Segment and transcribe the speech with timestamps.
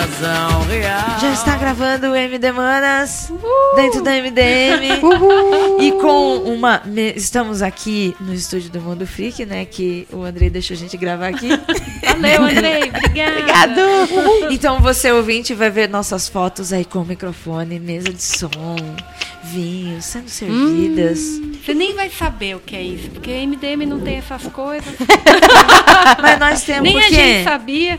[0.00, 1.20] razão real.
[1.20, 3.30] Já está gravando o MD Manas
[3.76, 5.00] dentro da MDM.
[5.80, 6.82] E com uma.
[7.16, 9.64] Estamos aqui no estúdio do Mundo Freak, né?
[9.64, 11.48] Que o Andrei deixou a gente gravar aqui.
[12.04, 12.90] Valeu, Andrei.
[12.94, 13.40] Obrigada.
[13.40, 14.52] Obrigado!
[14.52, 18.76] Então você, ouvinte, vai ver nossas fotos aí com microfone, mesa de som,
[19.44, 21.18] vinhos sendo servidas.
[21.64, 24.94] Você nem vai saber o que é isso, porque MDM não tem essas coisas.
[26.20, 27.14] Mas nós temos nem a porque...
[27.14, 27.98] gente sabia.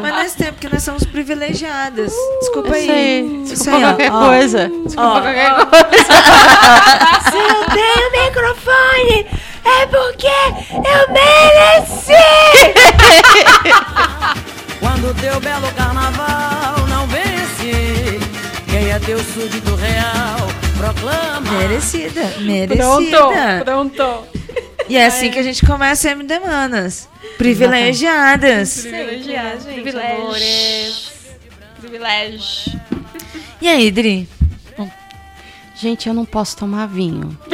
[0.00, 2.12] Mas nós temos porque nós somos privilegiadas.
[2.40, 3.42] Desculpa aí.
[3.44, 4.26] Isso Desculpa aí, qualquer ó.
[4.28, 4.68] coisa.
[4.84, 5.20] Desculpa Ó.
[5.20, 6.12] qualquer coisa.
[7.30, 9.26] Se eu tenho microfone,
[9.64, 10.26] é porque
[10.72, 12.12] eu mereci!
[14.80, 18.18] Quando teu belo carnaval não vence,
[18.68, 21.50] quem é teu súdito real proclama.
[21.58, 23.62] Merecida, Pronto, merecida.
[23.64, 24.24] pronto.
[24.90, 27.08] E é assim que a gente começa a MD Manas.
[27.38, 28.80] Privilegiadas.
[28.80, 30.16] Privilegiado, gente, privilégio.
[30.16, 31.12] amores.
[31.80, 32.80] Privilégio.
[33.62, 34.28] E aí, Dri?
[35.80, 37.34] Gente, eu não posso tomar vinho.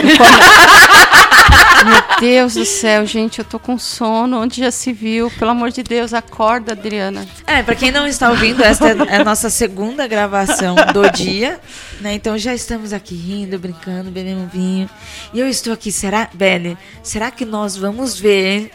[1.86, 4.40] Meu Deus do céu, gente, eu tô com sono.
[4.40, 5.30] Onde já se viu?
[5.38, 7.24] Pelo amor de Deus, acorda, Adriana.
[7.46, 11.60] É, pra quem não está ouvindo, esta é a nossa segunda gravação do dia,
[12.00, 12.14] né?
[12.14, 14.90] Então já estamos aqui rindo, brincando, bebendo vinho.
[15.32, 18.72] E eu estou aqui, será, Belle, será que nós vamos ver?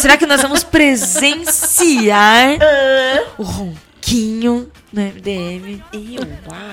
[0.00, 2.56] Será que nós vamos presenciar
[3.36, 3.42] o
[4.00, 6.26] ronquinho no MDM Eu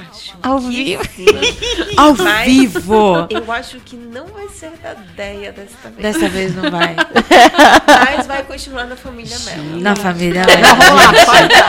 [0.09, 0.37] acho.
[0.41, 1.03] Ao vivo.
[1.97, 2.13] ao
[2.45, 3.27] vivo?
[3.29, 6.01] Eu acho que não vai ser da ideia desta vez.
[6.01, 6.95] Dessa vez não vai.
[8.15, 9.81] Mas vai continuar na família Mel.
[9.81, 10.43] Na família.
[10.45, 11.65] Não, vamos lá, acorda.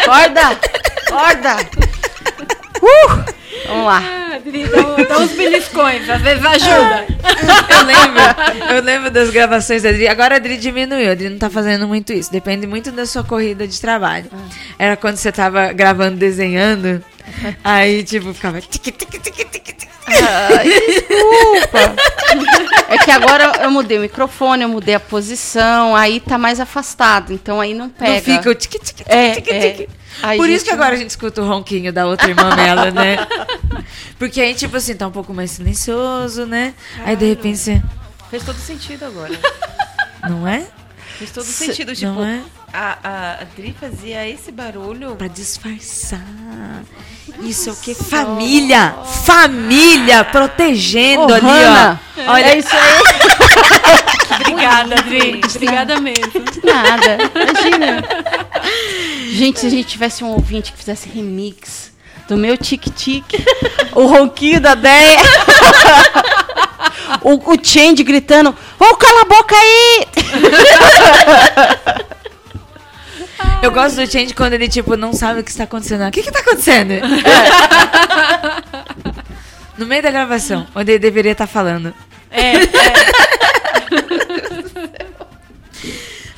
[0.00, 0.40] Acorda.
[1.08, 1.56] Acorda.
[2.82, 4.02] Uh, vamos lá.
[4.02, 4.38] Ah,
[5.08, 7.06] dá, uns beliscões, às vezes ajuda.
[7.70, 10.06] Eu lembro, eu lembro das gravações da Adri.
[10.06, 12.30] Agora a Adri diminuiu, a Adri não tá fazendo muito isso.
[12.30, 14.30] Depende muito da sua corrida de trabalho.
[14.78, 17.02] Era quando você tava gravando, desenhando.
[17.64, 18.60] Aí, tipo, ficava.
[18.60, 19.89] tic, tic, tic, tic, tic.
[20.12, 21.94] Ai, desculpa.
[22.88, 27.32] É que agora eu mudei o microfone, eu mudei a posição, aí tá mais afastado,
[27.32, 28.12] então aí não pega.
[28.14, 29.70] Não fica o tic, tic, tic, É, tic, é.
[29.72, 29.90] tic.
[30.22, 33.16] Aí, Por isso que agora a gente escuta o ronquinho da outra irmã dela, né?
[34.18, 36.74] Porque aí, tipo assim, tá um pouco mais silencioso, né?
[37.04, 37.82] Aí de repente você.
[38.28, 39.32] Fez todo sentido agora.
[40.28, 40.64] Não é?
[41.18, 41.94] Fez todo Se- sentido.
[41.94, 42.40] Tipo, Não é?
[42.72, 45.16] A, a Adri fazia esse barulho.
[45.16, 46.20] Pra disfarçar.
[47.40, 47.94] Isso é o que?
[47.94, 48.94] Família!
[49.24, 50.24] Família!
[50.24, 52.32] Protegendo Ô, ali, Hannah, ó.
[52.32, 54.40] Olha é isso aí.
[54.40, 55.40] Obrigada, Adri.
[55.44, 56.44] Obrigada mesmo.
[56.64, 58.04] Nada, imagina.
[59.32, 61.92] Gente, se a gente tivesse um ouvinte que fizesse remix
[62.28, 63.44] do meu tique-tique,
[63.92, 65.18] o ronquinho da Deia,
[67.22, 70.06] o, o Change gritando, ô, cala a boca aí!
[73.62, 76.06] Eu gosto do Change quando ele, tipo, não sabe o que está acontecendo.
[76.06, 76.94] O que que tá acontecendo?
[79.78, 81.94] No meio da gravação, onde ele deveria estar falando.
[82.30, 82.52] É,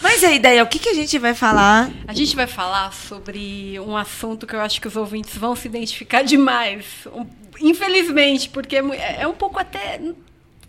[0.00, 1.90] Mas a ideia, o que, que a gente vai falar?
[2.06, 5.66] A gente vai falar sobre um assunto que eu acho que os ouvintes vão se
[5.68, 6.84] identificar demais.
[7.12, 7.26] Um-
[7.60, 10.00] infelizmente, porque é é é um pouco até.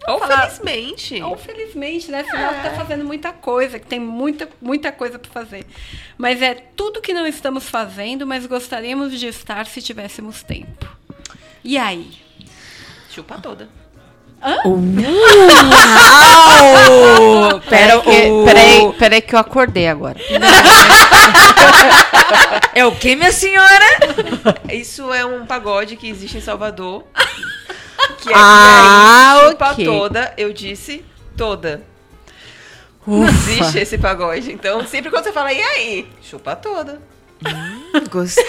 [0.08, 1.22] Ou falar- felizmente.
[1.22, 2.22] Ou felizmente, né?
[2.22, 5.66] Afinal, tá fazendo muita coisa, que tem muita, muita coisa para fazer.
[6.18, 10.88] Mas é tudo que não estamos fazendo, mas gostaríamos de estar se tivéssemos tempo.
[11.64, 12.12] E aí?
[13.10, 13.70] Chupa toda.
[14.44, 14.76] Uau!
[17.70, 20.18] Pera Pera, que, o- peraí, peraí que eu acordei agora.
[22.76, 23.86] É o que, minha senhora?
[24.72, 27.04] Isso é um pagode que existe em Salvador.
[28.24, 29.86] Que é Ah, aí, chupa ok.
[29.86, 31.04] toda, eu disse
[31.38, 31.82] toda.
[33.06, 33.30] Ufa.
[33.32, 34.52] Existe esse pagode.
[34.52, 36.08] Então, sempre quando você fala, e aí?
[36.22, 37.02] Chupa toda.
[38.10, 38.46] Gostei.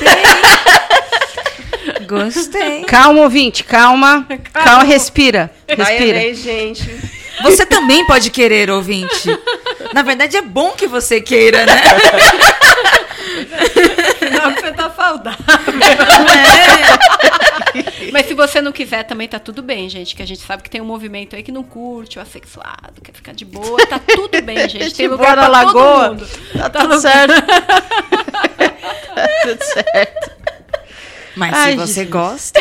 [2.09, 2.85] Gostei.
[2.85, 4.27] Calma, ouvinte, calma.
[4.53, 5.51] Calma, respira.
[5.67, 6.05] Vai, Respira.
[6.19, 7.01] Andrei, gente.
[7.43, 9.29] Você também pode querer, ouvinte.
[9.93, 11.73] Na verdade, é bom que você queira, né?
[14.13, 15.45] Afinal, que você tá saudável.
[15.51, 16.64] É.
[18.13, 20.15] Mas se você não quiser, também tá tudo bem, gente.
[20.15, 23.13] Que a gente sabe que tem um movimento aí que não curte o assexuado, quer
[23.13, 23.85] ficar de boa.
[23.87, 24.95] Tá tudo bem, gente.
[24.95, 26.09] Tem De lugar pra na todo lagoa.
[26.11, 26.29] mundo.
[26.57, 27.35] Tá tudo certo.
[29.15, 30.31] tá tudo certo.
[31.37, 32.11] Mas Ai, se você Jesus.
[32.11, 32.61] gosta.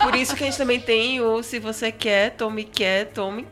[0.00, 3.46] Por isso que a gente também tem o se você quer, tome quer, tome.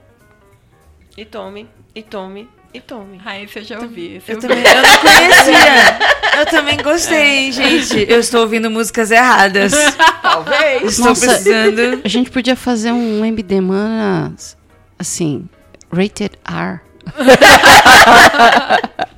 [1.16, 3.20] E tome, e tome, e tome.
[3.24, 4.22] Ah, esse eu já ouvi.
[4.26, 6.20] Eu eu também eu não conhecia.
[6.40, 8.06] Eu também gostei, gente.
[8.08, 9.72] Eu estou ouvindo músicas erradas.
[10.22, 10.92] Talvez.
[10.92, 11.26] Estou Nossa.
[11.26, 12.00] precisando.
[12.02, 14.56] A gente podia fazer um MD Manas,
[14.98, 15.46] assim,
[15.92, 16.80] rated R.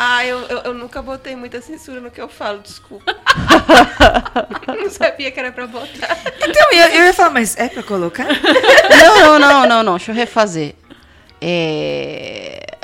[0.00, 3.16] Ah, eu, eu, eu nunca botei muita censura no que eu falo, desculpa.
[4.68, 6.16] não sabia que era pra botar.
[6.40, 8.24] Então, eu, eu ia falar, mas é pra colocar?
[8.24, 9.96] Não, não, não, não, não.
[9.96, 10.76] Deixa eu refazer.
[11.40, 12.77] É,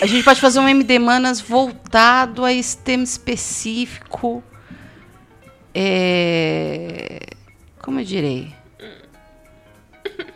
[0.00, 4.42] A gente pode fazer um MD Manas voltado a esse tema específico.
[5.74, 7.20] É...
[7.82, 8.52] Como eu direi?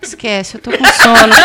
[0.02, 1.34] Esquece, eu tô com sono.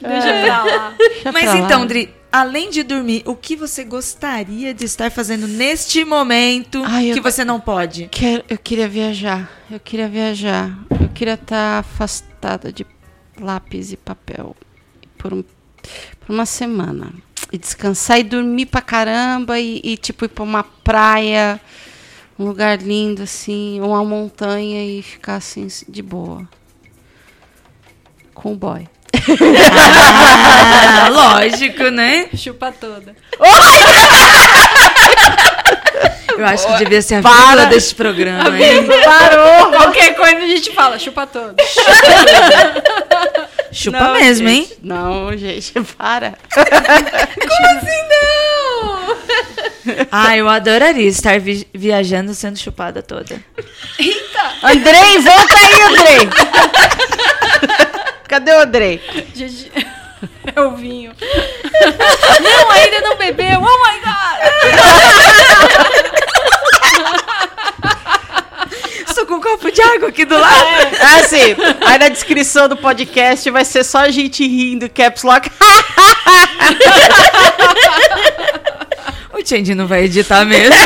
[0.00, 0.94] Deixa pra lá.
[0.98, 1.58] Deixa Mas pra lá.
[1.60, 7.12] então, Dri, além de dormir, o que você gostaria de estar fazendo neste momento Ai,
[7.12, 8.08] que você não pode?
[8.10, 9.50] Quero- eu queria viajar.
[9.70, 10.70] Eu queria viajar.
[11.00, 12.84] Eu queria estar afastada de
[13.40, 14.56] lápis e papel
[15.22, 17.12] por, um, por uma semana.
[17.52, 21.60] E descansar e dormir pra caramba e, e, tipo ir pra uma praia,
[22.38, 26.48] um lugar lindo assim, ou uma montanha e ficar assim de boa.
[28.34, 28.88] Com o boy.
[31.04, 32.28] Ah, lógico, né?
[32.34, 33.14] Chupa toda.
[36.36, 37.66] Eu acho que devia ser a Para.
[37.66, 38.86] deste programa, hein?
[39.04, 39.70] Parou!
[39.70, 41.62] Qualquer coisa a gente fala, chupa toda.
[41.62, 41.92] Chupa
[44.12, 44.62] mesmo, hein?
[44.68, 46.34] gente, Não, gente, para.
[50.12, 53.42] Ah, eu adoraria estar vi- viajando sendo chupada toda.
[54.62, 56.28] Andrei, volta aí, Andrei!
[58.28, 59.00] Cadê o Andrei?
[59.34, 59.72] Gente,
[60.54, 61.12] é o vinho.
[62.42, 63.60] Não, ainda não bebeu.
[63.60, 64.38] Oh my god!
[69.08, 70.52] Estou com um copo de água aqui do lado.
[71.00, 71.56] Ah, sim.
[71.86, 75.50] Aí na descrição do podcast vai ser só a gente rindo, caps lock.
[79.32, 80.74] O Change não vai editar mesmo.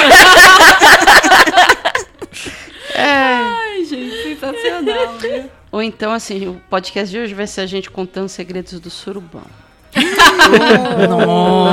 [2.97, 5.51] Ai, gente, sensacional, viu?
[5.73, 9.45] Ou então, assim, o podcast de hoje vai ser a gente contando segredos do surubão.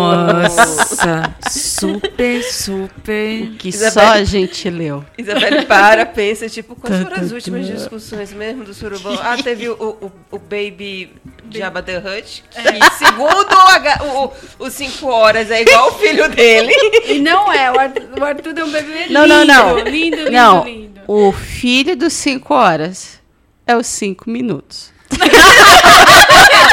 [0.04, 3.52] Nossa, super, super.
[3.58, 5.04] Que Isabel- só a gente leu.
[5.18, 9.18] Isabelle para, pensa, tipo, quais foram as últimas discussões mesmo do surubão?
[9.22, 11.12] Ah, teve o, o, o Baby
[11.52, 14.32] Jabba the Hutt, que segundo o, H- o,
[14.66, 16.74] o 5 horas é igual o filho dele.
[17.08, 19.14] E não é, o Arthur, o Arthur é um bebê lindo.
[19.14, 19.80] Não, não, não.
[19.80, 21.02] Lindo, lindo, Não, lindo.
[21.08, 23.20] o filho dos 5 horas
[23.68, 24.92] é os 5 minutos.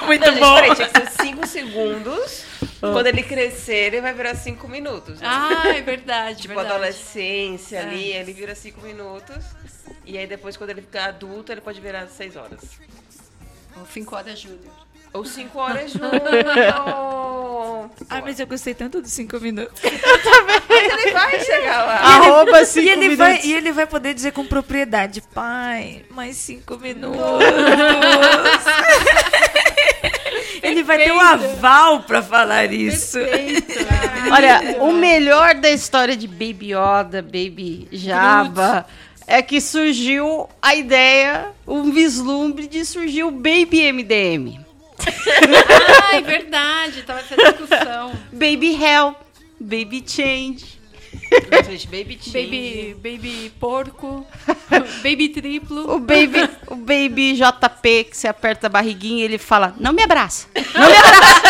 [0.06, 2.44] Muito Não, gente, peraí, tinha que ser 5 segundos.
[2.80, 5.20] Quando ele crescer, ele vai virar 5 minutos.
[5.20, 5.26] né?
[5.30, 6.74] Ah, é verdade, Tipo, verdade.
[6.74, 9.44] adolescência ali, ele vira 5 minutos.
[10.06, 12.60] E aí depois, quando ele ficar adulto, ele pode virar 6 horas.
[13.76, 14.72] O 5 horas Júnior.
[15.12, 16.08] Ou 5 horas junto.
[18.08, 19.80] Ai, mas eu gostei tanto dos cinco minutos.
[19.82, 21.96] Mas ele vai chegar lá.
[21.96, 23.18] Arroba E 5 ele, minutos.
[23.18, 27.18] vai, e ele vai poder dizer com propriedade, pai, mais cinco minutos.
[30.90, 33.18] Vai ter um aval pra falar isso.
[34.32, 38.86] Olha, o melhor da história de Baby Yoda, Baby Jabba,
[39.26, 44.58] é que surgiu a ideia, um vislumbre de surgir o Baby MDM.
[46.02, 48.12] Ah, é verdade, tava essa discussão.
[48.32, 49.14] Baby Hell,
[49.60, 50.79] Baby Change.
[51.90, 52.32] Baby change.
[52.32, 54.26] Baby, baby porco,
[55.02, 55.94] baby triplo.
[55.94, 60.02] O Baby, o baby JP, que você aperta a barriguinha e ele fala, não me
[60.02, 60.46] abraça.
[60.74, 61.40] Não me abraça.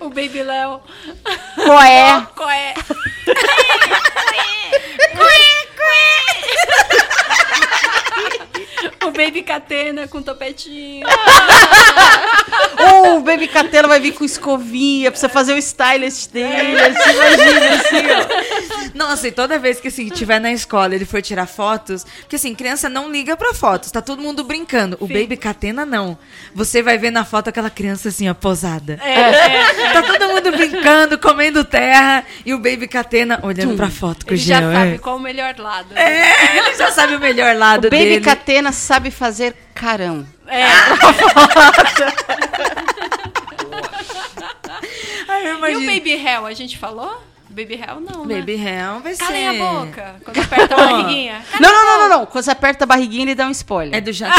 [0.00, 0.80] O Baby Léo.
[1.56, 2.26] Qual é?
[2.34, 2.74] Qual é?
[9.06, 11.06] O Baby Catena com topetinho.
[12.78, 16.76] Ou o Baby Catena vai vir com escovinha pra você fazer o stylist dele.
[16.76, 18.94] Você imagina assim, ó.
[18.94, 22.54] Nossa, e toda vez que assim, tiver na escola ele for tirar fotos, porque assim,
[22.54, 24.96] criança não liga pra fotos, tá todo mundo brincando.
[25.00, 26.16] O Baby Catena não.
[26.54, 29.00] Você vai ver na foto aquela criança assim, ó, posada.
[29.92, 34.34] Tá todo mundo brincando, comendo terra, e o Baby Catena olhando pra foto com o
[34.34, 34.98] Ele já sabe é.
[34.98, 35.96] qual o melhor lado.
[35.96, 38.20] É, ele já sabe o melhor lado O Baby dele.
[38.20, 40.26] Catena sabe fazer carão.
[40.46, 40.64] É.
[45.28, 45.80] Ai, eu E o.
[45.80, 47.22] Baby Hell, a gente falou?
[47.48, 48.40] Baby Hell não, né?
[48.40, 49.24] Baby Hell vai ser.
[49.24, 50.16] Calem a boca.
[50.24, 51.42] Quando aperta a barriguinha.
[51.60, 52.26] Não, não, não, não, não.
[52.26, 53.96] Quando você aperta a barriguinha, ele dá um spoiler.
[53.96, 54.28] É do Jan...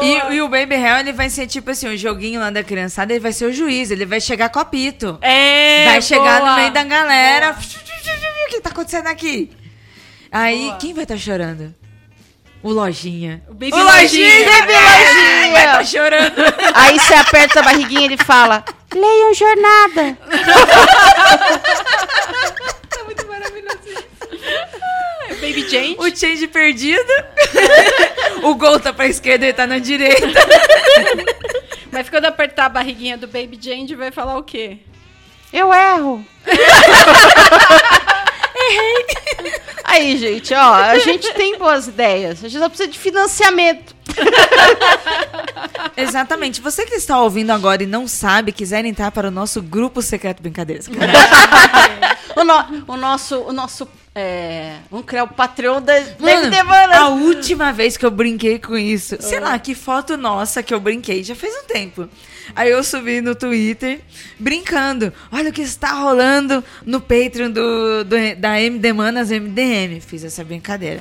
[0.00, 3.12] E, e o Baby Hell, ele vai ser tipo assim, o joguinho lá da criançada,
[3.12, 5.18] ele vai ser o juiz, ele vai chegar com apito.
[5.20, 6.50] É, vai chegar boa.
[6.50, 7.50] no meio da galera.
[7.52, 9.50] O que tá acontecendo aqui?
[10.32, 10.76] Aí, Boa.
[10.78, 11.74] quem vai estar chorando?
[12.62, 13.42] O Lojinha.
[13.48, 14.00] O Baby o Lojinha!
[14.00, 14.60] Lojinha.
[14.60, 15.52] Baby Lojinha!
[15.52, 16.34] Vai estar chorando.
[16.74, 20.16] Aí você aperta a barriguinha e ele fala: Leiam jornada.
[22.98, 24.04] É muito maravilhoso isso.
[25.40, 25.96] Baby Jane.
[25.98, 27.12] O Change perdido.
[28.42, 30.26] o gol tá pra esquerda e tá na direita.
[31.90, 34.78] Mas quando apertar a barriguinha do Baby Change, vai falar o quê?
[35.52, 36.24] Eu erro.
[38.72, 39.52] Errei.
[39.84, 42.42] Aí, gente, ó, a gente tem boas ideias.
[42.44, 43.94] A gente só precisa de financiamento.
[45.96, 46.60] Exatamente.
[46.60, 50.42] Você que está ouvindo agora e não sabe, quiser entrar para o nosso grupo secreto
[50.42, 50.88] Brincadeiras.
[52.34, 56.50] O, no- o nosso, o nosso, é, vamos criar o Patreon da Mano,
[56.94, 60.80] a última vez que eu brinquei com isso, sei lá, que foto nossa que eu
[60.80, 62.08] brinquei, já faz um tempo.
[62.54, 64.00] Aí eu subi no Twitter,
[64.38, 65.12] brincando.
[65.30, 70.00] Olha o que está rolando no Patreon do, do- da MD Manas MDM.
[70.00, 71.00] Fiz essa brincadeira.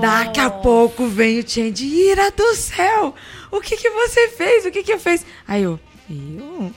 [0.00, 1.84] Daqui a pouco vem o Change.
[1.86, 3.14] Ira do céu!
[3.50, 4.64] O que que você fez?
[4.66, 5.24] O que que eu fiz?
[5.46, 5.78] Aí eu.
[6.08, 6.72] Eu?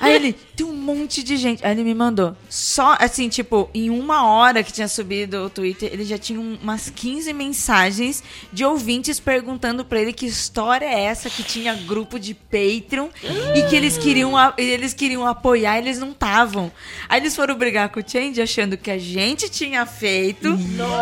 [0.00, 1.64] Aí ele, tem um monte de gente.
[1.64, 2.36] Aí ele me mandou.
[2.48, 6.58] Só, assim, tipo, em uma hora que tinha subido o Twitter, ele já tinha um-
[6.62, 12.18] umas 15 mensagens de ouvintes perguntando pra ele que história é essa que tinha grupo
[12.18, 13.08] de Patreon
[13.54, 16.70] e que eles queriam, eles queriam apoiar e eles não estavam.
[17.08, 20.48] Aí eles foram brigar com o Change achando que a gente tinha feito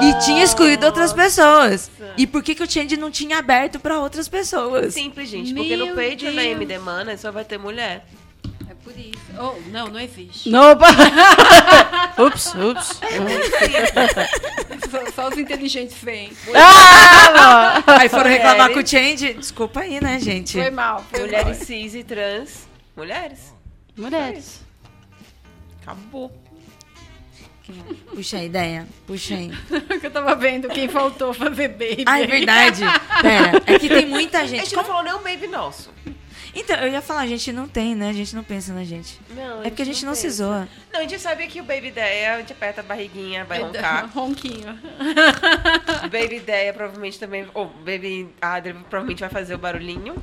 [0.02, 1.90] e tinha excluído outras pessoas.
[2.16, 4.94] E por que, que o Change não tinha aberto pra outras pessoas?
[4.94, 5.52] Simples, gente.
[5.52, 6.44] Porque Meu no Patreon da.
[6.44, 8.06] MD Mana só vai ter mulher.
[8.88, 9.18] É por isso.
[9.38, 10.48] Oh, não, não existe.
[10.48, 10.86] Nopa.
[12.18, 13.00] ups, ups.
[14.90, 16.32] Só, só os inteligentes vêm.
[17.40, 18.74] Ah, Aí foram reclamar Mulheres.
[18.74, 19.34] com o Change.
[19.34, 20.52] Desculpa aí, né, gente?
[20.52, 21.04] Foi mal.
[21.10, 22.66] Foi Mulheres cis e trans.
[22.96, 23.52] Mulheres.
[23.96, 24.60] mulheres.
[25.82, 26.32] Acabou.
[28.14, 28.88] Puxa a ideia.
[29.06, 29.48] Puxa aí.
[29.70, 30.00] mal.
[30.00, 32.04] que eu tava vendo quem faltou fazer baby.
[32.06, 32.82] Ah, é verdade.
[33.20, 34.64] Pera, é que tem muita A gente.
[34.64, 35.90] gente não falou nem um baby nosso.
[36.54, 38.10] Então, eu ia falar, a gente não tem, né?
[38.10, 39.20] A gente não pensa na gente.
[39.30, 40.36] Não, É porque a gente não se pensa.
[40.36, 40.68] zoa.
[40.92, 44.10] Não, a gente sabe que o baby ideia, a gente aperta a barriguinha, vai roncar.
[44.14, 44.78] Ronquinho.
[46.10, 47.46] baby ideia provavelmente também.
[47.54, 50.14] Ou baby Adri provavelmente vai fazer o barulhinho.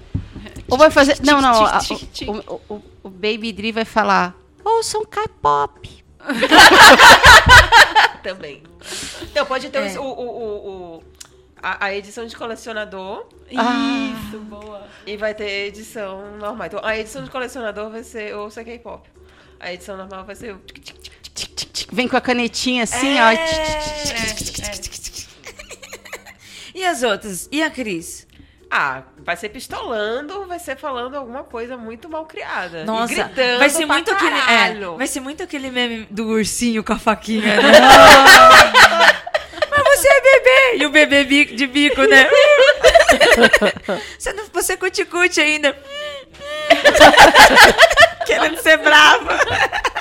[0.70, 1.18] Ou vai fazer.
[1.24, 1.66] Não, não.
[1.66, 1.80] a-
[2.28, 4.36] o, o, o, o Baby Dri vai falar.
[4.64, 6.04] Ouçam K-pop.
[8.24, 8.64] Também.
[9.22, 10.00] Então, pode ter É.
[10.00, 11.04] o, o, o, o-
[11.68, 14.86] a, a edição de colecionador Isso, boa.
[15.06, 16.68] e vai ter edição normal.
[16.68, 19.10] Então, a edição de colecionador vai ser o K-pop.
[19.60, 20.56] A edição normal vai ser.
[21.92, 23.24] Vem com a canetinha assim, É.
[23.24, 23.32] ó.
[23.34, 24.36] Tic,
[25.02, 25.28] tic.
[26.76, 27.48] E as outras?
[27.52, 28.28] E a Cris?
[28.70, 32.82] Ah, vai ser pistolando, vai ser falando alguma coisa muito mal criada.
[32.82, 34.36] e Nossa, gritando vai ser pra muito aquele.
[34.36, 34.98] É, caralho.
[34.98, 37.80] vai ser muito aquele meme do ursinho com a faquinha, né?
[39.70, 40.55] Mas você é bebê!
[40.78, 42.28] E o bebê de bico, né?
[44.18, 45.78] você, não, você cuticute ainda.
[48.26, 49.38] Querendo ser brava.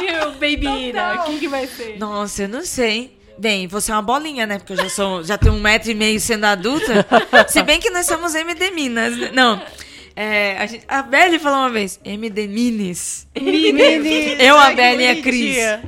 [0.00, 1.98] E o baby Ira, quem que vai ser?
[1.98, 3.18] Nossa, eu não sei.
[3.36, 4.58] Bem, você é uma bolinha, né?
[4.58, 7.04] Porque eu já sou, já tenho um metro e meio sendo adulta.
[7.48, 9.16] Se bem que nós somos MD Minas.
[9.16, 9.30] né?
[9.32, 9.60] Não.
[10.20, 13.28] É, a, gente, a Belle falou uma vez, MD Minis.
[14.40, 15.58] Eu, a Belle e a Cris.
[15.58, 15.80] É,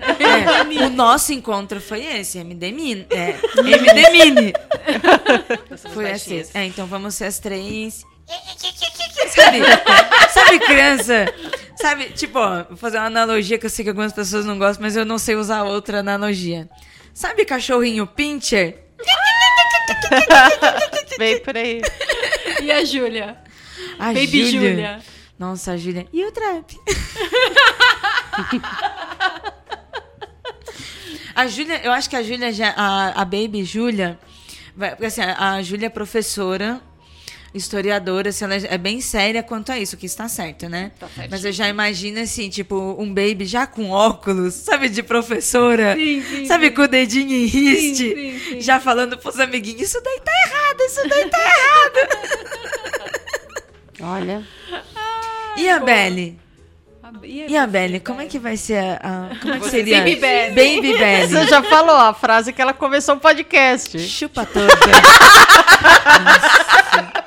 [0.86, 3.08] o nosso encontro foi esse, MD Mini.
[3.10, 4.52] É, MD Mini.
[5.92, 6.44] Foi assim.
[6.54, 8.06] É, então vamos ser as três.
[9.34, 9.58] Sabe,
[10.32, 11.34] sabe criança?
[11.74, 14.84] Sabe, tipo, ó, vou fazer uma analogia que eu sei que algumas pessoas não gostam,
[14.84, 16.68] mas eu não sei usar outra analogia.
[17.12, 18.78] Sabe cachorrinho pincher?
[21.18, 21.82] Vem por aí.
[22.62, 23.49] E a Júlia?
[24.00, 24.70] A Baby Júlia.
[24.70, 25.00] Júlia.
[25.38, 26.06] Nossa, a Júlia.
[26.12, 26.74] E o trap?
[31.34, 32.70] a Júlia, eu acho que a Júlia já.
[32.76, 34.18] A, a Baby Júlia.
[34.74, 36.80] porque, Assim, a Júlia é professora,
[37.54, 40.92] historiadora, assim, ela é bem séria quanto a isso, que está certo, né?
[40.98, 41.08] Tá.
[41.30, 45.94] Mas eu já imagino assim, tipo, um baby já com óculos, sabe, de professora?
[45.96, 46.74] Sim, sim, sabe, sim.
[46.74, 51.28] com o dedinho em riste, já falando pros amiguinhos, isso daí tá errado, isso daí
[51.28, 52.50] tá errado.
[54.02, 54.42] Olha.
[55.56, 56.38] E a Belle?
[57.24, 58.94] E a Belle, como é que vai ser a.
[59.32, 59.98] a- como é que Você- seria?
[59.98, 60.50] Baby Belle.
[60.54, 61.26] Baby Belle.
[61.26, 63.98] Você já falou a frase que ela começou o podcast.
[63.98, 64.68] Chupa toda.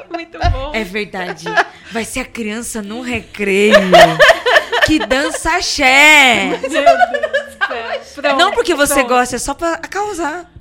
[0.09, 0.71] Muito bom.
[0.73, 1.45] É verdade.
[1.91, 3.75] Vai ser a criança num recreio.
[4.85, 6.57] Que dança axé.
[6.61, 7.42] Meu Deus.
[8.15, 9.07] Pronto, Não porque você pronto.
[9.09, 10.51] gosta, é só pra causar.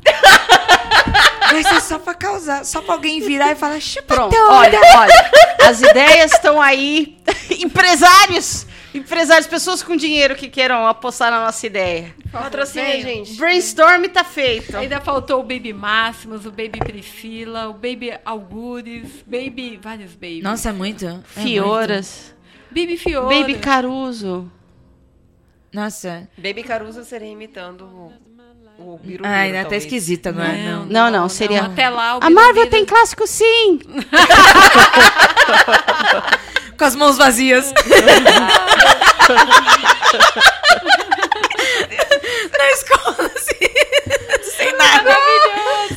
[1.50, 2.64] Vai ser só pra causar.
[2.64, 4.52] Só pra alguém virar e falar chupa Pronto, toda.
[4.52, 5.30] olha, olha.
[5.68, 7.18] As ideias estão aí.
[7.58, 8.66] Empresários!
[8.94, 12.14] Empresários, pessoas com dinheiro que queiram apostar na nossa ideia.
[12.30, 13.02] Patrocina, Venha.
[13.02, 13.34] gente.
[13.36, 14.76] Brainstorm tá feito.
[14.76, 19.78] Ainda faltou o Baby Máximos, o Baby Priscila, o Baby Algures, Baby.
[19.82, 20.42] Vários babies.
[20.42, 21.06] Nossa, é muito.
[21.06, 22.34] é Fioras.
[22.70, 23.28] Baby Fiora.
[23.34, 24.50] Baby Caruso.
[25.72, 26.28] Nossa.
[26.36, 28.12] Baby Caruso seria imitando o,
[28.78, 29.84] o Birubiru, Ai, é até talvez.
[29.84, 30.56] esquisita, não é?
[30.70, 31.62] Não, Não, não, seria.
[31.64, 33.78] Até lá o A Marvel tem clássico sim!
[36.78, 37.72] Com as mãos vazias.
[42.58, 44.52] Na escola, assim.
[44.56, 45.16] Sem nada.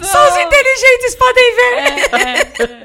[0.02, 1.74] Só os inteligentes podem ver.
[1.74, 2.85] É, é.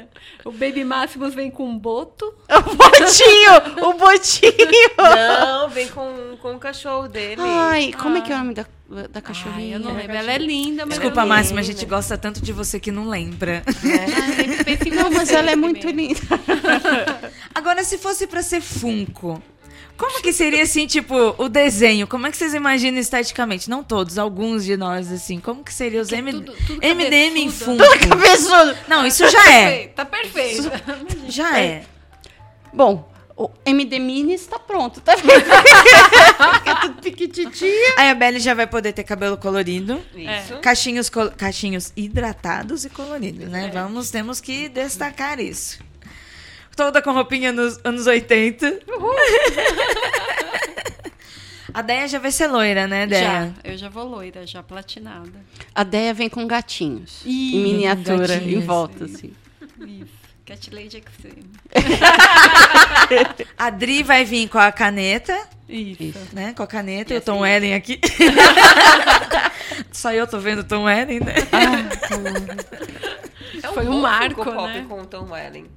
[0.61, 2.31] Baby Máximos vem com um boto.
[2.51, 3.89] O botinho!
[3.89, 4.51] O botinho!
[4.97, 7.41] Não, vem com, com o cachorro dele.
[7.41, 9.77] Ai, como é que é o nome da, da Ai, cachorrinha?
[9.77, 10.15] eu não lembro.
[10.15, 13.63] Ela é linda, mas Desculpa, Máxima, a gente gosta tanto de você que não lembra.
[13.65, 16.19] Ai, penso em Não, mas ela é muito linda.
[17.55, 19.41] Agora, se fosse pra ser Funko,
[20.01, 22.07] como que seria assim, tipo, o desenho?
[22.07, 23.69] Como é que vocês imaginam esteticamente?
[23.69, 25.39] Não todos, alguns de nós, assim.
[25.39, 26.31] Como que seria os Que é M...
[26.33, 27.51] tudo- tudo MDM em?
[28.09, 28.77] Cabeçudo!
[28.87, 29.87] Não, isso já é.
[29.89, 30.63] Tá perfeito.
[31.29, 31.83] Já é.
[32.73, 35.45] Bom, o MD Mini está pronto, tá vendo?
[36.59, 37.93] Fica tudo piquititinho.
[37.97, 40.01] Aí a Belly já vai poder ter cabelo colorido.
[40.15, 40.57] Isso.
[40.61, 43.69] Caixinhos, col- caixinhos hidratados e coloridos, né?
[43.73, 45.79] Vamos, temos que destacar isso.
[46.75, 48.79] Toda com roupinha nos anos 80.
[51.73, 53.53] A Deia já vai ser loira, né, Já, Deia?
[53.63, 55.31] eu já vou loira, já platinada.
[55.73, 57.21] A Deia vem com gatinhos.
[57.25, 58.63] Ih, em miniatura, gatinhos.
[58.63, 59.31] em volta, assim.
[59.79, 60.21] Isso.
[60.45, 61.49] Cat Lady Extreme.
[63.57, 66.19] A Dri vai vir com a caneta, Isso.
[66.33, 66.53] né?
[66.57, 68.01] Com a caneta E e o Tom Ellen aqui.
[69.93, 71.35] Só eu tô vendo o Tom Ellen, né?
[73.63, 74.85] É Foi um marco, Pop né?
[74.89, 75.67] com o Tom Welling.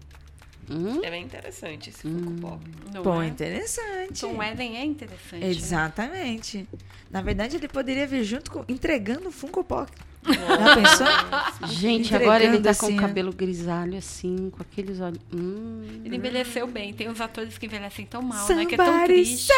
[0.70, 1.00] Hum?
[1.02, 2.60] É bem interessante esse Funko Pop.
[2.92, 3.26] Não Bom, é?
[3.26, 4.20] interessante.
[4.20, 5.44] Tom Eden é interessante.
[5.44, 5.50] né?
[5.50, 6.68] Exatamente.
[7.10, 9.90] Na verdade, ele poderia vir junto com entregando o Funko Pop.
[10.26, 11.68] Já pensou?
[11.68, 13.00] Gente, agora ele tá com assim, o ó.
[13.00, 15.20] cabelo grisalho, assim, com aqueles olhos.
[15.32, 16.00] Hum.
[16.04, 16.94] Ele envelheceu bem.
[16.94, 18.64] Tem uns atores que envelhecem tão mal, né?
[18.64, 19.52] Que é tão Somebody triste.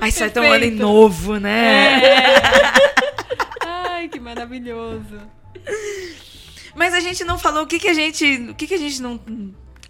[0.00, 0.54] Aí sai Perfeito.
[0.54, 2.00] Ellen novo, né?
[3.64, 5.18] Ai, que maravilhoso.
[6.74, 8.24] Mas a gente não falou o que, que a gente.
[8.50, 9.20] O que, que a gente não,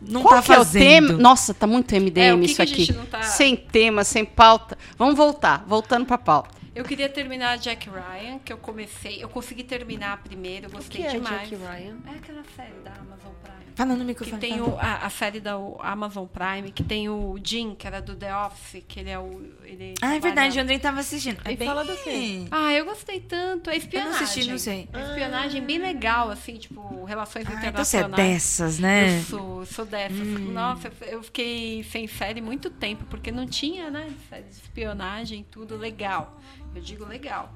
[0.01, 0.83] não Qual tá que é o fazendo.
[1.09, 1.13] tema?
[1.19, 2.85] Nossa, tá muito MDM É, o que isso que a aqui.
[2.85, 4.77] gente não tá- Sem tema, sem pauta.
[4.99, 6.55] Vamos voltar, voltando pra pauta.
[6.75, 9.23] Eu queria terminar Jack Ryan, que eu comecei.
[9.23, 11.49] Eu consegui terminar primeiro, eu gostei que é demais.
[11.49, 11.97] Jack Ryan?
[12.13, 13.64] É aquela série da Amazon Prime.
[13.75, 14.41] Fala no Que microfone.
[14.41, 14.69] tem fala.
[14.69, 18.35] o, a, a série da Amazon Prime, que tem o Jim, que era do The
[18.37, 19.43] Office, que ele é o.
[19.65, 21.41] Ele Ah, é verdade, o Andrei tava assistindo.
[21.45, 21.67] É E bem...
[21.67, 22.47] fala do quê?
[22.53, 23.71] Ah, eu gostei tanto.
[23.71, 24.13] É Eu espionagem.
[24.17, 24.89] não assisti, não sei.
[24.93, 28.33] É espionagem bem legal, assim, tipo, relações Ah, então você é internacionais.
[28.33, 29.19] dessas, né?
[29.19, 30.19] Eu sou, eu sou dessas.
[30.41, 34.09] Nossa, eu- eu fiquei sem série muito tempo, porque não tinha, né?
[34.31, 36.41] Série de espionagem, tudo legal.
[36.75, 37.53] Eu digo legal.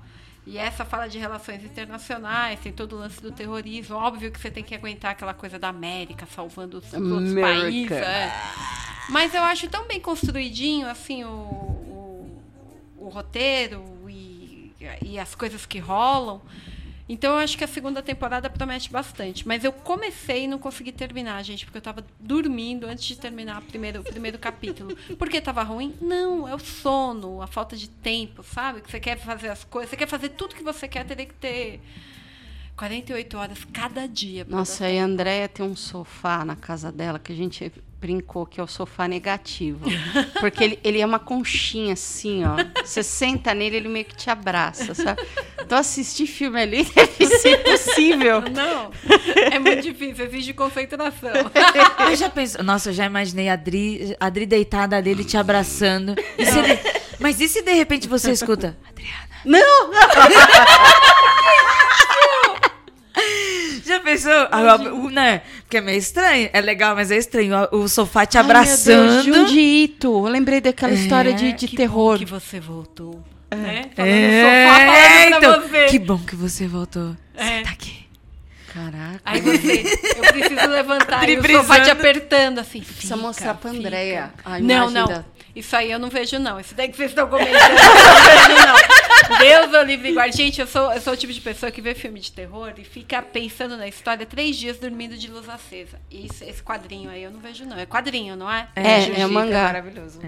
[0.48, 3.96] E essa fala de relações internacionais, tem todo o lance do terrorismo.
[3.96, 7.92] Óbvio que você tem que aguentar aquela coisa da América salvando os outros países.
[7.92, 8.32] é.
[9.10, 12.42] Mas eu acho tão bem construidinho, assim, o, o,
[12.96, 16.40] o roteiro e, e as coisas que rolam.
[17.08, 19.48] Então eu acho que a segunda temporada promete bastante.
[19.48, 23.62] Mas eu comecei e não consegui terminar, gente, porque eu tava dormindo antes de terminar
[23.62, 24.94] o primeiro, o primeiro capítulo.
[25.16, 25.94] Por que tava ruim?
[26.00, 28.82] Não, é o sono, a falta de tempo, sabe?
[28.82, 31.34] Que você quer fazer as coisas, você quer fazer tudo que você quer, teria que
[31.34, 31.80] ter
[32.76, 34.46] 48 horas cada dia.
[34.48, 38.60] Nossa, e a Andrea tem um sofá na casa dela que a gente brincou que
[38.60, 39.84] é o sofá negativo.
[40.40, 42.56] Porque ele, ele é uma conchinha assim, ó.
[42.84, 45.22] Você senta nele, ele meio que te abraça, sabe?
[45.60, 48.42] Então assistir filme ali deve ser impossível.
[48.42, 48.90] Não,
[49.52, 51.30] é muito difícil, exige concentração.
[52.08, 55.36] Eu já penso, nossa, eu já imaginei a Adri, a Adri deitada ali, ele te
[55.36, 56.14] abraçando.
[56.38, 56.78] E se ele-
[57.18, 59.28] mas e se de repente você escuta, Adriana?
[59.44, 59.90] Não!
[63.84, 64.32] Já pensou?
[64.50, 65.42] Agora, o- né?
[65.62, 66.50] Porque é meio estranho.
[66.52, 67.54] É legal, mas é estranho.
[67.72, 69.24] O sofá te Ai, meu Deus, abraçando.
[69.24, 70.06] Junji Ito.
[70.26, 72.18] Eu lembrei daquela história de, de Que terror.
[72.18, 73.22] bom que você voltou.
[73.50, 73.84] Né?
[73.96, 75.84] Falando É, sofá, falando então, você.
[75.86, 77.16] que bom que você voltou.
[77.34, 77.44] É.
[77.58, 78.06] Senta aqui.
[78.74, 79.20] Caraca.
[79.24, 79.82] Aí você,
[80.16, 82.80] eu preciso levantar e o sofá te apertando assim.
[82.80, 83.86] Precisa fica, mostrar pra fica.
[83.86, 85.06] Andrea a Não, não.
[85.08, 86.60] da- Isso aí eu não vejo, não.
[86.60, 89.38] Isso daí que vocês estão comentando, eu não vejo, não.
[89.38, 90.36] Deus o livre e guarde.
[90.36, 92.84] Gente, eu sou, eu sou o tipo de pessoa que vê filme de terror e
[92.84, 95.98] fica pensando na história três dias dormindo de luz acesa.
[96.10, 97.76] Isso, esse quadrinho aí eu não vejo, não.
[97.78, 98.68] É quadrinho, não é?
[98.76, 99.64] É, é o mangá.
[99.64, 100.20] maravilhoso.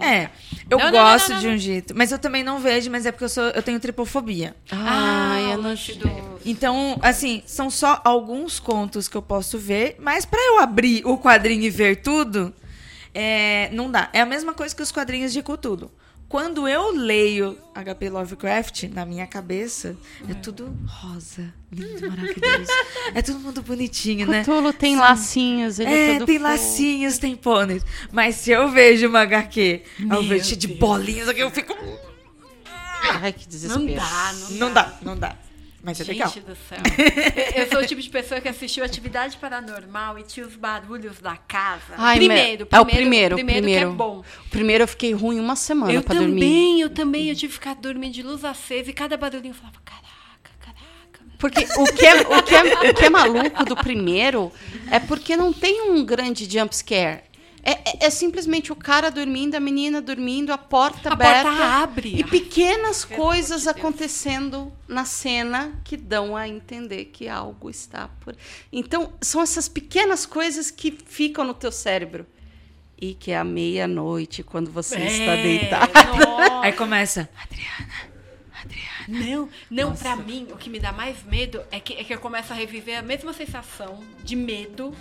[0.00, 0.28] É,
[0.68, 1.94] eu Não, não, gosto não, não, de um jeito.
[1.96, 4.54] Mas eu também não vejo, mas é porque eu, sou, eu tenho tripofobia.
[4.70, 6.40] Ai, o eu não do...
[6.44, 11.18] Então, assim, são só alguns contos que eu posso ver, mas pra eu abrir o
[11.18, 12.52] quadrinho e ver tudo,
[13.14, 14.08] é, não dá.
[14.12, 15.90] É a mesma coisa que os quadrinhos de Cthulhu.
[16.28, 19.96] quando eu leio HP Lovecraft, na minha cabeça,
[20.28, 22.70] é, tudo rosa, lindo, maravilhoso.
[23.14, 24.42] é todo mundo bonitinho, né?
[24.42, 26.42] Cthulhu tem lacinhos, ele é, É, tem fofo.
[26.50, 27.82] lacinhos, tem pôneis.
[28.12, 31.76] Mas se eu vejo uma HQ, eu vejo de bolinhas aqui, eu fico.
[33.22, 33.80] Ai, que desespero.
[33.84, 35.36] Não dá, não, Não dá, não dá.
[35.82, 36.30] Mas é Gente legal.
[36.30, 36.78] do céu.
[37.56, 41.36] Eu sou o tipo de pessoa que assistiu Atividade Paranormal e tinha os barulhos da
[41.38, 41.94] casa.
[41.96, 43.86] Ai, primeiro, me- é o primeiro, primeiro, primeiro.
[43.88, 44.22] que é bom.
[44.46, 46.80] O primeiro eu fiquei ruim uma semana Eu pra também, dormir.
[46.82, 47.28] eu também.
[47.30, 51.24] Eu tive que ficar dormindo de luz acesa e cada barulhinho eu falava, caraca, caraca.
[51.38, 54.52] Porque o que, é, o, que é, o que é maluco do primeiro
[54.90, 57.22] é porque não tem um grande jump scare.
[57.62, 61.42] É, é- é simplesmente o cara dormindo, a menina dormindo, a porta A aberta.
[61.50, 62.14] porta abre.
[62.18, 68.34] E pequenas Pelo coisas acontecendo na cena que dão a entender que algo está por.
[68.72, 72.26] Então, são essas pequenas coisas que ficam no teu cérebro.
[73.02, 75.92] E que é à meia-noite, quando você está É, deitado.
[75.94, 76.60] nossa.
[76.62, 77.28] Aí começa.
[79.08, 82.20] Não, não, pra mim, o que me dá mais medo é que, é que eu
[82.20, 84.94] começo a reviver a mesma sensação de medo.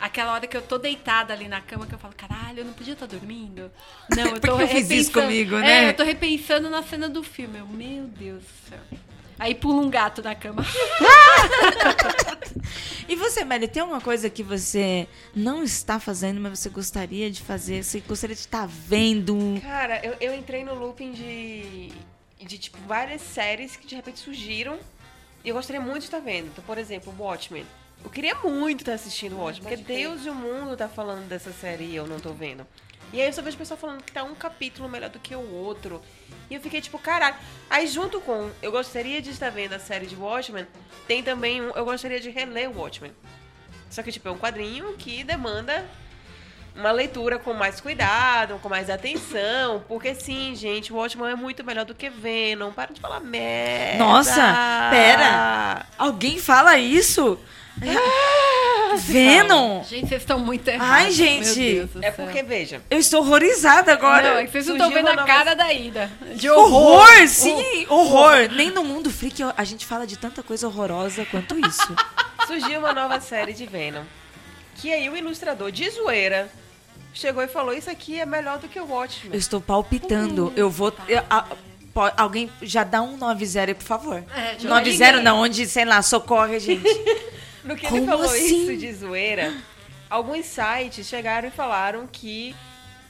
[0.00, 2.72] Aquela hora que eu tô deitada ali na cama, que eu falo, caralho, eu não
[2.72, 3.70] podia estar dormindo.
[4.16, 5.88] Não, eu tô Por que eu fiz isso repensando- comigo, É, né?
[5.90, 7.58] eu tô repensando na cena do filme.
[7.58, 8.78] Eu, meu Deus do céu.
[9.38, 10.64] Aí pula um gato na cama.
[13.08, 17.40] E você, Mary, tem alguma coisa que você não está fazendo, mas você gostaria de
[17.42, 17.82] fazer?
[17.82, 19.58] Você gostaria de estar vendo?
[19.62, 21.90] Cara, eu, eu entrei no looping de,
[22.38, 24.78] de, tipo, várias séries que de repente surgiram
[25.42, 26.48] e eu gostaria muito de estar vendo.
[26.48, 27.64] Então, por exemplo, Watchmen.
[28.04, 31.84] Eu queria muito estar assistindo Watchmen, porque Deus e o mundo tá falando dessa série
[31.84, 32.66] e eu não tô vendo.
[33.12, 35.34] E aí eu só vejo o pessoal falando que tá um capítulo melhor do que
[35.34, 36.02] o outro.
[36.50, 37.36] E eu fiquei tipo, caralho.
[37.70, 40.66] Aí junto com eu gostaria de estar vendo a série de Watchmen,
[41.06, 43.12] tem também um, eu gostaria de reler o Watchmen.
[43.90, 45.84] Só que, tipo, é um quadrinho que demanda
[46.76, 49.82] uma leitura com mais cuidado, com mais atenção.
[49.88, 52.70] Porque sim, gente, o Watchmen é muito melhor do que Venom.
[52.70, 54.04] Para de falar merda.
[54.04, 54.42] Nossa,
[54.90, 55.86] pera.
[55.96, 57.38] Alguém fala isso?
[58.96, 59.82] Venom?
[59.84, 60.92] Gente, vocês estão muito errados.
[60.94, 61.44] Ai, gente.
[61.60, 64.30] Meu Deus do É porque, veja, Eu estou horrorizada agora.
[64.34, 66.10] Não, é que vocês não estão vendo a nova- cara da Ida.
[66.34, 67.28] De horror, horror.
[67.28, 68.48] sim, horror.
[68.54, 71.94] Nem no mundo freak a gente fala de tanta coisa horrorosa quanto isso.
[72.46, 74.02] surgiu uma nova série de Venom.
[74.76, 76.48] Que aí o ilustrador de zoeira
[77.12, 79.36] chegou e falou: Isso aqui é melhor do que o Eu Watchmen.
[79.38, 80.52] estou palpitando.
[80.56, 80.92] Eu vou.
[81.08, 81.44] eu- a-
[82.16, 84.22] alguém já dá um 9-0 aí, por favor.
[84.36, 84.82] É, de 9-0
[85.18, 85.22] ninguém.
[85.24, 86.84] não, onde, sei lá, socorre, gente.
[87.68, 88.62] No que Como ele falou assim?
[88.62, 89.54] isso de zoeira,
[90.08, 92.56] alguns sites chegaram e falaram que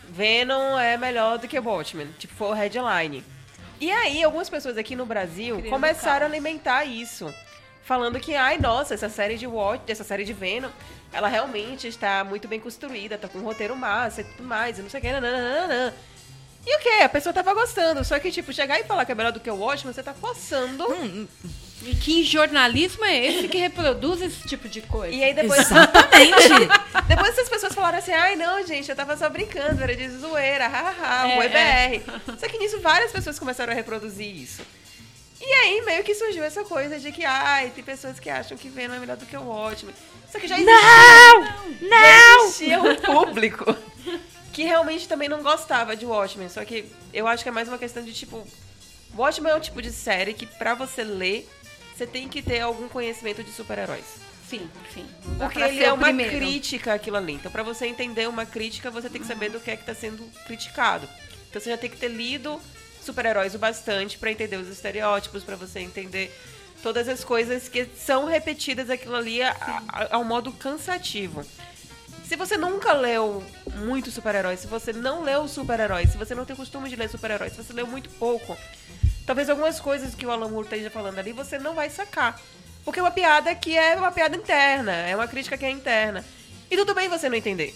[0.09, 2.09] Venom é melhor do que Watchmen.
[2.18, 3.23] Tipo, foi o headline.
[3.81, 7.33] E aí, algumas pessoas aqui no Brasil Criando começaram a alimentar isso.
[7.85, 10.71] Falando que, ai, nossa, essa série de Watch, essa série de Venom,
[11.12, 14.83] ela realmente está muito bem construída, tá com um roteiro massa e tudo mais, e
[14.83, 15.94] não sei o que, nananana.
[16.66, 17.03] E o que?
[17.05, 18.05] A pessoa tava gostando.
[18.05, 20.12] Só que, tipo, chegar e falar que é melhor do que o Watchmen, você tá
[20.12, 20.85] forçando.
[21.88, 25.14] E que jornalismo é esse que reproduz esse tipo de coisa?
[25.14, 25.61] E aí depois.
[25.61, 26.48] Exatamente.
[27.09, 30.68] Depois essas pessoas falaram assim, ai não, gente, eu tava só brincando, era de zoeira,
[30.68, 32.37] hahaha, É, o EBR.
[32.38, 34.61] Só que nisso várias pessoas começaram a reproduzir isso.
[35.40, 38.68] E aí meio que surgiu essa coisa de que, ai, tem pessoas que acham que
[38.68, 39.94] Venom é melhor do que o Watchmen.
[40.31, 40.74] Só que já existia,
[41.81, 41.88] Não!
[41.88, 43.74] já existia um público
[44.53, 46.51] que realmente também não gostava de Watchmen.
[46.51, 48.46] Só que eu acho que é mais uma questão de, tipo,
[49.16, 51.48] Watchmen é um tipo de série que pra você ler,
[51.99, 54.05] você tem que ter algum conhecimento de super-heróis.
[54.49, 55.05] Sim, sim.
[55.37, 56.37] Porque ele é uma primeiro.
[56.37, 57.33] crítica aquilo ali.
[57.35, 59.95] Então, pra você entender uma crítica, você tem que saber do que é que tá
[59.95, 61.09] sendo criticado.
[61.51, 62.61] Então, você já tem que ter lido
[63.03, 66.33] super-heróis o bastante pra entender os estereótipos, pra você entender
[66.85, 69.51] todas as coisas que são repetidas aquilo ali a,
[69.89, 71.45] a, ao modo cansativo.
[72.25, 73.43] Se você nunca leu
[73.75, 77.55] muito super-heróis, se você não leu super-heróis, se você não tem costume de ler super-heróis,
[77.55, 78.57] se você leu muito pouco,
[79.29, 82.41] talvez algumas coisas que o Alan Moore esteja falando ali você não vai sacar.
[82.83, 86.25] Porque é uma piada que é uma piada interna, é uma crítica que é interna.
[86.71, 87.75] E tudo bem você não entender.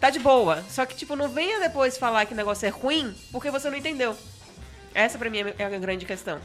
[0.00, 0.64] Tá de boa.
[0.70, 3.76] Só que, tipo, não venha depois falar que o negócio é ruim porque você não
[3.76, 4.16] entendeu.
[4.94, 6.40] Essa pra mim é a grande questão.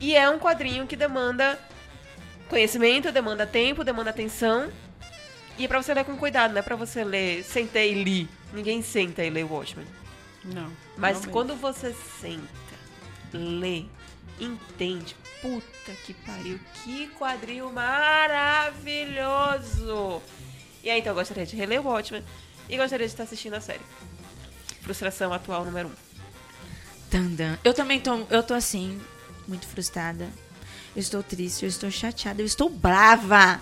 [0.00, 1.56] E é um quadrinho que demanda
[2.48, 4.68] conhecimento, demanda tempo, demanda atenção.
[5.56, 8.28] E é pra você ler com cuidado, não é pra você ler, sentei e li.
[8.52, 9.86] Ninguém senta e lê o Watchmen.
[10.44, 10.72] Não.
[10.96, 12.58] Mas quando você senta,
[13.32, 13.84] lê,
[14.40, 20.22] entende, puta que pariu, que quadrinho maravilhoso!
[20.82, 22.22] E aí, então, eu gostaria de reler o Watchmen
[22.68, 23.80] e gostaria de estar assistindo a série.
[24.80, 25.92] Frustração atual número um.
[27.10, 27.58] Tandan.
[27.64, 29.00] Eu também tô, eu tô assim,
[29.46, 30.28] muito frustrada.
[30.94, 33.60] Eu estou triste, eu estou chateada, eu estou brava.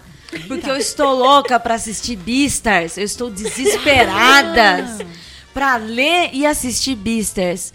[0.49, 2.97] Porque eu estou louca pra assistir Beastars.
[2.97, 4.85] Eu estou desesperada
[5.55, 7.73] pra ler e assistir Beastars.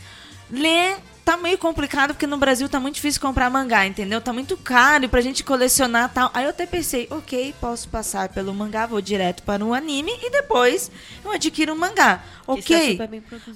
[0.50, 0.98] ler
[1.32, 4.20] tá meio complicado porque no Brasil tá muito difícil comprar mangá, entendeu?
[4.20, 6.30] Tá muito caro e pra gente colecionar tal.
[6.34, 10.30] Aí eu até pensei, ok, posso passar pelo mangá, vou direto para um anime e
[10.30, 10.92] depois
[11.24, 12.22] eu adquiro um mangá.
[12.58, 13.00] Isso é Ok.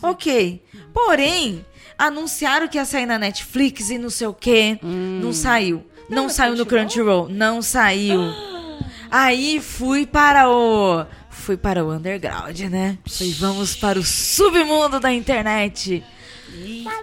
[0.01, 0.63] Ok.
[0.93, 1.65] Porém,
[1.97, 4.79] anunciaram que ia sair na Netflix e não sei o quê.
[4.81, 5.85] Não saiu.
[6.09, 7.27] Não, no saiu no Crunchyroll?
[7.27, 8.21] Não saiu.
[9.11, 11.05] Aí fui para o.
[11.29, 12.97] Fui para o underground, né?
[13.05, 16.03] Falei, vamos para o submundo da internet.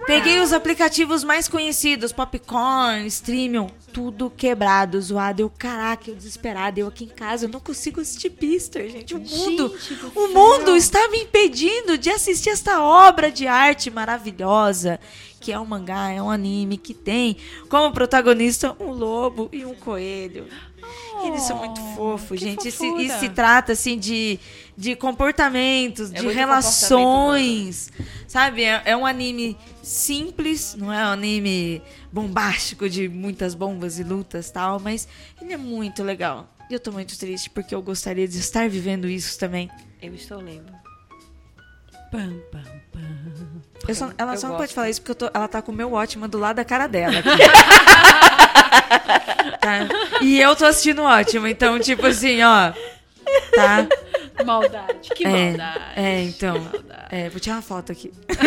[0.05, 5.41] Peguei os aplicativos mais conhecidos, Popcorn, Streamion, tudo quebrado, zoado.
[5.41, 6.79] Eu, caraca, eu desesperada.
[6.79, 9.15] Eu aqui em casa, eu não consigo assistir Beaster, gente.
[9.15, 9.75] O mundo,
[10.15, 14.99] o mundo está me impedindo de assistir esta obra de arte maravilhosa,
[15.39, 17.37] que é um mangá, é um anime que tem
[17.69, 20.47] como protagonista um lobo e um coelho.
[21.23, 22.67] Eles são muito fofos, que gente.
[22.67, 24.39] E se, e se trata, assim, de,
[24.75, 27.91] de comportamentos, É de relações.
[28.27, 28.63] Sabe?
[28.63, 31.81] É, é um anime simples, não é um anime
[32.11, 35.07] bombástico de muitas bombas e lutas tal, mas
[35.41, 36.49] ele é muito legal.
[36.69, 39.69] E eu tô muito triste porque eu gostaria de estar vivendo isso também.
[40.01, 40.71] Eu estou lendo.
[42.11, 44.57] Pam, pam, só- ela Eu só não gosto.
[44.61, 46.65] pode falar isso porque eu tô- ela tá com o meu ótimo do lado da
[46.65, 47.13] cara dela.
[49.59, 49.87] Tá?
[50.21, 52.73] E eu tô assistindo o ótimo, então, tipo assim, ó.
[53.55, 53.87] Tá?
[54.45, 55.99] Maldade, que é, maldade.
[55.99, 56.59] é, então.
[56.59, 57.07] maldade.
[57.11, 58.11] É, vou tirar uma foto aqui.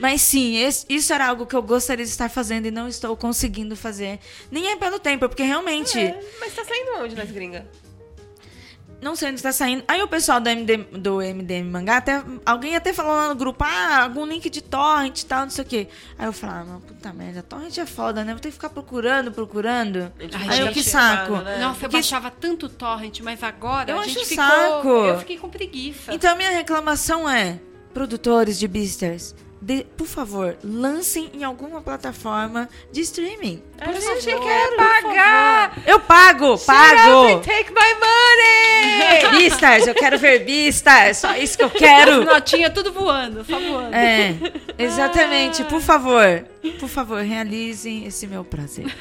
[0.00, 3.16] Mas sim, esse- isso era algo que eu gostaria de estar fazendo e não estou
[3.16, 4.20] conseguindo fazer.
[4.50, 7.64] Nem é pelo tempo, porque realmente É, mas tá saindo onde nas gringas?
[9.00, 9.84] Não sei onde está saindo.
[9.86, 13.62] Aí o pessoal do MDM, do MDM Mangá, até, alguém até falou lá no grupo,
[13.64, 15.88] ah, algum link de torrent e tal, não sei o quê.
[16.18, 18.32] Aí eu falei, ah, mas puta merda, torrent é foda, né?
[18.32, 20.12] Vou ter que ficar procurando, procurando.
[20.32, 21.36] A Ai, Aí eu, que saco.
[21.36, 21.58] né?
[21.58, 24.44] Nossa, eu Que- baixava tanto torrent, mas agora Eu a acho gente ficou...
[24.44, 24.88] saco.
[24.88, 26.12] Eu fiquei com preguiça.
[26.12, 27.60] Então, minha reclamação é:
[27.94, 33.62] produtores de Beasters, de- por favor, lancem em alguma plataforma de streaming.
[33.80, 35.82] A gente favor, quer por pagar!
[35.86, 37.40] Eu pago, Shut pago!
[37.40, 39.38] take my money!
[39.38, 42.24] Beastars, eu quero ver Beastars, só isso que eu As quero.
[42.24, 43.94] notinhas tudo voando, só voando.
[43.94, 44.34] É,
[44.78, 46.44] exatamente, por favor,
[46.78, 48.86] por favor, realizem esse meu prazer.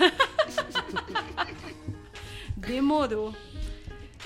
[2.55, 3.33] Demorou.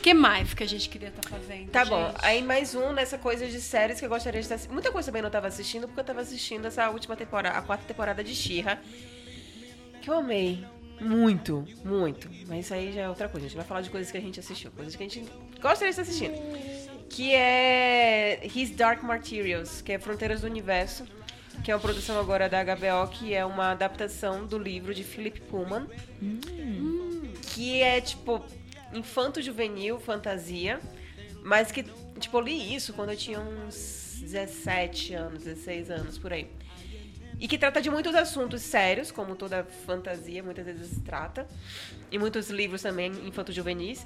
[0.01, 1.69] O que mais que a gente queria estar fazendo?
[1.69, 2.25] Tá bom, gente?
[2.25, 4.73] aí mais um nessa coisa de séries que eu gostaria de estar assistindo.
[4.73, 7.85] Muita coisa também não tava assistindo, porque eu tava assistindo essa última temporada, a quarta
[7.85, 8.79] temporada de She-Ra,
[10.01, 10.65] que eu amei.
[10.99, 12.27] Muito, muito.
[12.47, 13.45] Mas isso aí já é outra coisa.
[13.45, 15.23] A gente vai falar de coisas que a gente assistiu, coisas que a gente
[15.61, 16.33] gostaria de estar assistindo.
[17.07, 21.05] Que é His Dark Materials, que é Fronteiras do Universo,
[21.63, 25.41] que é uma produção agora da HBO, que é uma adaptação do livro de Philip
[25.41, 25.85] Pullman.
[27.53, 28.43] Que é tipo
[28.93, 30.79] infanto-juvenil, fantasia,
[31.43, 31.83] mas que,
[32.19, 36.47] tipo, eu li isso quando eu tinha uns 17 anos, 16 anos, por aí.
[37.39, 41.47] E que trata de muitos assuntos sérios, como toda fantasia muitas vezes trata.
[42.11, 44.05] E muitos livros também, infanto-juvenis.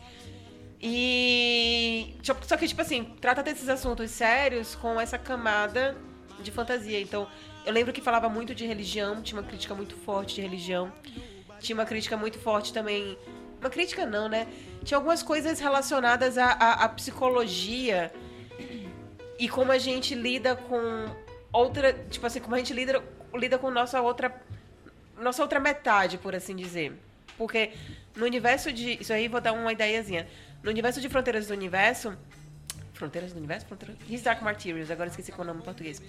[0.82, 2.16] E.
[2.22, 5.98] tipo, Só que, tipo assim, trata desses assuntos sérios com essa camada
[6.42, 7.02] de fantasia.
[7.02, 7.28] Então,
[7.66, 10.94] eu lembro que falava muito de religião, tinha uma crítica muito forte de religião.
[11.60, 13.18] Tinha uma crítica muito forte também.
[13.66, 14.46] Uma crítica não, né?
[14.84, 18.14] Tinha algumas coisas relacionadas à, à- à psicologia
[19.40, 21.08] e como a gente lida com
[21.52, 21.92] outra.
[22.12, 24.40] Tipo assim, como a gente lida, lida com nossa outra.
[25.20, 26.94] Nossa outra metade, por assim dizer.
[27.40, 27.72] Porque
[28.16, 29.02] no universo de.
[29.02, 30.28] Isso aí vou dar uma ideiazinha.
[30.62, 32.16] No universo de Fronteiras do Universo.
[32.94, 33.66] Fronteiras do Universo?
[33.66, 33.98] Fronteiras...
[34.08, 36.00] His Dark Materials, agora esqueci qual é o nome em português.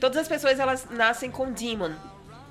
[0.00, 1.92] Todas as pessoas elas nascem com demon.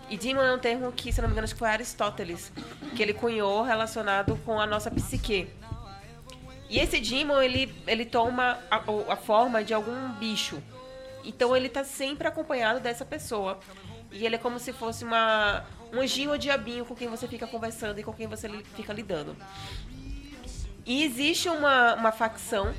[0.10, 2.52] E demon é um termo que, se não me engano, acho que foi Aristóteles,
[2.95, 5.48] que ele cunhou relacionado com a nossa psique.
[6.67, 8.82] E esse demon, ele, ele toma a,
[9.13, 10.62] a forma de algum bicho.
[11.24, 13.60] Então ele tá sempre acompanhado dessa pessoa.
[14.12, 17.45] E ele é como se fosse uma, um anjinho ou diabinho com quem você fica
[17.45, 19.36] conversando e com quem você li- fica lidando.
[20.86, 22.74] E existe uma, uma facção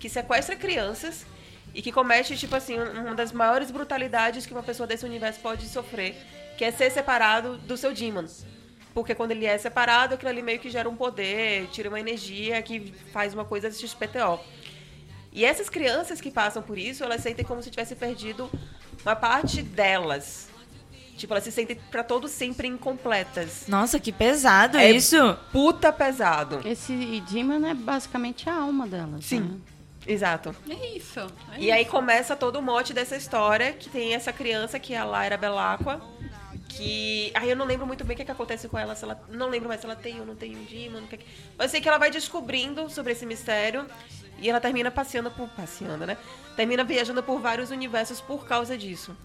[0.00, 1.24] que sequestra crianças
[1.72, 5.38] e que comete, tipo assim, um- uma das maiores brutalidades que uma pessoa desse universo
[5.38, 6.16] pode sofrer,
[6.62, 8.24] que é ser separado do seu demon.
[8.94, 12.62] Porque quando ele é separado, aquilo ali meio que gera um poder, tira uma energia
[12.62, 14.38] que faz uma coisa XPTO.
[15.32, 18.48] E essas crianças que passam por isso, elas sentem como se tivesse perdido
[19.04, 20.50] uma parte delas.
[21.16, 23.64] Tipo, elas se sentem pra todo sempre incompletas.
[23.66, 25.36] Nossa, que pesado É isso.
[25.50, 26.60] Puta pesado.
[26.64, 29.24] Esse Demon é basicamente a alma delas.
[29.24, 29.40] Sim.
[29.40, 29.56] né?
[30.06, 30.54] Exato.
[30.68, 31.18] É isso.
[31.18, 34.98] é E aí começa todo o mote dessa história, que tem essa criança que é
[34.98, 36.00] a Lyra Belacqua,
[36.76, 37.30] que...
[37.34, 39.22] Aí eu não lembro muito bem o que, que acontece com ela, se ela...
[39.28, 41.70] Não lembro mais se ela tem ou não tem um demon, que que- Mas eu
[41.70, 43.86] sei que ela vai descobrindo sobre esse mistério,
[44.38, 45.48] E ela termina passeando por.
[45.50, 46.16] passeando, né?
[46.56, 49.16] Termina viajando por vários universos por causa disso.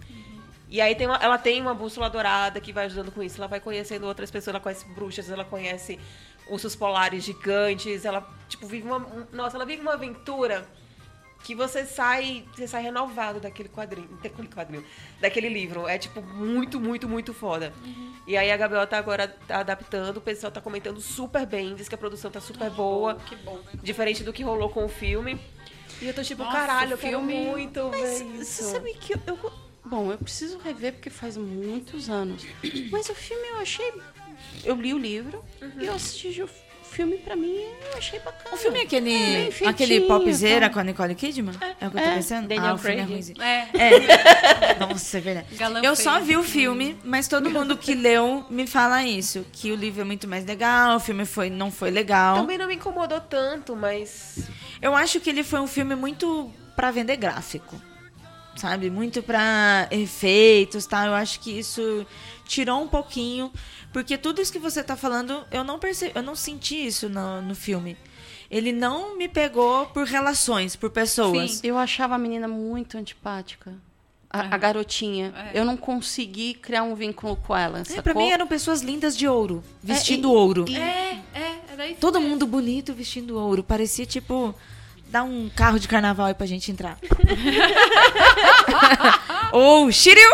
[0.69, 3.37] E aí tem uma- ela tem uma bússola dourada que vai ajudando com isso.
[3.37, 5.97] Ela vai conhecendo outras pessoas, ela conhece bruxas, ela conhece
[6.49, 8.97] ursos polares gigantes, ela, tipo, vive uma.
[8.97, 10.67] um- Nossa, ela vive uma aventura
[11.43, 12.45] que você sai.
[12.55, 14.09] Você sai renovado daquele quadrinho.
[14.21, 14.85] Daquele quadrinho.
[15.21, 15.87] Daquele livro.
[15.87, 17.73] É tipo muito, muito, muito foda.
[18.25, 21.87] E aí a Gabriela tá agora tá adaptando, o pessoal tá comentando super bem, diz
[21.87, 23.15] que a produção tá super boa.
[23.15, 23.59] Que bom.
[23.81, 25.39] Diferente do que rolou com o filme.
[26.01, 28.63] E eu tô tipo, Nossa, caralho, eu o quero filme- muito ver Você isso.
[28.71, 29.51] sabe que eu, eu-
[29.85, 32.45] Bom, eu preciso rever porque faz muitos anos.
[32.91, 33.93] Mas o filme eu achei.
[34.65, 35.43] Eu li o livro
[35.79, 36.49] e eu assisti o
[36.87, 37.55] filme pra mim
[37.91, 38.55] eu achei bacana.
[38.55, 39.17] O filme é aquele,
[39.51, 40.73] feitinho, aquele popzeira tá.
[40.73, 41.55] com a Nicole Kidman?
[41.79, 42.47] É, o que eu tô É, pensando?
[42.47, 43.09] Daniel ah, o filme é Craig.
[43.11, 43.41] ruimzinho.
[43.41, 44.75] É, É.
[44.79, 45.55] Nossa, é verdade.
[45.55, 49.45] Galã eu só vi o filme, mas todo mundo que leu me fala isso.
[49.51, 52.37] Que o livro é muito mais legal, o filme foi, não foi legal.
[52.37, 54.39] Também não me incomodou tanto, mas.
[54.81, 57.75] Eu acho que ele foi um filme muito pra vender gráfico.
[58.57, 58.89] Sabe?
[58.89, 61.05] Muito pra efeitos, tá?
[61.05, 62.05] Eu acho que isso
[62.45, 63.51] tirou um pouquinho.
[63.93, 67.41] Porque tudo isso que você tá falando, eu não percebi, eu não senti isso no,
[67.41, 67.95] no filme.
[68.49, 71.61] Ele não me pegou por relações, por pessoas.
[71.63, 73.73] Eu achava a menina muito antipática.
[74.29, 75.33] A, a garotinha.
[75.53, 75.59] É.
[75.59, 77.81] Eu não consegui criar um vínculo com ela.
[77.89, 80.65] É, pra mim eram pessoas lindas de ouro, vestindo e- ouro.
[80.69, 81.99] é, é, era isso.
[81.99, 82.31] Todo mesmo.
[82.31, 83.63] mundo bonito vestindo ouro.
[83.63, 84.53] Parecia tipo.
[85.09, 86.97] Dá um carro de carnaval aí pra gente entrar.
[89.53, 90.29] Ou Shiryu!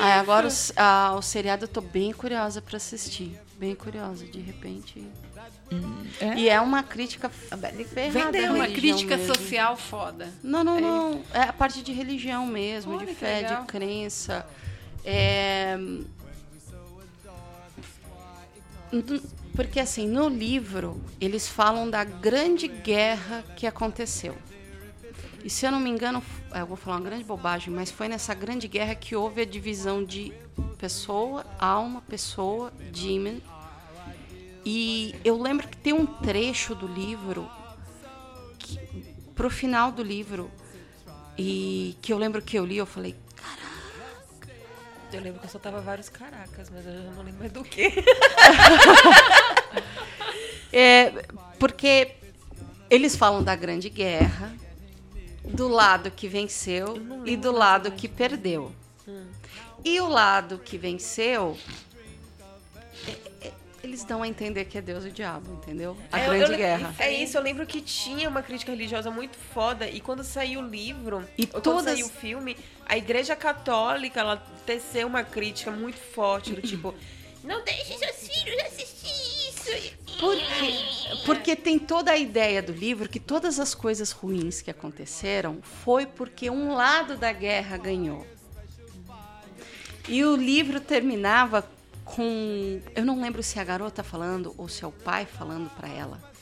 [0.00, 3.38] Ah, agora o, s- ah, o seriado eu tô bem curiosa pra assistir.
[3.56, 5.02] Bem curiosa, de repente.
[6.20, 6.34] é?
[6.36, 9.34] E é uma crítica ferrada Vendeu à É uma crítica mesmo.
[9.34, 10.28] social foda.
[10.42, 11.22] Não, não, não.
[11.32, 14.44] É a parte de religião mesmo, Olha de fé, de crença.
[15.04, 15.78] É...
[19.54, 24.36] Porque assim, no livro, eles falam da grande guerra que aconteceu.
[25.44, 28.08] E se eu não me engano, f- eu vou falar uma grande bobagem, mas foi
[28.08, 30.32] nessa grande guerra que houve a divisão de
[30.78, 33.38] pessoa, alma, pessoa, demon.
[34.64, 37.48] E eu lembro que tem um trecho do livro
[38.58, 38.78] que,
[39.34, 40.50] pro final do livro
[41.36, 43.14] e que eu lembro que eu li, eu falei,
[45.14, 47.92] Eu lembro que eu soltava vários caracas, mas eu já não lembro mais do que.
[50.76, 51.12] É,
[51.56, 52.16] porque
[52.90, 54.52] eles falam da Grande Guerra,
[55.44, 58.74] do lado que venceu e do lado que perdeu.
[59.84, 61.56] E o lado que venceu,
[63.84, 65.96] eles dão a entender que é Deus e o diabo, entendeu?
[66.10, 66.94] A É, Grande eu Guerra.
[66.98, 69.88] É isso, eu lembro que tinha uma crítica religiosa muito foda.
[69.88, 74.20] E quando saiu o livro, E ou quando todas- saiu o filme, a igreja católica,
[74.20, 76.94] ela teceu uma crítica muito forte, do tipo,
[77.44, 79.94] não deixe seus filhos assistir isso.
[80.20, 85.60] Porque, porque tem toda a ideia do livro que todas as coisas ruins que aconteceram
[85.62, 88.26] foi porque um lado da guerra ganhou.
[90.08, 91.66] E o livro terminava
[92.04, 92.80] com.
[92.94, 95.88] Eu não lembro se é a garota falando ou se é o pai falando para
[95.88, 96.34] ela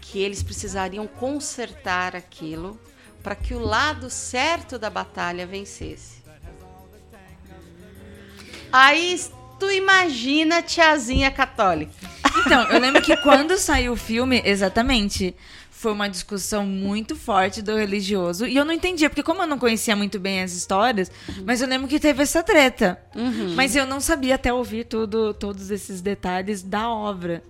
[0.00, 2.78] que eles precisariam consertar aquilo
[3.22, 6.22] para que o lado certo da batalha vencesse.
[8.70, 9.18] Aí
[9.58, 11.92] tu imagina tiazinha católica.
[12.44, 15.34] Então, eu lembro que quando saiu o filme, exatamente,
[15.84, 18.46] foi uma discussão muito forte do religioso.
[18.46, 21.10] E eu não entendia, porque como eu não conhecia muito bem as histórias,
[21.44, 22.98] mas eu lembro que teve essa treta.
[23.54, 27.42] Mas eu não sabia até ouvir tudo, todos esses detalhes da obra.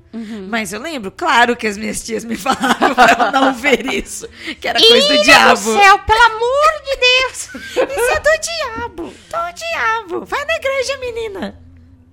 [0.49, 4.29] Mas eu lembro, claro que as minhas tias me falaram pra eu não ver isso.
[4.61, 5.61] Que era coisa do diabo.
[5.73, 7.55] céu, pelo amor de Deus!
[7.55, 9.03] Isso é do diabo!
[9.31, 10.25] Do diabo!
[10.25, 11.61] Vai na igreja, menina!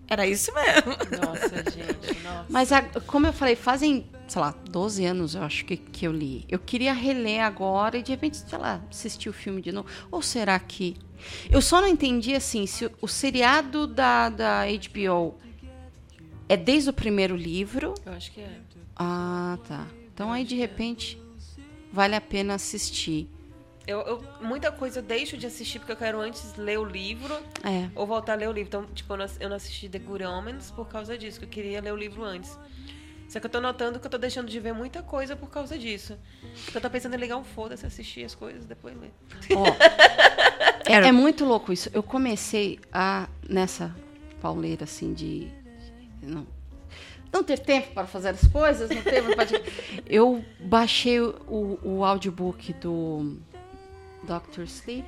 [0.07, 0.91] Era isso mesmo.
[1.25, 2.45] Nossa, gente, nossa.
[2.49, 6.11] Mas, a- como eu falei, fazem, sei lá, 12 anos eu acho que, que eu
[6.13, 6.45] li.
[6.47, 9.89] Eu queria reler agora e de repente, sei lá, assistir o filme de novo.
[10.09, 10.95] Ou será que.
[11.49, 15.35] Eu só não entendi assim, se o, o seriado da, da HBO
[16.47, 17.93] é desde o primeiro livro.
[18.05, 18.61] Eu acho que é.
[18.95, 19.85] Ah, tá.
[20.13, 21.21] Então aí de repente
[21.91, 23.27] vale a pena assistir.
[23.85, 27.33] Eu, eu- muita coisa eu deixo de assistir porque eu quero antes ler o livro
[27.63, 27.89] É.
[27.95, 28.67] ou voltar a ler o livro.
[28.69, 31.49] Então, tipo, eu não, eu não assisti The Good Omens por causa disso, que eu
[31.49, 32.57] queria ler o livro antes.
[33.31, 35.77] Só que eu tô notando que eu tô deixando de ver muita coisa por causa
[35.77, 36.17] disso.
[36.65, 39.13] Porque eu tô pensando em ligar um foda-se, assistir as coisas, depois ler.
[39.55, 39.63] Ó,
[40.85, 41.89] é, é muito louco isso.
[41.93, 43.95] Eu comecei a, nessa
[44.41, 45.47] pauleira assim de.
[46.21, 46.45] Não,
[47.31, 49.47] não ter tempo para fazer as coisas, não ter para.
[50.05, 53.37] Eu baixei o, o audiobook do
[54.23, 54.63] Dr.
[54.63, 55.07] Sleep.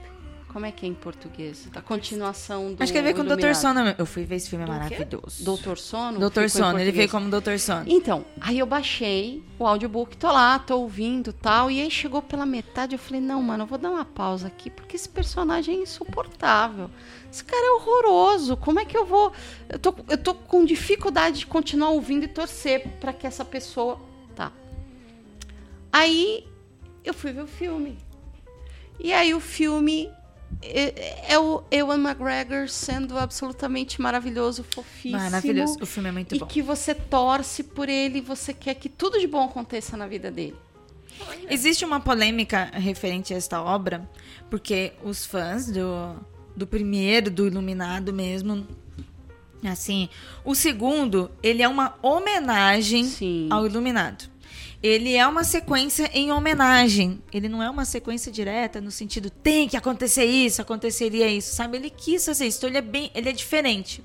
[0.53, 1.67] Como é que é em português?
[1.73, 3.39] A continuação do Acho que ele veio como Dr.
[3.39, 3.55] Iluminado.
[3.55, 3.95] Sono.
[3.97, 5.43] Eu fui ver esse filme, é maravilhoso.
[5.43, 6.19] Doutor Sono?
[6.19, 7.57] Doutor Sono, ele veio como Dr.
[7.57, 7.85] Sono.
[7.87, 11.71] Então, aí eu baixei o audiobook, tô lá, tô ouvindo tal.
[11.71, 14.69] E aí chegou pela metade, eu falei, não, mano, eu vou dar uma pausa aqui,
[14.69, 16.87] porque esse personagem é insuportável.
[17.31, 18.55] Esse cara é horroroso.
[18.55, 19.33] Como é que eu vou.
[19.67, 23.99] Eu tô, eu tô com dificuldade de continuar ouvindo e torcer pra que essa pessoa.
[24.35, 24.51] Tá.
[25.91, 26.45] Aí
[27.03, 27.97] eu fui ver o filme.
[28.99, 30.11] E aí o filme
[30.61, 35.21] é, é o Ewan McGregor sendo absolutamente maravilhoso, fofíssimo.
[35.21, 35.77] Maravilhoso.
[35.81, 36.45] O filme é muito E bom.
[36.45, 40.55] que você torce por ele, você quer que tudo de bom aconteça na vida dele.
[41.49, 44.09] Existe uma polêmica referente a esta obra,
[44.49, 46.15] porque os fãs do,
[46.55, 48.65] do primeiro, do Iluminado mesmo,
[49.63, 50.09] assim,
[50.43, 53.47] o segundo, ele é uma homenagem Sim.
[53.51, 54.32] ao Iluminado.
[54.83, 57.23] Ele é uma sequência em homenagem.
[57.31, 61.77] Ele não é uma sequência direta no sentido tem que acontecer isso, aconteceria isso, sabe?
[61.77, 64.03] Ele quis fazer isso, então ele é bem, ele é diferente.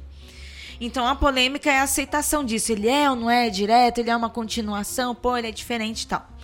[0.80, 2.70] Então a polêmica é a aceitação disso.
[2.70, 6.06] Ele é ou não é direto, ele é uma continuação, pô, ele é diferente e
[6.06, 6.37] tal.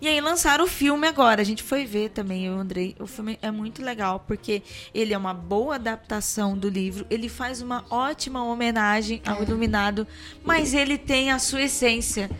[0.00, 1.40] E aí lançaram o filme agora.
[1.40, 2.94] A gente foi ver também, eu e o Andrei.
[3.00, 4.62] O filme é muito legal, porque
[4.94, 7.06] ele é uma boa adaptação do livro.
[7.08, 10.06] Ele faz uma ótima homenagem ao Iluminado,
[10.44, 12.30] mas ele tem a sua essência.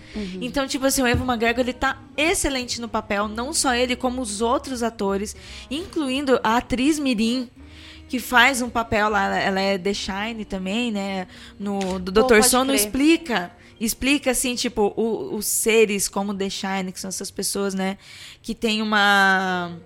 [0.42, 3.26] Então, tipo assim, o Evo McGregor, ele tá excelente no papel.
[3.28, 5.34] Não só ele, como os outros atores,
[5.70, 7.48] incluindo a atriz Mirim,
[8.08, 11.26] que faz um papel lá, ela- é The Shine também, né?
[11.58, 12.34] No do Dr.
[12.50, 13.50] Sono explica,
[13.80, 17.98] explica assim, tipo, o- os seres como The Shine, que são essas pessoas, né,
[18.42, 19.76] que tem uma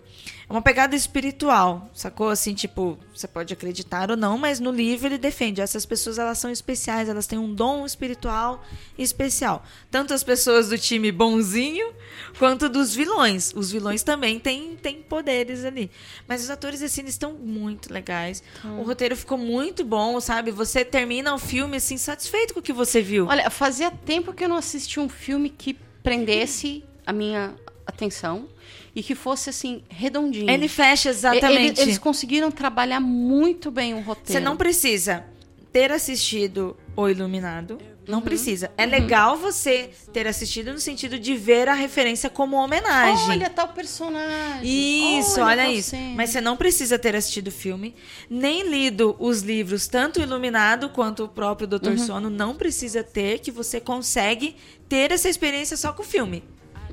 [0.51, 2.29] uma pegada espiritual, sacou?
[2.29, 5.61] Assim, tipo, você pode acreditar ou não, mas no livro ele defende.
[5.61, 8.65] Essas pessoas, elas são especiais, elas têm um dom espiritual
[8.99, 9.65] especial.
[9.93, 11.95] Tanto as pessoas do time bonzinho,
[12.37, 13.53] quanto dos vilões.
[13.55, 15.89] Os vilões também têm, têm poderes ali.
[16.27, 18.43] Mas os atores, assim, eles estão muito legais.
[18.65, 20.51] O roteiro ficou muito bom, sabe?
[20.51, 23.29] Você termina o filme, assim, satisfeito com o que você viu.
[23.29, 27.55] Olha, fazia tempo que eu não assisti um filme que prendesse a minha
[27.87, 28.49] atenção
[28.95, 30.51] e que fosse assim redondinho.
[30.51, 31.81] ele fecha exatamente.
[31.81, 34.33] ele- eles conseguiram trabalhar muito bem o roteiro.
[34.33, 35.25] Você não precisa
[35.73, 37.79] ter assistido O Iluminado.
[38.09, 38.25] Não Uhum.
[38.25, 38.73] precisa.
[38.77, 43.25] É legal você ter assistido no sentido de ver a referência como homenagem.
[43.31, 45.19] Olha tal personagem.
[45.19, 45.91] Isso, olha, tal isso.
[45.91, 46.15] cena.
[46.17, 47.95] Mas você não precisa ter assistido o filme,
[48.29, 51.99] nem lido os livros, tanto o Iluminado quanto o próprio Doutor Uhum.
[51.99, 52.31] Sono.
[52.31, 54.57] Não precisa ter, que você consegue
[54.89, 56.43] ter essa experiência só com o filme.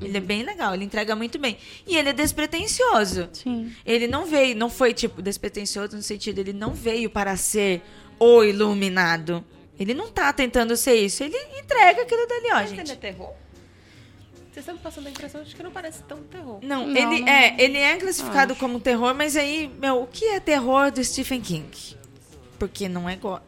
[0.00, 1.56] Ele é bem legal, ele entrega muito bem.
[1.86, 3.28] E ele é despretensioso.
[3.32, 3.72] Sim.
[3.84, 7.82] Ele não veio, não foi tipo despretensioso no sentido, ele não veio para ser
[8.18, 9.44] o iluminado.
[9.78, 12.98] Ele não tá tentando ser isso, ele entrega aquilo dali, ó, Mas ele é gente.
[12.98, 13.32] terror?
[14.52, 16.58] Vocês estão me passando a impressão de que não parece tão terror.
[16.62, 18.60] Não, Não, ele não- é, ele é classificado Acho.
[18.60, 21.96] como terror, mas aí, meu, o que é terror do Stephen King?
[22.58, 23.40] Porque não é igual.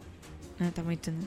[0.61, 1.19] Ah, tá muito, né?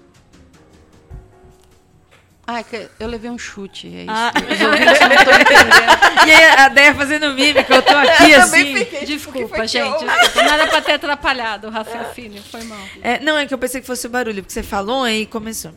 [2.45, 3.87] Ah, é que eu levei um chute.
[3.87, 4.11] É isso.
[4.11, 4.31] Ah.
[4.35, 6.27] Os ouvintes não estão entendendo.
[6.27, 8.75] E aí a Déia fazendo mímica, eu tô aqui Eu também assim.
[8.85, 9.91] fiquei, tipo, o que Desculpa, gente.
[10.05, 10.43] desculpa.
[10.43, 12.79] Não era pra ter atrapalhado o raciocínio, foi mal.
[13.01, 15.71] É, não, é que eu pensei que fosse o barulho, porque você falou aí começou.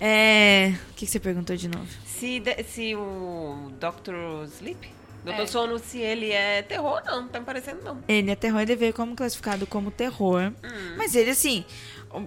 [0.00, 1.86] É, O que, que você perguntou de novo?
[2.06, 4.46] Se, de- se o Dr.
[4.56, 4.88] Sleep,
[5.24, 5.30] Dr.
[5.40, 5.46] É.
[5.46, 7.98] Sono, se ele é terror, não, tá me parecendo não.
[8.08, 10.52] Ele é terror, ele veio como classificado como terror.
[10.64, 10.94] Hum.
[10.96, 11.64] Mas ele, assim,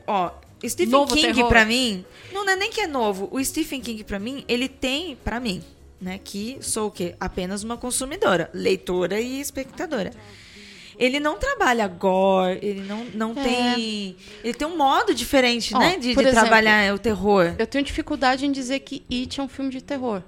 [0.05, 0.32] ó,
[0.70, 3.28] Stephen Novo King, pra mim, não é nem que é novo.
[3.32, 5.61] O Stephen King, pra mim, ele tem, pra mim,
[5.99, 7.16] né, que sou o quê?
[7.20, 10.11] Apenas uma consumidora, leitora e espectadora.
[10.97, 13.43] Ele não trabalha gore, ele não, não É.
[13.43, 14.16] tem.
[14.43, 17.55] Ele tem um modo diferente, Ó, né, de, de exemplo, trabalhar o terror.
[17.57, 20.22] Eu tenho dificuldade em dizer que It é um filme de terror.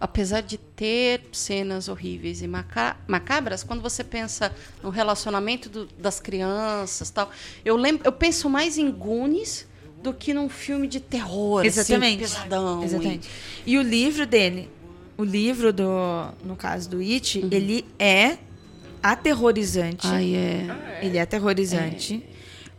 [0.00, 4.50] Apesar de ter cenas horríveis e maca- macabras, quando você pensa
[4.82, 7.30] no relacionamento do- das crianças tal,
[7.64, 9.66] eu lembro, eu penso mais em Goonies
[10.02, 12.24] do que num filme de terror, Exatamente.
[12.24, 12.82] assim, pesadão.
[12.82, 13.28] Exatamente.
[13.66, 14.70] E o livro dele,
[15.18, 15.84] o livro do,
[16.42, 18.38] no caso do It, ele é
[19.02, 20.06] aterrorizante.
[20.06, 20.10] E...
[20.10, 21.00] Ai, é.
[21.02, 22.24] Ele é aterrorizante.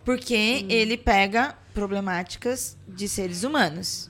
[0.04, 4.10] Porque ele pega problemáticas de seres humanos.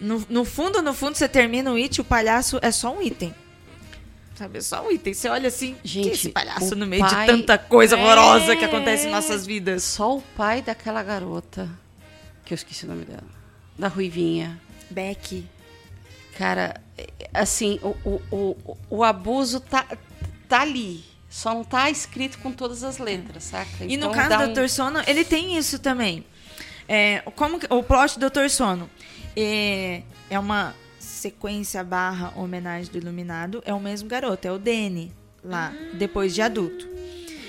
[0.00, 3.34] No, no fundo, no fundo, você termina o It, o palhaço é só um item.
[4.34, 5.14] Sabe, é só um item.
[5.14, 8.56] Você olha assim, Gente, esse palhaço no meio pai- de tanta coisa horrorosa É.
[8.56, 9.82] que acontece em nossas vidas.
[9.82, 11.68] Só o pai daquela garota,
[12.44, 13.24] que eu esqueci o nome dela,
[13.78, 14.60] da Ruivinha.
[14.90, 15.46] Beck.
[16.36, 19.86] Cara, é, assim, o, o, o, o abuso tá,
[20.46, 21.02] tá ali.
[21.30, 23.84] Só não tá escrito com todas as letras, saca?
[23.84, 24.68] E Então no caso do um- Dr.
[24.68, 26.24] Sono, ele tem isso também.
[26.88, 28.48] É, como que- o plot do Dr.
[28.48, 28.88] Sono
[29.36, 33.62] é, é uma sequência barra homenagem do Iluminado.
[33.64, 35.12] É o mesmo garoto, é o Danny,
[35.44, 36.88] lá, depois de adulto.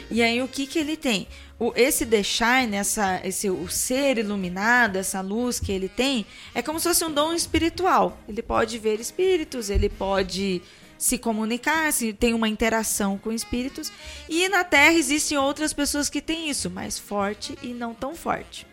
[0.10, 1.28] E aí o que que ele tem?
[1.60, 6.62] O, esse The Shine, essa, esse, o ser iluminado, essa luz que ele tem, é
[6.62, 8.18] como se fosse um dom espiritual.
[8.28, 10.62] Ele pode ver espíritos, ele pode
[10.98, 13.92] se comunicar, se tem uma interação com espíritos.
[14.30, 18.66] E na Terra existem outras pessoas que têm isso, mais forte e não tão forte.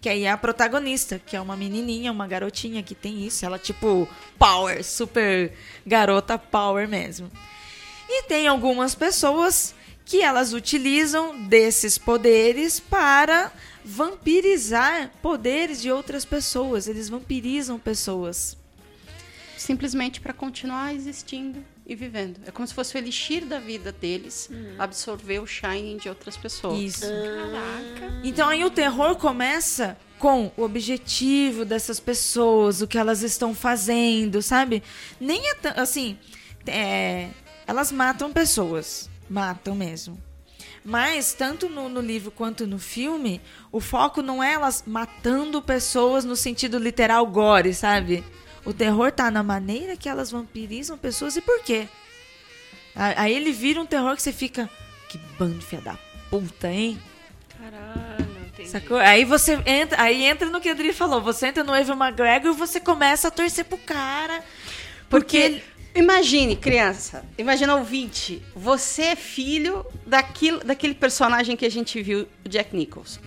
[0.00, 3.44] Que aí é a protagonista, que é uma menininha, uma garotinha que tem isso.
[3.44, 5.52] Ela, tipo, power, super
[5.86, 7.30] garota power mesmo.
[8.08, 9.74] E tem algumas pessoas
[10.04, 13.52] que elas utilizam desses poderes para
[13.84, 16.88] vampirizar poderes de outras pessoas.
[16.88, 18.56] Eles vampirizam pessoas.
[19.56, 22.40] Simplesmente para continuar existindo e vivendo.
[22.46, 26.78] É como se fosse o elixir da vida deles absorver o shining de outras pessoas.
[26.78, 27.00] Isso.
[27.00, 28.20] Caraca.
[28.22, 34.40] Então aí o terror começa com o objetivo dessas pessoas, o que elas estão fazendo,
[34.40, 34.84] sabe?
[35.18, 36.16] Nem é assim,
[36.64, 37.30] é,
[37.66, 40.16] elas matam pessoas, matam mesmo.
[40.84, 43.40] Mas tanto no, no livro quanto no filme,
[43.72, 48.22] o foco não é elas matando pessoas no sentido literal gore, sabe?
[48.64, 51.88] O terror tá na maneira que elas vampirizam pessoas e por quê?
[52.94, 54.68] Aí ele vira um terror que você fica,
[55.08, 55.98] que bando filha da
[56.28, 57.00] puta, hein?
[57.58, 58.68] Caralho, entendi.
[58.68, 58.98] Sacou?
[58.98, 61.20] Aí você entra, aí entra no que a Adri falou.
[61.22, 64.42] Você entra no Evan McGregor e você começa a torcer pro cara.
[65.08, 65.62] Porque,
[65.94, 72.48] imagine, criança, imagina ouvinte, você é filho daquilo, daquele personagem que a gente viu, o
[72.48, 73.20] Jack Nicholson.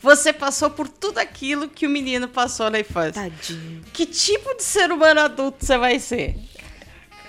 [0.00, 3.22] Você passou por tudo aquilo que o menino passou na infância.
[3.30, 3.82] Tadinho.
[3.92, 6.36] Que tipo de ser humano adulto você vai ser?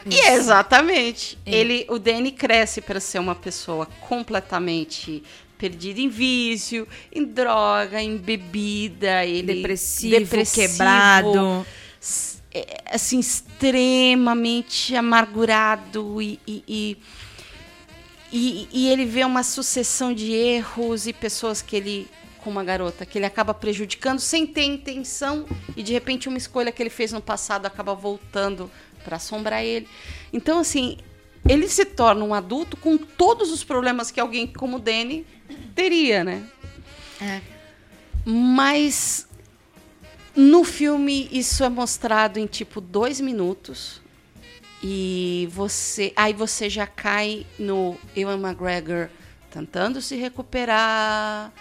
[0.10, 1.38] E é exatamente.
[1.45, 5.22] Ele, o Danny cresce para ser uma pessoa completamente
[5.58, 11.66] perdida em vício, em droga, em bebida, ele Depressivo, quebrado.
[12.02, 16.98] s- é, assim extremamente amargurado e, e, e,
[18.32, 22.08] e- e ele vê uma sucessão de erros e pessoas que ele
[22.48, 25.45] com uma garota que ele acaba prejudicando sem ter intenção
[25.76, 28.72] e de repente uma escolha que ele fez no passado acaba voltando
[29.04, 29.86] para assombrar ele.
[30.32, 30.98] Então assim,
[31.45, 35.28] ele se torna um adulto com todos os problemas que alguém como o Danny
[35.76, 36.48] teria, né?
[37.20, 37.41] É.
[38.24, 39.28] Mas
[40.34, 44.02] no filme isso é mostrado em tipo dois minutos.
[44.82, 46.14] E você.
[46.16, 49.10] Aí você já cai no Ewan McGregor
[49.52, 51.52] tentando se recuperar.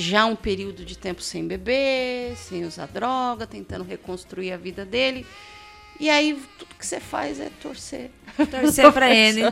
[0.00, 5.26] Já um período de tempo sem beber, sem usar droga, tentando reconstruir a vida dele.
[5.98, 8.10] E aí tudo que você faz é torcer.
[8.50, 9.42] Torcer pra ele.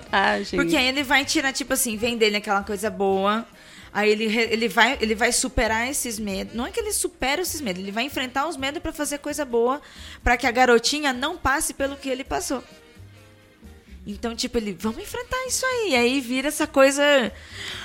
[0.56, 3.46] Porque aí ele vai tirar, tipo assim, vem dele aquela coisa boa.
[3.92, 6.54] Aí ele, ele, vai, ele vai superar esses medos.
[6.54, 9.44] Não é que ele supera esses medos, ele vai enfrentar os medos pra fazer coisa
[9.44, 9.80] boa,
[10.22, 12.62] pra que a garotinha não passe pelo que ele passou.
[14.06, 15.90] Então, tipo, ele, vamos enfrentar isso aí.
[15.90, 17.02] E aí vira essa coisa.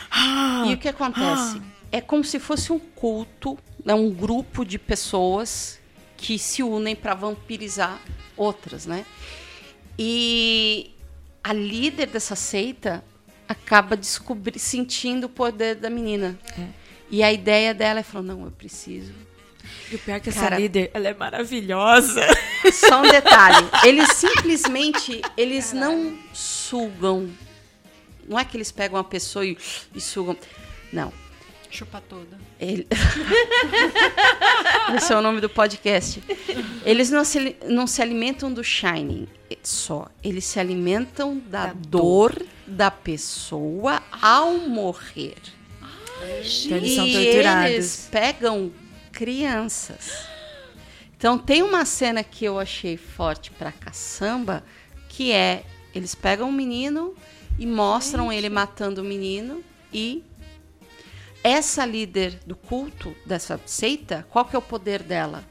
[0.09, 1.61] Ah, E o que acontece?
[1.93, 5.79] É como se fosse um culto, né, um grupo de pessoas
[6.17, 8.01] que se unem para vampirizar
[8.35, 9.05] outras, né?
[9.97, 10.91] E
[11.43, 13.03] a líder dessa seita
[13.47, 16.35] acaba descobri sentindo o poder da menina.
[17.11, 19.13] E a ideia dela é falar, não, eu preciso.
[19.91, 22.21] E o pior é que essa Cara- líder, ela é maravilhosa.
[22.73, 27.29] Só um detalhe, eles simplesmente, eles não sugam.
[28.27, 29.55] Não é que eles pegam uma pessoa e,
[29.93, 30.35] e sugam.
[30.91, 31.13] Não.
[31.73, 32.37] Chupa toda.
[32.59, 32.87] Ele...
[34.95, 36.21] Esse é o nome do podcast.
[36.85, 39.27] Eles não se, não se alimentam do shining
[39.63, 40.07] só.
[40.23, 45.37] Eles se alimentam da, Da dor da pessoa ao morrer.
[46.21, 47.71] Então eles são e torturados.
[47.71, 48.71] eles pegam
[49.11, 50.27] crianças.
[51.17, 54.63] Então tem uma cena que eu achei forte pra caçamba,
[55.09, 55.63] que é
[55.95, 57.15] eles pegam um menino
[57.57, 60.23] e mostram ele matando o menino e
[61.43, 65.43] essa líder do culto dessa seita, qual que é o poder dela?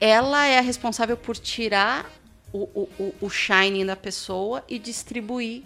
[0.00, 2.10] Ela é a responsável por tirar
[2.52, 2.62] o,
[2.98, 5.62] o, o, shining da pessoa e distribuir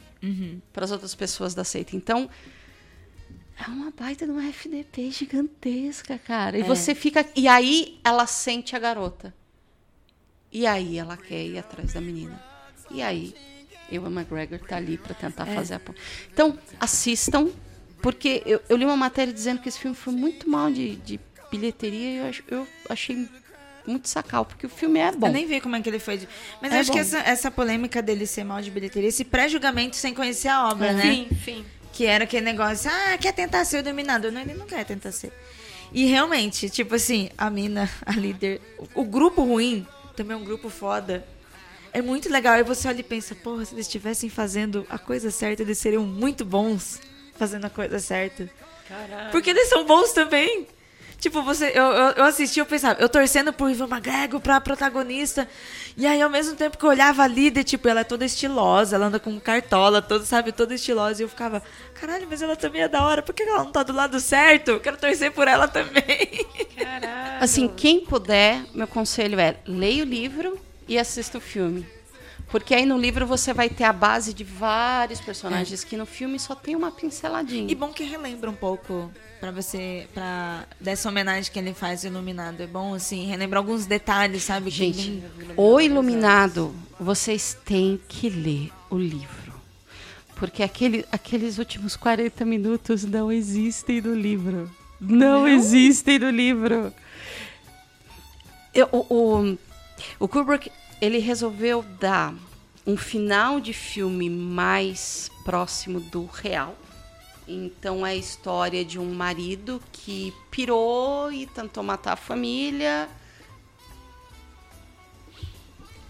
[0.73, 1.95] para as outras pessoas da seita.
[1.95, 2.29] Então,
[3.57, 6.59] é uma baita de uma FDP gigantesca, cara.
[6.59, 6.65] E É.
[6.65, 7.25] você fica.
[7.37, 9.33] E aí ela sente a garota.
[10.51, 12.43] E aí ela quer ir atrás da menina.
[12.91, 13.35] E aí,
[13.91, 15.55] Ewan McGregor tá ali para tentar É.
[15.55, 15.81] fazer a.
[16.33, 17.51] Então, assistam,
[18.05, 21.19] porque eu, eu li uma matéria dizendo que esse filme foi muito mal de, de
[21.51, 23.27] bilheteria e eu, ach- eu achei
[23.87, 25.27] muito sacal, porque o filme é bom.
[25.29, 26.19] Eu nem vi como é que ele foi.
[26.19, 26.29] de-
[26.61, 27.03] Mas É eu acho que bom.
[27.03, 30.93] essa, essa polêmica dele ser mal de bilheteria, esse pré-julgamento sem conhecer a obra, É.
[30.93, 31.03] né?
[31.03, 31.65] Sim, sim.
[31.95, 34.31] Que era aquele negócio, ah, quer tentar ser o dominador.
[34.31, 35.33] Não, ele não quer tentar ser.
[35.93, 38.61] E realmente, tipo assim, a mina, a líder.
[38.95, 41.25] O, o grupo ruim também é um grupo foda.
[41.93, 42.55] é muito legal.
[42.55, 46.05] Aí você olha e pensa, porra, se eles estivessem fazendo a coisa certa, eles seriam
[46.05, 47.01] muito bons
[47.37, 48.49] fazendo a coisa certa.
[48.89, 49.31] Caralho.
[49.31, 50.67] Porque eles são bons também.
[51.25, 55.49] Tipo, você, eu, eu, eu assisti, eu pensava, eu torcendo pro Ivan McGregor, pra protagonista.
[55.97, 58.97] E aí, ao mesmo tempo que eu olhava a líder, tipo, ela é toda estilosa,
[58.97, 61.23] ela anda com cartola, toda, sabe, toda estilosa.
[61.23, 61.63] E eu ficava,
[61.95, 64.73] caralho, mas ela também é da hora, por que ela não tá do lado certo?
[64.73, 66.47] Eu quero torcer por ela também.
[66.77, 67.43] Caralho.
[67.43, 71.87] Assim, quem puder, meu conselho é leia o livro e assista o filme.
[72.55, 76.39] Porque aí no livro você vai ter a base de vários personagens que no filme
[76.39, 77.69] só tem uma pinceladinha.
[77.69, 82.13] E bom que relembra um pouco pra você, pra dessa homenagem que ele faz ao
[82.13, 82.61] Iluminado.
[82.63, 84.71] É bom, assim, relembrar alguns detalhes, sabe?
[84.71, 85.21] Gente,
[85.57, 89.53] O Iluminado, vocês têm que ler o livro.
[90.37, 94.71] Porque aquele, aqueles últimos 40 minutos não existem no livro.
[95.01, 96.95] Não, existem no livro.
[98.73, 99.59] Eu- o, o,
[100.21, 100.71] o Kubrick,
[101.01, 102.35] ele resolveu dar
[102.87, 106.77] um final de filme mais próximo do real.
[107.47, 113.09] Então é a história de um marido que pirou e tentou matar a família.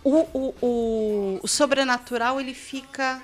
[0.02, 3.22] O, o, o, o sobrenatural ele fica.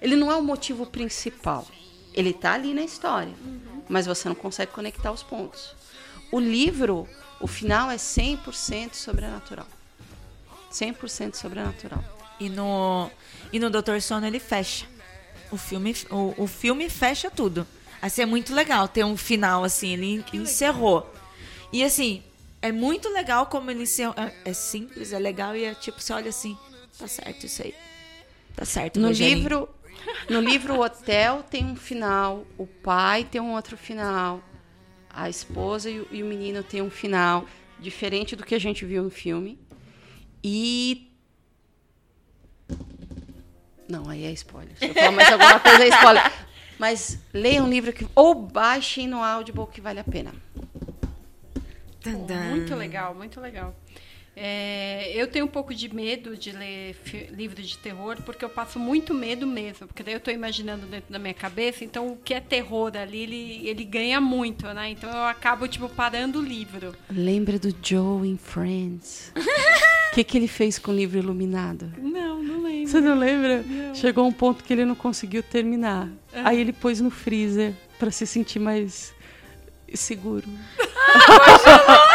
[0.00, 1.66] Ele não é o motivo principal.
[2.12, 3.34] Ele tá ali na história.
[3.88, 5.74] Mas você não consegue conectar os pontos.
[6.30, 7.08] O livro,
[7.40, 9.66] o final é 100% sobrenatural.
[10.70, 12.02] 100% sobrenatural.
[12.40, 13.10] E no,
[13.52, 14.86] e no Doutor Sono ele fecha.
[15.50, 17.66] O filme, o, o filme fecha tudo.
[18.00, 21.12] Assim, é muito legal ter um final, assim, ele encerrou.
[21.72, 22.22] E assim,
[22.62, 24.14] é muito legal como ele encerrou.
[24.16, 26.56] É, é simples, é legal e é tipo, você olha assim,
[26.98, 27.74] tá certo isso aí.
[28.54, 29.36] Tá certo, No Rogerinho.
[29.38, 29.68] livro,
[30.28, 34.40] no livro o hotel tem um final, o pai tem um outro final,
[35.08, 37.46] a esposa e o, e o menino tem um final
[37.80, 39.58] diferente do que a gente viu no filme.
[40.42, 41.08] E
[43.88, 44.76] não, aí é spoiler.
[44.76, 46.32] Se eu falar mais alguma coisa é spoiler.
[46.78, 50.32] Mas leia um livro que ou baixem no Audible que vale a pena.
[52.50, 53.74] Muito legal, muito legal.
[54.40, 56.96] É, eu tenho um pouco de medo de ler
[57.32, 59.88] livro de terror, porque eu passo muito medo mesmo.
[59.88, 63.22] Porque daí eu estou imaginando dentro da minha cabeça, então o que é terror ali,
[63.22, 64.90] ele, ele ganha muito, né?
[64.90, 66.94] Então eu acabo, tipo, parando o livro.
[67.10, 69.32] Lembra do Joe em Friends?
[69.34, 71.92] O que, que ele fez com o livro iluminado?
[71.98, 72.88] Não, não lembro.
[72.88, 73.64] Você não lembra?
[73.92, 76.08] Chegou um ponto que ele não conseguiu terminar.
[76.32, 79.12] Aí ele pôs no freezer pra se sentir mais
[79.94, 80.46] seguro.
[81.08, 82.07] Ai,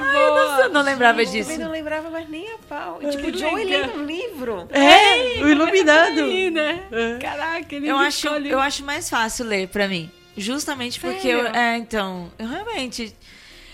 [0.00, 0.44] boa.
[0.48, 1.50] Nossa, eu não lembrava Eu disso.
[1.50, 2.98] também não lembrava mais nem a pau.
[3.02, 4.68] E, tipo, o Joey lê um livro.
[4.70, 6.20] É, o iluminado.
[6.20, 6.82] Aí, né?
[7.20, 10.10] Caraca, ele Eu acho, eu acho mais fácil ler pra mim.
[10.36, 11.46] Justamente porque eu.
[11.48, 13.14] É, então, eu realmente.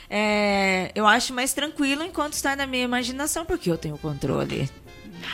[0.09, 4.69] é, eu acho mais tranquilo enquanto está na minha imaginação, porque eu tenho controle.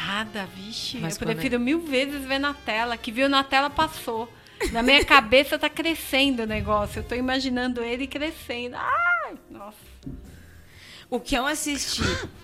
[0.06, 0.98] Nada, vixe.
[0.98, 2.96] Mas eu é- prefiro mil vezes ver na tela.
[2.96, 4.28] Que viu na tela passou.
[4.72, 7.00] Na minha cabeça tá crescendo o negócio.
[7.00, 8.76] Eu tô imaginando ele crescendo.
[8.76, 9.91] Ai, nossa.
[11.12, 12.00] O que eu assisti.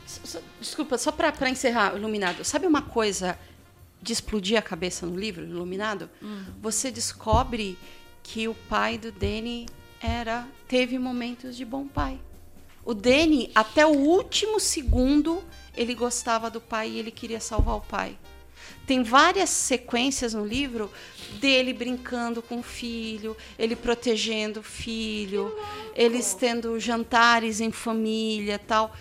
[0.06, 2.44] Só- Desculpa, só pra encerrar, o iluminado.
[2.44, 3.38] Sabe uma coisa
[4.02, 6.10] de explodir a cabeça no livro, iluminado?
[6.60, 7.78] Você descobre
[8.22, 9.64] que o pai do Danny
[10.02, 12.20] era teve momentos de bom pai.
[12.84, 15.42] O Danny, até o último segundo,
[15.74, 18.18] ele gostava do pai e ele queria salvar o pai.
[18.88, 20.90] Tem várias sequências no livro
[21.38, 25.54] dele brincando com o filho, ele protegendo o filho,
[25.94, 28.96] eles tendo jantares em família, tal.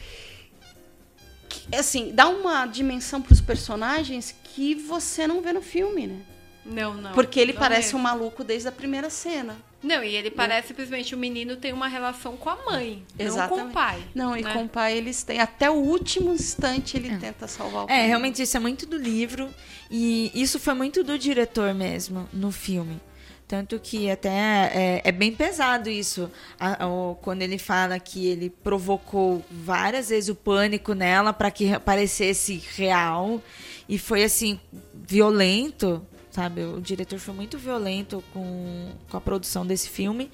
[1.48, 6.22] Que, assim, dá uma dimensão para os personagens que você não vê no filme, né?
[6.68, 7.14] Não, não.
[7.14, 7.98] Porque ele não parece é.
[7.98, 9.56] um maluco desde a primeira cena.
[9.82, 13.24] Não, e ele parece simplesmente o menino tem uma relação com a mãe, não com
[13.24, 13.70] Exatamente.
[13.70, 14.04] o pai.
[14.14, 14.52] Não, e né?
[14.54, 15.40] com o pai eles têm.
[15.40, 18.00] Até o último instante ele tenta salvar o pai.
[18.00, 19.50] É, realmente isso é muito do livro.
[19.90, 23.00] E isso foi muito do diretor mesmo no filme.
[23.48, 26.30] Tanto que até é, é bem pesado isso.
[26.60, 31.80] A- o- quando ele fala que ele provocou várias vezes o pânico nela para que
[31.80, 33.42] parecesse real.
[33.88, 34.60] E foi assim,
[34.94, 36.06] violento,
[36.38, 36.62] sabe?
[36.62, 40.30] O diretor foi muito violento com, com a produção desse filme.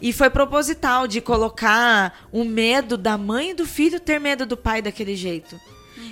[0.00, 4.56] E foi proposital de colocar o medo da mãe e do filho ter medo do
[4.56, 5.60] pai daquele jeito.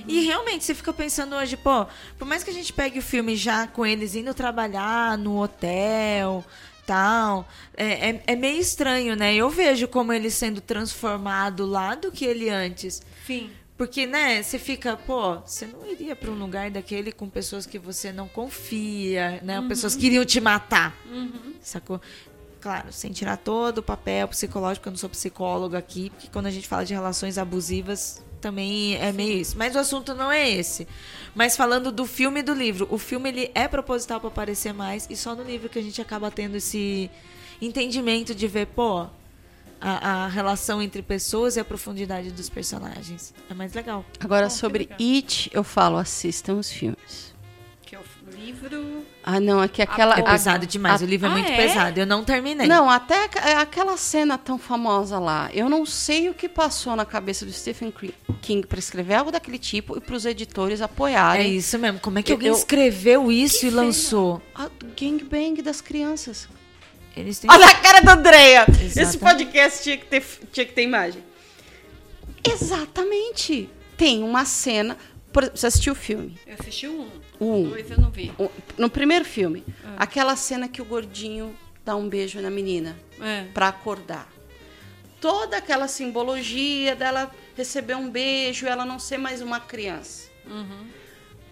[0.09, 1.87] E realmente, você fica pensando hoje, pô,
[2.18, 6.45] por mais que a gente pegue o filme já com eles indo trabalhar no hotel,
[6.85, 9.33] tal, é, é, é meio estranho, né?
[9.33, 13.01] Eu vejo como ele sendo transformado lá do que ele antes.
[13.24, 13.51] Sim.
[13.81, 17.78] Porque, né, você fica, pô, você não iria pra um lugar daquele com pessoas que
[17.78, 19.59] você não confia, né?
[19.66, 20.95] Pessoas que iriam te matar.
[21.62, 21.99] Sacou?
[22.61, 26.51] Claro, sem tirar todo o papel psicológico, eu não sou psicóloga aqui, porque quando a
[26.51, 29.57] gente fala de relações abusivas, também é meio isso.
[29.57, 30.87] Mas o assunto não é esse.
[31.35, 35.07] Mas falando do filme e do livro, o filme ele é proposital para aparecer mais
[35.09, 37.11] e só no livro que a gente acaba tendo esse
[37.62, 39.07] entendimento de ver, pô,
[39.81, 43.33] a, a relação entre pessoas e a profundidade dos personagens.
[43.51, 44.05] É mais legal.
[44.20, 44.99] Agora, Oh, que sobre legal.
[45.01, 47.31] It, eu falo, assistam os filmes.
[47.83, 48.03] Que é o
[48.37, 49.05] livro.
[49.24, 50.14] Ah, não, aqui aquela...
[50.16, 51.57] É a- pesado demais, a- o livro é Ah, muito é?
[51.57, 51.99] pesado.
[51.99, 52.66] Eu não terminei.
[52.68, 55.51] Não, até aqu- é aquela cena tão famosa lá.
[55.53, 57.93] Eu não sei o que passou na cabeça do Stephen
[58.41, 61.99] King para escrever algo daquele tipo e para os editores É apoiarem isso mesmo.
[62.01, 64.41] Como é que Eu- alguém eu- escreveu isso e lançou?
[64.55, 66.49] a gangbang das crianças.
[67.16, 68.66] Eles têm Olha a cara da Andrea.
[68.96, 71.22] Esse podcast tinha que, ter, tinha que ter imagem.
[72.44, 73.68] Exatamente.
[73.96, 74.96] Tem uma cena.
[75.32, 76.38] Por, você assistiu o filme?
[76.46, 77.08] Eu assisti um.
[77.38, 77.68] O um.
[77.70, 78.32] Dois eu não vi.
[78.76, 79.64] No primeiro filme,
[79.96, 83.44] aquela cena que o gordinho dá um beijo na menina É.
[83.52, 84.28] para acordar.
[85.20, 90.28] Toda aquela simbologia dela receber um beijo, ela não ser mais uma criança.
[90.46, 90.86] Uhum.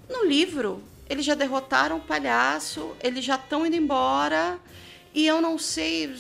[0.09, 4.59] No livro, eles já derrotaram o palhaço, eles já estão indo embora
[5.15, 6.15] e eu não sei.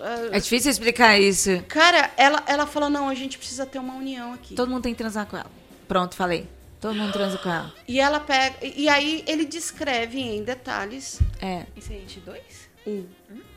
[0.00, 1.62] ah, É difícil explicar isso.
[1.68, 4.54] Cara, ela, ela fala: não, a gente precisa ter uma união aqui.
[4.54, 5.50] Todo mundo tem que transar com ela.
[5.88, 6.48] Pronto, falei.
[6.80, 7.72] Todo mundo transa com ela.
[7.88, 8.56] E ela pega.
[8.64, 11.64] E e aí ele descreve em detalhes É.
[11.76, 12.42] Isso é It 2?
[12.86, 13.06] um.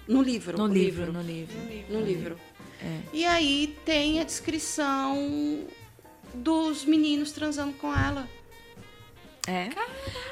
[0.07, 0.57] No livro.
[0.57, 1.55] No o livro, no livro.
[1.89, 2.39] No livro.
[2.82, 2.99] É.
[3.13, 5.65] E aí tem a descrição
[6.34, 8.28] dos meninos transando com ela.
[9.45, 9.70] É.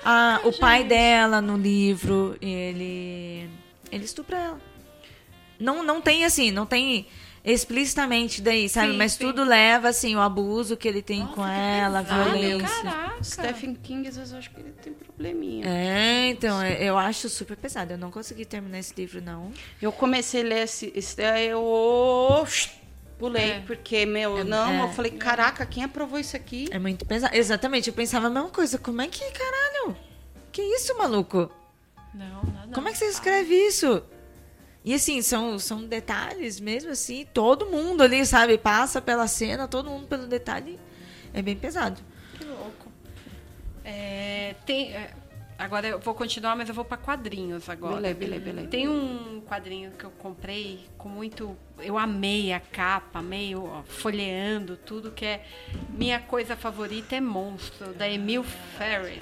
[0.04, 3.50] Ah, o pai dela no livro, ele.
[3.92, 4.62] Ele estupra ela.
[5.60, 7.08] Não, não tem assim, não tem
[7.44, 8.92] explicitamente daí, sabe?
[8.92, 9.20] Sim, Mas sim.
[9.26, 12.68] tudo leva, assim, o abuso que ele tem com ela, a pesado, violência.
[12.84, 13.24] Caraca.
[13.24, 15.66] Stephen King, às vezes, eu acho que ele tem probleminha.
[15.66, 17.94] É, então, é- eu acho super pesado.
[17.94, 19.52] Eu não consegui terminar esse livro, não.
[19.82, 20.92] Eu comecei a ler esse.
[20.96, 22.46] esse aí eu
[23.18, 23.60] pulei, É.
[23.66, 24.82] porque, meu, não, é.
[24.84, 26.68] eu falei, caraca, quem aprovou isso aqui?
[26.70, 27.36] É muito pesado.
[27.36, 28.78] Exatamente, eu pensava a mesma coisa.
[28.78, 29.96] Como é que, caralho?
[30.52, 31.50] Que isso, maluco?
[32.14, 32.72] Não, não.
[32.74, 34.04] Como é que você escreve isso?
[34.88, 37.28] E assim, são, são detalhes mesmo assim.
[37.34, 38.58] Todo mundo ali, sabe?
[38.58, 40.80] Passa pela cena, todo mundo pelo detalhe.
[41.34, 42.02] É bem pesado.
[42.38, 42.90] Que louco.
[43.84, 45.14] É, tem, é,
[45.58, 47.96] agora eu vou continuar, mas eu vou para quadrinhos agora.
[47.96, 48.68] Beleza, beleza, beleza.
[48.70, 51.58] Tem um quadrinho que eu comprei com muito.
[51.80, 55.46] Eu amei a capa, meio ó, folheando tudo, que é
[55.90, 58.44] Minha Coisa Favorita é Monstro, da Emil
[58.78, 59.22] Ferris.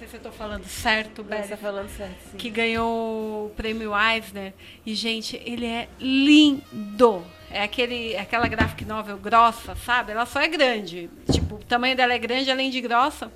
[0.00, 2.36] Não sei se eu tô falando certo, Você Beth tá falando certo, sim.
[2.38, 4.54] que ganhou o prêmio Eisner.
[4.86, 7.22] E, gente, ele é lindo.
[7.50, 10.12] É aquele, é aquela graphic novel grossa, sabe?
[10.12, 11.10] Ela só é grande.
[11.30, 13.30] Tipo, o tamanho dela é grande, além de grossa,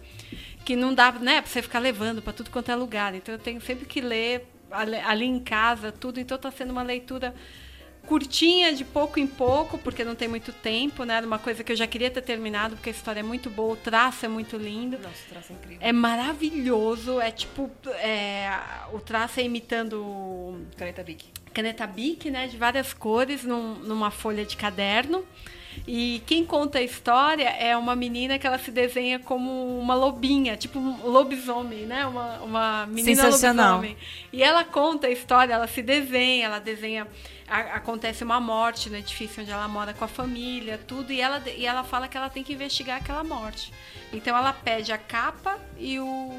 [0.64, 3.14] que não dá, né, pra você ficar levando para tudo quanto é lugar.
[3.14, 6.18] Então eu tenho sempre que ler ali, ali em casa, tudo.
[6.18, 7.34] Então tá sendo uma leitura
[8.07, 11.14] curtinha, de pouco em pouco, porque não tem muito tempo, né?
[11.16, 13.74] Era uma coisa que eu já queria ter terminado, porque a história é muito boa,
[13.74, 14.96] o traço é muito lindo.
[14.98, 15.78] Nossa, o traço é incrível.
[15.80, 17.70] É maravilhoso, é tipo.
[17.98, 18.50] é,
[18.92, 21.24] o traço é imitando Caneta Bic.
[21.52, 22.46] caneta Bic, né?
[22.46, 25.24] De várias cores, num- numa folha de caderno.
[25.88, 30.57] E quem conta a história é uma menina que ela se desenha como uma lobinha,
[30.57, 32.07] tipo um lobisomem, né?
[32.07, 33.76] Uma, uma menina Sensacional.
[33.76, 33.96] lobisomem.
[34.32, 37.09] E ela conta a história, ela se desenha, ela desenha.
[37.49, 41.42] A- acontece uma morte no edifício onde ela mora com a família, tudo, e ela,
[41.49, 43.72] e ela fala que ela tem que investigar aquela morte.
[44.12, 46.30] Então ela pede a capa e o,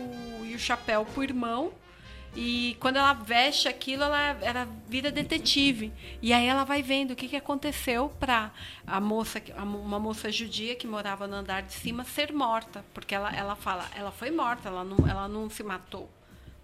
[0.44, 1.74] e o chapéu pro irmão.
[2.38, 5.94] E quando ela veste aquilo, ela, ela vira detetive.
[6.22, 8.52] E aí ela vai vendo o que, que aconteceu para
[8.86, 12.84] a moça, uma moça judia que morava no andar de cima, ser morta.
[12.94, 16.10] Porque ela, ela fala, ela foi morta, ela não, ela não se matou.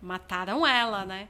[0.02, 1.30] Mataram ela, né?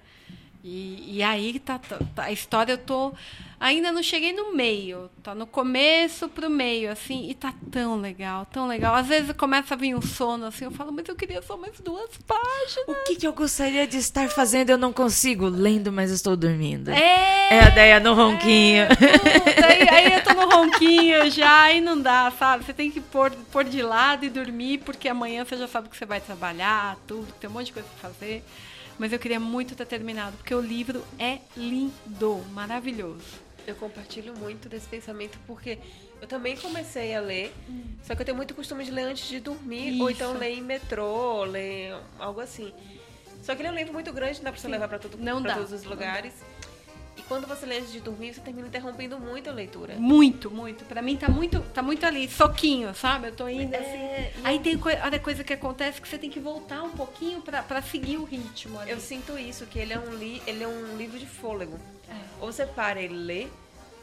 [0.63, 3.13] E, e aí tá, tá- tá- a história eu tô.
[3.59, 5.09] Ainda não cheguei no meio.
[5.21, 8.95] Tá no começo pro meio, assim, e tá tão legal, tão legal.
[8.95, 11.79] Às vezes começa a vir um sono, assim, eu falo, mas eu queria só mais
[11.79, 12.87] duas páginas.
[12.87, 15.47] O que, que eu gostaria de estar fazendo eu não consigo?
[15.47, 16.89] Lendo, mas estou dormindo.
[16.89, 17.49] É!
[17.53, 18.87] É a ideia no ronquinho.
[18.87, 22.63] Puta, aí, aí eu tô no ronquinho já, aí não dá, sabe?
[22.65, 25.97] Você tem que pôr, pôr de lado e dormir, porque amanhã você já sabe que
[25.97, 28.43] você vai trabalhar, tudo, tem um monte de coisa pra fazer.
[28.99, 33.23] Mas eu queria muito ter terminado, porque o livro é lindo, maravilhoso.
[33.65, 35.77] Eu compartilho muito desse pensamento porque
[36.21, 37.53] eu também comecei a ler,
[38.03, 40.21] só que eu tenho muito costume de ler antes de dormir, ou Isso.
[40.21, 42.71] então ler em metrô, ler algo assim.
[43.43, 45.17] Só que ele é um livro muito grande, não dá pra você levar pra, tudo,
[45.17, 46.33] Não pra dá, todos os lugares.
[47.31, 49.95] E quando você lê antes de dormir, você termina interrompendo muito a leitura.
[49.95, 50.83] Muito, muito.
[50.83, 53.29] Pra mim tá muito, tá muito ali, soquinho, sabe?
[53.29, 53.85] Eu tô indo assim.
[53.85, 57.63] É, Aí tem olha, coisa que acontece que você tem que voltar um pouquinho pra,
[57.63, 58.91] pra seguir o ritmo ali.
[58.91, 61.79] Eu sinto isso, que ele é um, li ele é um livro de fôlego.
[62.09, 62.13] É.
[62.41, 63.47] Ou você para e lê,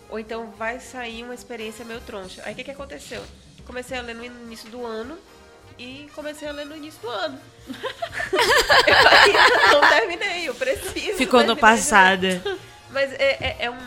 [0.08, 2.40] ou então vai sair uma experiência meio troncha.
[2.46, 3.22] Aí o que, que aconteceu?
[3.66, 5.18] Comecei a ler no início do ano
[5.78, 7.38] e comecei a ler no início do ano.
[7.68, 11.18] eu ainda não terminei, eu preciso.
[11.18, 12.26] Ficou no passado.
[12.90, 13.78] Mas é, é, é um.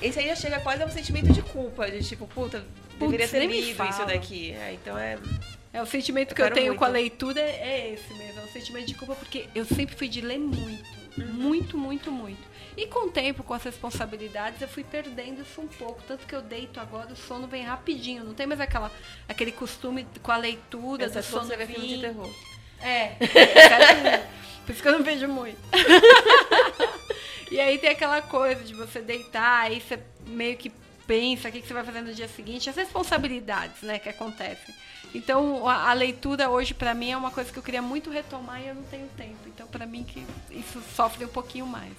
[0.00, 2.64] Esse aí já chega quase a um sentimento de culpa, de tipo, puta,
[2.98, 4.52] deveria ter lido isso daqui.
[4.52, 5.18] É, então é.
[5.72, 6.78] É o sentimento Eu que eu tenho muito.
[6.78, 10.08] com a leitura é esse mesmo, é um sentimento de culpa porque eu sempre fui
[10.08, 10.84] de ler muito,
[11.18, 12.48] muito, muito, muito.
[12.76, 16.34] E com o tempo, com as responsabilidades, eu fui perdendo isso um pouco, tanto que
[16.34, 18.90] eu deito agora, o sono vem rapidinho, não tem mais aquela
[19.28, 22.32] aquele costume com a leitura quando sono você vê filme de terror.
[22.80, 24.26] É, é,
[24.64, 25.58] por isso que eu não vejo muito.
[27.50, 30.70] e aí tem aquela coisa de você deitar, aí você meio que
[31.06, 34.74] pensa o que que você vai fazer no dia seguinte, as responsabilidades, né, que acontecem.
[35.14, 38.60] Então, a, a leitura hoje pra mim é uma coisa que eu queria muito retomar
[38.60, 39.38] e eu não tenho tempo.
[39.46, 41.92] Então, pra mim que isso sofre um pouquinho mais.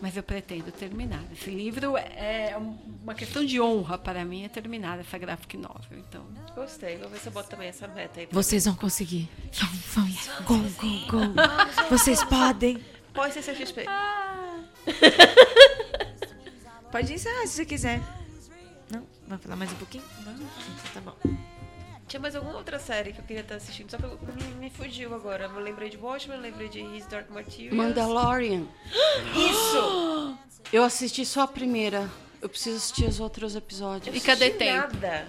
[0.00, 1.22] Mas eu pretendo terminar.
[1.32, 2.56] Esse livro é
[3.02, 5.98] uma questão de honra para mim é terminar essa graphic novel.
[5.98, 8.28] Então, Gostei, vou ver se eu boto também essa meta aí.
[8.30, 9.28] Vocês vão conseguir.
[9.52, 10.28] Vamos, vamos.
[10.46, 11.88] Go, go, go.
[11.90, 12.82] Vocês podem.
[13.12, 13.84] Pode ser CXP.
[16.90, 18.00] Pode encerrar se você quiser.
[18.90, 19.06] Não?
[19.26, 20.04] Vai falar mais um pouquinho?
[20.24, 20.42] Vamos?
[20.92, 21.14] Tá bom.
[22.08, 24.70] Tinha mais alguma outra série que eu queria estar assistindo, só que eu- me, me
[24.70, 25.44] fugiu agora.
[25.44, 27.76] Eu lembrei de Watchmen, eu lembrei de His Dark Materials.
[27.76, 28.64] Mandalorian.
[29.50, 30.36] Isso!
[30.72, 32.10] Eu assisti só a primeira.
[32.42, 34.16] Eu preciso assistir os outros episódios.
[34.16, 34.88] E cadê tempo?
[34.96, 35.28] Nada.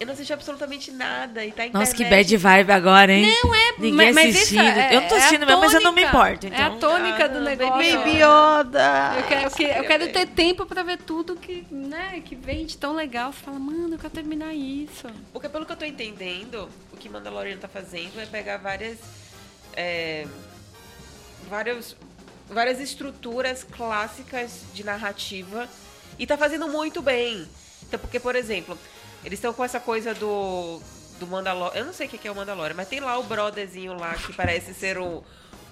[0.00, 3.36] Eu não assisti absolutamente nada e tá em Nossa, que bad vibe agora, hein?
[3.42, 4.60] Não é, Ninguém mas, assistindo.
[4.60, 6.46] é- eu não tô é a assistindo mesmo, mas eu não me importo.
[6.46, 7.98] É a Então, tônica Ah, do negócio.
[7.98, 9.14] Baby Yoda.
[9.16, 12.64] Eu quero, eu quero, eu quero ter tempo pra ver tudo que, né, que vem
[12.64, 13.32] de tão legal.
[13.32, 15.08] Você fala, mano, eu quero terminar isso.
[15.32, 18.98] Porque pelo que eu tô entendendo, o que Mandalorian tá fazendo é pegar várias.
[19.74, 20.26] é,
[21.48, 21.96] vários,
[22.48, 25.68] várias estruturas clássicas de narrativa
[26.18, 27.48] e tá fazendo muito bem.
[27.82, 28.78] Então, porque, por exemplo,
[29.24, 30.80] eles estão com essa coisa do.
[31.18, 31.76] Do Mandalorian.
[31.80, 34.32] Eu não sei o que é o Mandalorian, mas tem lá o brotherzinho lá que
[34.32, 35.20] parece ser um.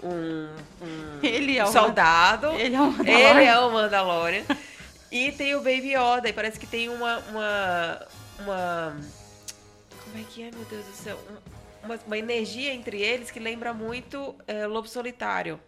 [0.02, 0.48] Um,
[0.82, 2.48] um Ele é o soldado.
[2.52, 3.30] Ele é o Mandalorian.
[3.30, 4.44] Ele é o Mandalorian.
[5.12, 7.18] E tem o Baby Yoda, e parece que tem uma.
[7.30, 8.06] uma,
[8.40, 8.96] uma
[10.04, 11.18] como é que é, meu Deus do céu?
[11.30, 15.60] Um- Uma, uma energia entre eles que lembra muito é, Lobo Solitário.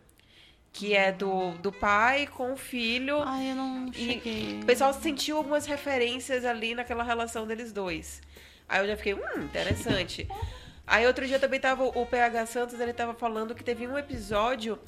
[0.73, 3.21] Que é do, do pai com o filho.
[3.23, 4.61] Ai, eu não E cheguei.
[4.63, 8.21] o pessoal sentiu algumas referências ali naquela relação deles dois.
[8.69, 10.29] Aí eu já fiquei, hum, interessante.
[10.87, 14.79] Aí outro dia também tava o PH Santos, ele tava falando que teve um episódio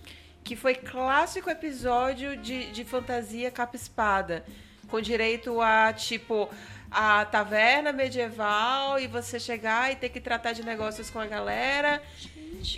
[0.42, 4.44] que foi clássico episódio de, de fantasia capa-espada.
[4.88, 6.48] Com direito a, tipo,
[6.90, 12.02] a taverna medieval e você chegar e ter que tratar de negócios com a galera.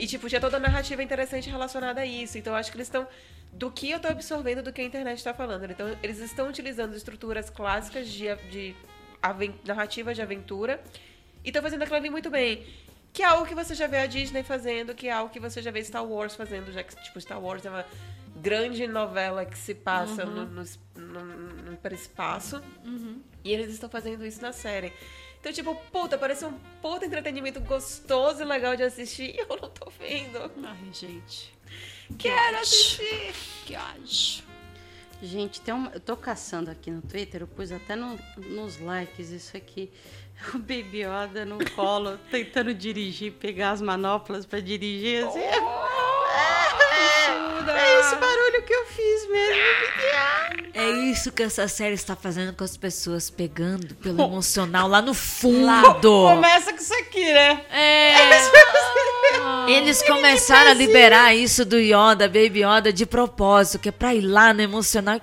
[0.00, 2.38] E, tipo, tinha toda a narrativa interessante relacionada a isso.
[2.38, 3.06] Então, eu acho que eles estão.
[3.52, 5.70] Do que eu tô absorvendo do que a internet está falando.
[5.70, 8.74] Então, eles estão utilizando estruturas clássicas de, de
[9.64, 10.82] narrativa de aventura
[11.44, 12.66] e estão fazendo aquilo ali muito bem.
[13.12, 15.60] Que é algo que você já vê a Disney fazendo, que é algo que você
[15.60, 17.84] já vê Star Wars fazendo, já que, tipo, Star Wars é uma
[18.36, 20.64] grande novela que se passa no, no,
[20.96, 21.24] no,
[21.64, 22.62] no hiperespaço.
[23.44, 24.94] E eles estão fazendo isso na série.
[25.42, 29.68] Então, tipo, puta, parece um puta entretenimento gostoso e legal de assistir e eu não
[29.68, 30.38] tô vendo.
[30.64, 31.52] Ai, gente.
[32.16, 33.34] Quero assistir!
[33.66, 34.44] Que ódio.
[35.20, 39.30] Gente, tem uma, eu tô caçando aqui no Twitter, eu pus até no- nos likes
[39.30, 39.90] isso aqui.
[40.54, 45.24] O Baby Yoda no colo, tentando dirigir, pegar as manoplas pra dirigir.
[45.24, 45.38] Assim.
[47.74, 49.62] É esse barulho que eu fiz mesmo.
[50.74, 55.14] É isso que essa série está fazendo com as pessoas, pegando pelo emocional lá no
[55.14, 56.00] fundo.
[56.02, 57.60] Começa com isso aqui, né?
[57.70, 58.14] É.
[59.68, 64.22] Eles começaram a liberar isso do Yoda, Baby Yoda, de propósito, que é pra ir
[64.22, 65.20] lá no emocional,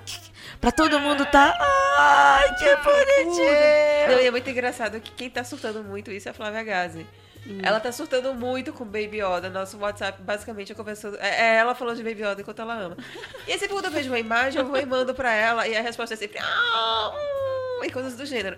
[0.60, 1.54] pra todo mundo tá.
[1.98, 4.10] Ai, que bonitinho!
[4.10, 7.06] Não, e é muito engraçado que quem tá surtando muito isso é a Flávia Gazi.
[7.46, 7.58] Hum.
[7.62, 9.48] Ela tá surtando muito com Baby Yoda.
[9.48, 11.16] Nosso WhatsApp, basicamente, é conversando.
[11.18, 12.96] É é ela falando de Baby Yoda enquanto ela ama.
[13.46, 15.66] E aí, sempre quando eu vejo uma imagem, eu vou e mando pra ela.
[15.66, 16.38] E a resposta é sempre.
[16.38, 17.12] "Ah,
[17.80, 18.56] hum", e coisas do gênero.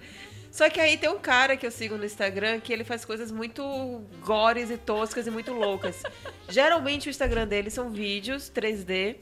[0.51, 3.30] Só que aí tem um cara que eu sigo no Instagram que ele faz coisas
[3.30, 3.62] muito
[4.20, 6.03] gores e toscas e muito loucas.
[6.49, 9.16] Geralmente o Instagram dele são vídeos 3D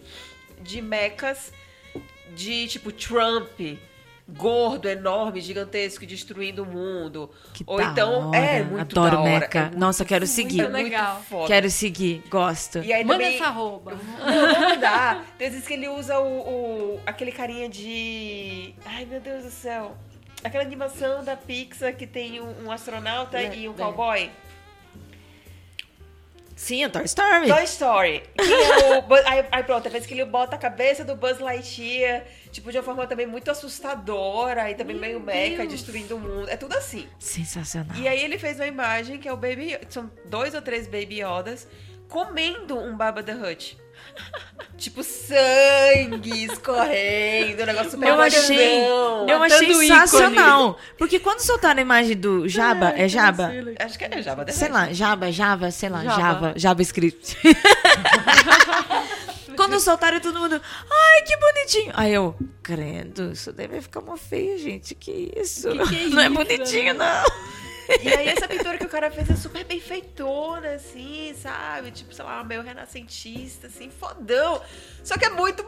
[0.61, 1.53] de mechas
[2.35, 3.61] de tipo Trump,
[4.37, 7.31] gordo, enorme, gigantesco, destruindo o mundo.
[7.53, 8.39] Que Ou da então, hora.
[8.39, 9.31] é muito Adoro da hora.
[9.41, 9.59] meca.
[9.59, 10.63] é muito- Nossa, quero muito, seguir.
[10.63, 11.23] muito Legal.
[11.29, 11.47] foda.
[11.47, 12.79] Quero seguir, gosto.
[12.79, 13.93] E aí Manda também, essa arroba.
[14.19, 15.23] não, não dá.
[15.39, 16.25] Tem vezes que ele usa o,
[16.95, 18.75] o- aquele carinha de.
[18.85, 19.97] Ai, meu Deus do céu.
[20.43, 23.77] Aquela animação da Pixar que tem um, um astronauta É, e um é.
[23.77, 24.31] cowboy.
[26.57, 27.47] Sim, a Toy Story.
[27.49, 28.23] Toy Story.
[28.37, 31.15] Que é o Buzz- aí, aí pronto, a vez que ele bota a cabeça do
[31.17, 36.21] Buzz Lightyear tipo, de uma forma também muito assustadora e também meio meca, destruindo o
[36.21, 36.49] mundo.
[36.49, 37.07] É tudo assim.
[37.19, 37.97] Sensacional.
[37.97, 39.79] E aí ele fez uma imagem que é o Baby.
[39.89, 41.67] São dois ou três Baby Yodas
[42.09, 43.79] comendo um Baba the Hutt.
[44.77, 48.81] tipo, sangue escorrendo, um negócio super Eu achei,
[49.29, 50.79] eu achei sensacional.
[50.99, 53.53] Porque quando soltaram a imagem do Jaba, é Jaba?
[53.79, 56.21] Acho que é Jabba the Sei lá, Java, Java, sei lá, Java.
[56.21, 57.37] Java, JavaScript.
[59.61, 61.93] Quando soltaram todo mundo, ai, que bonitinho.
[61.95, 65.71] Aí eu, credo, isso deve ficar uma feia, gente, que isso?
[65.71, 67.25] Que que é não é isso, bonitinho, não.
[68.03, 71.91] E aí essa pintura que o cara fez é super bem feitona, assim, sabe?
[71.91, 74.63] Tipo, sei lá, meio renascentista, assim, fodão.
[75.03, 75.67] Só que é muito,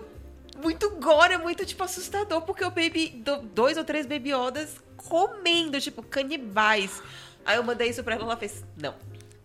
[0.63, 4.77] muito gore, é muito, tipo, assustador, porque o Baby, do- dois ou três Baby Yodas
[4.97, 7.03] comendo, tipo, canibais.
[7.45, 8.95] Aí eu mandei isso pra ela, ela fez, não.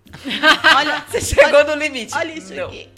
[0.78, 2.16] Olha, Você chegou no limite.
[2.16, 2.68] olha isso não.
[2.68, 2.90] aqui.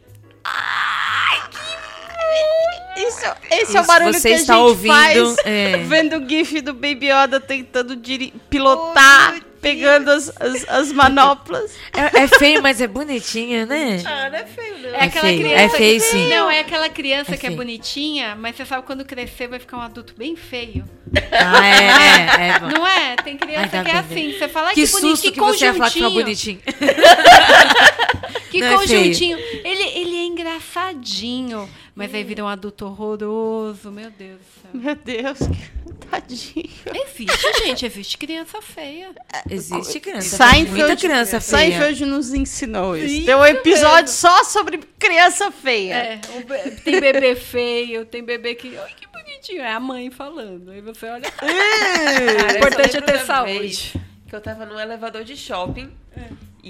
[2.97, 5.78] Isso, esse é o Isso barulho você que a está gente ouvindo, faz é.
[5.78, 11.72] vendo o gif do Baby Yoda tentando diri- pilotar, Oh, pegando as, as, as manoplas.
[11.93, 14.02] É, é feio, mas é bonitinho, né?
[14.06, 14.89] Ah, não é feio, não.
[14.89, 16.06] É aquela feio, criança é feio que...
[16.06, 16.30] sim.
[16.30, 19.78] Não, é aquela criança É que é bonitinha, mas você sabe quando crescer vai ficar
[19.78, 20.84] um adulto bem feio.
[21.32, 22.60] Ah, é, é, é.
[22.60, 22.68] bom.
[22.68, 23.16] Não é?
[23.18, 24.28] Tem criança Ai, tá que é bem.
[24.30, 24.38] assim.
[24.39, 26.24] Você fala "Ai, Que que, bonito, susto que que você ia falar que foi conjuntinho.
[26.24, 26.60] bonitinho.
[28.50, 29.38] Que Não, é conjuntinho.
[29.38, 30.18] ele, ele é
[30.50, 31.70] engraçadinho.
[31.95, 33.91] Mas aí vira um adulto horroroso.
[33.91, 34.72] Meu Deus do céu.
[34.74, 36.70] Meu Deus, que tadinho.
[36.93, 37.86] Existe, gente.
[37.86, 39.10] Existe criança feia.
[39.50, 40.38] Existe criança.
[40.38, 41.70] Seinfeld, muita criança feia.
[41.72, 43.06] Seinfeld nos ensinou isso.
[43.08, 44.16] Isso Tem um episódio mesmo.
[44.18, 45.93] só sobre criança feia.
[45.93, 48.78] É, o be- tem bebê feio, tem bebê que.
[48.78, 49.62] Ai, que bonitinho.
[49.62, 50.72] É a mãe falando.
[50.72, 51.30] Aí você olha.
[51.32, 53.93] Cara, eu importante é ter saúde.
[54.28, 55.89] Que eu tava num elevador de shopping.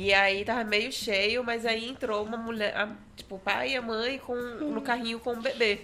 [0.01, 2.87] E aí tava meio cheio, mas aí entrou uma mulher, a-
[3.17, 5.81] tipo, o pai e a mãe com, no carrinho com o bebê.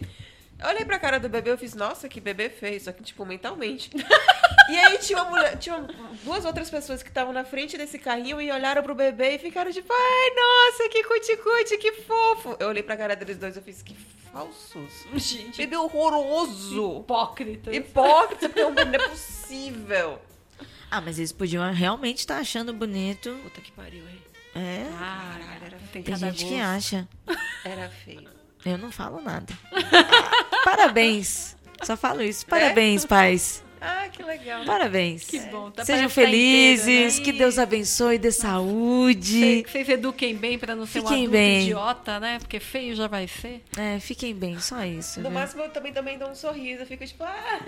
[0.57, 3.25] Eu olhei pra cara do bebê e fiz, nossa, que bebê feio, só que, tipo,
[3.25, 3.89] mentalmente.
[4.71, 5.85] e aí tinha uma mulher, tinha
[6.23, 9.69] duas outras pessoas que estavam na frente desse carrinho e olharam pro bebê e ficaram
[9.69, 12.55] tipo, ai, nossa, que cuticute, que fofo.
[12.57, 13.93] Eu olhei pra cara deles dois e eu fiz, que
[14.31, 15.05] falsos.
[15.15, 17.01] Gente, Bebê horroroso.
[17.01, 17.75] hipócrita.
[17.75, 20.19] Hipócrita, porque é um bebê, não é possível.
[20.95, 23.37] Ah, mas eles podiam realmente estar achando bonito.
[23.43, 24.21] Puta que pariu, hein?
[24.55, 25.37] É, Ah,
[25.91, 27.05] tem, tem cada gente que acha.
[27.65, 28.29] Era feio.
[28.65, 29.53] Eu não falo nada.
[30.63, 31.57] Parabéns.
[31.83, 32.45] Só falo isso.
[32.45, 33.61] Parabéns, pais.
[33.81, 34.63] Ah, que legal.
[34.65, 35.25] Parabéns.
[35.25, 35.69] Que bom.
[35.69, 37.23] Tá, Sejam tá felizes, inteiro, né?
[37.25, 39.63] que Deus abençoe, dê saúde.
[39.63, 41.61] Que vocês eduquem bem pra não ser um Fiquem adulto bem.
[41.63, 42.39] idiota, né?
[42.39, 43.61] Porque feio já vai ser.
[43.77, 45.19] É, fiquem bem, só isso.
[45.19, 45.37] No viu?
[45.39, 46.81] máximo eu também, também dou um sorriso.
[46.83, 47.59] Eu fico tipo, ah,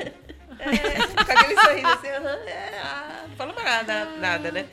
[0.59, 4.65] é, com aquele sorriso assim, aham, é, ah, não falo mais nada, nada, né?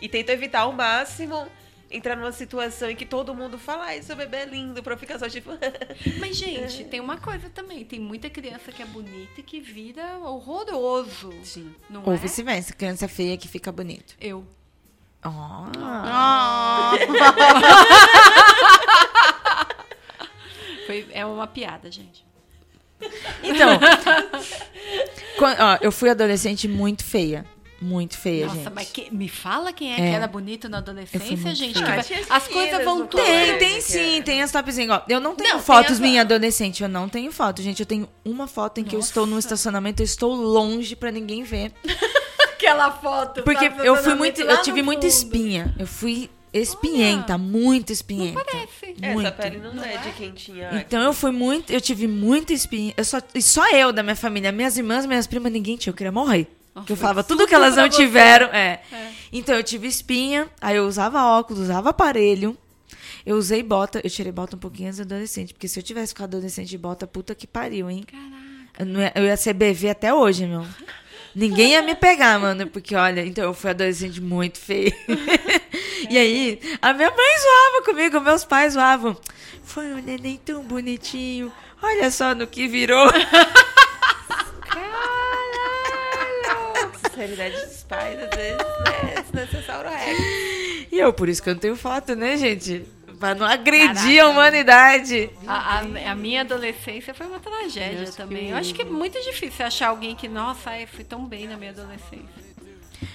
[0.00, 1.48] E tento evitar ao máximo
[1.92, 4.98] entrar numa situação em que todo mundo fala, ai, seu bebê é lindo, pra eu
[4.98, 5.50] ficar só tipo.
[6.18, 7.84] Mas, gente, tem uma coisa também.
[7.84, 11.32] Tem muita criança que é bonita e que vira horroroso.
[11.44, 11.74] Sim.
[11.90, 12.16] Não Ou é?
[12.16, 14.16] vice-versa, criança feia que fica bonito.
[14.20, 14.46] Eu.
[15.24, 15.28] Oh.
[15.76, 16.92] Ah.
[20.86, 22.26] Foi, é uma piada, gente.
[23.42, 23.78] Então,
[25.38, 27.44] quan- ó, eu fui adolescente muito feia.
[27.80, 28.72] Muito feia, Nossa, gente.
[28.72, 29.96] mas que- me fala quem é, É.
[29.96, 31.82] que era bonito na adolescência, gente.
[31.82, 33.20] que as as coisas vão tudo.
[33.24, 34.98] Tem, tem sim, tem as topzinhas.
[34.98, 37.80] Ó, eu não tenho Não, fotos as- minha adolescente, eu não tenho foto, gente.
[37.80, 41.42] Eu tenho uma foto em que eu estou num estacionamento, eu estou longe pra ninguém
[41.42, 41.72] ver.
[42.54, 43.42] Aquela foto.
[43.42, 45.74] Porque sabe, eu fui muito, eu tive muita espinha.
[45.76, 48.44] Eu fui espinhenta, muito espinhenta.
[48.44, 48.86] Parece.
[49.00, 49.26] Muito.
[49.26, 50.70] Essa pele não, é, de quem tinha.
[50.74, 52.92] Então eu fui muito, eu tive muita espinha.
[52.96, 55.96] Eu só, e só eu da minha família, minhas irmãs, minhas primas, ninguém tinha, eu
[55.96, 56.46] queria morrer.
[56.74, 58.80] Nossa, que eu falava tudo que elas não tiveram, é.
[58.90, 59.10] É.
[59.32, 62.56] Então eu tive espinha, aí eu usava óculos, usava aparelho.
[63.24, 66.08] Eu usei bota, eu tirei bota um pouquinho antes da adolescente, porque se eu tivesse
[66.08, 68.04] ficado adolescente de bota, puta que pariu, hein?
[68.10, 68.42] Caraca.
[68.78, 70.66] Eu, não ia, eu ia ser BV até hoje, meu.
[71.34, 74.92] Ninguém ia me pegar, mano, porque olha, então eu fui adolescente muito feio.
[76.10, 79.16] e aí, a minha mãe zoava comigo, meus pais zoavam.
[79.64, 81.52] Foi um neném tão bonitinho.
[81.82, 83.08] Olha só no que virou.
[87.10, 89.22] Sinceridade dos pais, às vezes, né?
[89.22, 90.12] Desnecessário é.
[90.90, 92.84] E eu, por isso que eu não tenho foto, né, gente?
[93.18, 94.22] Pra não agredir Caraca.
[94.22, 95.30] a humanidade.
[95.46, 98.50] A, a- a minha adolescência foi uma tragédia Deus também.
[98.50, 101.56] Eu acho que é muito difícil achar alguém que, nossa, ai, fui tão bem na
[101.56, 102.51] minha adolescência.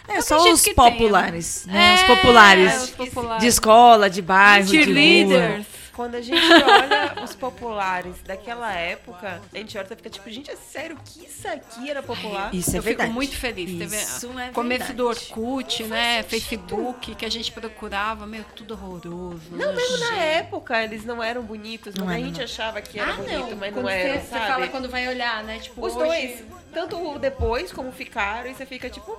[0.08, 0.76] É Eu só os tenha.
[0.76, 1.95] populares, né?
[1.95, 2.84] Os É, populares.
[2.84, 3.41] os populares.
[3.41, 5.66] De escola, de bairro, de rua.
[5.93, 10.51] Quando a gente olha os populares daquela época, a gente olha e fica tipo, gente,
[10.51, 12.53] é sério que isso aqui era popular?
[12.53, 13.08] Isso é eu verdade.
[13.10, 13.80] fico muito feliz.
[13.80, 15.08] Teve Isso o é começo do.
[15.08, 16.22] Orkut, né?
[16.22, 19.41] Facebook, que a gente procurava, meu, tudo horroroso.
[19.49, 22.43] Não, mesmo na época eles não eram bonitos, Não mas a gente não.
[22.43, 23.58] achava que era Ah, bonito, não.
[23.58, 24.41] mas quando não era, você, sabe?
[24.45, 25.58] Você fala quando vai olhar, né?
[25.58, 26.05] Tipo, Os hoje...
[26.05, 29.18] dois, tanto depois como ficaram, e você fica tipo.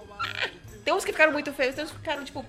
[0.88, 0.90] "Ah".
[0.90, 2.44] Tem uns que ficaram muito feios, tem uns que ficaram, tipo,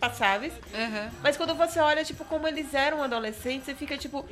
[0.00, 0.52] passáveis.
[0.74, 1.10] Aham.
[1.22, 4.26] Mas quando você olha, tipo, como eles eram adolescentes, você fica tipo.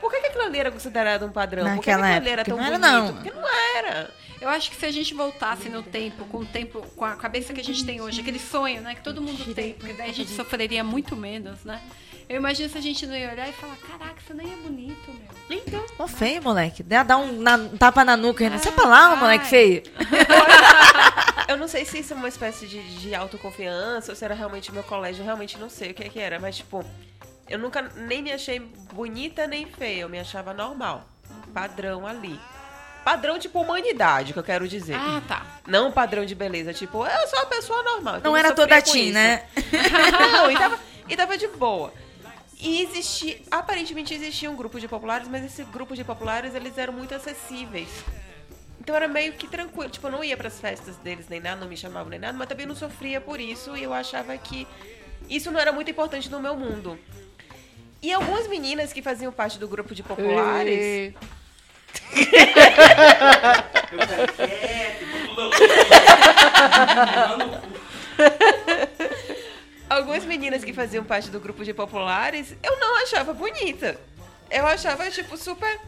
[0.00, 1.64] Por que, que aquilo ali era considerado um padrão?
[1.64, 2.92] Por que, que Naquela aquilo ali era tão não era, bonito?
[2.92, 3.14] não.
[3.14, 3.48] Porque não
[3.78, 4.10] era.
[4.38, 7.54] Eu acho que se a gente voltasse no tempo, com o tempo, com a cabeça
[7.54, 10.12] que a gente tem hoje, aquele sonho, né, que todo mundo tem, porque daí a
[10.12, 11.80] gente sofreria muito menos, né?
[12.28, 15.10] Eu imagino se a gente não ia olhar e falar, caraca, isso nem é bonito,
[15.48, 15.58] meu.
[15.58, 15.82] Então.
[15.98, 16.82] Mó feio, moleque.
[16.82, 18.58] Dá, dá um, na- tapa na nuca ainda.
[18.58, 19.16] Sai pra lá, Ai.
[19.16, 19.82] moleque feio.
[21.48, 24.72] Eu não sei se isso é uma espécie de, de autoconfiança ou se era realmente
[24.72, 26.84] meu colégio, eu realmente não sei o que, é que era, mas tipo,
[27.48, 31.06] eu nunca nem me achei bonita nem feia, eu me achava normal.
[31.54, 32.38] Padrão ali.
[33.04, 34.96] Padrão tipo humanidade, que eu quero dizer.
[34.96, 35.46] Ah, tá.
[35.66, 38.16] Não padrão de beleza, tipo, eu sou uma pessoa normal.
[38.16, 39.46] então Não eu era toda teen, né?
[40.32, 40.78] Não, e tava,
[41.08, 41.92] e tava de boa.
[42.58, 46.94] E existia, aparentemente existia um grupo de populares, mas esse grupo de populares, eles eram
[46.94, 47.88] muito acessíveis.
[48.86, 51.66] Então era meio que tranquilo, tipo, eu não ia pras festas deles nem nada, não
[51.66, 54.64] me chamavam nem nada, mas também não sofria por isso e eu achava que
[55.28, 56.96] isso não era muito importante no meu mundo.
[58.00, 61.14] E algumas meninas que faziam parte do grupo de populares,
[69.90, 74.00] algumas meninas que faziam parte do grupo de populares, eu não achava bonita.
[74.48, 75.80] Eu achava, tipo, super.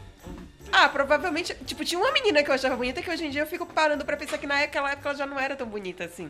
[0.71, 1.55] Ah, provavelmente.
[1.65, 4.05] Tipo, tinha uma menina que eu achava bonita que hoje em dia eu fico parando
[4.05, 6.29] pra pensar que naquela época ela já não era tão bonita assim.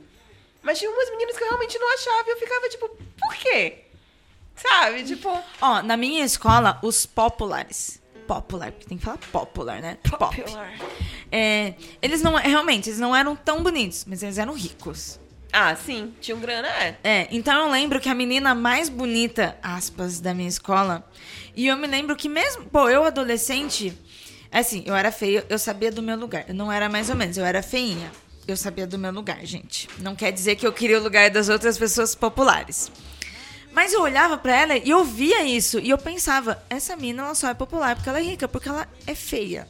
[0.61, 3.85] Mas tinha umas meninas que eu realmente não achava e eu ficava, tipo, por quê?
[4.55, 5.03] Sabe?
[5.03, 5.37] Tipo.
[5.61, 8.01] Ó, na minha escola, os populares.
[8.27, 9.97] Popular, porque tem que falar popular, né?
[10.07, 10.43] Pop.
[11.31, 12.35] É, eles não.
[12.35, 15.19] Realmente, eles não eram tão bonitos, mas eles eram ricos.
[15.51, 16.97] Ah, sim, tinha um grana, é.
[17.03, 21.03] É, então eu lembro que a menina mais bonita, aspas, da minha escola,
[21.55, 23.97] e eu me lembro que mesmo, pô, eu adolescente,
[24.57, 26.45] assim, eu era feia, eu sabia do meu lugar.
[26.47, 28.11] Eu não era mais ou menos, eu era feinha.
[28.47, 29.87] Eu sabia do meu lugar, gente.
[29.99, 32.91] Não quer dizer que eu queria o lugar das outras pessoas populares.
[33.71, 37.35] Mas eu olhava pra ela e eu via isso, e eu pensava, essa mina ela
[37.35, 39.67] só é popular porque ela é rica, porque ela é feia.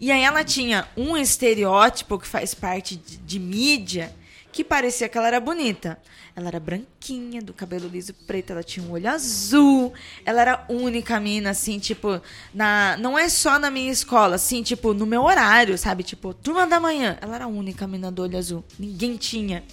[0.00, 4.14] E aí ela tinha um estereótipo que faz parte de, de mídia
[4.54, 5.98] que parecia que ela era bonita.
[6.36, 9.92] Ela era branquinha, do cabelo liso preto, ela tinha um olho azul.
[10.24, 12.20] Ela era única mina, assim, tipo,
[12.54, 12.96] na.
[12.98, 16.04] Não é só na minha escola, assim, tipo, no meu horário, sabe?
[16.04, 17.18] Tipo, turma da manhã.
[17.20, 18.64] Ela era a única mina do olho azul.
[18.78, 19.64] Ninguém tinha.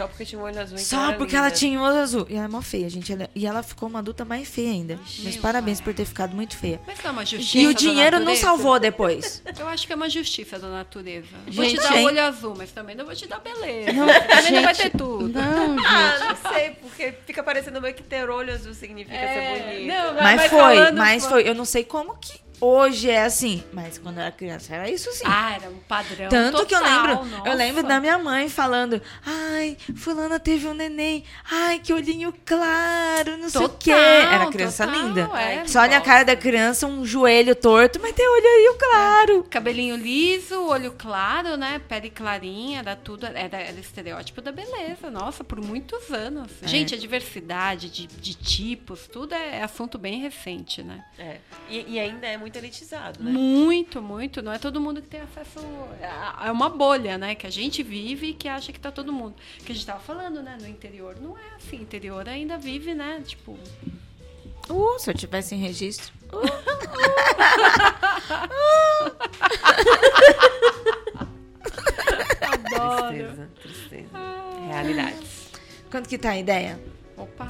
[0.00, 0.78] Só porque tinha um olho azul.
[0.78, 1.46] Só porque linda.
[1.46, 2.26] ela tinha um olho azul.
[2.28, 3.12] E ela é mó feia, gente.
[3.12, 4.98] Ela- e ela ficou uma adulta mais feia ainda.
[5.22, 5.84] Mas Meu parabéns pai.
[5.92, 6.80] por ter ficado muito feia.
[6.86, 9.42] Mas não é uma justiça E o dinheiro não salvou depois.
[9.58, 11.26] Eu acho que é uma justiça da natureza.
[11.46, 12.06] vou te Gente, dar hein?
[12.06, 13.92] olho azul, mas também não vou te dar beleza.
[13.92, 15.28] Não, também não vai gente, ter tudo.
[15.28, 15.86] Não, gente.
[15.86, 19.86] Ah, não sei, porque fica parecendo meio que ter olho azul significa ser É, bonito.
[19.88, 21.48] não, Mas foi, falando- mas foi.
[21.48, 23.62] Eu não sei como que hoje é assim.
[23.72, 25.24] Mas quando eu era criança era isso sim.
[25.26, 27.54] Ah, era um padrão Tanto que eu total, lembro, eu nossa.
[27.54, 33.48] lembro da minha mãe falando, ai, fulana teve um neném, ai, que olhinho claro, não
[33.48, 33.90] sei o quê.
[33.92, 35.20] Total, Era criança total, linda.
[35.38, 35.66] é.
[35.66, 39.44] Só olha a cara da criança, um joelho torto, mas tem olhinho claro.
[39.44, 41.80] Cabelinho liso, olho claro, né?
[41.88, 43.26] Pele clarinha, era tudo.
[43.26, 46.50] Era, era estereótipo da beleza, nossa, por muitos anos.
[46.62, 46.68] É.
[46.68, 51.04] Gente, a diversidade de, de tipos, tudo é assunto bem recente, né?
[51.18, 51.36] É.
[51.68, 53.30] E, e ainda é muito elitizado, né?
[53.30, 54.42] Muito, muito.
[54.42, 55.60] Não é todo mundo que tem acesso.
[56.42, 57.34] É uma bolha, né?
[57.34, 59.34] Que a gente vive e que acha que tá todo mundo.
[59.64, 60.58] Que a gente tava falando, né?
[60.60, 61.78] No interior não é assim.
[61.78, 63.22] O interior ainda vive, né?
[63.26, 63.58] Tipo.
[64.68, 66.12] Uh, se eu tivesse em registro.
[73.10, 74.08] Tristeza, tristeza.
[74.66, 75.50] Realidades.
[75.90, 76.80] Quanto que tá a ideia?
[77.16, 77.49] Opa!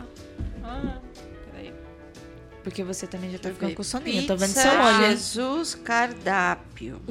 [2.62, 3.74] Porque você também já tá ficando ver.
[3.74, 4.27] com soninho.
[4.27, 5.07] Tô vendo seu olho.
[5.09, 7.01] Jesus cardápio.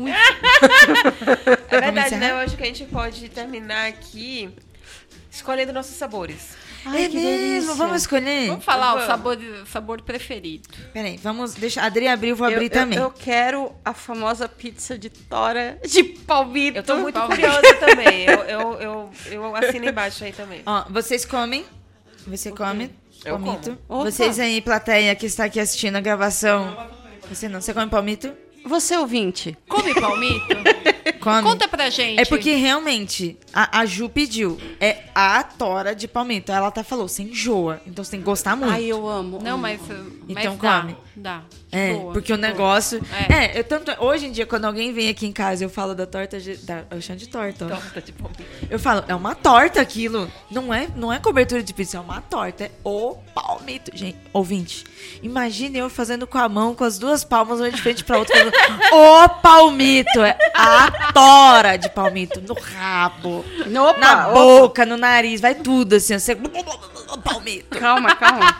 [1.71, 2.31] É verdade, né?
[2.31, 4.49] Eu acho que a gente pode terminar aqui
[5.31, 6.55] escolhendo nossos sabores.
[6.85, 8.47] Ai, é que mesmo, vamos escolher?
[8.47, 9.03] Vamos falar Vamos.
[9.03, 9.37] o sabor,
[9.71, 10.67] sabor preferido.
[10.93, 11.83] Peraí, vamos deixar.
[11.83, 12.97] A Adri abriu, vou Eu- abrir eu, também.
[12.97, 16.77] Eu quero a famosa pizza de tora de palmito.
[16.79, 17.41] Eu tô muito Palmito.
[17.41, 18.25] curiosa também.
[18.25, 20.61] Eu, eu, eu, eu assino embaixo aí também.
[20.65, 21.65] Ó, vocês comem.
[22.25, 22.91] Você come.
[23.25, 23.77] Eu palmito.
[23.87, 26.75] Vocês aí, plateia, que está aqui assistindo a gravação.
[27.29, 28.33] Você não, você come palmito?
[28.65, 30.47] Você ouvinte, Come palmito?
[31.19, 31.41] Come.
[31.43, 32.19] Conta pra gente.
[32.21, 34.57] É porque realmente a, a Ju pediu.
[34.79, 36.51] É a tora de palmito.
[36.51, 37.81] Ela até falou, você enjoa.
[37.85, 38.71] Então você tem que gostar muito.
[38.71, 39.39] ai, eu amo.
[39.41, 39.61] Não, amo.
[39.63, 39.99] mas, mas
[40.29, 40.95] Então dá, come.
[41.15, 41.41] dá.
[41.71, 42.47] É, Boa, porque o boa.
[42.47, 43.01] negócio.
[43.27, 43.33] É.
[43.55, 43.91] É, eu tanto.
[44.01, 46.39] Hoje em dia, quando alguém vem aqui em casa e eu falo da torta.
[46.39, 47.65] de- Da, eu chamo de torta.
[47.65, 47.69] ó.
[47.69, 48.43] Torta de palmito.
[48.69, 50.31] Eu falo, é uma torta aquilo.
[50.49, 52.65] Não é, não é cobertura de pizza, é uma torta.
[52.65, 53.91] É o palmito.
[53.93, 54.85] Gente, ouvinte,
[55.21, 58.48] imagine eu fazendo com a mão, com as duas palmas, uma de frente pra outra.
[58.51, 60.21] Fazendo, o palmito.
[60.23, 62.41] É a tora de palmito.
[62.41, 63.45] No rabo,
[63.89, 64.33] Opa, na opa.
[64.33, 65.39] boca, no nariz.
[65.41, 66.17] Vai tudo assim.
[66.17, 66.35] Você...
[67.23, 67.77] Palmito.
[67.79, 68.55] Calma, calma.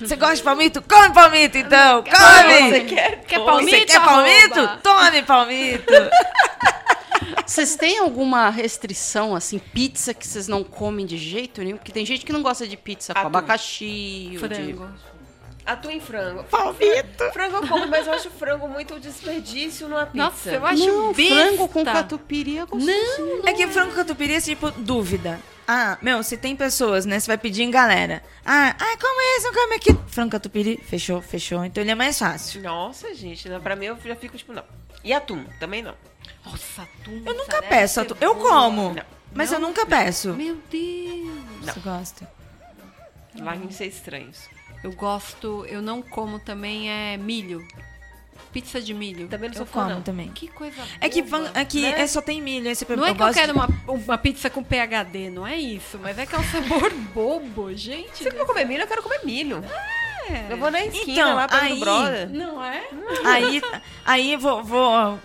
[0.00, 0.82] Você gosta de palmito?
[0.82, 2.02] Come palmito, então.
[2.02, 2.80] Você Come!
[2.84, 3.24] quer?
[3.26, 3.78] Quer Pô, palmito?
[3.78, 4.58] Você quer palmito?
[4.60, 4.80] Arroba.
[4.82, 5.92] Tome palmito.
[7.46, 11.76] Vocês têm alguma restrição, assim, pizza que vocês não comem de jeito nenhum?
[11.76, 13.28] Porque tem gente que não gosta de pizza com Atum.
[13.28, 14.38] abacaxi.
[14.42, 14.76] ou de-
[15.66, 16.44] Atum em frango.
[16.44, 17.24] Palmito.
[17.32, 20.24] Frango eu como, mas eu acho frango muito desperdício numa pizza.
[20.24, 21.34] Nossa, eu acho Não, besta.
[21.34, 22.86] frango com catupiry é gostoso.
[22.86, 25.40] Não, É que frango catupiry é tipo dúvida.
[25.66, 27.18] Ah, meu, se tem pessoas, né?
[27.18, 28.22] Você vai pedir em galera.
[28.44, 29.46] Ah, ah como é esse?
[29.46, 29.98] Não come aqui.
[30.06, 31.64] Frango catupiry, fechou, fechou.
[31.64, 32.62] Então ele é mais fácil.
[32.62, 34.62] Nossa, gente, não, pra mim eu já fico tipo, não.
[35.02, 35.94] E atum, também não.
[36.44, 37.22] Nossa, atum.
[37.26, 38.00] Eu nunca peço.
[38.00, 38.14] atum.
[38.20, 38.94] Eu como.
[38.94, 39.02] Não.
[39.34, 39.58] Mas Não?
[39.58, 40.32] eu nunca peço.
[40.34, 41.28] Meu Deus.
[41.62, 42.30] Você gosta?
[43.38, 44.38] Lá em ser estranhos.
[44.86, 47.66] Eu gosto, eu não como também é milho.
[48.52, 49.26] Pizza de milho.
[49.26, 50.02] Também não Eu sou fã, como não.
[50.02, 50.28] também.
[50.28, 52.00] Que coisa É que, van- é, que né?
[52.02, 52.68] é só tem milho.
[52.70, 55.98] Esse Não é que eu quero de- uma, uma pizza com PHD, não é isso.
[56.00, 58.16] Mas é que é um sabor bobo, gente.
[58.18, 59.60] Se eu for comer milho, eu quero comer milho.
[60.30, 60.52] É.
[60.52, 62.30] Eu vou na esquina Então, lá perto aí- do brother.
[62.30, 62.88] Não é?
[63.24, 63.60] Aí,
[64.04, 65.18] aí vou, vou.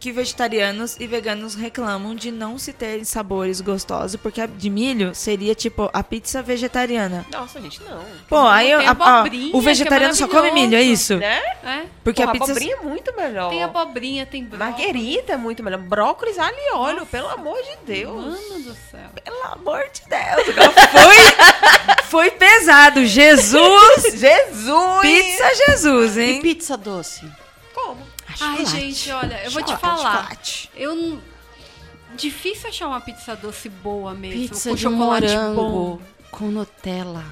[0.00, 5.14] Que vegetarianos e veganos reclamam de não se ter sabores gostosos, porque a de milho
[5.14, 7.26] seria tipo a pizza vegetariana.
[7.30, 8.02] Nossa, gente, não.
[8.26, 11.18] Pô, aí eu- a- o vegetariano que é só come milho, é isso?
[11.18, 11.38] Né?
[11.62, 11.82] É.
[12.02, 12.44] Porque Porra, a pizza.
[12.52, 13.50] abobrinha é muito melhor.
[13.50, 14.78] Tem abobrinha, tem brócolis.
[14.78, 15.78] Marguerita é muito melhor.
[15.80, 18.24] Brócolis, alho e óleo, pelo amor de Deus.
[18.24, 19.10] Mano do céu.
[19.22, 20.56] Pelo amor de Deus.
[20.92, 23.04] Foi, foi pesado.
[23.04, 24.02] Jesus!
[24.18, 25.00] Jesus!
[25.02, 26.40] Pizza Jesus, E hein?
[26.40, 27.26] pizza doce?
[28.40, 29.96] Ai, gente, olha, eu vou te falar.
[29.96, 30.70] chocolate.
[30.74, 31.20] Eu não...
[32.16, 34.48] Difícil achar uma pizza doce boa mesmo.
[34.48, 36.02] Pizza com de chocolate morango bom.
[36.30, 37.24] com Nutella.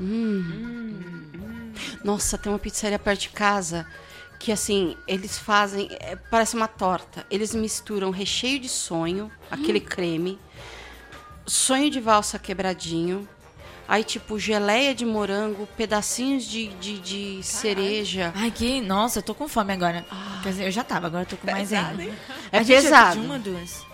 [0.00, 1.72] Hum.
[2.04, 3.86] Nossa, tem uma pizzaria perto de casa
[4.38, 7.26] que assim, eles fazem, é, parece uma torta.
[7.30, 10.38] Eles misturam recheio de sonho, aquele creme,
[11.44, 13.28] sonho de valsa quebradinho,
[13.88, 18.32] aí tipo geleia de morango, pedacinhos de, de, de cereja.
[18.36, 18.80] Ai, que.
[18.82, 20.04] Nossa, eu tô com fome agora.
[20.42, 22.04] Quer dizer, eu já tava, agora eu tô com mais ainda.
[22.52, 23.06] É A já pesado.
[23.14, 23.86] pediu uma ou duas?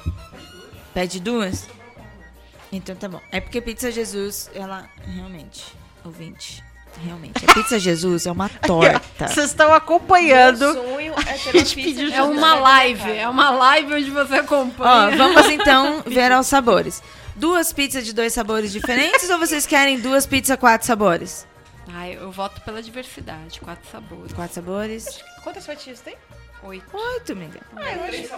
[0.92, 1.68] Pede duas?
[2.72, 3.20] Então tá bom.
[3.30, 5.64] É porque Pizza Jesus, ela realmente,
[6.04, 6.62] ouvinte,
[7.04, 7.44] realmente.
[7.48, 9.28] A Pizza Jesus é uma torta.
[9.28, 10.72] Vocês estão acompanhando.
[10.72, 14.40] Meu sonho é ter uma pizza É uma live, é uma live onde você Ó,
[14.40, 15.16] acompanha.
[15.16, 17.00] vamos então ver aos sabores.
[17.36, 21.46] Duas pizzas de dois sabores diferentes ou vocês querem duas pizzas quatro sabores?
[21.92, 24.32] Ai, eu voto pela diversidade, quatro sabores.
[24.32, 25.06] Quatro sabores?
[25.42, 26.16] Quantas fatias tem?
[26.62, 26.84] Oito.
[26.96, 27.60] Oito, amiga.
[27.76, 28.34] Ah, eu achei que...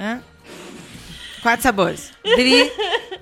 [0.00, 0.22] Hã?
[1.42, 2.12] Quatro sabores.
[2.24, 2.72] Dri,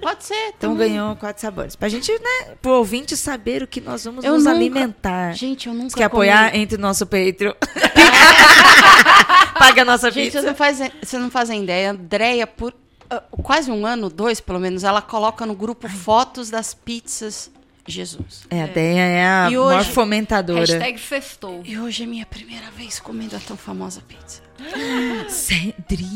[0.01, 0.35] Pode ser.
[0.57, 0.91] então também.
[0.91, 1.75] ganhou quatro sabores.
[1.75, 5.33] Pra gente, né, pro ouvinte saber o que nós vamos Eu nos nunca- alimentar.
[5.33, 6.55] Gente, eu nunca Você quer comi- apoiar?
[6.55, 7.55] Entre no nosso Patreon.
[9.59, 10.41] Paga a nossa Gente, pizza.
[10.41, 11.89] vocês não, fazem, vocês não fazem ideia.
[11.89, 12.77] A Andrea, por ah,
[13.43, 17.51] quase um ano, dois pelo menos, ela coloca no grupo fotos das pizzas
[17.87, 18.43] Jesus.
[18.51, 20.61] É, a Deia é a E maior hoje- fomentadora.
[20.61, 21.62] Hashtag sextou.
[21.65, 24.43] E hoje é minha primeira vez comendo a tão famosa pizza.
[25.28, 26.07] Cedri.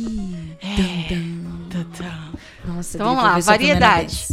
[2.64, 4.32] Nossa, Então vamos lá, variedades.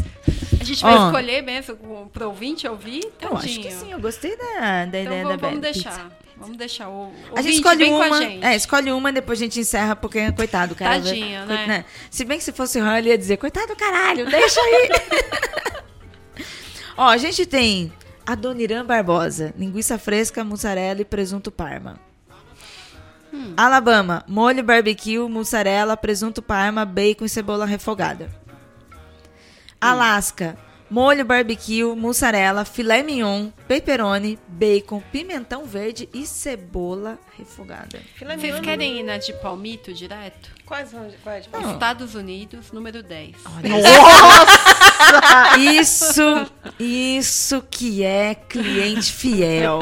[0.59, 1.05] A gente vai Ó.
[1.07, 1.75] escolher mesmo
[2.13, 3.11] pro ouvinte ouvir?
[3.19, 5.89] Eu acho que sim, eu gostei da, da Então ideia vamos, da vamos Bela deixar.
[5.91, 6.20] Pizza.
[6.41, 7.11] Vamos deixar o.
[7.35, 8.17] A gente escolhe a uma.
[8.21, 8.45] gente.
[8.45, 10.95] É, escolhe uma, depois a gente encerra, porque, coitado, cara.
[11.01, 11.85] Tadinho, vai- né?
[12.09, 14.89] Se bem que se fosse o Han, ele ia dizer, coitado, caralho, deixa aí.
[16.97, 17.91] Ó, a gente tem
[18.25, 21.99] Adoniran Barbosa, linguiça fresca, mussarela e presunto parma.
[23.33, 23.53] Hum.
[23.55, 28.29] Alabama, molho barbecue, mussarela, presunto parma, bacon e cebola refogada.
[29.79, 30.57] Alasca,
[30.91, 38.01] molho barbecue, mussarela, filé mignon, pepperoni, bacon, pimentão verde e cebola refogada.
[38.15, 38.65] Filé Vocês mignon.
[38.65, 40.51] querem ir na de palmito direto?
[40.65, 41.09] Quais são?
[41.23, 41.47] Quais?
[41.51, 41.73] Não.
[41.73, 43.35] Estados Unidos, número 10.
[45.79, 49.79] Isso, isso que é cliente fiel.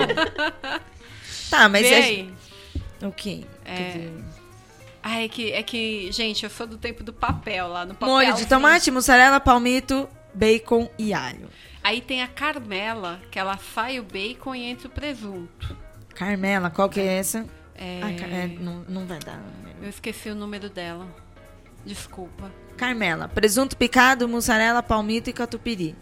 [1.49, 1.95] Tá, mas é...
[1.95, 2.33] aí.
[3.01, 3.43] O quê?
[3.65, 4.09] É.
[5.01, 8.13] Ah, é que, é que, gente, eu sou do tempo do papel lá no papel.
[8.13, 11.49] Molho de tomate, mussarela, palmito, bacon e alho.
[11.83, 15.75] Aí tem a Carmela, que ela sai o bacon e entra o presunto.
[16.15, 17.45] Carmela, qual que é essa?
[17.75, 19.41] É, Ah, é, não, não vai dar.
[19.81, 21.07] Eu esqueci o número dela.
[21.85, 22.51] Desculpa.
[22.75, 25.95] Carmela, presunto picado, mussarela, palmito e catupiry.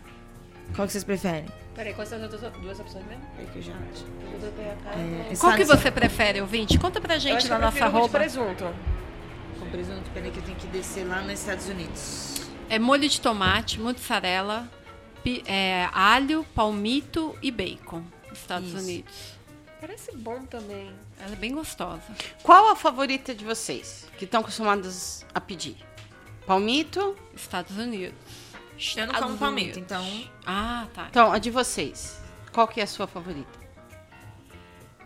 [0.76, 1.46] Qual que vocês preferem?
[1.76, 3.24] Peraí, quais são as outras duas opções mesmo?
[3.40, 4.04] É que eu já acho.
[5.32, 6.78] É, Qual que você prefere, ouvinte?
[6.80, 8.20] Conta pra gente na eu nossa prefiro o de arroba.
[8.20, 8.66] presunto.
[9.60, 12.37] Com presunto, peraí que eu tenho que descer lá nos Estados Unidos.
[12.70, 14.70] É molho de tomate, mussarela,
[15.24, 18.04] pi- é, alho, palmito e bacon.
[18.32, 18.78] Estados Isso.
[18.78, 19.14] Unidos.
[19.80, 20.92] Parece bom também.
[21.20, 22.02] Ela é bem gostosa.
[22.44, 24.08] Qual a favorita de vocês?
[24.18, 25.78] Que estão acostumados a pedir?
[26.46, 27.16] Palmito?
[27.36, 28.16] Estados Unidos.
[28.96, 29.92] Eu não como palmito, Unidos.
[29.92, 30.30] então.
[30.46, 31.08] Ah, tá.
[31.10, 32.22] Então, a de vocês.
[32.52, 33.58] Qual que é a sua favorita?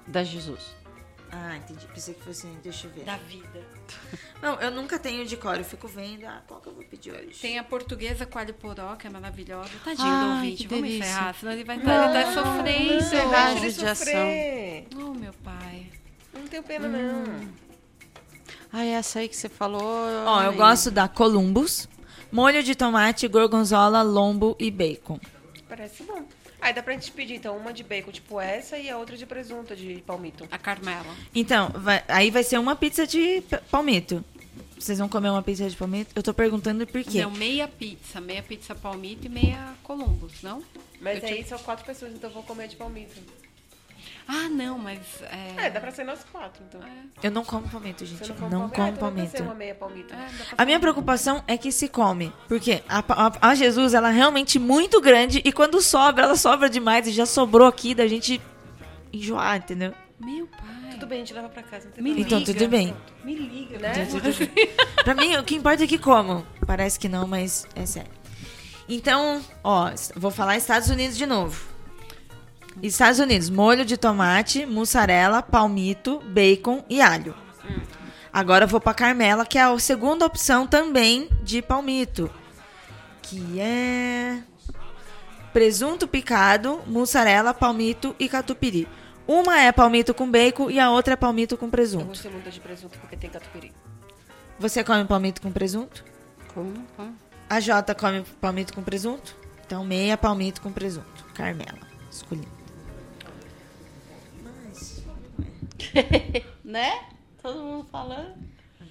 [0.07, 0.61] Da Jesus.
[1.32, 1.88] Ah, entendi.
[1.88, 2.45] Pensei que fosse.
[2.62, 3.06] Deixa eu ver.
[3.06, 3.66] Da vida.
[4.41, 5.58] Não, eu nunca tenho de cor.
[5.58, 6.26] Eu fico vendo.
[6.26, 7.40] Ah, qual que eu vou pedir hoje?
[7.40, 9.70] Tem a portuguesa com alho poró, que é maravilhosa.
[9.84, 11.10] Tadinho Ai, do ouvinte, vamos delícia.
[11.10, 13.58] encerrar, senão ele vai estar tá sofrendo.
[13.58, 14.06] ele judiação.
[14.06, 14.88] sofrer.
[14.95, 15.90] Oh, meu pai.
[16.34, 17.49] Não tenho pena, não.
[18.74, 19.82] Ah, essa aí que você falou.
[19.82, 20.56] Ó, eu ai.
[20.56, 21.88] gosto da Columbus,
[22.32, 25.20] molho de tomate, gorgonzola, lombo e bacon.
[25.68, 26.26] Parece bom.
[26.61, 29.25] Aí dá pra gente pedir, então, uma de bacon, tipo essa, e a outra de
[29.25, 30.47] presunto, de palmito.
[30.51, 31.13] A Carmela.
[31.33, 34.23] Então, vai- aí vai ser uma pizza de p- palmito.
[34.77, 36.11] Vocês vão comer uma pizza de palmito?
[36.15, 37.21] Eu tô perguntando por quê.
[37.23, 38.21] Não, meia pizza.
[38.21, 40.63] Meia pizza palmito e meia Columbus, não?
[40.99, 43.15] Mas Eu aí são quatro pessoas, então eu vou comer de palmito.
[44.34, 44.99] Ah, não, mas...
[45.24, 46.80] É, É, dá pra ser nós quatro, então.
[47.22, 48.26] Eu não como palmito, gente.
[48.26, 49.02] Você Não, não como palmito?
[49.02, 49.78] Ah, então palmito.
[49.80, 50.14] palmito.
[50.14, 50.28] é,
[50.58, 52.32] A minha preocupação é que se come.
[52.48, 56.70] Porque a, a- a Jesus, ela é realmente muito grande e quando sobra, ela sobra
[56.70, 58.41] demais e já sobrou aqui da gente
[59.12, 59.94] enjoar, entendeu?
[60.18, 60.91] Meu pai.
[60.91, 61.86] Tudo bem, a gente leva pra casa.
[61.88, 62.22] Não tem Me.
[62.22, 62.95] Então, tudo bem.
[63.26, 63.91] Me liga, né?
[65.03, 66.45] pra mim, o que importa é que como.
[66.66, 68.12] Parece que não, mas é sério.
[68.88, 71.70] Então, ó, vou falar Estados Unidos de novo.
[72.81, 77.35] Estados Unidos, molho de tomate, mussarela, palmito, bacon e alho.
[78.34, 82.31] Agora eu vou pra Carmela, que é a segunda opção também de palmito.
[83.22, 84.41] Que é
[85.53, 88.88] presunto picado, mussarela, palmito e catupiry.
[89.27, 92.06] Uma é palmito com bacon e a outra é palmito com Eu presunto.
[92.06, 93.72] gostei muito de presunto porque tem catupiry.
[94.60, 96.03] Você come palmito com presunto?
[96.53, 96.73] Como?
[96.95, 97.15] Como?
[97.49, 99.35] A Jota come palmito com presunto?
[99.65, 101.26] Então, meia palmito com presunto.
[101.34, 101.80] Carmela,
[102.10, 102.48] escolhi.
[106.64, 107.03] Né?
[107.41, 108.34] Todo mundo falando.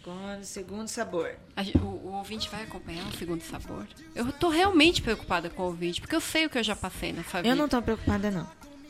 [0.03, 1.31] Agora, segundo sabor.
[1.77, 3.87] O, o ouvinte vai acompanhar o segundo sabor?
[4.15, 7.13] Eu tô realmente preocupada com o ouvinte, porque eu sei o que eu já passei
[7.13, 7.49] nessa vida.
[7.49, 8.49] Eu não tô preocupada, não.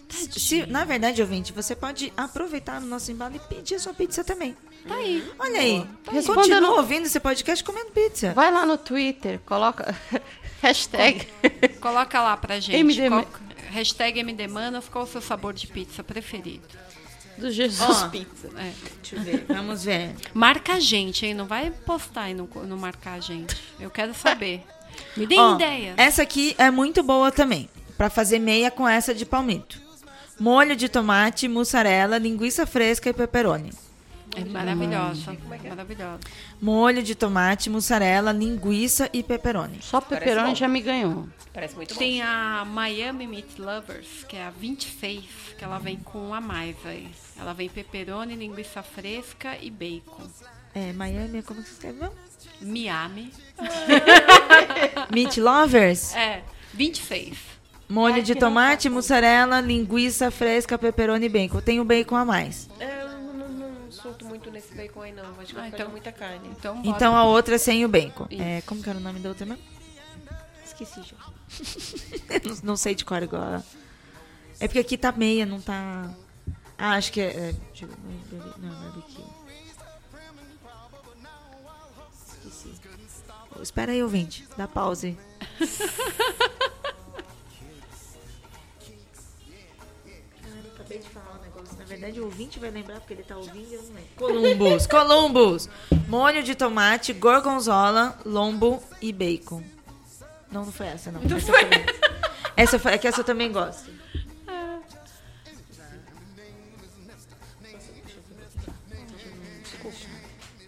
[0.08, 4.24] Se, na verdade, ouvinte, você pode aproveitar o nosso embalo e pedir a sua pizza
[4.24, 4.56] também.
[4.86, 5.30] Tá aí.
[5.38, 5.86] Olha aí.
[6.10, 8.32] Responda Continua no- ouvindo esse podcast comendo pizza.
[8.32, 9.94] Vai lá no Twitter, coloca
[10.62, 11.28] hashtag.
[11.80, 12.76] Coloca lá pra gente.
[12.76, 13.26] MD qual-
[13.70, 16.66] hashtag MDManas, qual o seu sabor de pizza preferido?
[17.40, 18.08] Do Jesus Ó.
[18.08, 18.48] Pizza.
[18.56, 18.72] É.
[19.02, 19.44] Deixa eu ver.
[19.48, 20.14] Vamos ver.
[20.32, 21.34] Marca a gente, hein?
[21.34, 23.56] Não vai postar e não, não marcar a gente.
[23.78, 24.62] Eu quero saber.
[25.16, 25.94] Me deem Ó, ideia.
[25.96, 27.68] Essa aqui é muito boa também.
[27.96, 29.80] Pra fazer meia com essa de palmito.
[30.38, 33.70] Molho de tomate, mussarela, linguiça fresca e pepperoni.
[34.36, 35.36] É maravilhosa.
[35.68, 36.20] Maravilhosa.
[36.62, 39.78] Molho de tomate, mussarela, linguiça e pepperoni.
[39.82, 41.28] Só pepperoni já me ganhou.
[41.60, 41.98] Parece muito bom.
[41.98, 45.22] Tem a Miami Meat Lovers, que é a 26,
[45.58, 47.06] que ela vem com a mais aí.
[47.38, 50.26] Ela vem pepperoni, linguiça fresca e bacon.
[50.74, 51.98] É, Miami, como que se escreve?
[52.00, 52.12] não?
[52.62, 53.30] Miami.
[55.12, 56.14] Meat Lovers?
[56.14, 56.42] É,
[56.72, 57.36] 26.
[57.86, 61.60] Molho de tomate, mussarela, linguiça fresca, pepperoni e bacon.
[61.60, 62.70] Tem o bacon a mais.
[62.78, 65.24] É, eu não, não, não solto muito nesse bacon aí, não.
[65.38, 66.48] Acho que Ah, então- muita carne.
[66.56, 66.80] Então.
[66.82, 68.26] Então a outra é sem o bacon.
[68.30, 68.40] Isso.
[68.42, 69.62] É, como que era o nome da outra mesmo?
[70.64, 71.39] Esqueci já.
[72.44, 73.64] não, não sei de cor agora.
[74.58, 76.14] É porque aqui tá meia, não tá.
[76.78, 77.26] Ah, acho que é.
[77.26, 77.90] é deixa eu.
[78.58, 79.24] Não, barbecue.
[82.26, 82.74] Esqueci.
[83.58, 84.46] Ô, Espera aí, ouvinte.
[84.56, 84.64] Dá
[90.74, 91.78] acabei de falar um negócio.
[91.78, 94.10] Na verdade, o ouvinte vai lembrar porque ele tá ouvindo e eu não lembro.
[94.16, 95.68] Columbus, Columbus.
[96.08, 99.62] Molho de tomate, gorgonzola, lombo e bacon.
[100.50, 101.20] Não, não foi essa, não.
[101.22, 101.70] essa foi.
[102.56, 103.90] Essa foi, é que essa eu também gosto.
[109.62, 109.96] Desculpa.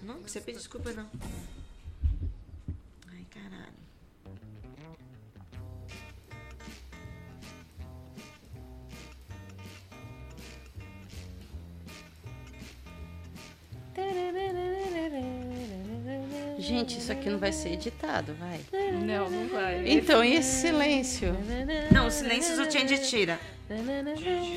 [0.02, 1.10] Não precisa pedir desculpa, não.
[3.10, 3.82] Ai, caralho.
[16.62, 18.60] Gente, isso aqui não vai ser editado, vai.
[18.92, 19.82] Não, não vai.
[19.90, 21.36] Então, e esse silêncio?
[21.92, 23.40] Não, os silêncios o Change tira.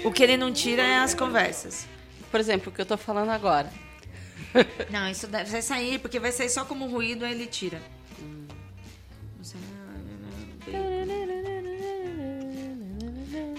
[0.04, 1.88] O que ele não tira é as conversas.
[2.30, 3.72] Por exemplo, o que eu tô falando agora.
[4.90, 7.82] Não, isso deve vai sair, porque vai sair só como ruído, aí ele tira.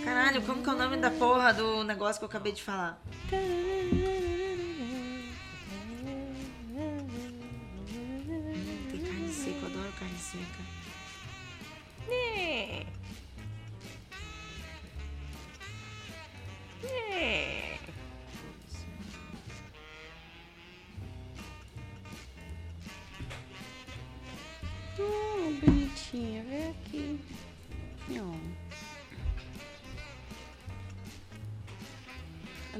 [0.04, 3.02] Caralho, como que é o nome da porra do negócio que eu acabei de falar?
[10.36, 10.66] Adoro carne
[16.80, 17.92] seca.
[24.98, 27.20] Hum, bonitinha, vem aqui.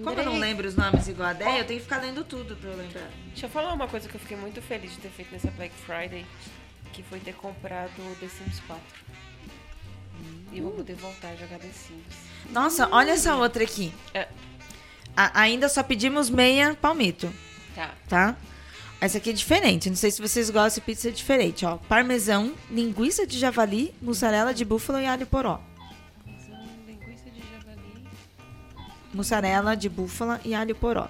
[0.02, 2.54] Como eu não lembro os nomes igual a Déia, eu tenho que ficar lendo tudo
[2.56, 3.10] pra eu lembrar.
[3.28, 5.74] Deixa eu falar uma coisa que eu fiquei muito feliz de ter feito nessa Black
[5.74, 6.24] Friday,
[6.96, 8.82] que foi ter comprado o The Sims 4.
[10.50, 12.50] E eu vou poder voltar a jogar The Sims.
[12.50, 13.92] Nossa, olha essa outra aqui.
[14.14, 14.26] É.
[15.14, 17.30] A- ainda só pedimos meia palmito,
[17.74, 17.90] Tá.
[18.08, 18.36] tá?
[18.98, 19.90] Essa aqui é diferente.
[19.90, 21.76] Não sei se vocês gostam de pizza diferente, ó.
[21.76, 25.60] Parmesão, linguiça de javali, mussarela de búfala e alho poró.
[26.86, 28.08] Linguiça de javali.
[29.12, 31.08] Mussarela de búfala e alho poró.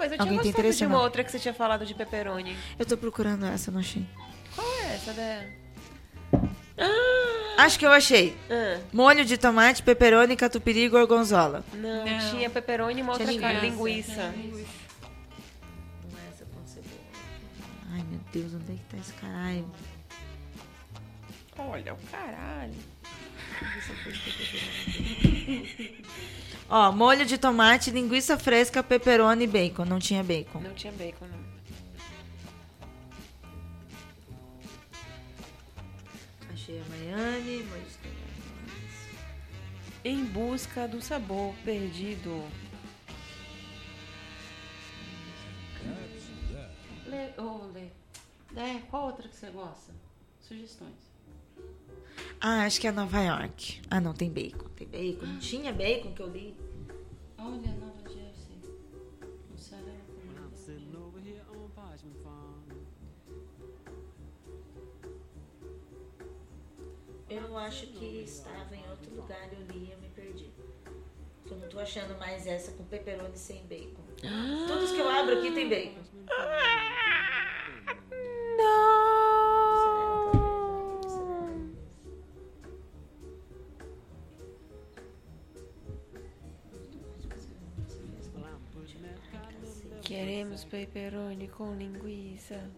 [0.00, 1.04] Ah, mas eu tinha Alguém tem gostado interesse de ou uma não?
[1.04, 2.56] outra que você tinha falado de pepperoni.
[2.78, 4.06] Eu tô procurando essa, não achei.
[4.54, 5.52] Qual é essa, Dé?
[7.58, 8.34] Acho que eu achei.
[8.50, 11.62] Ah, Molho de tomate, pepperoni, catupiry e gorgonzola.
[11.74, 12.30] não, Não.
[12.30, 14.28] tinha pepperoni e uma outra Tinha carne, linguiça.
[14.34, 14.68] linguiça.
[16.10, 17.00] Não é essa com cebola.
[17.92, 19.70] Ai, meu Deus, onde é que tá esse caralho?
[21.58, 22.72] Olha, o caralho.
[26.68, 29.84] Ó, molho de tomate, linguiça fresca, pepperoni e bacon.
[29.84, 30.60] Não tinha bacon.
[30.60, 31.40] Não tinha bacon, não.
[36.52, 37.82] Achei a Miami, molho.
[40.04, 42.44] Em busca do sabor perdido.
[47.06, 47.88] Lê, ô, Lê.
[48.88, 49.92] Qual outra que você gosta?
[50.40, 51.09] Sugestões.
[52.40, 53.80] Ah, acho que é Nova York.
[53.90, 54.66] Ah, não, tem bacon.
[54.76, 55.26] Tem bacon.
[55.26, 56.56] Não tinha bacon que eu li.
[57.38, 58.60] Olha, Nova Jersey.
[61.74, 62.60] Parchment Farm.
[67.28, 70.50] Eu acho que estava em outro lugar, eu li e eu me perdi.
[71.50, 74.02] Eu não tô achando mais essa com pepperoni sem bacon.
[74.66, 76.00] Todos que eu abro aqui tem bacon.
[90.40, 92.70] Queremos pepperoni com linguiça.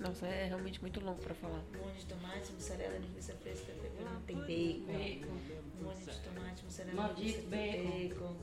[0.00, 1.62] Nossa, é realmente muito longo pra falar.
[1.76, 5.36] Molho de tomate, mussarela, linguiça fresca, pepperoni, tem bacon.
[5.82, 8.36] Molho de tomate, mussarela, Maldito linguiça, bacon.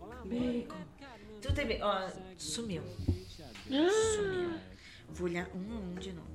[0.00, 0.84] Olá, Bacon.
[1.42, 1.84] Tudo tem bacon.
[1.84, 2.82] Ó, sumiu.
[3.68, 4.58] Sumiu.
[5.10, 6.33] Vou olhar um a um de novo.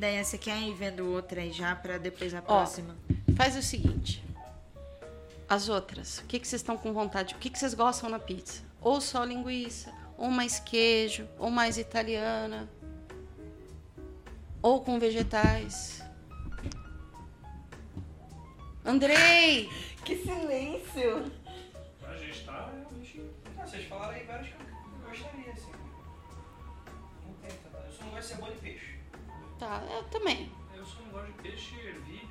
[0.00, 2.96] Daí você quer ir vendo outra aí já pra depois a próxima?
[3.36, 4.24] Faz o seguinte.
[5.46, 7.34] As outras, o que, que vocês estão com vontade?
[7.34, 8.62] O que, que vocês gostam na pizza?
[8.80, 12.66] Ou só linguiça, ou mais queijo, ou mais italiana,
[14.62, 16.02] ou com vegetais.
[18.84, 19.68] Andrei!
[20.02, 21.30] Que silêncio!
[22.02, 23.22] A gente tá realmente.
[23.58, 25.72] Ah, vocês falaram aí vários que eu gostaria, assim.
[27.26, 28.69] Não tem tanta- Eu só não gosto de cebola e peixe.
[29.60, 30.50] Tá, eu também.
[30.74, 32.22] Eu só não gosto de peixe, ervilha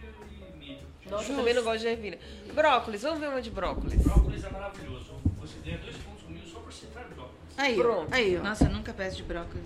[0.52, 0.80] e milho.
[1.10, 2.20] Nossa, eu também não gosto de ervilha.
[2.56, 4.02] Brócolis, vamos ver uma de brócolis.
[4.04, 5.14] Brócolis é maravilhoso.
[5.40, 7.36] Você ganha dois pontos comigo só por citar brócolis.
[7.56, 8.14] Aí, Pronto.
[8.14, 8.42] aí, ó.
[8.44, 9.64] Nossa, eu nunca peço de brócolis.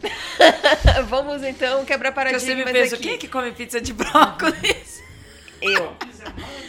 [1.07, 3.03] vamos então quebrar Porque eu paradigmas sempre penso, aqui.
[3.03, 5.01] quem é que come pizza de brócolis?
[5.61, 5.95] Eu.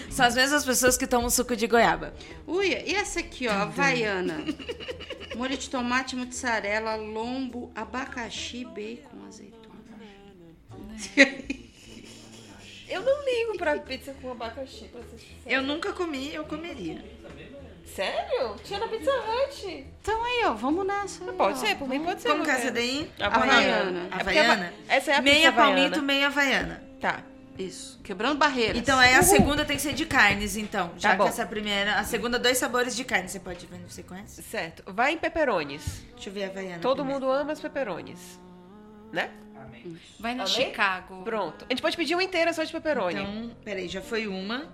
[0.09, 2.15] São as mesmas pessoas que tomam suco de goiaba.
[2.47, 4.45] Uia, e essa aqui, ó, havaiana.
[5.35, 9.64] Molho de tomate, mussarela, lombo, abacaxi, bacon, azeitona.
[12.89, 15.41] Eu não ligo pra pizza com abacaxi, pra ser sincera.
[15.47, 17.03] Eu nunca comi, eu comeria.
[17.87, 18.57] Sério?
[18.65, 19.87] Tinha na Pizza Hut.
[20.01, 21.25] Então aí, ó, vamos nessa.
[21.25, 21.61] aí, Pode ó.
[21.61, 22.29] ser, por mim pode ser.
[22.29, 23.11] Como que é essa daí?
[23.21, 23.51] Havaiana.
[23.57, 24.01] Havaiana.
[24.01, 24.67] É porque Havaiana?
[24.67, 25.77] ava- Essa é a meia pizza havaiana.
[25.81, 26.83] palmito, meia havaiana.
[27.01, 27.23] Tá.
[27.59, 28.77] Isso, quebrando barreiras.
[28.77, 30.91] Então aí a segunda tem que ser de carnes, então.
[30.97, 31.25] Já Tá bom.
[31.25, 31.95] que essa primeira.
[31.97, 33.29] A segunda, dois sabores de carne.
[33.29, 34.43] Você pode ver, você conhece?
[34.43, 34.83] Certo.
[34.93, 36.03] Vai em peperones.
[36.15, 36.81] Deixa eu ver a Havaiana.
[36.81, 37.21] Todo primeiro.
[37.21, 38.19] mundo ama os peperones.
[39.13, 39.31] Né?
[39.65, 39.99] Amém.
[40.19, 40.55] Vai na Amém?
[40.55, 41.23] Chicago.
[41.25, 41.65] Pronto.
[41.65, 43.21] A gente pode pedir uma inteira só de peperoni.
[43.21, 44.73] Então, peraí, já foi uma.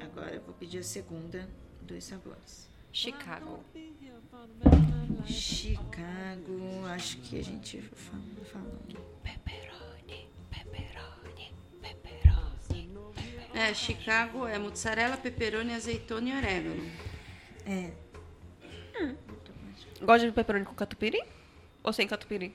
[0.00, 1.48] Agora eu vou pedir a segunda.
[1.82, 2.68] Dois sabores.
[2.92, 3.60] Chicago.
[5.26, 8.78] Chicago, acho que a gente fala- falou.
[9.22, 12.90] Pepperoni, pepperoni, pepperoni.
[13.54, 16.90] É, Chicago é mozzarella, pepperoni, azeitona e orégano.
[17.66, 17.90] É.
[20.02, 21.22] Gosta de pepperoni com catupiry?
[21.82, 22.54] Ou sem catupiry?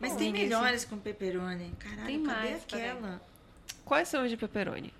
[0.00, 1.72] Mas tem melhores com pepperoni.
[1.78, 2.88] Caralho, Tem cadê mais, peraí.
[2.90, 3.22] aquela?
[3.84, 4.92] Quais são os de pepperoni?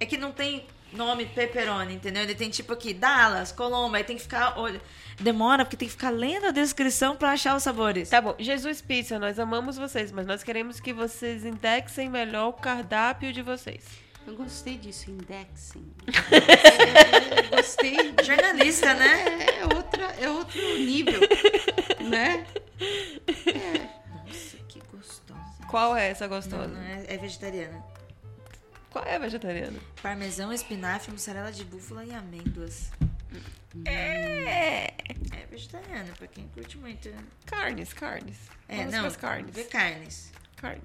[0.00, 2.22] É que não tem nome pepperoni, entendeu?
[2.22, 4.58] Ele tem tipo aqui, Dallas, Colombo, aí tem que ficar.
[4.58, 4.80] Olha,
[5.20, 8.08] demora porque tem que ficar lendo a descrição pra achar os sabores.
[8.08, 8.34] Tá bom.
[8.38, 13.42] Jesus Pizza, nós amamos vocês, mas nós queremos que vocês indexem melhor o cardápio de
[13.42, 13.84] vocês.
[14.26, 15.86] Eu gostei disso, indexing.
[17.50, 17.96] Eu gostei.
[18.24, 19.24] Jornalista, né?
[19.60, 21.20] É, outra, é outro nível,
[22.00, 22.44] né?
[22.76, 23.85] Que gostosa.
[25.68, 26.68] Qual é essa Não, gostosa?
[26.68, 27.82] não é, é vegetariana.
[28.90, 29.78] Qual é a vegetariana?
[30.02, 32.90] Parmesão, espinafre, mussarela de búfala e amêndoas.
[33.84, 34.86] É.
[35.32, 37.10] É vegetariana, pra quem curte muito.
[37.44, 38.36] Carnes, carnes.
[38.68, 39.10] É, Vamos não.
[39.20, 39.54] carnes.
[39.54, 40.32] Vê carnes.
[40.56, 40.82] Carnes.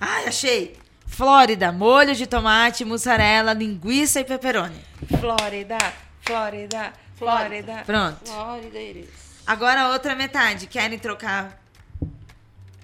[0.00, 0.76] Ai, achei!
[1.06, 4.80] Flórida, molho de tomate, mussarela, linguiça e pepperoni.
[5.20, 5.76] Flórida,
[6.22, 7.82] Flórida, Flórida.
[7.84, 8.24] Pronto.
[8.30, 9.08] Flórida, Iris.
[9.46, 10.66] Agora a outra metade.
[10.66, 11.61] Querem trocar,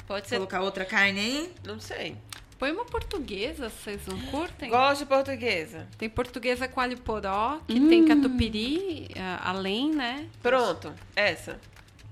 [0.08, 0.36] Pode ser.
[0.36, 1.54] colocar outra carne aí?
[1.64, 2.16] Não sei.
[2.58, 4.70] Põe uma portuguesa, vocês não curtem?
[4.70, 5.86] Gosto de portuguesa.
[5.96, 10.28] Tem portuguesa com alho poró, que tem catupiry, ah, além, né?
[10.42, 10.92] Pronto.
[11.14, 11.60] Essa.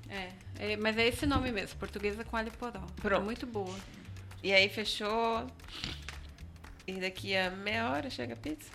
[0.08, 2.82] É, é, mas é esse nome mesmo, portuguesa com alho poró.
[2.96, 3.22] Pronto.
[3.22, 3.74] É muito boa.
[4.42, 5.46] E aí fechou.
[6.86, 8.70] E daqui a meia hora chega a pizza?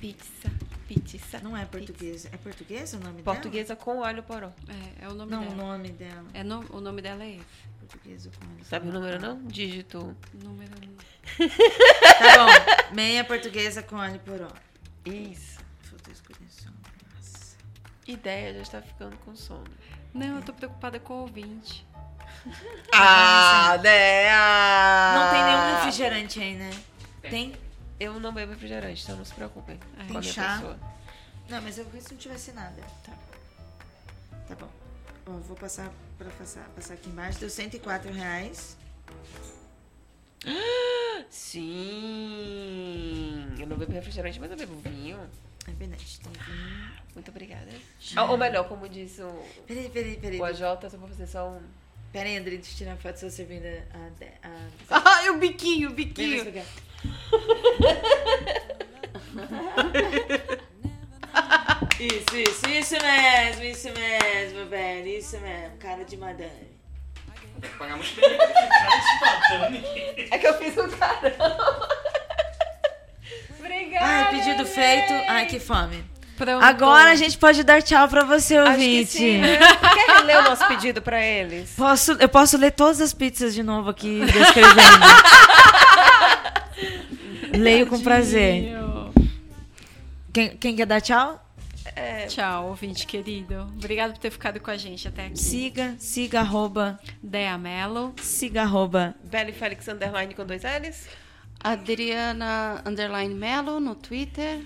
[0.00, 0.50] Pizza,
[1.42, 2.28] Não é portuguesa.
[2.32, 4.50] É portuguesa o nome Portuguesa com alho poró.
[5.00, 5.42] É, é o nome dela?
[5.44, 5.68] Não, o dela.
[5.72, 6.24] nome dela.
[6.34, 7.46] É no- o nome dela é esse.
[7.80, 9.42] Portuguesa com alho Sabe o número não?
[9.44, 10.16] Dígito.
[10.34, 10.72] Número
[11.38, 12.36] Tá
[12.88, 12.94] bom.
[12.94, 14.48] Meia portuguesa com alho poró.
[15.04, 15.58] Isso.
[15.82, 16.68] Falta escolher só.
[16.70, 17.56] Nossa.
[18.06, 19.64] Ideia já está ficando com sono.
[20.14, 21.86] Não, eu tô preocupada com o ouvinte.
[22.92, 24.28] Ah, né?
[25.14, 26.70] Não tem nenhum refrigerante aí, né?
[27.22, 27.52] Tem?
[28.02, 30.54] Eu não bebo refrigerante, então não se preocupem com a minha chá?
[30.56, 30.76] pessoa.
[31.48, 32.82] Não, mas eu vi se não tivesse nada.
[33.04, 33.12] Tá.
[34.48, 34.68] Tá bom.
[35.26, 35.88] Ó, vou passar
[36.18, 37.38] pra passar, passar aqui embaixo.
[37.38, 38.76] Deu 104 reais.
[42.22, 43.54] Sim.
[43.58, 45.18] Eu não bebo refrigerante, mas eu bebo vinho.
[45.68, 46.90] É verdade, tem vinho.
[47.14, 47.68] Muito obrigada.
[48.16, 49.28] Ah, Ou melhor, como diz o,
[49.66, 50.40] Peraí, peraí, peraí.
[50.40, 51.60] o AJ, eu só vou fazer só um.
[52.12, 54.48] Peraí, André, deixa eu tirar foto sua servindo a...
[54.48, 55.02] a, a...
[55.18, 56.44] Ai, o biquinho, o biquinho.
[62.00, 66.72] Isso, isso, isso mesmo, isso mesmo, velho, isso mesmo, cara de madame.
[67.60, 68.38] Tem que pagar muito bem.
[68.98, 69.84] Instantâneo.
[70.32, 71.88] É que eu fiz um carão.
[73.60, 74.04] Obrigada.
[74.04, 76.04] Ai, pedido feito, ai que fome.
[76.36, 76.64] Pronto.
[76.64, 79.10] Agora a gente pode dar tchau pra você, Acho que ouvinte.
[79.12, 79.58] sim, né?
[79.94, 81.70] Quer ler o nosso pedido pra eles?
[81.76, 84.74] Posso, eu posso ler todas as pizzas de novo aqui, descrevendo.
[87.56, 88.72] Leio com prazer.
[90.32, 91.38] Quem, quem quer dar tchau?
[92.28, 93.62] Tchau, ouvinte querido.
[93.76, 95.38] Obrigado por ter ficado com a gente até aqui.
[95.38, 98.14] Siga, siga, arroba, Dea Mello.
[98.22, 99.14] siga, arroba.
[99.24, 101.06] Belle Félix Underline com dois L's.
[101.62, 104.60] Adriana Underline Melo no Twitter.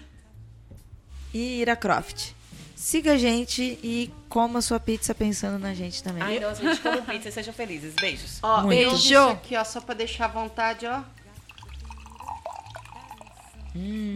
[1.34, 2.32] e Ira Croft.
[2.76, 6.22] Siga a gente e coma sua pizza pensando na gente também.
[6.22, 7.94] Ai, nossa, gente, como pizza, sejam felizes.
[7.94, 8.38] Beijos.
[8.43, 8.90] Ó, Muito.
[8.90, 8.97] Beijo.
[8.97, 11.02] isso aqui, ó, só pra deixar à vontade, ó.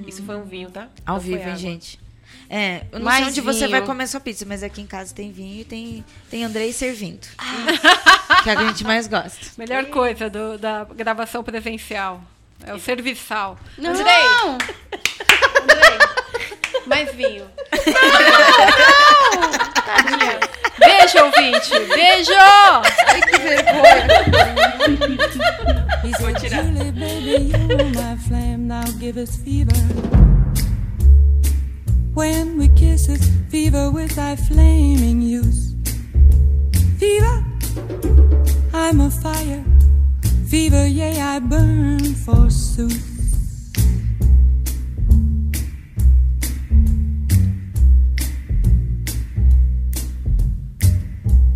[0.07, 0.89] Isso foi um vinho, tá?
[1.07, 1.99] Ao Não foi vivo, hein, gente?
[2.49, 3.71] É, eu não Mais sei onde você vinho.
[3.71, 7.27] vai comer sua pizza, mas aqui em casa tem vinho e tem, tem Andrei servindo.
[8.43, 9.39] que é o que a gente mais gosta.
[9.57, 12.21] Melhor coisa do- da gravação presencial.
[12.67, 13.59] É o serviçal.
[13.79, 13.91] Não!
[13.93, 14.15] Andrei,
[15.63, 15.99] Andrei,
[16.87, 17.47] mais vinho.
[20.81, 21.79] Beijo, ouvinte.
[21.95, 22.33] Beijo!
[23.07, 24.03] Ai, que vergonha!
[26.03, 29.77] He said, Julie, baby, you're my flame, now give us fever.
[32.15, 33.21] When we kiss it,
[33.51, 35.75] fever with thy flaming use.
[36.99, 37.45] Fever,
[38.73, 39.65] I'm a fire.
[40.49, 43.20] Fever, yea, I burn forsooth.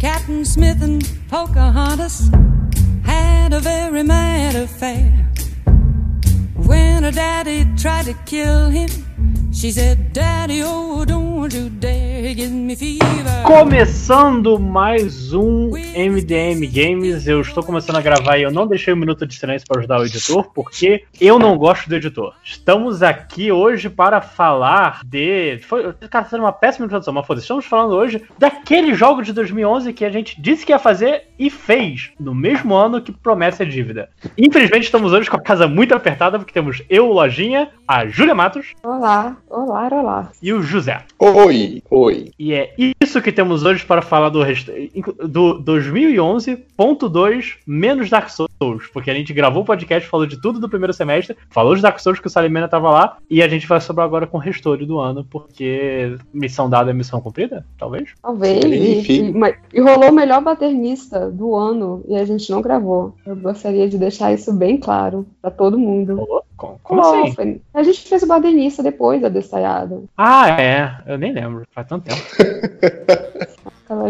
[0.05, 2.29] Captain Smith and Pocahontas
[3.05, 5.11] had a very mad affair.
[6.57, 8.91] When her daddy tried to kill him,
[13.45, 18.97] Começando mais um MDM Games, eu estou começando a gravar e eu não deixei um
[18.97, 22.35] minuto de silêncio para ajudar o editor, porque eu não gosto do editor.
[22.43, 25.59] Estamos aqui hoje para falar de.
[25.63, 29.93] Foi, cara, foi uma péssima introdução, mas foda estamos falando hoje daquele jogo de 2011
[29.93, 33.67] que a gente disse que ia fazer e fez, no mesmo ano que promete a
[33.67, 34.09] dívida.
[34.37, 38.73] Infelizmente, estamos hoje com a casa muito apertada, porque temos eu, Lojinha, a Júlia Matos
[38.83, 40.33] Olá, olá, olá.
[40.43, 41.03] e o José.
[41.19, 42.33] Oi, oi.
[42.39, 44.69] E é isso que temos hoje para falar do, rest...
[45.29, 48.51] do 2011.2 menos Dark Souls,
[48.93, 51.99] porque a gente gravou o podcast, falou de tudo do primeiro semestre, falou de Dark
[51.99, 54.85] Souls que o Salimena tava lá, e a gente vai sobrar agora com o restore
[54.86, 58.11] do ano, porque missão dada é missão cumprida, talvez?
[58.23, 58.65] Talvez.
[58.65, 59.35] Enfim.
[59.73, 63.15] E, e rolou o melhor baternista do ano e a gente não gravou.
[63.27, 66.16] Eu gostaria de deixar isso bem claro pra todo mundo.
[66.16, 66.43] Rolou?
[66.57, 67.32] Como, como Rolou, assim?
[67.35, 70.03] foi- A gente fez o baternista depois da Destaiada.
[70.16, 72.20] Ah, é, eu nem lembro, faz tanto tempo.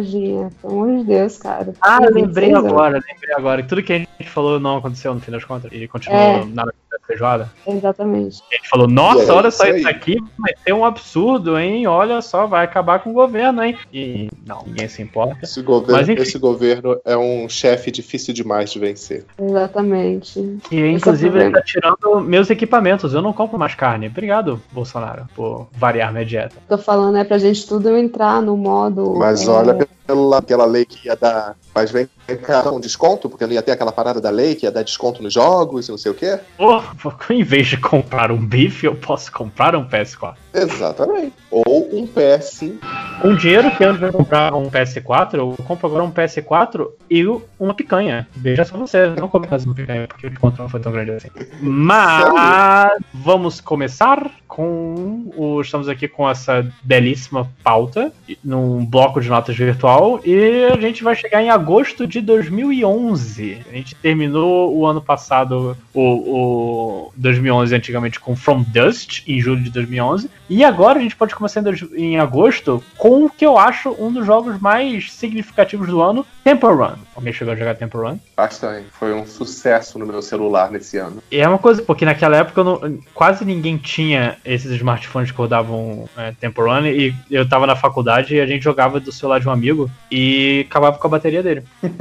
[0.03, 1.73] Ginha, pelo amor de Deus, cara.
[1.81, 2.71] Ah, lembrei 26 anos.
[2.71, 3.63] agora, lembrei agora.
[3.63, 6.45] Tudo que a gente falou não aconteceu no fim das contas, e continuou É.
[6.45, 7.51] nada da feijoada.
[7.67, 8.43] Exatamente.
[8.51, 11.87] A gente falou, nossa, E é olha só isso aqui, vai ser um absurdo, hein?
[11.87, 13.77] Olha só, vai acabar com o governo, hein?
[13.93, 15.39] E não, ninguém se importa.
[15.43, 19.25] Esse governo, Mas, esse governo é um chefe difícil demais de vencer.
[19.39, 20.59] Exatamente.
[20.69, 23.15] Que inclusive é o ele tá tirando meus equipamentos.
[23.15, 24.07] Eu não compro mais carne.
[24.07, 26.57] Obrigado, Bolsonaro, por variar minha dieta.
[26.69, 29.15] Tô falando é pra gente tudo entrar no modo.
[29.17, 29.75] Mas é, olha
[30.07, 31.57] pela aquela lei que ia dar.
[31.75, 32.09] Mas vem
[32.43, 35.23] cá um desconto, porque não ia ter aquela parada da lei que ia dar desconto
[35.23, 36.39] nos jogos e não sei o quê.
[36.57, 36.83] Pô,
[37.31, 40.35] em vez de comprar um bife, eu posso comprar um PS4.
[40.53, 41.33] Exatamente.
[41.51, 42.79] Ou um PS5.
[43.21, 47.25] Com dinheiro que eu vou comprar um PS4, eu compro agora um PS4 e
[47.59, 48.27] uma picanha.
[48.35, 51.13] Veja só você, não compro mais uma picanha, porque o desconto não foi tão grande
[51.13, 51.29] assim.
[51.61, 55.61] Mas vamos começar com o.
[55.61, 58.13] Estamos aqui com essa belíssima pauta
[58.45, 63.63] num bloco de notas virtual e a gente vai chegar em agosto de 2011.
[63.69, 66.84] A gente terminou o ano passado, o, o
[67.17, 70.31] 2011 antigamente com From Dust, em julho de 2011.
[70.49, 74.13] E agora a gente pode começar em, em agosto com o que eu acho um
[74.13, 76.95] dos jogos mais significativos do ano, Temple Run.
[77.17, 78.19] Alguém chegou a jogar Temple Run?
[78.37, 78.87] Bastante.
[78.93, 81.23] Foi um sucesso no meu celular nesse ano.
[81.31, 86.09] E é uma coisa, porque naquela época não- quase ninguém tinha esses smartphones que rodavam
[86.17, 89.49] é, Temple Run e eu tava na faculdade e a gente jogava do celular de
[89.49, 91.63] um amigo e acabava com a bateria dele.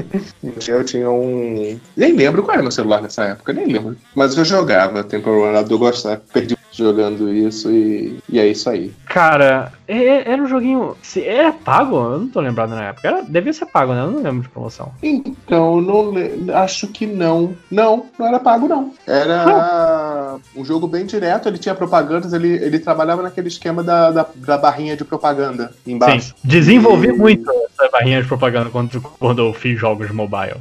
[0.67, 1.79] Eu tinha um.
[1.95, 3.95] Nem lembro qual era meu celular nessa época, nem lembro.
[4.15, 4.72] Mas eu jogava
[5.03, 8.91] Temple Run, eu gostava, perdi jogando isso e, e é isso aí.
[9.05, 10.97] Cara, é- é- era um joguinho.
[11.03, 11.95] se- Era pago?
[11.95, 13.07] Eu não tô lembrado na época.
[13.07, 14.01] Era, devia ser pago, né?
[14.01, 14.91] Eu não lembro de promoção.
[15.03, 16.11] Então, não
[16.55, 17.53] acho que não.
[17.69, 18.91] Não, não era pago, não.
[19.05, 24.25] Era um jogo bem direto, ele tinha propagandas, ele, ele trabalhava naquele esquema da, da,
[24.35, 26.29] da barrinha de propaganda embaixo.
[26.29, 26.33] Sim.
[26.43, 30.55] Desenvolvi E- muito essa barrinha de propaganda quando, quando eu fiz jogos mobile.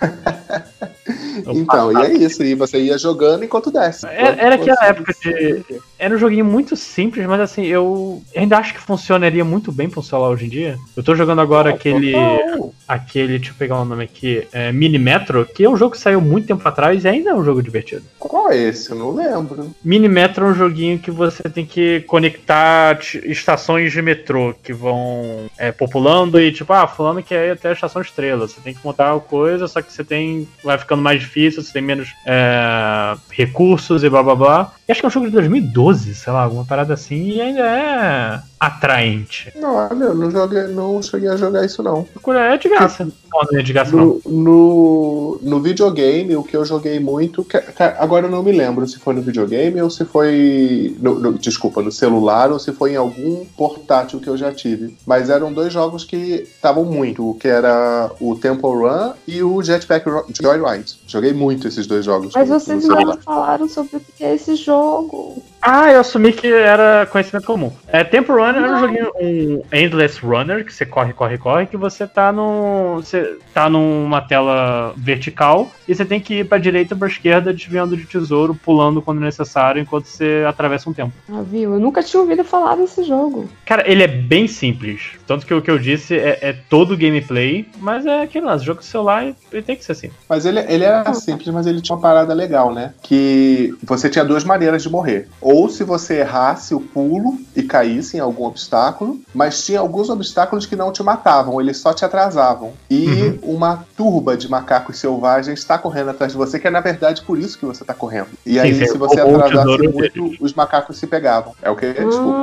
[1.46, 4.06] Eu Então, e é isso, e você ia jogando enquanto desce.
[4.06, 5.64] Era, era aquela época de.
[5.98, 10.00] Era um joguinho muito simples, mas assim, eu ainda acho que funcionaria muito bem pra
[10.00, 10.78] um celular hoje em dia.
[10.96, 12.12] Eu tô jogando agora aquele.
[12.12, 12.74] Total.
[12.86, 16.00] aquele, deixa eu pegar o nome aqui, é, Mini Metro, que é um jogo que
[16.00, 18.04] saiu muito tempo atrás e ainda é um jogo divertido.
[18.18, 18.90] Qual é esse?
[18.90, 19.70] Eu não lembro.
[19.84, 25.46] Mini Metro é um joguinho que você tem que conectar estações de metrô que vão
[25.58, 28.46] é, populando e tipo, ah, fulano quer ir até a estação estrela.
[28.46, 30.48] Você tem que montar coisa, só que você tem.
[30.64, 34.72] Vai ficando mais difícil, você tem menos é, recursos e blá blá blá.
[34.88, 37.60] E acho que é um jogo de 2012, sei lá, alguma parada assim, e ainda
[37.60, 39.52] é atraente.
[39.56, 42.04] Não, olha, eu não, joguei, não cheguei a jogar isso, não.
[42.04, 43.04] Procura- É de graça.
[43.04, 44.20] Não, não é de graça, não.
[44.24, 47.44] No, no, no videogame, o que eu joguei muito.
[47.44, 50.96] que- que agora eu não me lembro se foi no videogame ou se foi.
[51.00, 54.96] no- no- desculpa, no celular ou se foi em algum portátil que eu já tive.
[55.06, 60.06] Mas eram dois jogos que estavam muito, que era o Temple Run e o Jetpack
[60.40, 60.98] Joyride.
[61.06, 62.32] Joguei muito esses dois jogos.
[62.34, 65.42] Mas no- no vocês não falaram sobre o que é esse jogo.
[65.60, 67.72] Ah, eu assumi que era conhecimento comum.
[67.88, 71.76] É, Temple Runner era um joguinho, um Endless Runner, que você corre, corre, corre, que
[71.76, 72.96] você tá num.
[72.96, 77.52] Você tá numa tela vertical e você tem que ir pra direita ou pra esquerda,
[77.52, 81.12] desviando de tesouro, pulando quando necessário, enquanto você atravessa um tempo.
[81.28, 81.74] Ah, viu?
[81.74, 83.48] Eu nunca tinha ouvido falar desse jogo.
[83.64, 85.12] Cara, ele é bem simples.
[85.26, 88.82] Tanto que o que eu disse é, é todo gameplay, mas é aquele lance, jogo
[88.82, 90.10] celular ele tem que ser assim.
[90.28, 92.92] Mas ele, ele era simples, mas ele tinha uma parada legal, né?
[93.02, 95.28] Que você tinha duas maneiras de morrer.
[95.50, 100.66] Ou se você errasse o pulo e caísse em algum obstáculo, mas tinha alguns obstáculos
[100.66, 102.74] que não te matavam, eles só te atrasavam.
[102.90, 107.22] E uma turba de macacos selvagens está correndo atrás de você, que é na verdade
[107.22, 108.26] por isso que você está correndo.
[108.44, 111.54] E Sim, aí, se você atrasasse tesouro muito, os macacos se pegavam.
[111.62, 111.94] É o que?
[111.94, 112.36] Desculpa.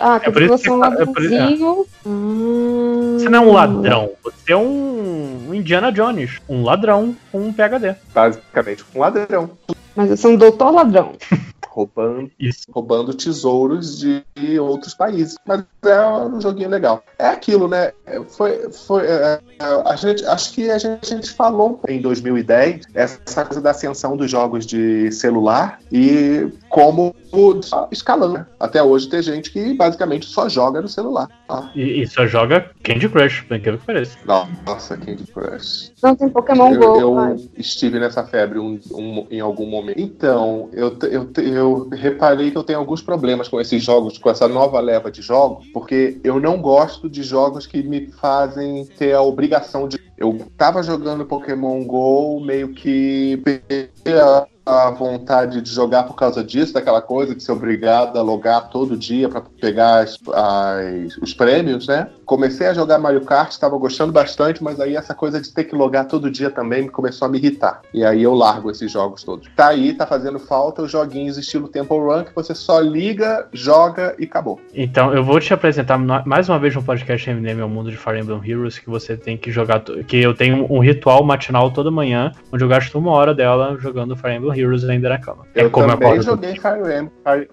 [0.00, 1.86] Ah, ah É por que isso você que é um é por isso- ladrãozinho.
[2.04, 3.16] Hum.
[3.20, 6.40] Você não é um ladrão, você é um Indiana Jones.
[6.48, 7.94] Um ladrão com um PHD.
[8.12, 9.50] Basicamente, um ladrão.
[9.94, 11.12] Mas eu sou um doutor ladrão.
[11.76, 12.62] Roubando, Isso.
[12.70, 14.24] roubando tesouros de
[14.58, 15.36] outros países.
[15.46, 17.04] Mas é um joguinho legal.
[17.18, 17.92] É aquilo, né?
[18.34, 22.86] Foi, foi, é, é, a gente, acho que a gente, a gente falou em 2010
[22.94, 27.14] essa coisa da ascensão dos jogos de celular e como
[27.62, 28.46] só escalando.
[28.58, 31.28] Até hoje tem gente que basicamente só joga no celular.
[31.46, 34.16] Ah, E, e só joga Candy Crush, por incrível que pareça.
[34.26, 35.92] nossa, Candy Crush.
[36.06, 37.00] Não tem Pokémon eu, Go.
[37.00, 37.36] eu vai.
[37.58, 39.98] estive nessa febre um- um- em algum momento.
[40.00, 44.46] Então, eu, eu, eu reparei que eu tenho alguns problemas com esses jogos, com essa
[44.46, 49.20] nova leva de jogos, porque eu não gosto de jogos que me fazem ter a
[49.22, 49.98] obrigação de.
[50.16, 56.42] Eu tava jogando Pokémon GO, meio que perdi a, a vontade de jogar por causa
[56.42, 61.34] disso, daquela coisa de ser obrigado a logar todo dia para pegar as- as- os
[61.34, 62.08] prêmios, né?
[62.26, 65.76] Comecei a jogar Mario Kart, estava gostando bastante, mas aí essa coisa de ter que
[65.76, 67.82] logar todo dia também me começou a me irritar.
[67.94, 69.48] E aí eu largo esses jogos todos.
[69.54, 74.16] Tá aí, tá fazendo falta os joguinhos estilo Temple Run que você só liga, joga
[74.18, 74.60] e acabou.
[74.74, 75.96] Então, eu vou te apresentar
[76.26, 79.36] mais uma vez no podcast MDM ao mundo de Fire Emblem Heroes, que você tem
[79.36, 79.80] que jogar.
[80.08, 84.16] Que eu tenho um ritual matinal toda manhã, onde eu gasto uma hora dela jogando
[84.16, 85.46] Fire Emblem Heroes ainda na cama.
[85.54, 86.24] Eu é como eu também acordo.
[86.24, 87.10] joguei Fire Emblem,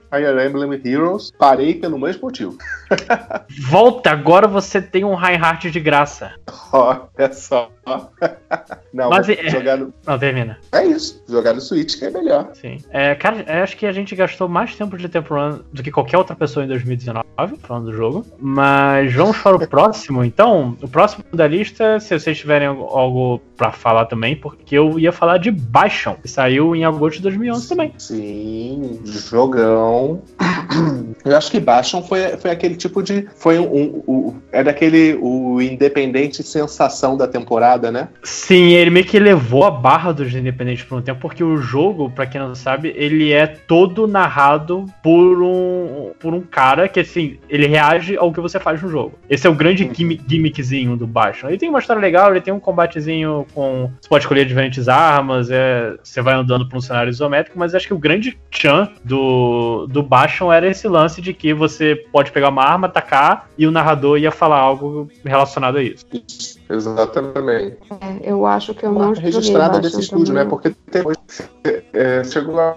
[0.10, 2.58] Fire Emblem Heroes, parei pelo mesmo motivo.
[3.70, 6.34] Volta, agora você tem um Reinhardt de graça.
[6.72, 7.72] Olha só.
[8.94, 9.94] Não, Mas mas é- jogar no...
[10.06, 10.58] Não, termina.
[10.72, 12.50] É isso, jogar no Switch que é melhor.
[12.54, 12.78] Sim.
[12.92, 15.92] É, cara, eu acho que a gente gastou mais tempo de Temple Run do que
[15.92, 17.24] qualquer outra pessoa em 2019,
[17.62, 18.26] falando do jogo.
[18.40, 20.78] Mas vamos para o próximo, então.
[20.82, 25.38] O próximo da lista, se vocês tiverem algo, pra falar também, porque eu ia falar
[25.38, 27.94] de Baixão, que saiu em agosto de 2011 também.
[27.98, 30.22] Sim, jogão.
[31.24, 33.28] Eu acho que Bastion foi, foi aquele tipo de.
[33.36, 33.64] Foi um.
[33.66, 35.18] um, um é daquele.
[35.22, 38.10] O independente sensação da temporada, né?
[38.24, 42.10] Sim, ele meio que levou a barra dos independentes por um tempo, porque o jogo,
[42.10, 47.40] pra quem não sabe, ele é todo narrado por um, por um cara que, assim,
[47.50, 49.18] ele reage ao que você faz no jogo.
[49.30, 51.48] Esse é o grande gimmi- gimmickzinho do Bastion.
[51.48, 53.90] Ele tem uma história legal, ele tem um combatezinho com.
[54.02, 57.88] Você pode escolher diferentes armas, é, você vai andando por um cenário isométrico, mas acho
[57.88, 62.50] que o grande chan do, do Bastion era esse lance de que você pode pegar
[62.50, 66.06] uma arma, atacar, e o narrador ia falar algo relacionado a isso.
[66.74, 67.78] Exatamente.
[68.02, 70.44] É, eu acho que eu não registrada desse estúdio, né?
[70.44, 70.50] também.
[70.50, 71.18] Porque depois
[71.94, 72.74] é, chegou a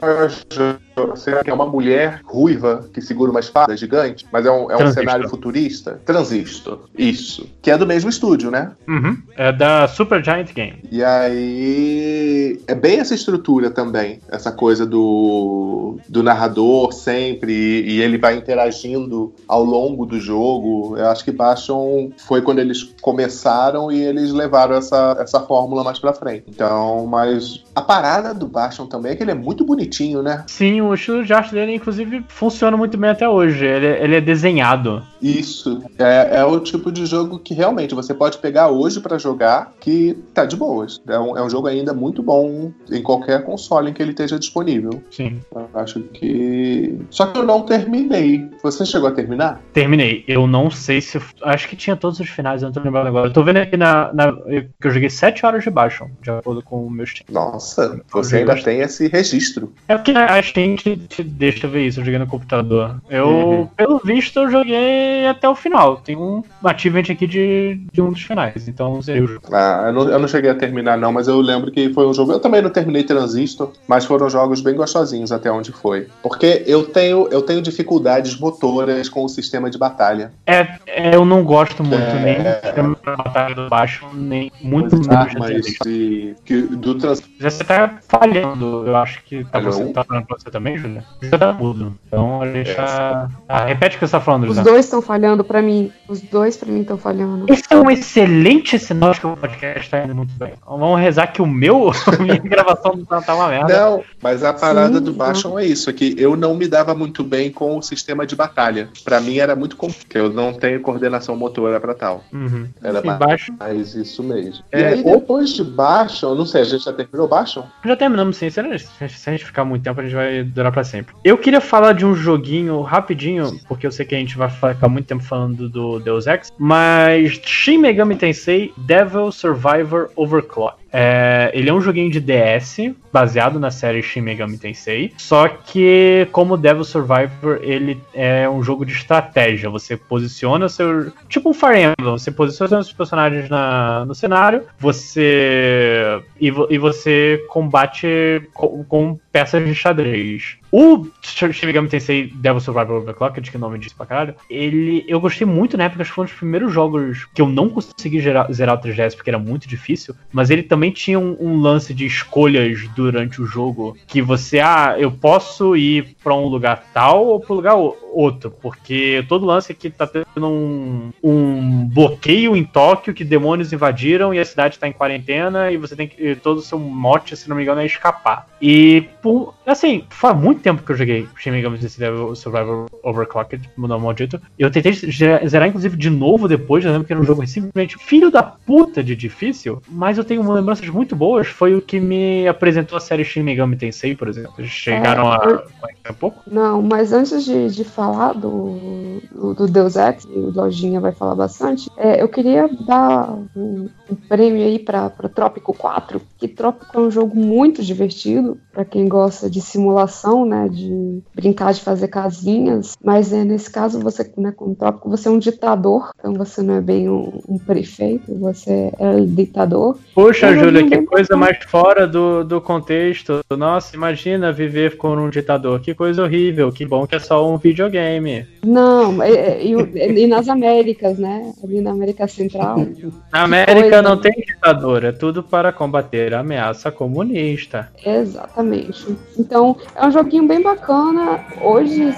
[1.16, 4.76] será que é uma mulher ruiva que segura uma espada gigante, mas é um, é
[4.76, 6.00] um cenário futurista.
[6.04, 7.46] Transistor, isso.
[7.60, 8.72] Que é do mesmo estúdio, né?
[8.88, 9.18] Uhum.
[9.36, 10.82] É da Super Giant Game.
[10.90, 18.02] E aí é bem essa estrutura também, essa coisa do, do narrador sempre e, e
[18.02, 20.96] ele vai interagindo ao longo do jogo.
[20.96, 25.98] Eu acho que Bastion foi quando eles começaram e eles levaram essa, essa fórmula mais
[25.98, 26.44] pra frente.
[26.48, 30.44] Então, mas a parada do Bastion também é que ele é muito bonitinho, né?
[30.46, 33.64] Sim, o estilo de arte dele, inclusive, funciona muito bem até hoje.
[33.64, 35.02] Ele, ele é desenhado.
[35.20, 35.82] Isso.
[35.98, 40.16] É, é o tipo de jogo que realmente você pode pegar hoje pra jogar que
[40.34, 41.00] tá de boas.
[41.08, 44.38] É um, é um jogo ainda muito bom em qualquer console em que ele esteja
[44.38, 45.02] disponível.
[45.10, 45.40] Sim.
[45.54, 46.98] Eu acho que.
[47.10, 48.48] Só que eu não terminei.
[48.62, 49.60] Você chegou a terminar?
[49.72, 50.24] Terminei.
[50.28, 51.20] Eu não sei se.
[51.42, 53.28] Acho que tinha todos os finais, eu não tô lembrando agora.
[53.28, 56.62] Eu tô vendo aqui na, na- que eu joguei 7 horas de baixo, de acordo
[56.62, 57.26] com o meu Steam.
[57.30, 59.72] Nossa, você ainda tem esse registro.
[59.88, 62.96] É porque a Steam te, te deixa ver isso, eu joguei no computador.
[63.08, 63.66] Eu, Uhum.
[63.76, 65.96] pelo visto, eu joguei até o final.
[65.98, 69.46] Tem um achievement aqui de, de um dos finais, então zerei o jogo.
[69.52, 72.14] Ah, eu não, eu não cheguei a terminar, não, mas eu lembro que foi um
[72.14, 72.32] jogo.
[72.32, 76.08] Eu também não terminei Transistor, mas foram jogos bem gostosinhos até onde foi.
[76.22, 80.32] Porque eu tenho, eu tenho dificuldades motoras com o sistema de batalha.
[80.46, 82.18] É, é, eu não gosto muito É.
[82.20, 86.94] nem do sistema da batalha do baixo, nem muito menos armas de de, que, do
[86.96, 87.22] trans.
[87.38, 91.04] Já você tá falhando, eu acho que tá, você, tá falando pra você também, Júlia?
[91.22, 91.96] Já tá mudo.
[92.06, 92.74] Então a gente É.
[92.74, 93.28] tá.
[93.48, 94.64] Ah, repete o que você tá falando, Os Júlia.
[94.64, 95.92] dois estão falhando pra mim.
[96.08, 97.46] Os dois pra mim estão falhando.
[97.52, 100.52] Esse é um excelente sinal de que o podcast tá indo muito bem.
[100.56, 103.78] Então, vamos rezar que o meu, a minha gravação não tá, tá uma merda.
[103.78, 106.94] Não, mas a parada Sim, do Bastion é isso, é que eu não me dava
[106.94, 108.88] muito bem com o sistema de batalha.
[109.04, 112.24] Pra mim era muito complicado, eu não tenho coordenação motora pra tal.
[112.32, 112.68] Uhum.
[112.82, 113.52] Era Sim, baixo.
[113.58, 114.64] mais isso mesmo.
[114.72, 117.64] É, e aí depois de Bastion, não sei, a gente já terminou Bastion?
[117.84, 121.14] Já terminamos sim, se a gente ficar muito tempo, a gente vai durar pra sempre.
[121.22, 124.88] Eu queria falar de um joguinho rapidinho, porque eu sei que a gente vai ficar
[124.88, 130.85] muito tempo falando do Deus Ex, mas Shin Megami Tensei Devil Survivor Overclock.
[130.92, 136.28] É, ele é um joguinho de DS, baseado na série Shin Megami Tensei, só que
[136.32, 139.68] como Devil Survivor, ele é um jogo de estratégia.
[139.70, 141.12] Você posiciona seu...
[141.28, 146.20] Tipo um Fire Emblem, você posiciona seus personagens na, no cenário, você...
[146.40, 150.58] E, e você combate com, com peças de xadrez.
[150.78, 155.06] O Shin Megami Tensei Devil Survivor Overclocked, que é o nome disso pra caralho, ele,
[155.08, 157.70] eu gostei muito na época, acho que foi um dos primeiros jogos que eu não
[157.70, 161.58] consegui gerar- zerar o 3DS porque era muito difícil, mas ele também tinha um, um
[161.62, 166.84] lance de escolhas durante o jogo, que você, ah, eu posso ir pra um lugar
[166.92, 167.74] tal ou pro lugar
[168.12, 174.34] outro, porque todo lance aqui tá tendo um, um bloqueio em Tóquio que demônios invadiram
[174.34, 177.48] e a cidade tá em quarentena e você tem que, todo o seu mote, se
[177.48, 178.46] não me engano, é escapar.
[178.60, 184.00] E, por, assim, faz muito tempo que eu joguei Shin Megami Tensei Survivor Overclocked, no
[184.00, 184.40] maldito.
[184.58, 188.32] Eu tentei zerar, inclusive, de novo depois, eu lembro que era um jogo simplesmente filho
[188.32, 192.96] da puta de difícil, mas eu tenho lembranças muito boas, foi o que me apresentou
[192.96, 194.54] a série Shin Megami Tensei, por exemplo.
[194.58, 196.42] Eles chegaram É, a eu- conhecer um pouco?
[196.50, 201.36] Não, mas antes de, de falar do, do, do Deus Ex, o Lojinha vai falar
[201.36, 207.00] bastante, é, eu queria dar um, um prêmio aí para Trópico 4, que Trópico é
[207.00, 212.96] um jogo muito divertido para quem gosta de simulação, né, de brincar de fazer casinhas,
[213.02, 216.74] mas é, nesse caso você, né, com Trópico, você é um ditador, então você não
[216.74, 219.98] é bem um, um prefeito, você é ditador.
[220.16, 221.40] É um Júlia, que bem coisa bacana.
[221.52, 223.40] mais fora do, do contexto.
[223.56, 225.80] Nossa, imagina viver com um ditador.
[225.80, 226.70] Que coisa horrível.
[226.72, 228.46] Que bom que é só um videogame.
[228.64, 232.76] Não, é- é- e, o- e nas Américas, né, ali na América Central.
[233.32, 234.02] Na América coisa.
[234.02, 237.88] não tem ditador, é tudo para combater a ameaça comunista.
[238.04, 239.16] Exatamente.
[239.38, 241.40] Então, é um joguinho bem bacana.
[241.62, 242.12] Hoje,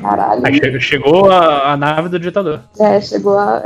[0.00, 2.60] caralho, Aí che- chegou a, a nave do ditador.
[2.78, 3.62] é, chegou a.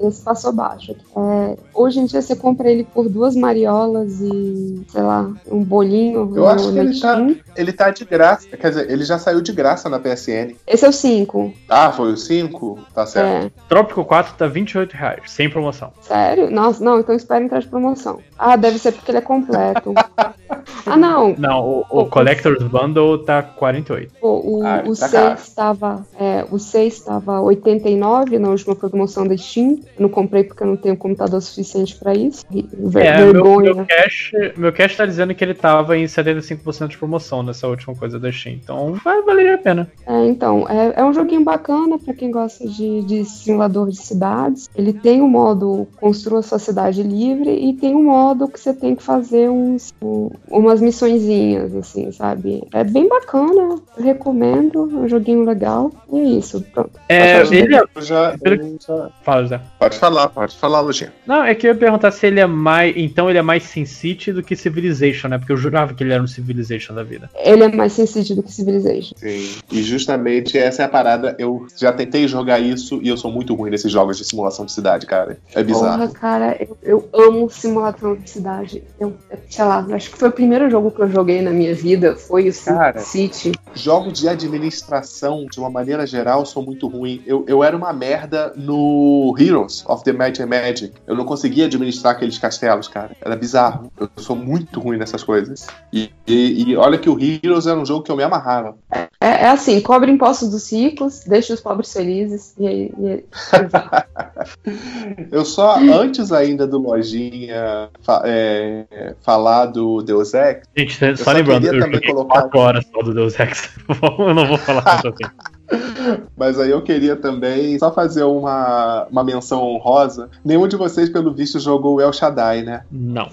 [0.00, 0.94] Esse passou baixo.
[1.16, 6.20] É, hoje em dia você compra ele por duas mariolas e, sei lá, um bolinho.
[6.20, 7.26] Eu no- acho que ele tá,
[7.56, 8.46] ele tá de graça.
[8.56, 10.54] Quer dizer, ele já saiu de graça na PSN.
[10.66, 11.52] Esse é o 5.
[11.68, 12.78] Ah, foi o 5?
[12.94, 13.46] Tá certo.
[13.46, 13.50] É.
[13.68, 15.92] Trópico 4 tá 28 reais, sem promoção.
[16.02, 16.50] Sério?
[16.50, 18.18] Nossa, não, então espera entrar de promoção.
[18.38, 19.92] Ah, deve ser porque ele é completo.
[20.86, 21.34] ah, não.
[21.36, 21.60] Não,
[21.90, 24.12] o, o Collector's Bundle tá 48.
[24.20, 24.26] O,
[24.58, 25.38] o, Ah, o tá 6 caro.
[25.40, 29.78] estava é, o 6 estava 89 na última promoção da Steam.
[29.96, 32.44] Eu não comprei porque eu não tenho computador suficiente para isso.
[32.50, 33.74] Ver- É, meu, vergonha.
[33.74, 37.94] meu, cash, meu cash tá dizendo que ele tava em 75% de promoção nessa última
[37.94, 38.56] coisa da Steam.
[38.62, 39.90] Então vai valer a pena.
[40.06, 44.68] É, então, é, é um joguinho bacana para quem gosta de, de simulador de cidades.
[44.74, 48.94] Ele tem o modo construa sua cidade livre e tem um modo que você tem
[48.94, 52.62] que fazer uns, um- umas missõezinhas, assim, sabe?
[52.72, 55.90] É bem bacana, recomendo, é um joguinho legal.
[56.12, 56.90] E é isso, pronto.
[57.08, 57.82] É, ele é.
[57.94, 59.60] Eu já, eu já- Fala, José.
[59.78, 61.12] Pode falar, pode falar, Lojinha.
[61.26, 62.94] Não, é que eu ia perguntar se ele é mais.
[62.96, 65.38] Então ele é mais Sin City do que Civilization, né?
[65.38, 67.30] Porque eu jurava que ele era um Civilization da vida.
[67.36, 69.14] Ele é mais sensível do que Civilization.
[69.16, 69.48] Sim.
[69.70, 71.36] E justamente essa é a parada.
[71.38, 74.72] Eu já tentei jogar isso e eu sou muito ruim nesses jogos de simulação de
[74.72, 75.38] cidade, cara.
[75.54, 75.98] É bizarro.
[75.98, 78.82] Porra, cara, eu, eu amo simulação de cidade.
[78.98, 79.14] Eu,
[79.48, 82.48] sei lá, acho que foi o primeiro jogo que eu joguei na minha vida, foi
[82.48, 83.00] o Sim Cara.
[83.00, 83.52] City.
[83.74, 87.22] Jogos de administração, de uma maneira geral, sou muito ruim.
[87.26, 90.92] Eu, eu era uma merda no Heroes of the Might and Magic.
[91.06, 93.10] Eu não conseguia administrar aqueles castelos, cara.
[93.20, 93.90] Era bizarro.
[93.98, 95.66] Eu sou muito ruim nessas coisas.
[95.92, 98.76] E, e- e olha que o Heroes era um jogo que eu me amarrava.
[99.20, 102.54] É, é assim, cobre impostos dos ricos, deixa os pobres felizes.
[102.58, 102.92] E aí.
[102.98, 103.24] E
[105.30, 111.32] Eu só, antes ainda do Lojinha fa- é, falar do Deus Ex, Gente, só, só
[111.32, 113.70] lembrando, queria eu também joguei colocar- 4 horas só do Deus Ex.
[114.18, 115.32] eu não vou falar tanto assim.
[116.36, 120.30] Mas aí eu queria também só fazer uma, uma menção honrosa.
[120.44, 122.84] Nenhum de vocês, pelo visto, jogou o El Shaddai, né?
[122.90, 123.28] Não.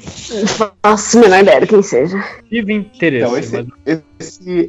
[0.84, 2.22] Nossa, menor ideia de quem seja.
[2.50, 4.04] Tive interesse, Então, esse, mas esse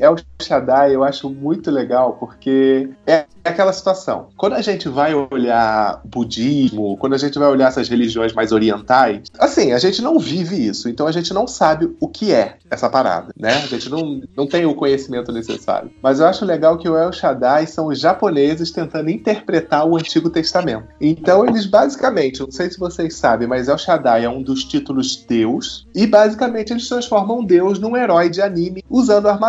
[0.01, 4.29] El Shaddai eu acho muito legal, porque é aquela situação.
[4.37, 9.23] Quando a gente vai olhar budismo, quando a gente vai olhar essas religiões mais orientais,
[9.39, 12.91] assim, a gente não vive isso, então a gente não sabe o que é essa
[12.91, 13.55] parada, né?
[13.55, 15.91] A gente não, não tem o conhecimento necessário.
[16.03, 20.31] Mas eu acho legal que o El Shaddai são os japoneses tentando interpretar o Antigo
[20.31, 20.89] Testamento.
[21.01, 25.25] Então eles basicamente, não sei se vocês sabem, mas El Shaddai é um dos títulos
[25.29, 29.46] Deus, e basicamente eles transformam Deus num herói de anime usando armadura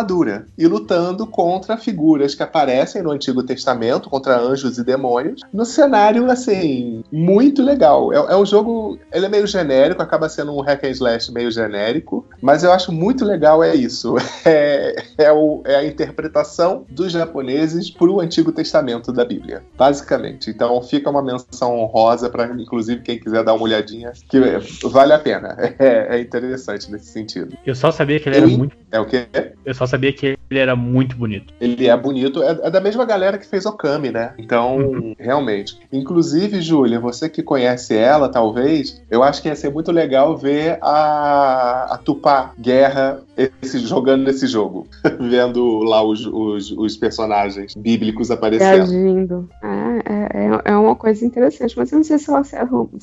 [0.56, 6.30] e lutando contra figuras que aparecem no Antigo Testamento, contra anjos e demônios, no cenário
[6.30, 8.12] assim, muito legal.
[8.12, 11.50] É, é um jogo, ele é meio genérico, acaba sendo um hack and slash meio
[11.50, 14.14] genérico, Mas eu acho muito legal é isso.
[14.44, 20.48] É, é, o- é a interpretação dos japoneses para o Antigo Testamento da Bíblia, basicamente.
[20.50, 24.38] Então fica uma menção honrosa para, inclusive, quem quiser dar uma olhadinha, que
[24.88, 25.56] vale a pena.
[25.78, 27.56] É, é interessante nesse sentido.
[27.64, 28.76] Eu só sabia que ele era muito.
[28.90, 29.26] É o quê?
[29.64, 31.52] Eu só sabia que ele era muito bonito.
[31.60, 34.32] Ele é bonito, é, é da mesma galera que fez Okami, né?
[34.38, 35.78] Então, realmente.
[35.92, 40.78] Inclusive, Júlia, você que conhece ela, talvez, eu acho que ia ser muito legal ver
[40.80, 43.20] a, a Tupá Guerra
[43.62, 44.86] esse- jogando nesse jogo.
[45.20, 48.90] Vendo lá os, os, os personagens bíblicos aparecendo.
[48.90, 49.50] Reagindo.
[49.62, 49.68] É,
[50.12, 52.56] é, é- é uma coisa interessante, mas eu não sei se ela se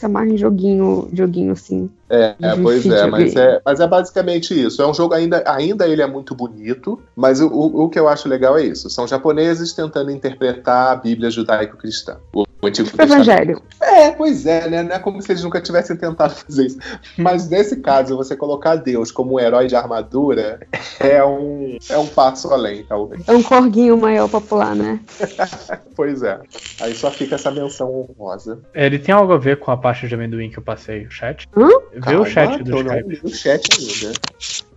[0.03, 1.89] amarra em joguinho, joguinho assim.
[2.09, 4.81] É, é, pois é, mas é, mas é basicamente isso.
[4.81, 8.07] É um jogo ainda, ainda ele é muito bonito, mas o, o, o que eu
[8.07, 8.89] acho legal é isso.
[8.89, 12.17] São japoneses tentando interpretar a Bíblia judaico-cristã.
[12.33, 13.61] O, o Antigo Tipo Evangelho.
[13.81, 14.83] É, pois é, né?
[14.83, 16.77] Não é como se eles nunca tivessem tentado fazer isso.
[17.17, 20.59] Mas nesse caso, você colocar Deus como um herói de armadura
[20.99, 23.27] é um, é um passo além, talvez.
[23.27, 24.99] É um corguinho maior pra pular, né?
[25.95, 26.37] Pois é.
[26.81, 28.59] Aí só fica essa menção honrosa.
[28.73, 31.47] Ele tem algo a ver com a pasta de amendoim que eu passei, o chat?
[31.55, 31.69] Hã?
[31.93, 33.09] Vê Calma, o chat do eu não Skype.
[33.09, 34.19] li o chat ainda.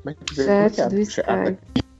[0.02, 0.44] Como é que vê?
[0.44, 0.88] Como é Chat é?
[0.88, 1.58] do Skype.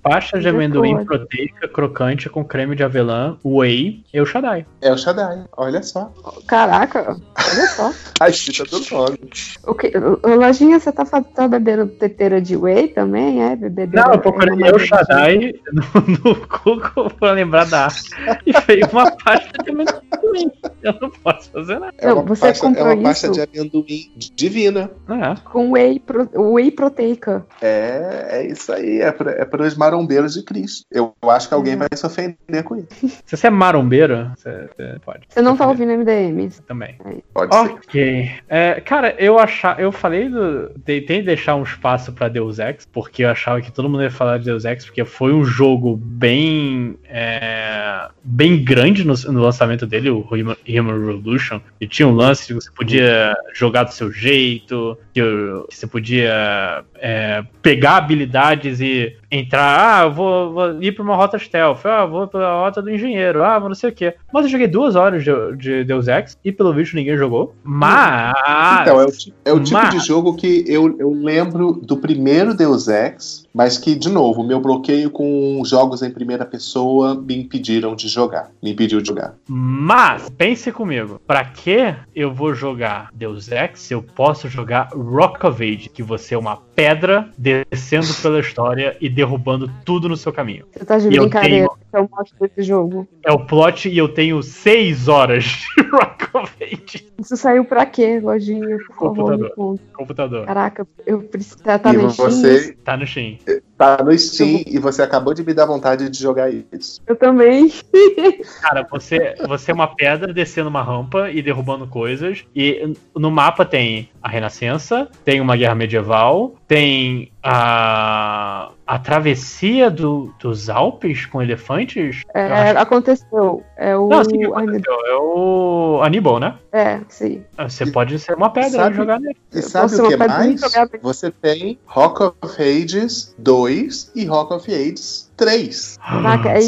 [0.08, 4.64] Pasta de amendoim proteica crocante com creme de avelã, whey e o Shaddai.
[4.80, 6.10] É o Shaddai, olha só.
[6.46, 7.92] Caraca, olha só.
[8.18, 9.18] A escrita do nome.
[9.66, 13.42] O que, ô, Lojinha, você tá, tá bebendo teteira de whey também?
[13.42, 13.54] É?
[13.54, 15.84] Bebedeira, Não, eu procurei é, o Shaddai no,
[16.24, 18.10] no Google pra lembrar da arte
[18.46, 20.50] e veio uma pasta de amendoim.
[20.82, 21.94] Eu não posso fazer nada.
[21.98, 24.90] É uma, você pasta, é uma pasta de amendoim divina.
[25.08, 25.34] É.
[25.50, 27.44] Com whey, pro, whey proteica.
[27.60, 29.00] É, é isso aí.
[29.00, 30.84] É para é os marombeiros de Cristo.
[30.90, 31.80] Eu acho que alguém Uhum.
[31.80, 32.88] vai se ofender com isso.
[33.26, 35.20] Se você é marombeiro, você, você pode.
[35.28, 36.48] Você não tá ouvindo MDM.
[36.66, 36.96] Também.
[37.32, 37.60] Pode ser.
[37.60, 38.30] Ok.
[38.48, 40.70] É, cara, eu achar, eu falei do.
[40.84, 44.38] Tentei deixar um espaço pra Deus Ex, porque eu achava que todo mundo ia falar
[44.38, 46.96] de Deus Ex, porque foi um jogo bem.
[47.08, 51.60] é, bem grande no, no lançamento dele, o Human, Human Revolution.
[51.80, 57.44] E tinha um lance que você podia jogar do seu jeito, que, você podia é,
[57.62, 59.98] pegar habilidades e entrar.
[59.98, 61.84] Ah, eu vou, vou ir pra uma rota stealth.
[61.84, 63.44] Ah, vou pela rota do engenheiro.
[63.44, 64.14] Ah, não sei o quê.
[64.32, 67.54] Mas eu joguei duas horas de, de Deus Ex e pelo visto ninguém jogou.
[67.62, 68.34] Mas.
[68.82, 69.08] Então, é o,
[69.44, 73.78] é o tipo mas- de jogo que eu, eu lembro do primeiro Deus Ex, mas
[73.78, 78.50] que, de novo, meu bloqueio com jogos em primeira pessoa me impediram de jogar.
[78.62, 79.34] Me impediu de jogar.
[79.46, 85.46] Mas, pense comigo, pra que eu vou jogar Deus Ex se eu posso jogar Rock
[85.46, 90.32] of Age, que você é uma pedra descendo pela história e derrubando tudo no seu
[90.32, 90.66] caminho.
[90.72, 91.66] Você tá de E eu brincadeira.
[91.66, 93.08] tenho- Eu mostro desse jogo.
[93.24, 97.08] É o plot e eu tenho seis horas de Rock of Age.
[97.18, 98.76] Isso saiu pra quê, Lojinha?
[98.76, 99.52] Por favor, Computador.
[99.54, 99.82] conta.
[99.94, 100.46] Computador.
[100.46, 101.58] Caraca, eu preciso.
[101.62, 102.30] Tá, tá e no Steam?
[102.30, 103.38] você Tá no Steam.
[103.78, 107.00] Tá no Steam e você acabou de me dar vontade de jogar isso.
[107.06, 107.72] Eu também.
[108.60, 112.44] Cara, você, você é uma pedra descendo uma rampa e derrubando coisas.
[112.54, 120.34] E no mapa tem a Renascença, tem uma guerra medieval, tem a, a travessia do-
[120.40, 122.22] dos Alpes com elefantes.
[122.34, 123.62] É, acho- aconteceu.
[123.76, 124.08] É o.
[124.08, 124.94] Não, sim, aconteceu.
[125.06, 126.54] É o Aníbal, né?
[126.70, 127.44] É, sim.
[127.58, 129.36] Você pode ser uma pedra Sabe- e jogar nele.
[129.52, 130.60] E sabe o que e mais?
[131.02, 135.96] Você tem Rock of Ages 2 e Rock of Ages 3.
[135.98, 136.58] Caraca, é.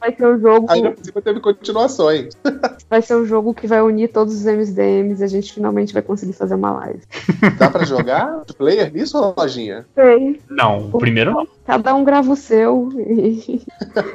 [0.00, 0.66] Vai ser o jogo.
[0.70, 2.34] Ainda por cima teve continuações.
[2.90, 6.00] Vai ser o jogo que vai unir todos os MSDMs e a gente finalmente vai
[6.00, 7.00] conseguir fazer uma live.
[7.58, 9.84] Dá pra jogar player nisso ou lojinha?
[9.94, 10.40] Sei.
[10.48, 11.46] Não, o primeiro não.
[11.66, 13.60] Cada um grava o seu e,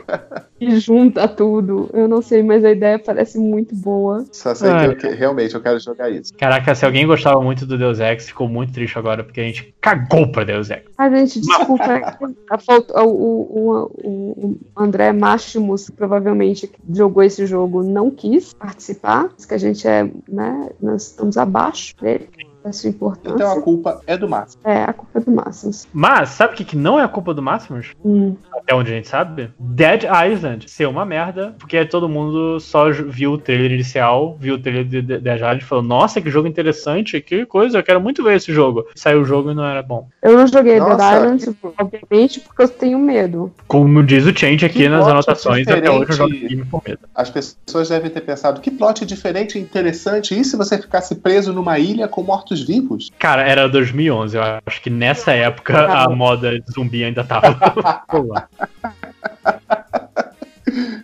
[0.60, 1.88] e junta tudo.
[1.94, 4.26] Eu não sei, mas a ideia parece muito boa.
[4.32, 6.34] Só sei Ah, que eu que- realmente eu quero jogar isso.
[6.36, 9.72] Caraca, se alguém gostava muito do Deus Ex, ficou muito triste agora, porque a gente
[9.80, 10.82] cagou pra Deus Ex.
[10.98, 12.18] A gente, desculpa,
[12.50, 19.30] a falta- o, o, o, André Máximos, provavelmente que jogou esse jogo, não quis participar,
[19.48, 22.30] que a gente é, né, nós estamos abaixo dele,
[22.72, 23.36] sua importância.
[23.36, 24.60] Então a culpa é do Márcio.
[24.64, 25.88] É, a culpa é do Máximos.
[25.92, 27.92] Mas, sabe o que, que não é a culpa do Máximos?
[28.04, 28.36] Hum.
[28.54, 29.50] Até onde a gente sabe?
[29.60, 34.60] Dead Island ser uma merda, porque todo mundo só viu o trailer inicial, viu o
[34.60, 38.00] trailer de de- Dead Island e falou: Nossa, que jogo interessante, que coisa, eu quero
[38.00, 38.86] muito ver esse jogo.
[38.96, 40.08] Saiu o jogo e não era bom.
[40.22, 43.52] Eu não joguei Nossa, Dead Island, obviamente, porque eu tenho medo.
[43.68, 46.56] Como diz o Change aqui Que nas anotações, até hoje eu jogo diferente.
[46.56, 47.00] game por medo.
[47.14, 50.40] As pessoas devem ter pensado que plot diferente e interessante.
[50.40, 52.24] E se você ficasse preso numa ilha com
[52.54, 53.12] mortos-vivos?
[53.18, 57.58] Cara, era 2011, eu acho que nessa época a moda de zumbi ainda tava.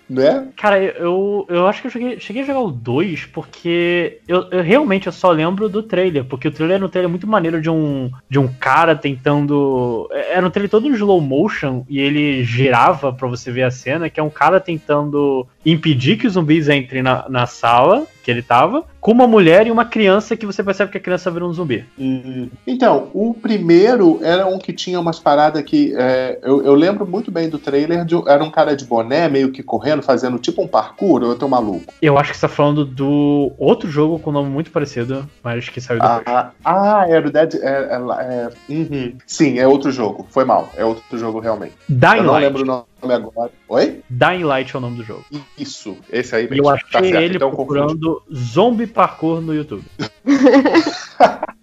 [0.10, 0.48] né?
[0.56, 4.64] Cara, eu, eu acho que eu cheguei, cheguei a jogar o 2 porque eu, eu
[4.64, 7.70] realmente eu só lembro do trailer, porque o trailer era um trailer muito maneiro de
[7.70, 10.10] um, de um cara tentando.
[10.12, 14.10] Era um trailer todo em slow motion e ele girava pra você ver a cena,
[14.10, 18.42] que é um cara tentando impedir que os zumbis entrem na, na sala que ele
[18.44, 21.52] tava, com uma mulher e uma criança que você percebe que a criança vira um
[21.54, 21.84] zumbi.
[21.98, 22.48] Hum.
[22.68, 25.94] Então, o primeiro era um que tinha umas paradas que.
[25.98, 28.06] é, eu, eu lembro muito bem do trailer.
[28.06, 31.36] de- era um cara de boné, meio que correndo, fazendo tipo um parkour, ou eu
[31.38, 31.92] tô maluco?
[32.02, 35.82] Eu acho que você tá falando do outro jogo com nome muito parecido, mas que
[35.82, 36.22] saiu depois.
[36.28, 37.56] Ah, ah, era o Dead.
[37.56, 39.14] É, é, é- uhum.
[39.26, 40.28] Sim, é outro jogo.
[40.30, 40.70] Foi mal.
[40.78, 41.74] É outro jogo realmente.
[41.90, 42.44] Dying eu não Light.
[42.46, 43.52] lembro o nome agora.
[43.68, 44.02] Oi?
[44.10, 45.26] Dying Light é o nome do jogo.
[45.58, 47.80] Isso, esse aí eu achei Tá certo, ele então confundi.
[47.80, 49.84] procurando zombie parkour no YouTube.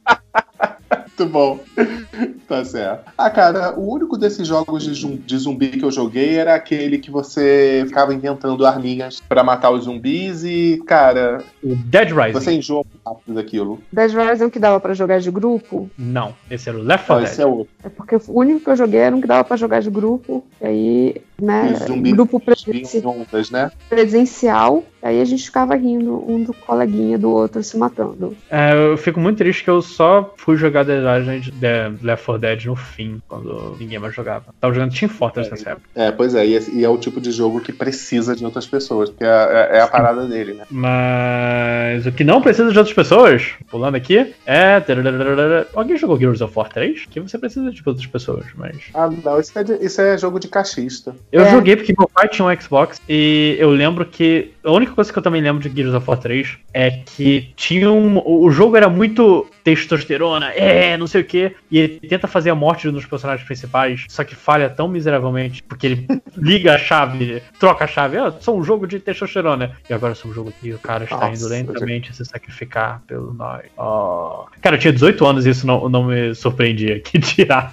[1.18, 1.60] Muito bom.
[2.46, 3.10] tá certo.
[3.16, 6.98] Ah, cara, o único desses jogos de, zum- de zumbi que eu joguei era aquele
[6.98, 12.32] que você ficava inventando arminhas pra matar os zumbis e, cara, O Dead Rising.
[12.32, 13.80] você enjoa muito rápido daquilo.
[13.90, 15.88] Dead Rising que dava pra jogar de grupo.
[15.98, 17.46] Não, esse era o Left Não, 4 esse Dead.
[17.46, 17.72] é outro.
[17.82, 20.44] É porque o único que eu joguei era um que dava pra jogar de grupo.
[20.60, 23.70] E aí, né, Os zumbis grupo vinham presenci- em ondas, né?
[23.88, 24.84] presencial.
[25.02, 28.36] E aí a gente ficava rindo um do coleguinha do outro se matando.
[28.50, 32.38] É, eu fico muito triste que eu só fui jogar Dead Rising de Left 4
[32.40, 34.46] Dead no fim, quando ninguém mais jogava.
[34.60, 35.86] Tava jogando Team Fortress nessa época.
[35.94, 39.10] É, pois é, e e é o tipo de jogo que precisa de outras pessoas,
[39.10, 40.64] porque é, é- é a parada dele, né?
[40.70, 44.82] Mas o que não precisa de outras pessoas, pulando aqui, é.
[45.74, 47.06] Alguém jogou Gears of War 3?
[47.10, 48.76] Que você precisa de outras pessoas, mas.
[48.94, 51.14] Ah, não, isso é, de- isso é jogo de cachista.
[51.30, 51.50] Eu É.
[51.50, 54.52] joguei porque meu pai tinha um Xbox e eu lembro que.
[54.64, 57.90] A única coisa que eu também lembro de Gears of War 3 é que tinha
[57.90, 58.18] um.
[58.18, 62.50] O o jogo era muito testosterona, é, não sei o que, e ele tenta fazer
[62.50, 66.06] a morte de um dos personagens principais, só que falha tão miseravelmente, porque ele
[66.36, 70.30] liga a chave, troca a chave, ah, sou um jogo de testosterona, e agora sou
[70.30, 73.64] um jogo que o cara está Nossa, indo lentamente se sacrificar pelo nós.
[73.76, 74.44] Oh.
[74.60, 77.00] Cara, eu tinha 18 anos e isso não, não me surpreendia.
[77.06, 77.70] Que dirá,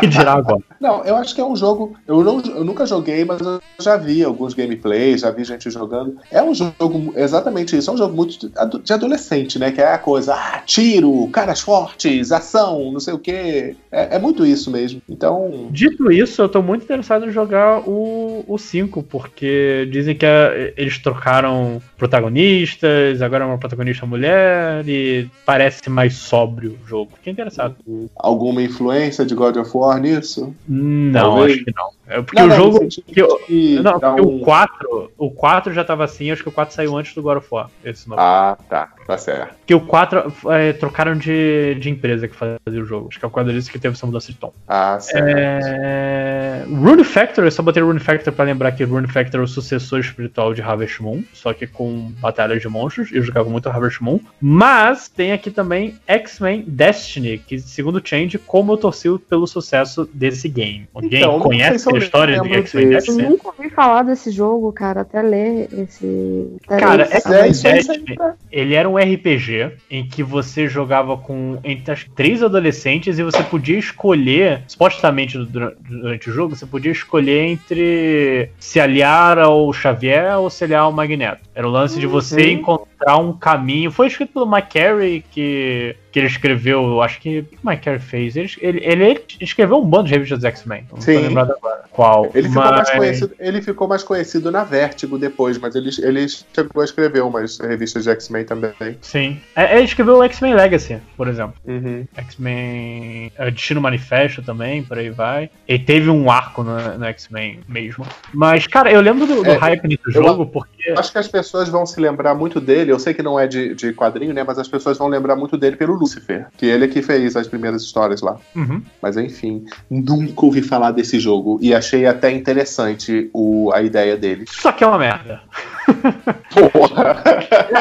[0.00, 0.58] que dirá agora.
[0.80, 1.96] Não, eu acho que é um jogo.
[2.06, 6.18] Eu, não, eu nunca joguei, mas eu já vi alguns gameplays, já vi gente jogando.
[6.30, 7.88] É um jogo exatamente isso.
[7.90, 9.70] É um jogo muito de ado- de adolescente, né?
[9.72, 13.76] Que é a coisa, ah, tiro, caras fortes, ação, não sei o quê.
[13.90, 15.02] É, é muito isso mesmo.
[15.08, 15.68] Então.
[15.70, 20.72] Dito isso, eu tô muito interessado em jogar o, o 5, porque dizem que é,
[20.76, 27.12] eles trocaram protagonistas, agora é uma protagonista mulher e parece mais sóbrio o jogo.
[27.16, 27.76] Fiquei interessado.
[28.16, 30.54] Alguma influência de God of War nisso?
[30.68, 31.56] Não, Talvez.
[31.56, 31.90] acho que não.
[32.06, 32.78] É porque Não, o não, jogo.
[32.80, 36.42] sentido que eu- de não, porque um- o 4, o 4 já tava assim, acho
[36.42, 37.70] que o 4 saiu antes do God of War.
[37.84, 38.20] Esse novo.
[38.20, 38.90] Ah, tá.
[39.06, 39.54] Tá certo.
[39.56, 43.08] Porque o 4 é, trocaram de, de empresa que fazia o jogo.
[43.10, 44.52] Acho que é por causa disso que teve essa mudança de tom.
[44.66, 45.28] Ah, certo.
[45.28, 46.64] É...
[46.68, 50.00] Rune Factor, eu só botei Rune Factor pra lembrar que Rune Factor é o sucessor
[50.00, 53.10] espiritual de Harvest Moon, só que com batalhas de monstros.
[53.12, 54.20] Eu jogava muito Harvest Moon.
[54.40, 60.08] Mas tem aqui também X-Men Destiny, que segundo o Change, como eu torci pelo sucesso
[60.14, 60.88] desse game.
[60.94, 63.10] Alguém Então, não conhece a história de X-Men desse.
[63.10, 66.56] Eu nunca ouvi falar desse jogo, cara, até ler esse.
[66.66, 67.02] até Cara,
[67.46, 68.34] esse- é tá.
[68.50, 73.42] ele era um RPG em que você jogava com entre as três adolescentes e você
[73.42, 80.36] podia escolher, supostamente dura- durante o jogo, você podia escolher entre se aliar ao Xavier
[80.38, 81.40] ou se aliar ao Magneto.
[81.54, 83.90] Era o lance de você encontrar um caminho.
[83.90, 87.40] Foi escrito pelo Mike Carey, que, que ele escreveu, eu acho que.
[87.40, 88.36] O que o Mike Carey fez?
[88.36, 90.86] Ele, ele, ele escreveu um bando de revistas dos X-Men.
[90.92, 91.14] Não Sim.
[91.16, 91.82] tô lembrado agora.
[91.90, 92.30] Qual?
[92.32, 96.82] Ele ficou, mais conhecido, ele ficou mais conhecido na Vertigo depois, mas ele, ele chegou
[96.82, 98.72] a escrever umas revistas de X-Men também.
[99.00, 99.40] Sim.
[99.56, 101.54] É, Ele escreveu o X-Men Legacy, por exemplo.
[101.66, 102.06] Uhum.
[102.16, 105.50] X-Men é, Destino Manifesto também, por aí vai.
[105.66, 108.06] E teve um arco no, no X-Men mesmo.
[108.32, 110.73] Mas, cara, eu lembro do, do É, hype nesse eu- jogo porque.
[110.96, 112.92] Acho que as pessoas vão se lembrar muito dele.
[112.92, 114.44] Eu sei que não é de, de quadrinho, né?
[114.46, 117.46] Mas as pessoas vão lembrar muito dele pelo Lucifer, que ele é que fez as
[117.48, 118.36] primeiras histórias lá.
[118.54, 118.82] Uhum.
[119.00, 124.44] Mas enfim, nunca ouvi falar desse jogo e achei até interessante o, a ideia dele.
[124.48, 125.40] Só que é uma merda.
[126.72, 127.22] Porra!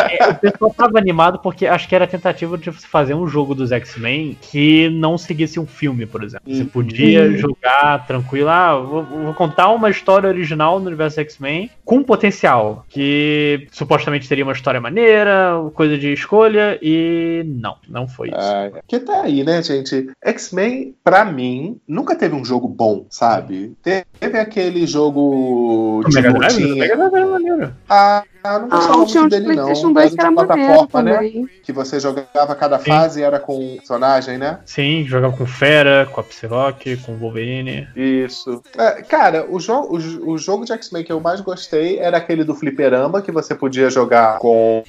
[0.09, 3.53] É, o pessoal tava animado porque acho que era a tentativa de fazer um jogo
[3.55, 6.43] dos X-Men que não seguisse um filme, por exemplo.
[6.53, 6.67] Você Uhum.
[6.67, 12.85] podia jogar tranquilo, ah, vou, vou contar uma história original no universo X-Men com potencial,
[12.93, 18.37] que supostamente teria uma história maneira, coisa de escolha, e não, não foi isso.
[18.37, 20.11] Ah, que tá aí, né, gente?
[20.23, 23.75] X-Men, pra mim, nunca teve um jogo bom, sabe?
[23.81, 26.75] Teve aquele jogo O de Mega Drive?
[26.75, 27.73] Mega Drive era maneiro.
[27.89, 29.63] Ah, Ah, não Ah, gostava tinha muito de dele, não.
[29.65, 31.49] PlayStation 2 que era maneiro também.
[31.63, 32.85] Que você jogava cada Sim.
[32.91, 34.59] fase e era com um personagem, né?
[34.65, 37.87] Sim, jogava com Fera, com a Psylocke, com o Wolverine.
[37.95, 38.61] Isso.
[38.77, 42.43] É, cara, o, jo o, o jogo de X-Men que eu mais gostei era aquele
[42.43, 44.83] do Fliperama, que você podia jogar com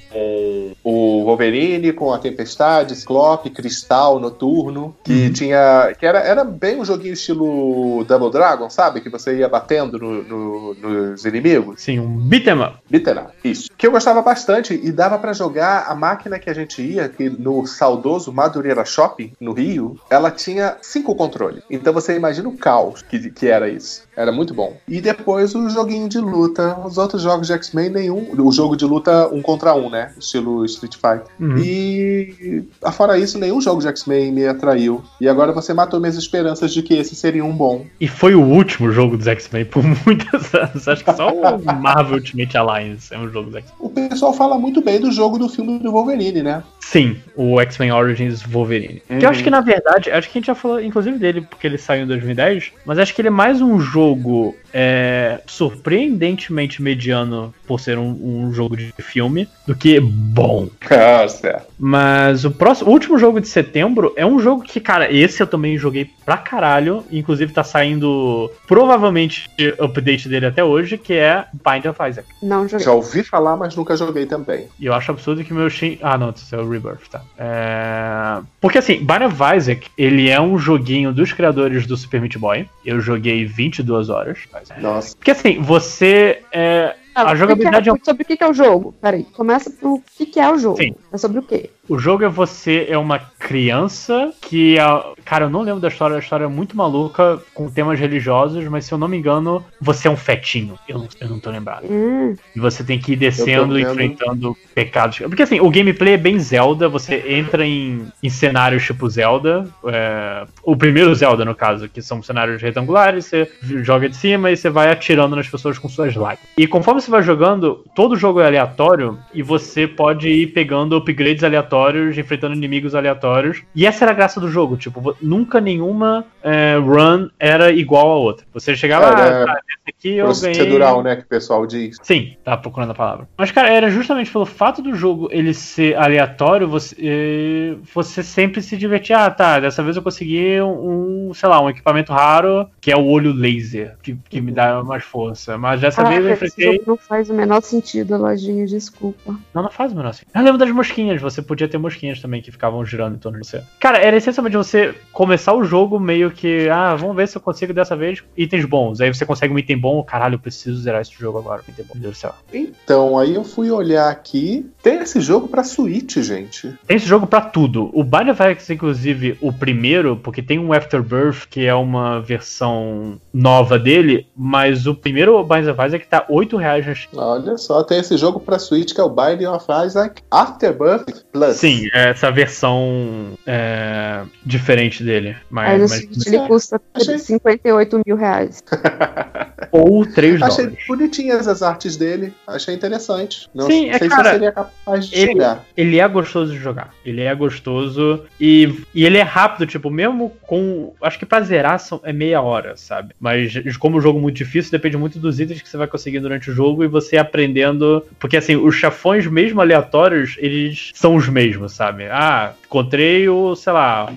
[0.83, 5.95] o Wolverine, com a Tempestade, Ciclope, Cristal, Noturno, que tinha.
[5.99, 9.01] que era, era bem um joguinho estilo Double Dragon, sabe?
[9.01, 11.81] Que você ia batendo no- no- nos inimigos.
[11.83, 12.79] Sim, um beat'em up.
[12.91, 13.71] Literal, isso.
[13.77, 17.29] Que eu gostava bastante e dava pra jogar a máquina que a gente ia, que
[17.29, 21.63] no saudoso Madureira Shopping, no Rio, ela tinha cinco controles.
[21.71, 24.05] Então você imagina o caos que, que era isso.
[24.17, 24.77] Era muito bom.
[24.89, 26.79] E depois o joguinho de luta.
[26.85, 28.31] Os outros jogos de X-Men, nenhum.
[28.39, 30.13] O jogo de luta um contra um, né?
[30.19, 31.27] Estilo Street Fighter.
[31.41, 31.59] Uhum.
[31.59, 35.03] E afora isso, nenhum jogo de X-Men me atraiu.
[35.21, 37.87] E agora você matou minhas esperanças de que esse seria um bom.
[38.01, 40.87] E foi o últimos jogo dos X-Men por muitos anos.
[40.87, 43.77] Acho que só o Marvel Ultimate Alliance é um jogo dos X-Men.
[43.79, 46.63] O pessoal fala muito bem do jogo do filme do Wolverine, né?
[46.81, 49.03] Sim, o X-Men Origins Wolverine.
[49.11, 49.19] Uhum.
[49.19, 51.67] Que eu acho que, na verdade, acho que a gente já falou, inclusive, dele, porque
[51.67, 57.55] ele saiu em 2010, mas acho que ele é mais um jogo é, surpreendentemente mediano
[57.67, 60.69] por ser um, um jogo de filme do que bom.
[60.91, 61.73] Ah, certo.
[61.79, 65.47] Mas o próximo, o último jogo de setembro é um jogo que, cara, esse eu
[65.47, 67.05] também joguei pra caralho.
[67.11, 69.49] Inclusive tá saindo provavelmente
[69.79, 72.29] update dele até hoje, que é Bind of Isaac.
[72.43, 72.85] Não joguei.
[72.85, 74.69] Já ouvi falar, mas nunca joguei também.
[74.79, 75.97] E eu acho absurdo que meu Steam.
[76.03, 77.23] Ah, não, isso é o Rebirth, tá.
[77.39, 78.43] É...
[78.61, 82.69] Porque assim, Bind of Isaac, ele é um joguinho dos criadores do Super Meat Boy.
[82.85, 84.39] Eu joguei 22 horas.
[84.81, 85.17] Nossa.
[85.17, 86.43] Porque assim, você.
[86.53, 86.95] É...
[87.15, 88.93] Ah, A jogabilidade que é que um- Sobre o que, que é o jogo?
[89.01, 90.79] Peraí, começa pro que, que é o jogo.
[90.79, 90.95] Sim.
[91.13, 91.71] É sobre o quê?
[91.89, 94.77] O jogo é você é uma criança que
[95.25, 98.87] cara, eu não lembro da história, a história é muito maluca com temas religiosos, mas
[98.87, 100.79] se eu não me engano, você é um fetinho.
[100.89, 101.85] Eu não, eu não tô lembrado.
[101.91, 105.19] Hum, E você tem que ir descendo, enfrentando pecados.
[105.19, 109.69] Porque assim, o gameplay é bem Zelda, você entra em, em cenários tipo Zelda.
[109.87, 113.51] é, o primeiro Zelda, no caso, que são cenários retangulares, você
[113.83, 116.45] joga de cima e você vai atirando nas pessoas com suas likes.
[116.57, 121.45] E conforme você vai jogando, todo jogo é aleatório e você pode ir pegando upgrades
[121.45, 121.74] aleatórios,
[122.17, 123.63] enfrentando inimigos aleatórios.
[123.75, 128.17] E essa era a graça do jogo, tipo, nunca nenhuma é, run era igual a
[128.17, 128.47] outra.
[128.53, 130.55] Você chegava, Era ah, tá, esse aqui eu ganhei.
[130.55, 131.17] Procedural, né?
[131.17, 131.97] Que o pessoal diz.
[132.03, 133.29] Sim, tava procurando a palavra.
[133.37, 138.63] Mas, cara, era justamente pelo fato do jogo ele ser aleatório, você, eh, você sempre
[138.63, 139.25] se divertia.
[139.25, 143.05] Ah, tá, dessa vez eu consegui um, sei lá, um equipamento raro, que é o
[143.07, 145.57] olho laser, que, que me dá mais força.
[145.57, 146.73] Mas dessa ah, vez eu esse enfrentei.
[146.73, 149.37] jogo não faz o menor sentido, lojinha, desculpa.
[149.53, 150.31] Não, não faz o menor sentido.
[150.35, 153.47] Eu lembro das mosquinhas, você podia ter mosquinhas também que ficavam girando em torno de
[153.47, 153.63] você.
[153.81, 157.73] Cara, era essencialmente você começar o jogo meio que, ah, vamos ver se eu consigo
[157.73, 159.01] dessa vez itens bons.
[159.01, 161.63] Aí você consegue um item bom, caralho, eu preciso zerar esse jogo agora.
[161.67, 162.35] um Item bom, meu Deus do céu.
[162.53, 164.71] Então, aí eu fui olhar aqui.
[164.83, 166.75] Tem esse jogo pra Switch, gente.
[166.87, 167.91] Tem esse jogo pra tudo.
[167.93, 173.21] O Bind of Isaac, inclusive, o primeiro, porque tem um Afterbirth, que é uma versão
[173.33, 176.85] nova dele, mas o primeiro Bind of Isaac tá 8 reais.
[177.15, 181.54] Olha só, tem esse jogo pra Switch que é o Binding of Isaac Afterbirth Plus.
[181.55, 185.37] Sim, é essa versão é, diferente dele.
[185.51, 188.63] Mas, Aí no mas- Switch ele custa Achei- 58 mil reais.
[189.77, 190.87] ou 3 Achei dólares.
[190.87, 192.33] bonitinhas as artes dele.
[192.47, 193.49] Achei interessante.
[193.53, 195.65] Não Sim, é, sei cara, se seria capaz de ele- jogar.
[195.77, 196.91] Ele é gostoso de jogar.
[197.05, 200.93] Ele é gostoso e, e ele é rápido, tipo, mesmo com.
[201.03, 203.15] Acho que pra zerar são, é meia hora, sabe?
[203.19, 206.21] Mas como o jogo é muito difícil, depende muito dos itens que você vai conseguir
[206.21, 208.05] durante o jogo e você aprendendo.
[208.21, 212.05] Porque assim, os chefões, mesmo aleatórios, eles são os mesmos, sabe?
[212.05, 214.13] Ah, encontrei o, sei lá.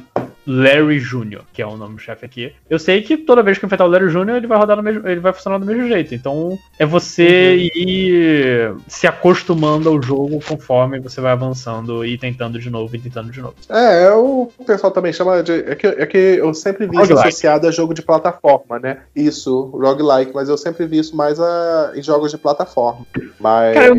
[0.47, 2.53] Larry Jr., que é o nome do chefe aqui.
[2.69, 4.83] Eu sei que toda vez que eu enfrentar o Larry Jr., ele vai rodar no
[4.83, 6.15] mesmo, ele vai funcionar do mesmo jeito.
[6.15, 12.69] Então, é você ir se acostumando ao jogo conforme você vai avançando e tentando de
[12.69, 13.55] novo e tentando de novo.
[13.69, 15.51] É, é o pessoal também chama de.
[15.51, 18.99] É que, é que eu sempre vi isso associado a jogo de plataforma, né?
[19.15, 23.05] Isso, roguelike, mas eu sempre vi isso mais a, em jogos de plataforma.
[23.39, 23.75] Mas.
[23.75, 23.95] Cara,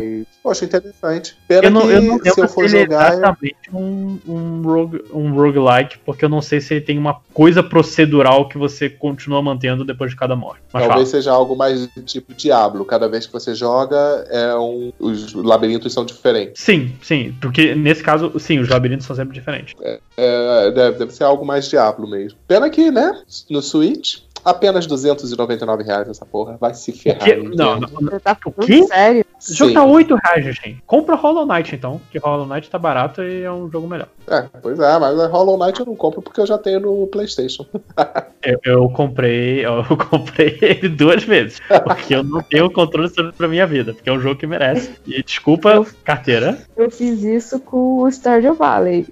[0.49, 1.37] Poxa, interessante.
[1.47, 3.13] Pena Eu não, que eu não se eu for é jogar.
[3.13, 7.21] eu- exatamente um, um, rogue, um roguelike, porque eu não sei se ele tem uma
[7.35, 10.63] coisa procedural que você continua mantendo depois de cada morte.
[10.73, 10.95] Mas fala.
[10.95, 12.87] Talvez seja algo mais tipo Diablo.
[12.87, 13.97] Cada vez que você joga,
[14.31, 16.63] é um, os labirintos são diferentes.
[16.63, 19.75] Sim, sim, porque nesse caso, sim, os labirintos são sempre diferentes.
[20.17, 22.39] É, deve, deve ser algo mais Diablo mesmo.
[22.49, 23.23] Pena que, né?
[23.51, 24.21] No Switch.
[24.49, 26.57] Apenas 299 reais essa porra.
[26.59, 27.23] Vai se ferrar.
[27.25, 28.83] Que- não, não, Você tá O falando quê?
[28.85, 29.25] sério?
[29.51, 30.83] O jogo tá 8 reais, gente.
[30.87, 34.09] Compra Hollow Knight então, que Hollow Knight tá barato e é um jogo melhor.
[34.27, 37.67] É, pois é, mas Hollow Knight eu não compro porque eu já tenho no PlayStation.
[38.41, 43.49] Eu, eu comprei, eu comprei ele duas vezes, porque eu não tenho controle sobre a
[43.49, 44.93] minha vida, porque é um jogo que merece.
[45.05, 46.57] E desculpa, carteira.
[46.77, 49.09] Eu fiz isso com o Stardew Valley.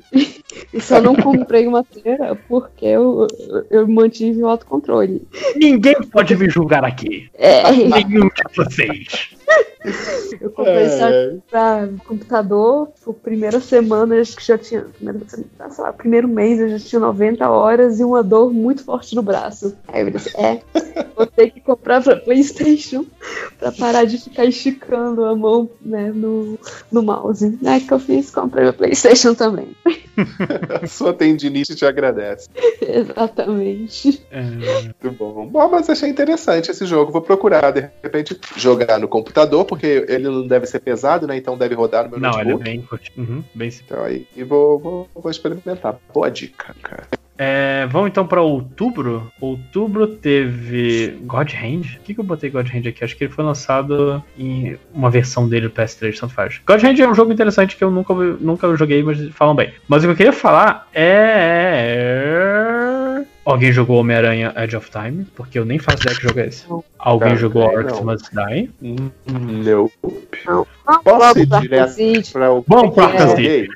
[0.72, 3.26] E só não comprei uma feira porque eu,
[3.70, 5.26] eu mantive o autocontrole.
[5.56, 7.28] Ninguém pode me julgar aqui.
[7.34, 9.36] É, Nenhum de vocês.
[10.40, 11.36] eu comprei É.
[11.50, 14.82] Pra computador, por primeira semana, acho que já tinha.
[14.82, 15.44] Primeiro, sei
[15.78, 19.76] lá, primeiro mês eu já tinha 90 horas e uma dor muito forte no braço.
[19.88, 20.60] Aí eu disse, é,
[21.14, 23.04] vou ter que comprar pra Playstation
[23.58, 26.58] pra parar de ficar esticando a mão né, no,
[26.90, 27.58] no mouse.
[27.64, 29.68] É que eu fiz, comprei pra Playstation também.
[30.88, 32.48] Sua tendinite te agradece.
[32.80, 34.24] Exatamente.
[34.30, 35.46] É, Muito bom.
[35.46, 37.12] Bom, mas achei interessante esse jogo.
[37.12, 41.36] Vou procurar, de repente, jogar no computador, porque ele não deve ser pesado, né?
[41.36, 42.64] Então deve rodar no meu não, ele é notebook.
[42.64, 43.12] bem curto.
[43.16, 43.86] Uhum, bem simples.
[43.86, 45.98] Então aí, e vou, vou, vou experimentar.
[46.12, 47.06] Boa dica, cara.
[47.38, 49.30] É, vamos então pra outubro.
[49.40, 51.96] Outubro teve God Hand.
[51.98, 53.04] O que, que eu botei God Hand aqui?
[53.04, 56.60] Acho que ele foi lançado em uma versão dele do PS3, tanto faz.
[56.66, 59.72] God Hand é um jogo interessante que eu nunca, nunca joguei, mas falam bem.
[59.86, 61.96] Mas o que eu queria falar é.
[63.44, 65.24] Alguém jogou Homem-Aranha Edge of Time?
[65.36, 66.66] Porque eu nem faço ideia que jogo é esse.
[66.98, 67.78] Alguém Não, jogou não.
[67.78, 68.70] Arx Must Die?
[68.80, 69.12] Não.
[70.44, 70.66] Não.
[71.04, 73.04] Posso ir Vamos, direto para o É.
[73.04, 73.68] Arkham City.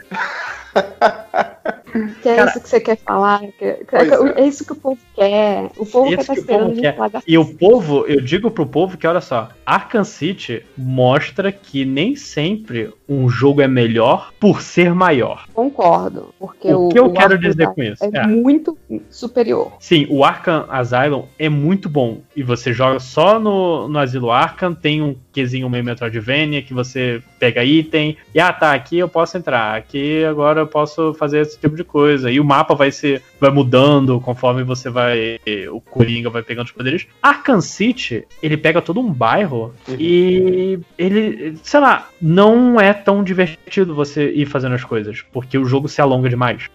[2.22, 3.40] que é Cara- isso que você quer falar.
[3.40, 4.46] que- que- Pois é.
[4.46, 5.70] isso que o povo quer.
[5.76, 8.96] O povo quer tá que esperando falar da E o povo, eu digo pro povo
[8.96, 14.94] que, olha só, Arkham City mostra que nem sempre um jogo é melhor por ser
[14.94, 15.46] maior.
[15.52, 16.32] Concordo.
[16.38, 18.04] Porque O o, que eu o quero Arkham dizer com isso?
[18.04, 18.26] É, É.
[18.26, 18.78] muito
[19.10, 19.72] superior.
[19.80, 22.20] Sim, o Arkham Asylum é muito bom.
[22.36, 27.20] E você joga só no, no Asilo Arkham, tem um quesinho meio Metroidvania que você
[27.38, 28.16] pega item.
[28.34, 29.76] E ah, tá, aqui eu posso entrar.
[29.76, 32.30] Aqui agora eu posso fazer esse tipo de coisa.
[32.30, 35.38] E o mapa vai ser vai mudando conforme você vai.
[35.72, 37.06] O Coringa vai pegando os poderes.
[37.22, 43.94] Arkham City, ele pega todo um bairro e ele, sei lá, não é tão divertido
[43.94, 45.22] você ir fazendo as coisas.
[45.32, 46.68] Porque o jogo se alonga demais.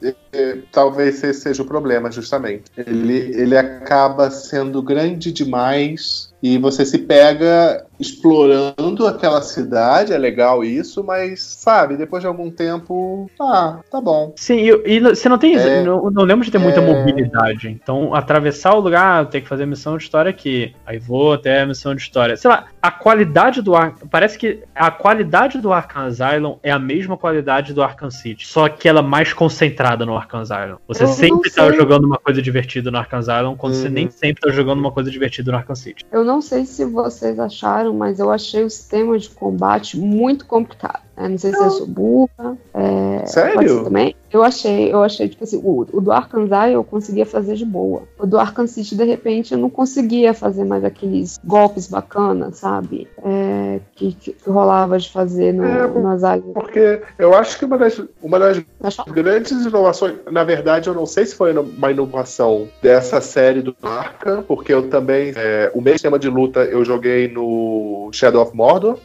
[0.72, 2.64] Talvez esse seja o problema, justamente.
[2.76, 10.64] Ele, ele acaba sendo grande demais e você se pega explorando aquela cidade, é legal
[10.64, 14.34] isso, mas, sabe, depois de algum tempo, ah, tá bom.
[14.36, 15.56] Sim, e, e você não tem.
[15.56, 15.84] É.
[15.84, 16.86] não, não lembro de ter muita É.
[16.86, 17.70] mobilidade.
[17.70, 20.76] Então, atravessar o lugar, tem que fazer missão de história aqui.
[20.86, 22.36] Aí vou até a missão de história.
[22.36, 23.96] Sei lá, a qualidade do Ar...
[24.12, 28.46] Parece que a qualidade do Arkham Asylum é a mesma qualidade do Arkham City.
[28.46, 30.76] Só que ela é mais concentrada no Arkham Asylum.
[30.88, 33.94] Você sempre tá jogando uma coisa divertida no Arkham Asylum, quando você Uhum.
[33.94, 36.06] nem sempre tá jogando uma coisa divertida no Arkham City.
[36.12, 41.05] Eu não sei se vocês acharam, mas eu achei o sistema de combate muito complicado.
[41.16, 41.30] Né?
[41.30, 42.58] Não sei se eu sou burra.
[42.74, 43.84] É, Sério?
[43.84, 44.16] também.
[44.32, 48.04] Eu achei, eu achei, tipo assim, o, o do Asylum eu conseguia fazer de boa.
[48.20, 53.08] O do Arkham City, de repente, eu não conseguia fazer mais aqueles golpes bacanas, sabe?
[53.24, 56.54] É, que, que rolava de fazer no, É, no Asylum.
[56.54, 58.62] Porque eu acho que uma das, uma das
[59.08, 64.44] grandes inovações, na verdade, eu não sei se foi uma inovação dessa série do Arkham,
[64.44, 69.00] porque eu também, é, o mesmo sistema de luta eu joguei no Shadow of Mordor,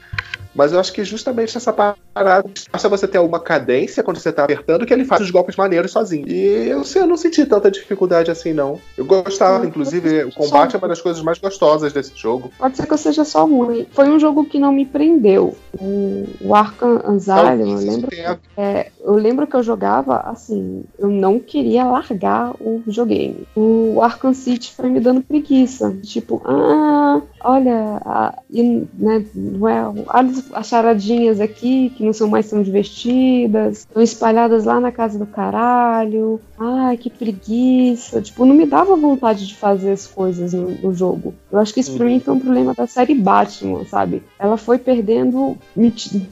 [0.55, 4.45] mas eu acho que justamente essa parada, basta você ter alguma cadência quando você tá
[4.45, 6.29] apertando, que ele faz os golpes maneiros sozinho.
[6.29, 8.81] E eu, sei, eu não senti tanta dificuldade assim, não.
[8.97, 12.53] Eu gostava, inclusive, o combate é uma das coisas mais gostosas desse jogo.
[12.59, 13.87] Pode ser que eu seja só ruim.
[13.93, 15.57] Foi um jogo que não me prendeu.
[15.79, 20.85] O, o Arkham Asylum, eu lembro, Tem a- é, eu lembro que eu jogava assim,
[20.99, 23.47] eu não queria largar o videogame.
[23.57, 25.97] O Arkham City foi me dando preguiça.
[26.03, 28.63] Tipo, ah, olha, a, e,
[28.95, 34.81] né, well, olha as charadinhas aqui que não são mais tão divertidas, estão espalhadas lá
[34.81, 36.41] na casa do caralho.
[36.59, 38.21] Ai, que preguiça.
[38.21, 41.35] Tipo, não me dava vontade de fazer as coisas no, no jogo.
[41.51, 42.13] Eu acho que isso pra Uhum.
[42.13, 44.23] mim foi um problema da série Batman, sabe?
[44.39, 45.91] Ela foi perdendo, me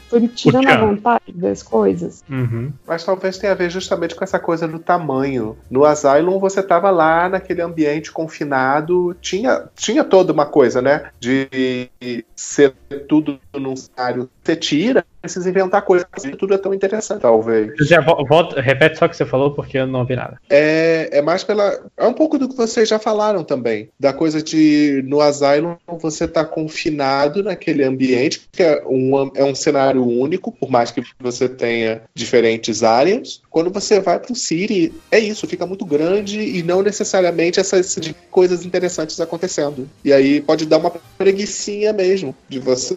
[0.09, 2.23] foi me tirando a vontade das coisas.
[2.29, 2.58] Uhum.
[2.87, 5.57] Mas talvez tenha a ver justamente com essa coisa do tamanho.
[5.71, 11.11] No Asylum você tava lá naquele ambiente confinado, tinha, tinha toda uma coisa, né?
[11.21, 11.91] De
[12.35, 12.75] ser
[13.09, 16.07] tudo num cenário você tira, precisa inventar coisas.
[16.39, 17.73] Tudo é tão interessante, talvez.
[17.81, 20.41] Já volta, repete só o que você falou, porque eu não ouvi nada.
[20.49, 21.79] É, é mais pela.
[21.97, 23.91] É um pouco do que vocês já falaram também.
[24.01, 29.55] Da coisa de no Asylum você tá confinado naquele ambiente, que é um, é um
[29.55, 33.43] cenário único, por mais que você tenha diferentes áreas.
[33.51, 38.15] Quando você vai pro City, é isso, fica muito grande e não necessariamente essas de
[38.31, 39.89] coisas interessantes acontecendo.
[40.05, 42.97] E aí pode dar uma preguiçinha mesmo de você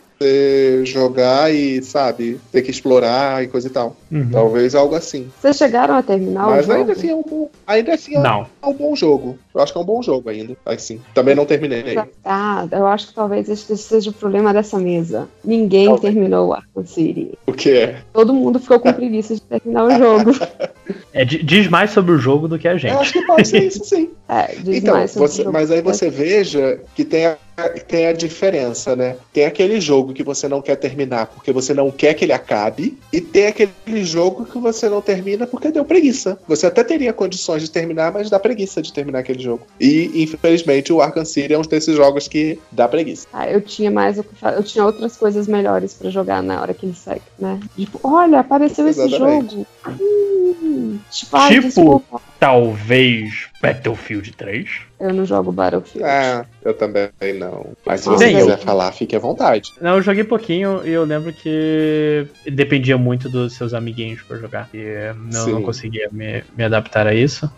[0.86, 3.96] jogar e, sabe, ter que explorar e coisa e tal.
[4.12, 4.30] Uhum.
[4.32, 5.32] Talvez algo assim.
[5.42, 6.80] Vocês chegaram a terminar Mas o jogo?
[6.80, 8.48] ainda assim é um bom, ainda assim é um- Não.
[8.62, 9.40] é um bom jogo.
[9.56, 10.56] Eu acho que é um bom jogo ainda.
[10.66, 11.02] Assim.
[11.14, 11.98] Também não terminei.
[12.24, 15.28] Ah, eu acho que talvez esse seja o problema dessa mesa.
[15.44, 17.32] Ninguém terminou o Arkham City.
[17.48, 17.98] O que é?
[18.14, 20.32] Todo mundo ficou com preguiça de terminar o jogo.
[21.14, 22.94] É, di- diz mais sobre o jogo do que a gente.
[22.94, 24.10] Eu acho que pode ser isso sim.
[24.28, 25.54] É, diz Então, mais sobre você- o jogo.
[25.58, 27.38] mas aí você veja que tem a,
[27.70, 29.16] tem a diferença, né?
[29.34, 32.98] Tem aquele jogo que você não quer terminar porque você não quer que ele acabe,
[33.12, 33.72] e tem aquele
[34.04, 36.38] jogo que você não termina porque deu preguiça.
[36.48, 39.66] Você até teria condições de terminar, mas dá preguiça de terminar aquele jogo.
[39.80, 43.28] E, infelizmente, o Arkham City é um desses jogos que dá preguiça.
[43.32, 46.62] Ah, eu tinha mais o que fa- eu tinha outras coisas melhores pra jogar na
[46.62, 47.60] hora que ele sai, né?
[47.78, 49.52] Tipo, olha, apareceu esse Exatamente.
[49.56, 49.68] jogo.
[50.00, 52.22] Hum, tipo, ai, Tipo- desculpa.
[52.40, 54.68] Talvez Battlefield 3.
[55.00, 56.04] Eu não jogo Battlefield.
[56.08, 57.10] Ah, eu também
[57.40, 57.68] não.
[57.86, 59.72] Mas se você bem, quiser eu- falar, fique à vontade.
[59.82, 64.70] Não, eu joguei pouquinho e eu lembro que dependia muito dos seus amiguinhos pra jogar.
[64.74, 65.52] E não, Sim.
[65.54, 67.50] não conseguia me, me adaptar a isso.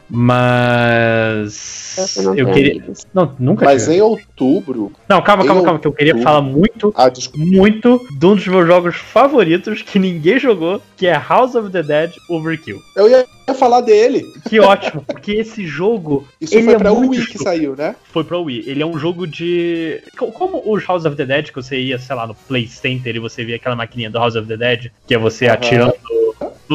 [1.13, 2.17] Mas.
[2.17, 2.71] Eu tem queria.
[2.73, 3.05] amigos.
[3.13, 3.97] Não, nunca Mas tive.
[3.97, 7.45] em outubro, Não, calma, calma, calma, que eu queria outubro- falar muito, ah, desculpa.
[7.45, 11.84] muito de um dos meus jogos favoritos que ninguém jogou, que é House of the
[11.84, 12.81] Dead Overkill.
[12.95, 14.24] eu ia falar dele.
[14.49, 17.95] Que ótimo, porque esse jogo Isso Ele foi é pra muito Wii que saiu, né?
[18.11, 18.64] foi pro Wii.
[18.68, 20.02] Ele é um jogo de.
[20.18, 23.15] co- Como os House of the Dead, que você ia, sei lá, no Play Center
[23.15, 25.53] e você via aquela maquininha do House of the Dead, que é você Aham.
[25.56, 25.94] atirando.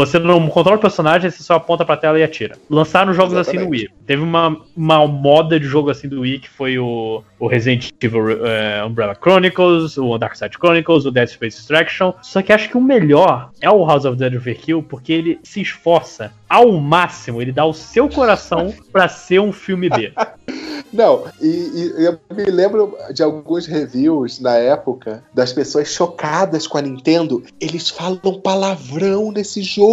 [0.07, 2.57] Você não controla o personagem, você só aponta pra tela e atira.
[2.69, 3.83] Lançaram jogos assim no Exatamente.
[3.83, 3.91] Wii.
[4.07, 8.47] Teve uma, uma moda de jogo assim do Wii que foi o, o Resident Evil
[8.47, 12.13] eh, Umbrella Chronicles, o Dark Side Chronicles, o Dead Space Extraction.
[12.23, 15.39] Só que acho que o melhor é o House of the Dead Overkill, porque ele
[15.43, 20.13] se esforça ao máximo, ele dá o seu coração pra ser um filme B.
[20.93, 26.79] Não, e, e eu me lembro de alguns reviews na época das pessoas chocadas com
[26.79, 27.45] a Nintendo.
[27.61, 29.88] Eles falam palavrão nesse jogo.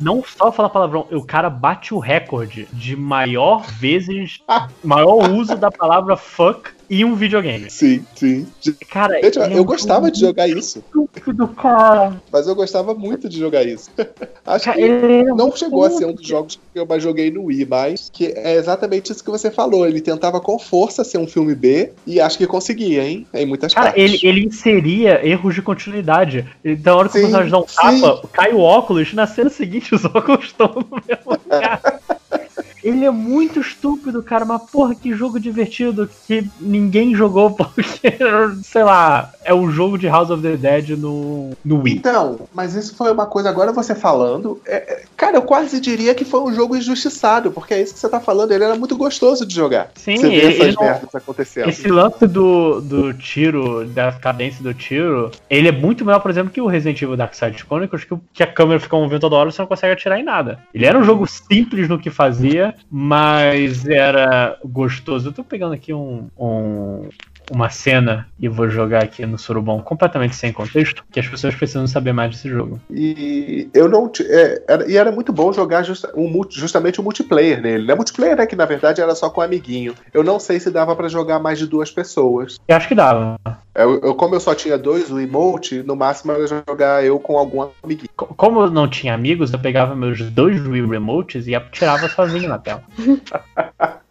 [0.00, 4.40] Não só fala palavrão, o cara bate o recorde de maior vezes,
[4.84, 7.70] maior uso da palavra fuck em um videogame.
[7.70, 8.46] Sim, sim.
[8.90, 12.20] Cara, Gente, é eu um gostava de jogar isso, estúpido, cara.
[12.30, 13.90] mas eu gostava muito de jogar isso.
[14.44, 17.02] Acho Cara, que ele é não chegou a ser um dos jogos que eu mais
[17.02, 19.86] joguei no Wii, mas que é exatamente isso que você falou.
[19.86, 23.26] Ele tentava com força ser um filme B e acho que conseguia, hein?
[23.32, 24.04] Em muitas Cara, partes.
[24.04, 26.46] ele, ele inseria erros de continuidade.
[26.62, 29.48] Então, a hora que Sim, o personagem dá um tapa, cai o óculos, na cena
[29.48, 31.80] seguinte os óculos estão no mesmo lugar.
[32.82, 38.18] Ele é muito estúpido, cara, mas porra, que jogo divertido que ninguém jogou porque,
[38.62, 41.94] sei lá, é o jogo de House of the Dead no, no Wii.
[41.94, 46.14] Então, mas isso foi uma coisa, agora você falando, é, é, cara, eu quase diria
[46.14, 48.96] que foi um jogo injustiçado, porque é isso que você tá falando, ele era muito
[48.96, 49.90] gostoso de jogar.
[49.94, 51.68] Sim, você vê essas não- merdas acontecendo.
[51.68, 56.52] Esse lance do, do tiro, da cadência do tiro, ele é muito melhor, por exemplo,
[56.52, 59.48] que o Resident Evil Dark Side Chronicles, que, que a câmera fica movendo toda hora
[59.48, 60.58] e você não consegue atirar em nada.
[60.74, 65.28] Ele era um jogo simples no que fazia, mas era gostoso.
[65.28, 67.08] Eu tô pegando aqui um, um-
[67.54, 71.86] uma cena e vou jogar aqui no Surubão completamente sem contexto, que as pessoas precisam
[71.86, 72.80] saber mais desse jogo.
[72.90, 74.10] E eu não.
[74.20, 77.86] é, era- e era muito bom jogar justa- um justamente o multiplayer nele.
[77.86, 77.94] Né?
[77.94, 79.94] Multiplayer é que na verdade era só com amiguinho.
[80.12, 82.58] Eu não sei se dava pra jogar mais de duas pessoas.
[82.66, 83.36] Eu acho que dava.
[83.74, 87.38] Eu, eu- como eu só tinha dois, o emote, no máximo era jogar eu com
[87.38, 88.08] algum amiguinho.
[88.16, 92.48] Co- Como eu não tinha amigos, eu pegava meus dois Wii Remotes e atirava sozinho
[92.48, 92.82] na tela.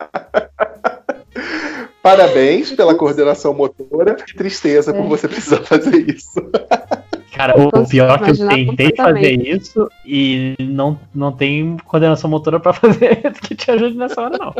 [2.01, 4.15] Parabéns pela coordenação motora.
[4.15, 6.33] Que tristeza por você precisar fazer isso.
[7.41, 12.59] Cara, o pior é que eu tentei fazer isso e não, não tem coordenação motora
[12.59, 14.53] pra fazer que te ajude nessa hora, não.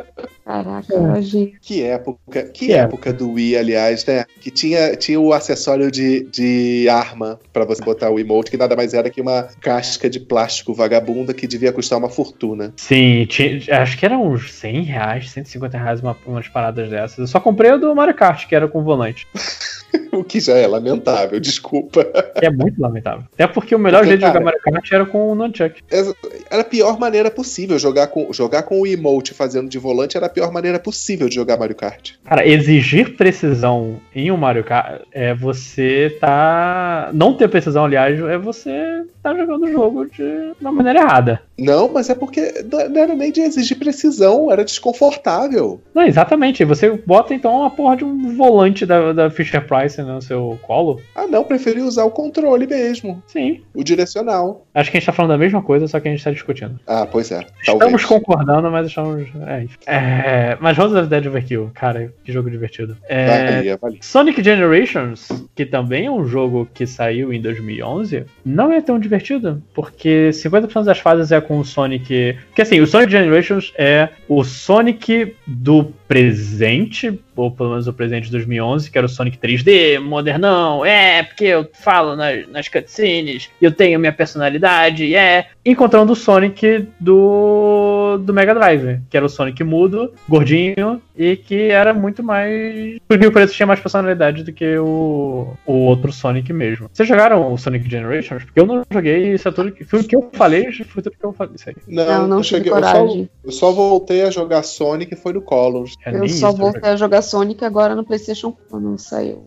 [0.43, 1.51] Caraca, Lojinha.
[1.61, 4.25] Que época, que Que época do Wii, aliás, né?
[4.39, 8.75] Que tinha, tinha o acessório de, de arma pra você botar o emote, que nada
[8.75, 12.73] mais era que uma casca de plástico vagabunda que devia custar uma fortuna.
[12.77, 17.17] Sim, tinha- acho que eram uns 100 reais, 150 reais uma, umas paradas dessas.
[17.19, 19.27] Eu só comprei o do Mario Kart, que era com volante.
[20.11, 22.05] O que já é lamentável, desculpa.
[22.35, 23.23] É muito lamentável.
[23.34, 25.81] Até porque o melhor Porque, jeito de jogar cara- Mario Kart era com o Nunchuck.
[26.49, 30.26] Era a pior maneira possível jogar com, jogar com o emote fazendo de volante, era
[30.26, 32.11] a pior maneira possível de jogar Mario Kart.
[32.26, 37.09] Cara, exigir precisão em um Mario Kart é você tá.
[37.13, 41.41] Não ter precisão, aliás, é você tá jogando o jogo de uma maneira errada.
[41.57, 45.80] Não, mas é porque não não era nem de exigir precisão, era desconfortável.
[45.93, 46.65] Não, exatamente.
[46.65, 51.01] Você bota então uma porra de um volante da, da Fisher Price no seu colo.
[51.15, 53.21] Ah, não, preferi usar o controle mesmo.
[53.27, 53.61] Sim.
[53.73, 54.65] O direcional.
[54.73, 56.80] Acho que a gente tá falando da mesma coisa, só que a gente tá discutindo.
[56.88, 57.45] Ah, pois é.
[57.60, 58.06] Estamos Talvez.
[58.06, 59.27] concordando, mas estamos.
[59.48, 59.65] É.
[59.85, 62.95] É, mas Rose of Dead Overkill, cara, que jogo divertido.
[63.07, 63.99] É, Valia, valia.
[64.02, 69.61] Sonic Generations, que também é um jogo que saiu em 2011, não é tão divertido,
[69.73, 72.38] porque 50% das fases é com o Sonic.
[72.48, 78.26] Porque assim, o Sonic Generations é o Sonic do presente, ou pelo menos o presente
[78.26, 83.49] de 2011, que era o Sonic 3D, modernão, é, porque eu falo nas, nas cutscenes,
[83.61, 85.47] eu tenho minha personalidade, é.
[85.65, 91.69] Encontrando o Sonic do, do Mega Drive, que era o Sonic mudo, gordinho, e que
[91.69, 92.97] era muito mais.
[93.07, 96.89] Porque o preço tinha mais personalidade do que o, o outro Sonic mesmo.
[96.91, 98.43] Vocês jogaram o Sonic Generations?
[98.43, 99.83] Porque eu não joguei, isso é tudo que.
[99.83, 101.53] Foi o que eu falei, foi tudo que eu falei.
[101.55, 101.75] Isso aí.
[101.88, 103.07] Não, Não, não eu, cheguei, eu, só,
[103.43, 105.95] eu só voltei a jogar Sonic foi no Colors.
[106.05, 109.43] É Eu só isso, voltei a jogar Sonic agora no PlayStation quando saiu.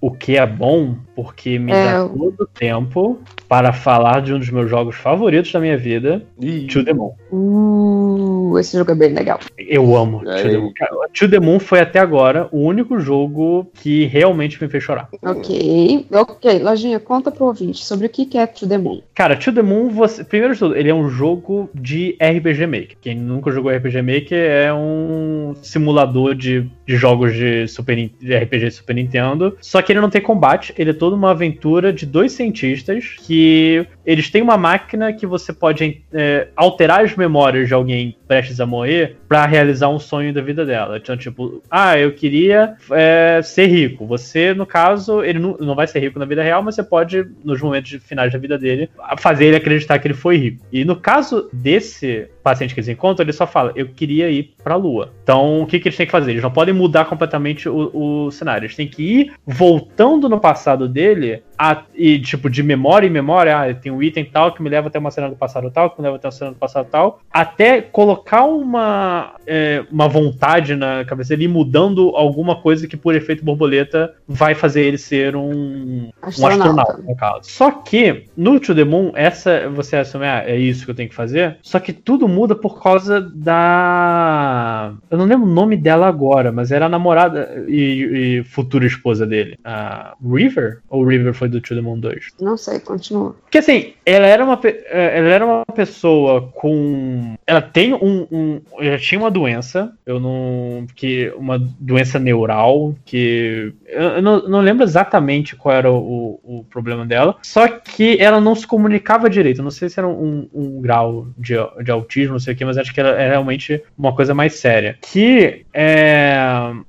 [0.00, 3.18] O que é bom, porque me É, dá todo o tempo
[3.48, 6.24] para falar de um dos meus jogos favoritos da minha vida,
[6.72, 7.12] To The Moon.
[7.30, 9.38] Uh, esse jogo é bem legal.
[9.58, 10.72] Eu amo To É, The Moon.
[10.74, 15.08] Cara, To The Moon foi até agora o único jogo que realmente me fez chorar.
[15.22, 16.58] Ok, ok.
[16.58, 19.02] Lojinha, conta pro ouvinte sobre o que que é To The Moon.
[19.14, 22.96] Cara, To The Moon, você, primeiro de tudo, ele é um jogo de RPG Maker.
[23.00, 28.70] Quem nunca jogou RPG Maker é um simulador de, de jogos de, Super, de RPG
[28.70, 29.56] Super Nintendo.
[29.60, 33.86] Só que ele não tem combate, ele é toda uma aventura de dois cientistas que
[34.06, 38.66] eles têm uma máquina que você pode é, alterar as memórias de alguém prestes a
[38.66, 40.98] morrer pra realizar um sonho da vida dela.
[40.98, 44.06] Então, tipo, ah, eu queria é, ser rico.
[44.06, 47.24] Você, no caso, ele não, não vai ser rico na vida real, mas você pode,
[47.44, 48.88] nos momentos finais da vida dele,
[49.18, 50.64] fazer ele acreditar que ele foi rico.
[50.72, 54.76] E no caso desse paciente que eles encontram, ele só fala, eu queria ir pra
[54.76, 55.12] lua.
[55.22, 56.30] Então, o que, que eles têm que fazer?
[56.30, 57.90] Eles não podem mudar completamente o,
[58.26, 58.66] o cenário.
[58.66, 63.58] Eles têm que ir voltando no passado dele, a- e tipo, de memória em memória,
[63.58, 66.00] ah, tem um item tal que me leva até uma cena do passado tal, que
[66.00, 69.15] me leva até uma cena do passado tal, até colocar uma,
[69.46, 74.82] é, uma vontade na cabeça dele, mudando alguma coisa que, por efeito borboleta, vai fazer
[74.82, 76.64] ele ser um, um Astronauta.
[76.64, 77.40] astronauta, no caso.
[77.44, 81.08] Só que, no To The Moon, essa, você assume, ah, é isso que eu tenho
[81.08, 84.92] que fazer, só que tudo muda por causa da...
[85.10, 89.26] Eu não lembro o nome dela agora, mas era a namorada e, e futura esposa
[89.26, 89.58] dele.
[89.64, 90.78] A River?
[90.88, 92.32] Ou River foi do To The Moon 2?
[92.40, 93.34] Não sei, continua.
[93.42, 97.36] Porque assim, ela era uma, eh, ela era uma pessoa com.
[97.46, 98.60] Ela tem um, um.
[98.78, 99.92] Ela tinha uma doença.
[100.04, 100.86] Eu não.
[100.94, 102.94] Que, uma doença neural.
[103.04, 103.72] Que.
[103.86, 107.36] Eu, não, não lembro exatamente qual era o, o problema dela.
[107.42, 109.62] Só que ela não se comunicava direito.
[109.62, 111.54] Não sei se era um, um grau de,
[111.84, 114.98] de autismo, não sei o que, mas acho que era realmente uma coisa mais séria.
[115.00, 116.36] Que é,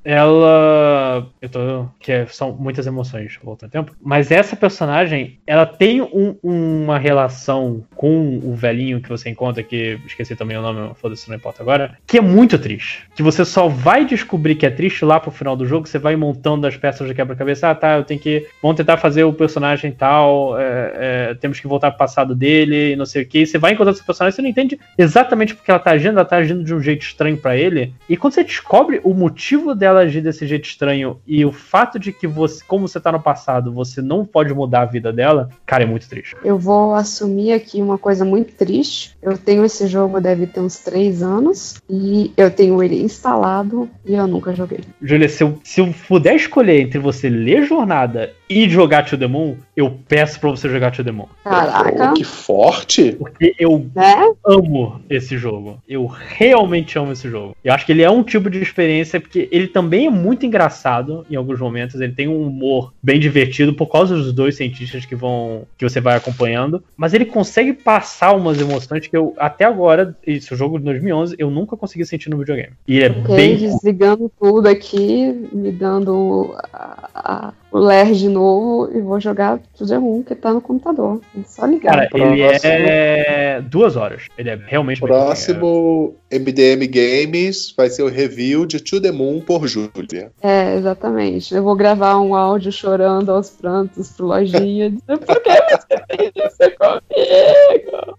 [0.04, 1.28] ela.
[1.42, 1.86] Eu tô.
[2.00, 3.96] Que é- são muitas emoções voltando tempo.
[4.02, 10.00] Mas essa personagem, ela tem um- uma relação com o velhinho que você encontra, que
[10.06, 13.06] esqueci também o nome, foda-se, não importa agora, que é muito triste.
[13.14, 16.16] Que você só vai descobrir que é triste lá pro final do jogo, você vai
[16.16, 17.70] montando as peças de quebra-cabeça.
[17.70, 18.48] Ah, tá, eu tenho que.
[18.62, 23.06] Vamos tentar fazer o personagem tal, é, é, temos que voltar pro passado dele, não
[23.06, 23.46] sei o que.
[23.46, 26.38] Você vai encontrando esse personagem, você não entende exatamente porque ela tá agindo, ela tá
[26.38, 27.94] agindo de um jeito estranho pra ele.
[28.08, 32.14] E quando você descobre o motivo dela agir desse jeito estranho e o fato de
[32.14, 35.84] que você, como você tá no passado, você não pode mudar a vida dela, cara,
[35.84, 36.38] é muito triste.
[36.44, 39.18] Eu vou assumir aqui uma coisa muito triste.
[39.22, 41.97] Eu tenho esse jogo, deve ter uns três anos, e
[42.36, 44.80] eu tenho ele instalado e eu nunca joguei.
[45.02, 49.28] Júlia, se eu, se eu puder escolher entre você ler Jornada e jogar To The
[49.28, 51.28] Moon, eu peço pra você jogar To The Moon.
[51.44, 53.12] Caraca, Oh, que forte!
[53.14, 54.16] Porque eu né?
[54.44, 55.80] amo esse jogo.
[55.88, 57.56] Eu realmente amo esse jogo.
[57.64, 61.24] Eu acho que ele é um tipo de experiência porque ele também é muito engraçado
[61.30, 62.02] em alguns momentos.
[62.02, 66.02] Ele tem um humor bem divertido por causa dos dois cientistas que vão que você
[66.02, 66.84] vai acompanhando.
[66.98, 71.52] Mas ele consegue passar umas emoções que eu até agora, esse jogo de 2011, eu
[71.52, 72.74] nunca consegui sentir no videogame.
[72.88, 78.90] E é Ok, bem desligando tudo aqui, me dando a- a- o Ler de novo
[78.96, 81.22] e vou jogar The Moon, que tá no computador.
[81.38, 81.94] É só ligar.
[81.94, 82.72] Cara, ele Próximo.
[82.74, 84.24] é duas horas.
[84.38, 89.40] Ele é realmente bem Próximo MDM Games vai ser o review de To The Moon
[89.40, 90.32] por Júlia.
[90.42, 91.54] É, exatamente.
[91.56, 94.90] Eu vou gravar um áudio chorando aos prantos pro lojinha.
[94.92, 98.18] dizendo, Por que você fez isso comigo?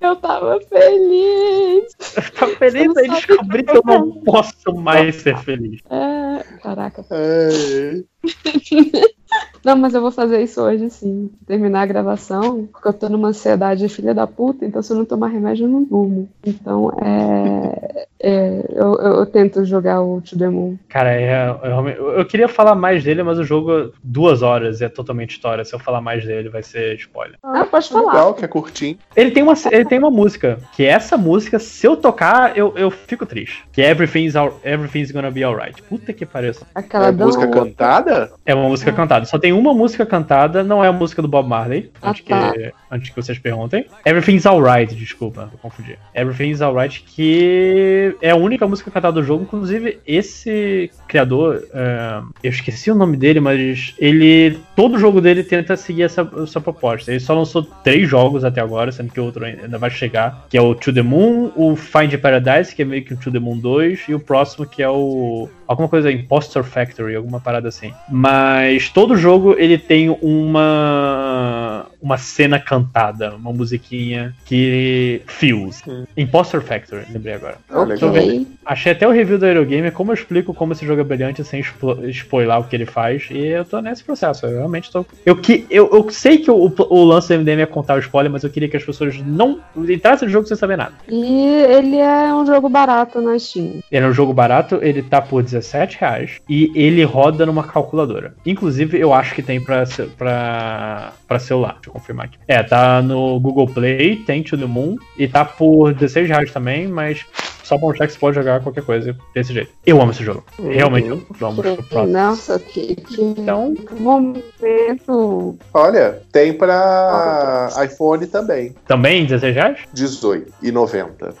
[0.00, 1.94] Eu tava feliz.
[2.38, 5.80] Tá feliz aí o que eu eu não posso mais ser feliz.
[5.90, 7.04] É, caraca.
[7.10, 8.02] É.
[9.64, 11.30] Não, mas eu vou fazer isso hoje, sim.
[11.46, 15.04] Terminar a gravação, porque eu tô numa ansiedade filha da puta, então se eu não
[15.06, 16.28] tomar remédio, eu não durmo.
[16.44, 18.06] Então, é.
[18.20, 20.76] é, eu, eu, eu tento jogar o To The Moon.
[20.88, 24.88] Cara, é, eu, realmente- eu queria falar mais dele, mas o jogo duas horas é
[24.90, 25.64] totalmente história.
[25.64, 27.38] Se eu falar mais dele, vai ser spoiler.
[27.42, 28.12] Ah, pode falar.
[28.12, 28.98] Legal, que é curtinho.
[29.16, 32.90] Ele tem uma, ele tem uma música, que essa música, se eu tocar, eu, eu
[32.90, 33.64] fico triste.
[33.72, 35.82] Que é Everything's, Al- Everything's Gonna Be Alright.
[35.84, 36.52] Puta que pariu.
[36.74, 37.62] Aquela É da música outra.
[37.64, 38.32] cantada?
[38.44, 39.23] É uma música cantada.
[39.24, 42.52] Só tem uma música cantada, não é a música do Bob Marley, Ah, antes, tá.
[42.52, 43.86] que, antes que vocês perguntem.
[44.04, 45.98] Everything's Alright, desculpa, eu confundi.
[46.14, 49.44] Everything's Alright, que é a única música cantada do jogo.
[49.44, 54.58] Inclusive, esse criador, é, eu esqueci o nome dele, mas ele.
[54.76, 57.10] Todo jogo dele tenta seguir essa, essa proposta.
[57.10, 60.56] Ele só lançou três jogos até agora, sendo que o outro ainda vai chegar, que
[60.56, 63.38] é o To The Moon, o Find Paradise, que é meio que o To The
[63.38, 65.48] Moon 2, e o próximo que é o.
[65.66, 67.92] Alguma coisa, Impostor Factory, alguma parada assim.
[68.08, 71.86] Mas todo jogo ele tem uma.
[72.00, 75.22] Uma cena cantada, uma musiquinha que.
[75.26, 75.82] Feels.
[76.16, 77.56] Impostor Factory, lembrei agora.
[77.70, 78.10] Ah, legal.
[78.10, 78.46] Ok.
[78.64, 81.62] Achei até o review do Aerogamer, como eu explico como esse jogo é brilhante sem
[82.08, 83.28] spoiler o que ele faz.
[83.30, 84.46] E eu tô nesse processo.
[84.46, 85.04] Eu realmente tô.
[85.24, 88.30] Eu, que, eu, eu sei que o, o lance do MDM é contar o spoiler,
[88.30, 90.94] mas eu queria que as pessoas não entrassem no jogo sem saber nada.
[91.08, 93.80] E ele é um jogo barato na Steam.
[93.90, 98.34] Ele é um jogo barato, ele tá por 17 reais e ele roda numa calculadora.
[98.44, 99.84] Inclusive, eu acho que tem pra,
[100.18, 101.74] pra, pra celular.
[101.74, 102.38] Deixa eu confirmar aqui.
[102.46, 106.88] É, tá no Google Play, tem To The Moon e tá por 16 reais também,
[106.88, 107.24] mas
[107.64, 109.70] só pra mostrar que você pode jogar qualquer coisa desse jeito.
[109.86, 110.44] Eu amo esse jogo.
[110.58, 112.12] Realmente, eu vamos pro próximo.
[112.12, 115.56] Nossa, que, que Então, momento.
[115.72, 118.74] Olha, tem pra iPhone também.
[118.86, 119.78] também 16 reais?
[119.92, 121.34] 18 e 90.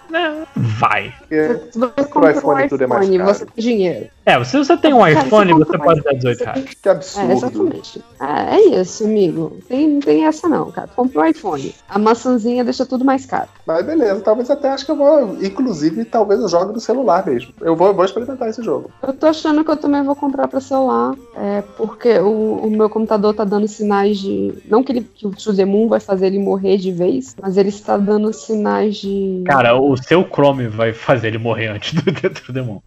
[0.56, 1.12] Vai.
[1.18, 3.34] Porque Se você compra um iPhone tudo é mais iPhone, caro.
[3.34, 4.06] você tem dinheiro.
[4.26, 6.64] É, se você tem um Cara, você iPhone, você um pode dar 18 você reais.
[6.64, 7.32] que É, absurdo.
[7.32, 8.04] exatamente.
[8.20, 9.58] É, é isso, amigo.
[9.68, 10.88] Tem, não tem essa não, cara.
[10.94, 11.74] Compra um iPhone.
[11.88, 13.48] A maçãzinha deixa tudo mais caro.
[13.66, 15.36] Mas beleza, talvez até acho que eu vou.
[15.42, 17.52] Inclusive, talvez eu jogue no celular mesmo.
[17.60, 18.90] Eu vou, vou experimentar esse jogo.
[19.02, 22.88] Eu tô achando que eu também vou comprar pra celular, é, porque o, o meu
[22.88, 24.54] computador tá dando sinais de.
[24.68, 28.32] Não que, ele, que o vai fazer ele morrer de vez, mas ele está dando
[28.32, 29.42] sinais de.
[29.46, 32.80] Cara, o seu Chrome vai fazer ele morrer antes do Dentro do Demon.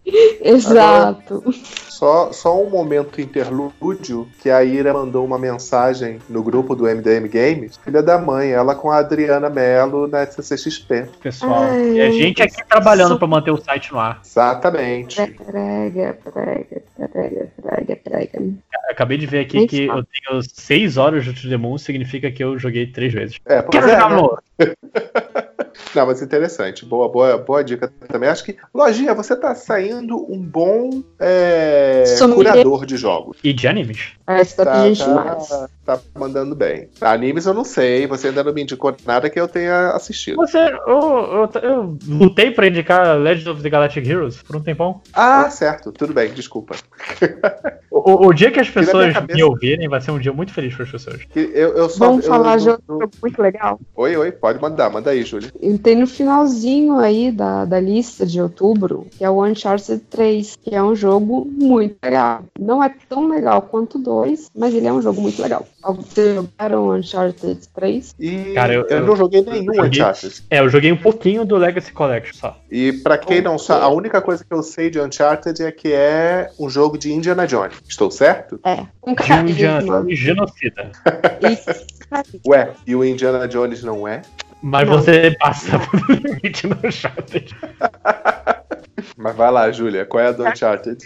[1.30, 1.52] Exato.
[1.88, 7.26] Só, só um momento interlúdio que a Ira mandou uma mensagem no grupo do MDM
[7.28, 7.76] Games.
[7.84, 11.08] Filha da mãe, ela com a Adriana Mello na CCXP.
[11.20, 14.20] Pessoal, Ai, e a gente aqui trabalhando sou- pra manter o site no ar.
[14.24, 15.16] Exatamente.
[15.16, 16.82] Prega, prega,
[17.12, 18.42] prega, prega, prega.
[18.90, 20.00] Acabei de ver aqui Nem que fala.
[20.00, 23.36] eu tenho 6 horas de To The Moon, significa que eu joguei 3 vezes.
[23.44, 24.16] É, pois Quero é, jogar, né?
[24.16, 24.42] amor!
[25.94, 26.84] Não, mas interessante.
[26.84, 28.28] Boa, boa, boa dica também.
[28.28, 32.04] Acho que, Lojinha, você tá saindo um bom é,
[32.34, 33.38] curador de jogos.
[33.42, 34.12] E de animes.
[34.24, 35.48] Parece que tá, Tá, pedindo demais.
[35.48, 36.88] tá, tá mandando bem.
[37.00, 40.36] Animes eu não sei, você ainda não me indicou nada que eu tenha assistido.
[40.36, 45.00] Você, eu, eu, eu lutei pra indicar Legend of the Galactic Heroes por um tempão.
[45.12, 46.76] Ah, certo, tudo bem, desculpa.
[48.04, 49.36] O, o- dia que as pessoas cabeça.
[49.36, 51.20] me ouvirem vai ser um dia muito feliz para as pessoas.
[51.34, 53.80] Eu, eu só, Vamos eu- falar eu- de outro muito legal.
[53.96, 55.50] Oi, oi, pode mandar, manda aí, Júlia.
[55.60, 60.56] E tem no finalzinho aí da, da lista de outubro, que é o Uncharted 3,
[60.62, 62.42] que é um jogo muito legal.
[62.58, 65.66] Não é tão legal quanto o 2, mas ele é um jogo muito legal.
[65.82, 68.14] Vocês jogaram o Uncharted 3?
[68.18, 70.42] E Cara, eu- eu, eu- não joguei nenhum joguei- Uncharted.
[70.50, 72.58] É, eu joguei um pouquinho do Legacy Collection só.
[72.70, 75.92] E pra quem não sabe, a única coisa que eu sei de Uncharted é que
[75.92, 77.76] é um jogo de Indiana Jones.
[77.88, 78.58] Estou certo?
[78.64, 78.86] É.
[79.06, 80.90] Um De um genocida.
[82.46, 84.22] Ué, e o Indiana Jones não é?
[84.60, 84.96] Mas Não.
[84.98, 87.54] você passa por limite no Uncharted.
[89.16, 90.98] Mas vai lá, Júlia, qual é a do Uncharted?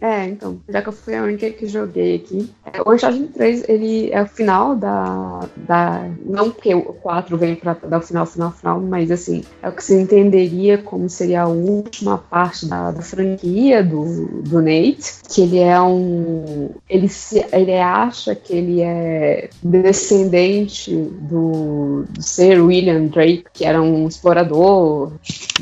[0.00, 2.50] É, então, já que eu fui a única que joguei aqui.
[2.72, 5.40] é, o Uncharted 3, ele é o final da.
[5.56, 9.68] da não que o 4 vem pra dar o final, final, final, mas assim, é
[9.68, 15.22] o que se entenderia como seria a última parte da, da franquia do, do Nate.
[15.28, 16.70] Que ele é um.
[16.88, 23.80] Ele, se, ele acha que ele é descendente do, do ser William Drake, que era
[23.80, 25.12] um explorador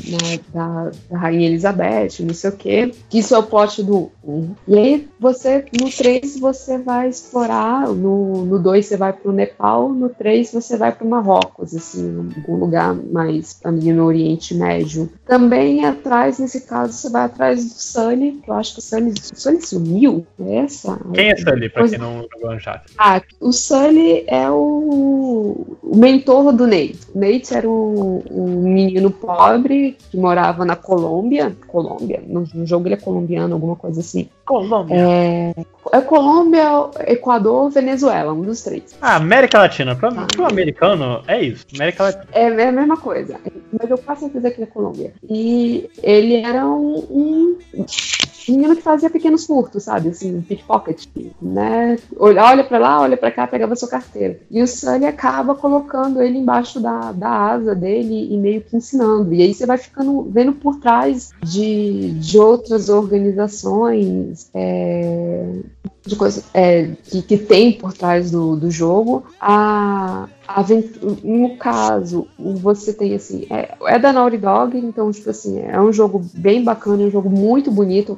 [0.05, 2.91] né, da, da Rainha Elizabeth Elizabeth, não sei o quê.
[3.09, 4.49] Que isso é o plot do 1.
[4.67, 9.89] E aí você, no 3, você vai explorar, no, no 2 você vai pro Nepal,
[9.89, 15.09] no 3 você vai pro Marrocos, assim, algum lugar mais ali no Oriente Médio.
[15.25, 19.11] Também atrás, nesse caso, você vai atrás do Sully, que eu acho que o Sully,
[19.11, 20.99] o Sully sumiu, é essa?
[21.13, 22.93] Quem é Sully, pra Pois- quem não jogou Uncharted?
[22.97, 26.99] Ah, o Sully é o, o mentor do Nate.
[27.13, 31.30] O Nate era um, um menino pobre que morava na Colômbia.
[31.67, 34.29] Colômbia, no, no jogo ele é colombiano, alguma coisa assim.
[34.45, 34.95] Colômbia.
[34.95, 35.53] É,
[35.93, 38.95] é Colômbia, Equador, Venezuela, um dos três.
[39.01, 39.95] Ah, América Latina.
[39.95, 41.65] Pra, pro americano, é isso.
[41.73, 42.27] América Latina.
[42.33, 43.39] É a mesma coisa,
[43.71, 45.13] mas eu quase certeza que ele é Colômbia.
[45.29, 47.57] E ele era um, um
[48.47, 50.09] menino que fazia pequenos furtos, sabe?
[50.09, 51.05] Assim, pickpocket,
[51.41, 51.97] né?
[52.17, 54.39] Olha, olha pra lá, olha pra cá, pegava sua carteira.
[54.49, 59.33] E o Sully acaba colocando ele embaixo da, da asa dele e meio que ensinando.
[59.33, 65.53] E aí você vai ficando vendo por trás de, de outras organizações, é,
[66.05, 69.23] de coisa é, que, que tem por trás do, do jogo.
[69.39, 70.65] A, a
[71.23, 75.93] no caso, você tem assim, é, é da Naughty Dog, então, tipo assim, é um
[75.93, 78.17] jogo bem bacana, é um jogo muito bonito.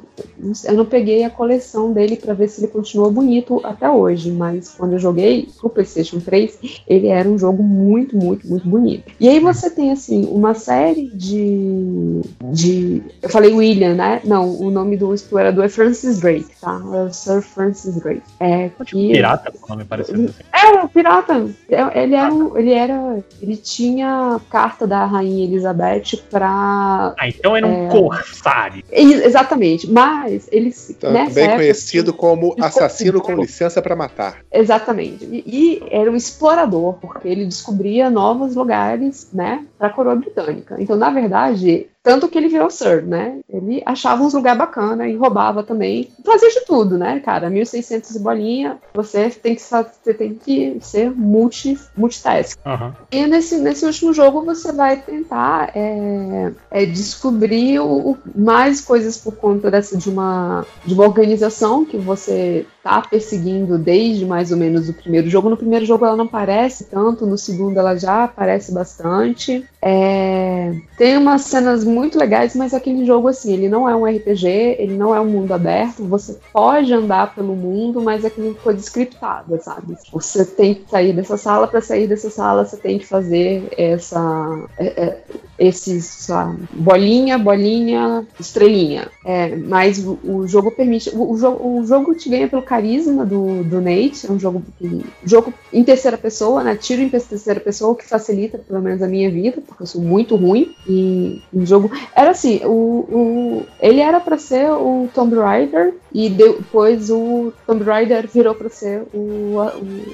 [0.64, 4.70] Eu não peguei a coleção dele pra ver se ele continua bonito até hoje, mas
[4.70, 9.12] quando eu joguei pro PlayStation 3, ele era um jogo muito, muito, muito bonito.
[9.20, 12.22] E aí você tem assim uma série de
[12.52, 14.20] de eu falei William, né?
[14.24, 16.80] Não, o nome do explorador é Francis Drake, tá?
[16.94, 18.22] É o Sir Francis Drake.
[18.40, 20.34] É que Pirata, com nome parecido assim.
[20.52, 21.48] é, um pirata.
[21.68, 23.24] É, Ele era, um- ele era.
[23.40, 27.14] Ele tinha carta da Rainha Elizabeth pra.
[27.18, 27.88] Ah, então era um É.
[27.90, 28.82] corsário.
[28.90, 29.90] Exatamente.
[29.90, 30.96] Mas eles.
[31.02, 34.38] nessa Também época, conhecido como assassino com licença pra matar.
[34.52, 35.24] Exatamente.
[35.24, 40.76] E, e era um explorador, porque ele descobria novos lugares, né, para a coroa britânica.
[40.78, 43.40] Então, na verdade, tanto que ele virou Sir, né?
[43.48, 46.10] Ele achava uns lugares bacana e roubava também.
[46.24, 47.48] Fazia de tudo, né, cara?
[47.48, 52.58] 1600 e bolinha, você tem que, você tem que ser multi, multitask.
[52.66, 52.94] Aham.
[53.10, 59.16] E nesse, nesse último jogo você vai tentar é, é, descobrir o, o- mais coisas
[59.16, 64.58] por conta dessa, de, uma, de uma organização que você tá perseguindo desde mais ou
[64.58, 65.48] menos o primeiro jogo.
[65.48, 69.64] No primeiro jogo ela não aparece tanto, no segundo ela já aparece bastante.
[69.86, 74.48] É, tem umas cenas muito legais, mas aquele jogo assim, ele não é um RPG,
[74.78, 78.80] ele não é um mundo aberto, você pode andar pelo mundo, mas é aquela coisa
[78.80, 79.94] scriptada, sabe?
[80.10, 84.66] Você tem que sair dessa sala, para sair dessa sala você tem que fazer essa
[84.78, 85.22] é, é,
[85.58, 89.08] esses sei lá, bolinha, bolinha, estrelinha.
[89.24, 91.10] É, mas o, o jogo permite.
[91.10, 94.26] O, o jogo, o jogo te ganha pelo carisma do, do Nate.
[94.26, 96.76] É um jogo, que- jogo em terceira pessoa, né?
[96.76, 100.00] Tiro em terceira pessoa, o que facilita, pelo menos, a minha vida, porque eu sou
[100.00, 100.74] muito ruim.
[100.88, 101.90] E o jogo.
[102.14, 107.82] Era assim, o, o, ele era pra ser o Tomb Raider, e depois o Tomb
[107.84, 109.56] Raider virou pra ser o,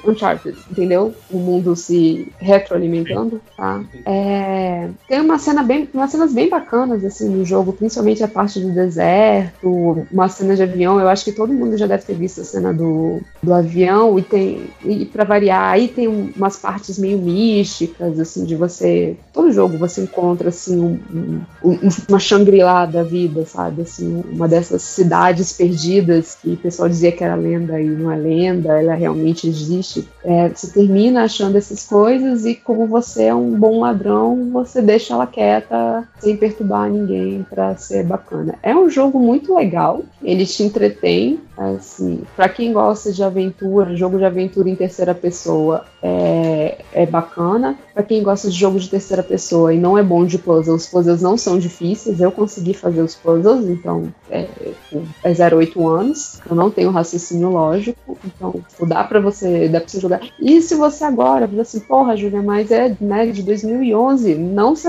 [0.03, 1.13] o Uncharted, entendeu?
[1.29, 3.83] O mundo se retroalimentando, tá?
[4.05, 8.59] É, tem uma cena bem, umas cenas bem bacanas assim no jogo, principalmente a parte
[8.59, 10.99] do deserto, uma cena de avião.
[10.99, 14.21] Eu acho que todo mundo já deve ter visto a cena do, do avião e
[14.21, 19.15] tem e para variar, aí tem um- umas partes meio místicas assim de você.
[19.33, 21.77] Todo jogo você encontra assim um- um-
[22.09, 23.81] uma Shangri-La da vida, sabe?
[23.83, 28.17] Assim, uma dessas cidades perdidas que o pessoal dizia que era lenda e não é
[28.17, 30.07] lenda, ela realmente existe.
[30.23, 35.15] É, você termina achando essas coisas e como você é um bom ladrão, você deixa
[35.21, 38.55] ela quieta sem perturbar ninguém pra ser bacana.
[38.63, 44.17] É um jogo muito legal, ele te entretém, assim, para quem gosta de aventura, jogo
[44.17, 47.77] de aventura em terceira pessoa é, é bacana.
[47.93, 50.87] Pra quem gosta de jogo de terceira pessoa e não é bom de puzzles, os
[50.87, 54.47] puzzles não são difíceis, eu consegui fazer os puzzles, então é,
[55.23, 59.89] é 08 anos, eu não tenho raciocínio lógico, então tipo, dá pra você, dá pra
[59.89, 60.21] você jogar.
[60.39, 64.87] E se você agora fala assim, porra, Júlia, mas é né, de 2011, não se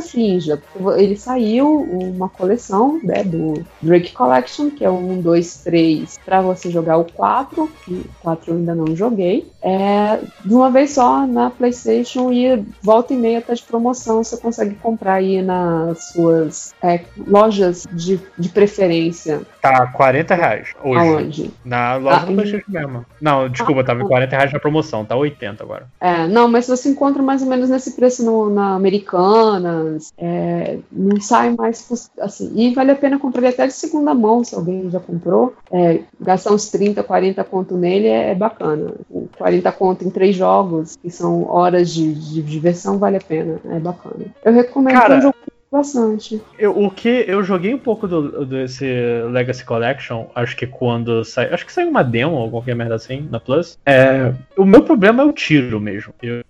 [0.56, 6.40] porque ele saiu uma coleção né, do Drake Collection, que é 1, 2, 3, pra
[6.40, 10.90] você jogar o 4, que o 4 eu ainda não joguei, é, de uma vez
[10.92, 16.04] só na PlayStation e volta e meia tá de promoção, você consegue comprar aí nas
[16.12, 19.42] suas é, lojas de, de preferência.
[19.60, 20.98] Tá 40 reais hoje.
[21.08, 21.50] Aonde?
[21.64, 23.06] Na loja Ah, do em- PlayStation mesmo.
[23.20, 25.86] Não, desculpa, tava em 40 reais na promoção, tá 80 agora.
[26.00, 31.20] É, não, mas você encontra mais ou menos nesse preço no, na Americanas, é, não
[31.20, 34.90] sai mais assim, e vale a pena comprar ele até de segunda mão, se alguém
[34.90, 40.04] já comprou, é, gastar uns 30, 40 conto nele é, é bacana, O 40 conto
[40.04, 44.26] em três jogos, que são horas de, de diversão, vale a pena, é bacana.
[44.44, 45.36] Eu recomendo Cara, que um jogo
[45.72, 46.40] bastante.
[46.58, 48.84] Eu, o que eu joguei um pouco do, desse
[49.30, 53.26] Legacy Collection, acho que quando sai, acho que saiu uma demo ou qualquer merda assim
[53.30, 53.78] na Plus.
[53.86, 56.12] É, o meu problema é o tiro mesmo.
[56.22, 56.42] Eu,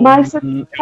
[0.00, 0.40] Mas eu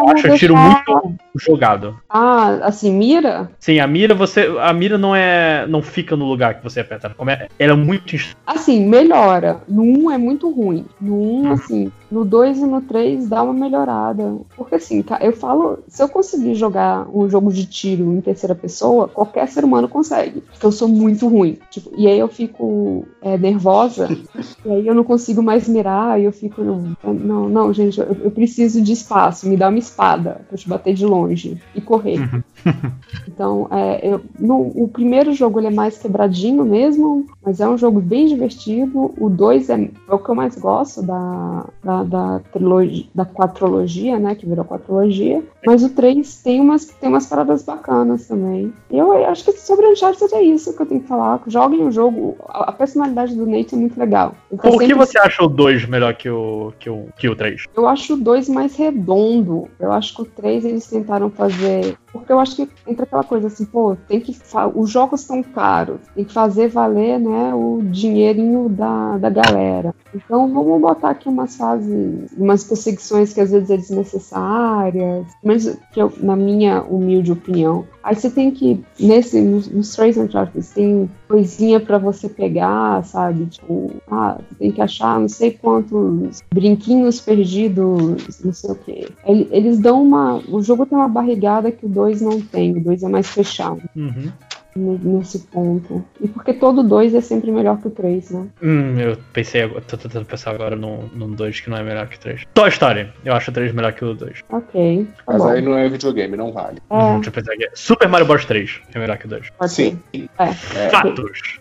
[0.08, 1.98] acho o tiro deixar- muito jogado.
[2.08, 3.50] Ah, assim, mira?
[3.58, 7.10] Sim, a mira você, a mira não é, não fica no lugar que você aperta.
[7.10, 9.60] Como é- Ela é muito Assim, melhora.
[9.68, 10.86] No 1 é muito ruim.
[11.00, 14.36] No 1, assim, no 2 e no 3 dá uma melhorada.
[14.56, 19.08] Porque assim, eu falo, se eu conseguir jogar um jogo de tiro em terceira pessoa,
[19.08, 20.40] qualquer ser humano consegue.
[20.40, 21.58] Porque eu sou muito ruim.
[21.70, 24.08] Tipo, e aí eu fico é, nervosa,
[24.64, 26.62] e aí eu não consigo mais mirar, e eu fico,
[27.04, 30.68] não, não, gente, eu, eu preciso de espaço, me dá uma espada pra eu te
[30.68, 32.18] bater de longe e correr.
[33.26, 37.78] Então, é, eu- no- o primeiro jogo ele é mais quebradinho mesmo, mas é um
[37.78, 39.12] jogo bem divertido.
[39.18, 39.74] O 2 é,
[40.08, 44.34] é o que eu mais gosto da, da, da trilogia, da quatrologia, né?
[44.34, 45.42] Que virou quatrologia.
[45.64, 47.77] Mas o 3 tem umas, tem umas paradas bacanas
[48.26, 48.72] também.
[48.90, 51.40] E eu acho que sobre Uncharted é isso que eu tenho que falar.
[51.46, 52.36] Joguem o jogo.
[52.48, 54.34] A, a personalidade do Nate é muito legal.
[54.50, 57.28] Ele tá Por que sempre você acha o 2 melhor que o, que o, que
[57.28, 57.64] o 3?
[57.76, 59.68] eu acho o 2 mais redondo.
[59.78, 61.96] Eu acho que o 3 eles tentaram fazer.
[62.12, 64.36] Porque eu acho que entra aquela coisa assim, pô, tem que.
[64.74, 66.00] Os jogos são caros.
[66.14, 69.94] Tem que fazer valer, né, o dinheirinho da, da galera.
[70.14, 75.26] Então vamos botar aqui umas fases, umas perseguições que às vezes é desnecessárias.
[75.44, 77.86] Mas que eu, na minha humilde opinião.
[78.08, 83.44] Aí você tem que, nesse, nos, nos três Uncharted, tem coisinha pra você pegar, sabe?
[83.44, 89.08] Tipo, ah, tem que achar não sei quantos brinquinhos perdidos, não sei o quê.
[89.26, 90.40] Ele- Eles dão uma.
[90.48, 93.82] O jogo tem uma barrigada que o 2 não tem, o 2 é mais fechado
[93.94, 94.32] Uhum.
[94.78, 96.04] Ne- nesse ponto.
[96.20, 98.46] E porque todo 2 é sempre melhor que o 3, né?
[98.62, 102.06] Hum, eu pensei agora, tô tentando pensar agora num, num 2 que não é melhor
[102.08, 102.44] que o 3.
[102.54, 104.42] Toy Story, eu acho o 3 melhor que o 2.
[104.50, 105.06] Ok.
[105.16, 105.48] Tá Mas bom.
[105.48, 106.78] aí não é videogame, não vale.
[106.90, 107.68] É, Deixa eu pensar aqui.
[107.74, 109.50] Super Mario Bros 3 é melhor que o 2.
[109.50, 110.28] pode Sim, ser.
[110.38, 111.58] É, Fatos.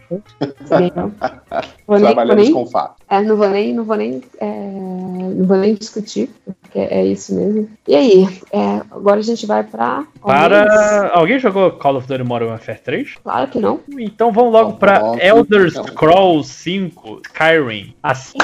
[1.86, 2.96] trabalhamos nem- com fato.
[3.10, 6.30] É, não vou nem, não vou nem, é, não vou nem discutir,
[6.62, 7.70] porque é isso mesmo.
[7.88, 10.06] E aí, é, agora a gente vai pra.
[10.22, 11.10] Para.
[11.14, 13.07] Alguém jogou Call of Duty Modern Warfare 3?
[13.24, 13.80] Claro que não.
[13.98, 15.72] Então vamos logo pra Óbvio, Elder.
[15.72, 17.94] Scrolls 5 Skyrim.
[18.02, 18.38] Assim,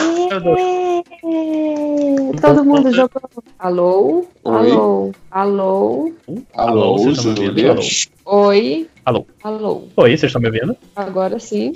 [2.41, 3.21] Todo mundo jogou.
[3.59, 4.25] Alô?
[4.43, 5.11] Alô?
[5.31, 6.13] Alô?
[6.53, 7.35] Alô, ouvindo?
[7.35, 7.75] Júlia?
[8.25, 8.87] Oi?
[9.05, 9.27] Alô.
[9.43, 9.83] Alô?
[9.97, 10.77] Oi, vocês estão me ouvindo?
[10.95, 11.73] Agora sim.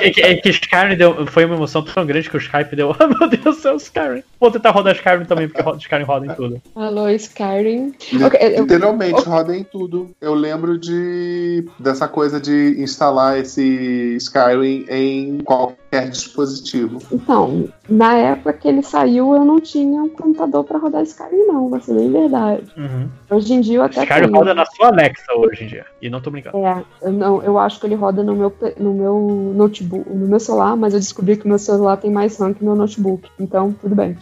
[0.00, 2.94] É que, é que Skyrim deu, foi uma emoção tão grande que o Skype deu.
[2.98, 4.22] Ah, meu Deus do céu, Skyrim.
[4.40, 6.62] Vou tentar rodar Skyrim também, porque Skyrim roda em tudo.
[6.76, 7.92] Alô, Skyrim.
[8.24, 10.10] Ok, eu- Literalmente roda em tudo.
[10.20, 17.00] Eu lembro de dessa coisa de instalar esse Skyrim em qualquer dispositivo.
[17.10, 21.68] Então, na época que ele saiu, eu não tinha um computador pra rodar Skyrim, não,
[21.68, 22.64] vai ser bem verdade.
[22.76, 23.08] Uhum.
[23.30, 25.86] Hoje em dia eu até Skyrim roda na sua Alexa hoje em dia.
[26.00, 26.58] E não tô brincando.
[26.58, 30.40] É, eu, não, eu acho que ele roda no meu, no meu notebook, no meu
[30.40, 33.28] celular, mas eu descobri que o meu celular tem mais RAM que o meu notebook.
[33.38, 34.16] Então, tudo bem.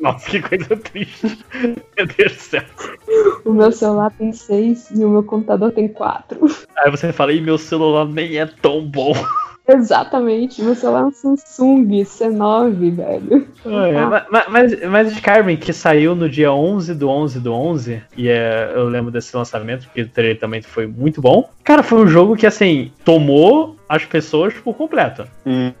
[0.00, 1.38] Nossa, que coisa triste.
[1.96, 2.62] Meu Deus do céu.
[3.44, 6.38] O meu celular tem 6 e o meu computador tem 4.
[6.76, 9.12] Aí você fala, e meu celular nem é tão bom.
[9.68, 13.46] Exatamente, meu celular é um Samsung C9, velho.
[13.64, 18.02] É, ma- ma- mas, mas Skyrim, que saiu no dia 11 do 11 do 11,
[18.16, 21.48] e é, eu lembro desse lançamento, porque o trailer também foi muito bom.
[21.62, 25.24] Cara, foi um jogo que, assim, tomou as pessoas por completo.
[25.44, 25.72] Uhum.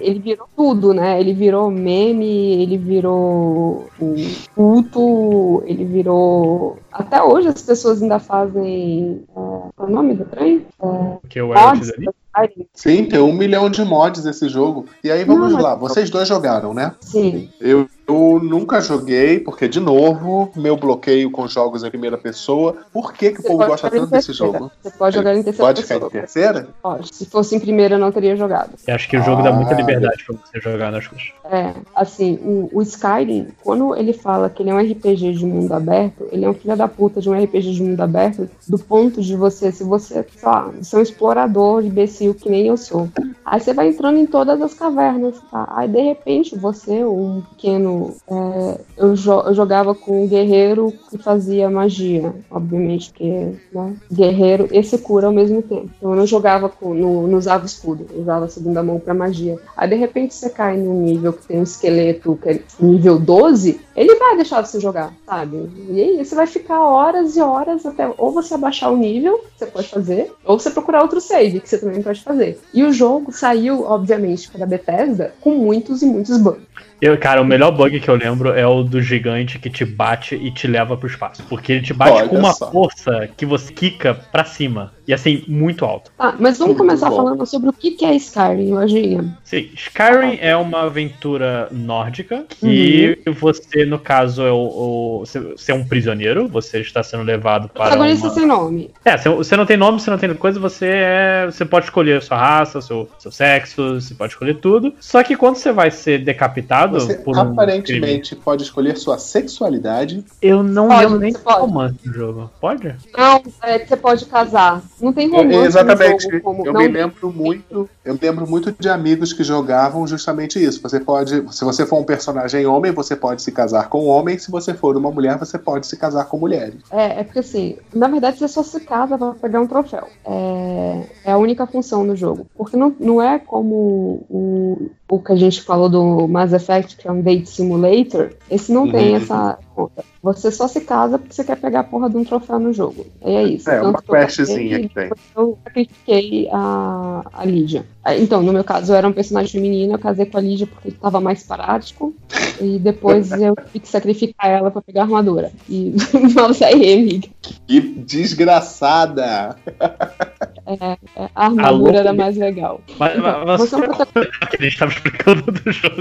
[0.00, 1.18] Ele virou tudo, né?
[1.18, 4.14] Ele virou meme, ele virou o
[4.54, 6.78] culto, ele virou.
[6.92, 9.22] Até hoje as pessoas ainda fazem.
[9.30, 10.66] É, qual é o nome do trem?
[10.82, 12.04] Elliot Mods ali.
[12.32, 12.66] pra Skyrim.
[12.74, 14.84] Sim, tem um milhão de mods esse jogo.
[15.02, 16.92] E aí vamos Não, mas- lá, vocês dois jogaram, né?
[17.00, 17.48] Sim.
[17.58, 22.76] Eu, eu nunca joguei, porque, de novo, meu bloqueio com jogos em primeira pessoa.
[22.92, 24.70] Por que, que o povo gosta tanto desse jogo?
[24.82, 26.08] Você pode jogar em terceira Pode ficar pessoa.
[26.08, 26.68] em terceira?
[26.82, 27.14] Pode.
[27.14, 28.70] Se fosse em primeira, eu não teria jogado.
[28.86, 29.76] Eu acho que o jogo dá muita Ah.
[29.76, 31.28] liberdade pra você jogar nas coisas.
[31.50, 35.72] É, assim, o, o Skyrim, quando ele fala que ele é um RPG de mundo
[35.72, 39.20] aberto, ele é um filho da puta de um RPG de mundo aberto, do ponto
[39.20, 43.08] de você, se você, sei lá, você é um explorador imbecil que nem eu sou.
[43.44, 45.66] Aí você vai entrando em todas as cavernas, tá?
[45.74, 47.97] Aí de repente você, um pequeno.
[48.30, 53.96] É, eu, jo- eu jogava com um guerreiro que fazia magia, obviamente, porque, né?
[54.12, 55.90] Guerreiro e se cura ao mesmo tempo.
[55.96, 59.58] Então eu não jogava com, no, não usava escudo, usava a segunda mão pra magia.
[59.76, 63.80] Aí de repente você cai num nível que tem um esqueleto que é nível 12,
[63.96, 65.70] ele vai deixar você jogar, sabe?
[65.90, 69.58] E aí você vai ficar horas e horas até ou você abaixar o nível, que
[69.58, 72.58] você pode fazer, ou você procurar outro save, que você também pode fazer.
[72.72, 76.62] E o jogo saiu, obviamente, para Bethesda com muitos e muitos bugs.
[77.00, 80.34] Eu, cara, o melhor bug que eu lembro é o do gigante que te bate
[80.34, 81.44] e te leva pro espaço.
[81.48, 82.70] Porque ele te bate Olha com uma só.
[82.70, 84.92] força que você quica pra cima.
[85.08, 86.10] E assim, muito alto.
[86.18, 87.16] Tá, mas vamos Muito começar bom.
[87.16, 89.38] falando sobre o que que é Skyrim, lojinha.
[89.42, 95.74] Sim, Skyrim é uma aventura nórdica que você, no caso, é o, o- você é
[95.74, 98.34] um prisioneiro, você está sendo levado para Protagonista uma...
[98.34, 98.90] sem nome.
[99.02, 101.46] É, você- não tem nome, você não tem coisa, você é.
[101.46, 104.92] Você pode escolher sua raça, seu, seu sexo, você pode escolher tudo.
[105.00, 110.22] Só que quando você vai ser decapitado Você por um aparentemente pode escolher sua sexualidade.
[110.42, 111.60] eu não Pode, lembro nem pode.
[111.60, 112.50] romance do jogo.
[112.60, 112.94] Pode?
[113.16, 114.82] Não, é que você pode casar.
[115.00, 116.40] Não tem romance Eu- exatamente.
[116.40, 116.66] como...
[116.66, 117.88] Eu não, me lembro muito.
[118.04, 120.80] Eu me lembro muito de amigos que jogavam justamente isso.
[120.82, 124.38] Você pode, se você for um personagem homem, você pode se casar com homem.
[124.38, 126.76] Se você for uma mulher, você pode se casar com mulheres.
[126.90, 130.08] É, é porque assim, na verdade você só se casa pra pegar um troféu.
[130.24, 132.46] É, é a única função do jogo.
[132.56, 137.08] Porque não, não é como o, o que a gente falou do Mass Effect, que
[137.08, 138.30] é um date simulator.
[138.50, 139.16] Esse não tem Uhum.
[139.16, 140.04] essa conta.
[140.22, 143.06] Você só se casa porque você quer pegar a porra de um troféu no jogo.
[143.24, 143.70] E é isso.
[143.70, 145.10] É, Tanto uma que questzinha e que tem.
[145.36, 147.86] Eu sacrifiquei a, a Lídia.
[148.04, 150.66] Ah, Então, no meu caso, eu era um personagem feminino, eu casei com a Lídia
[150.66, 152.12] porque estava mais prático.
[152.60, 155.52] E depois eu tive que sacrificar ela pra pegar a armadura.
[155.68, 155.94] E
[156.34, 157.28] vamos aí, amiga.
[157.66, 159.56] Que desgraçada!
[160.68, 160.98] É,
[161.34, 161.98] a armadura Alô?
[161.98, 162.80] era mais legal.
[162.98, 164.46] Mas, Então, mas você é um protagonista.
[164.46, 165.94] que a gente tava explicando do jogo.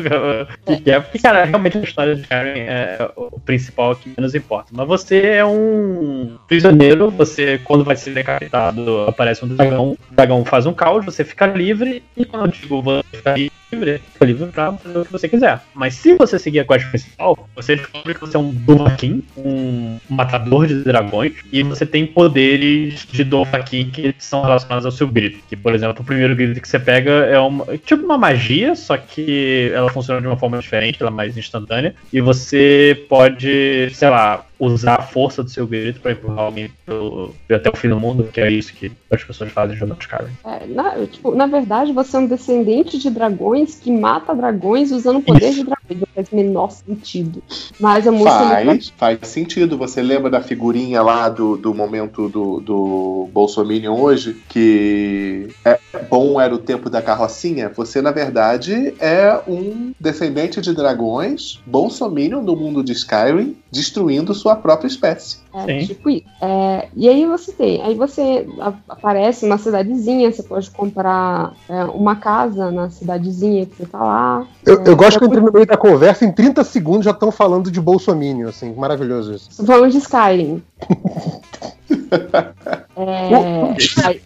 [0.67, 4.35] o que é, porque, cara, realmente a história de Skyrim é o principal que menos
[4.35, 4.71] importa.
[4.73, 10.43] Mas você é um prisioneiro, você, quando vai ser decapitado, aparece um dragão, o dragão
[10.43, 14.47] faz um caos, você fica livre, e quando eu digo você fica livre, fica livre
[14.47, 15.61] pra fazer o que você quiser.
[15.73, 19.99] Mas se você seguir a quest principal, você descobre que você é um Dovahkiin, um
[20.09, 25.39] matador de dragões, e você tem poderes de Dovahkiin que são relacionados ao seu grito.
[25.49, 28.97] Que, por exemplo, o primeiro grito que você pega é uma, tipo uma magia, só
[28.97, 34.09] que ela funciona de uma forma diferente, ela é mais instantânea, e você pode, sei
[34.09, 37.99] lá, usar a força do seu grito pra empurrar alguém pelo- até o fim do
[37.99, 40.31] mundo, que é isso que as pessoas fazem jogando Skyrim.
[40.45, 45.17] É, na, tipo, na verdade, você é um descendente de dragões que mata dragões usando
[45.17, 45.77] o poder de dragões.
[45.89, 47.41] Não faz o menor sentido.
[47.79, 48.29] Mas a música
[48.59, 49.77] é Faz, faz sentido.
[49.77, 54.35] Você lembra da figurinha lá do, do momento do, do Bolsominion hoje?
[54.49, 55.79] Que é
[56.09, 57.69] bom era o tempo da carrocinha?
[57.75, 64.46] Você, na verdade, é um descendente de dragões, Bolsominion no mundo de Skyrim, destruindo sua
[64.55, 65.37] própria espécie.
[65.53, 65.85] É, Sim.
[65.87, 66.25] tipo isso.
[66.41, 68.47] É, e aí você tem, aí você
[68.87, 74.47] aparece numa cidadezinha, você pode comprar é, uma casa na cidadezinha que você tá lá.
[74.65, 77.05] Eu, É, eu gosto que eu é entrei no meio da conversa, em 30 segundos
[77.05, 79.65] já estão falando de Bolsonaro, assim, maravilhoso isso.
[79.65, 80.63] Falando de Skyrim.
[82.95, 83.29] É,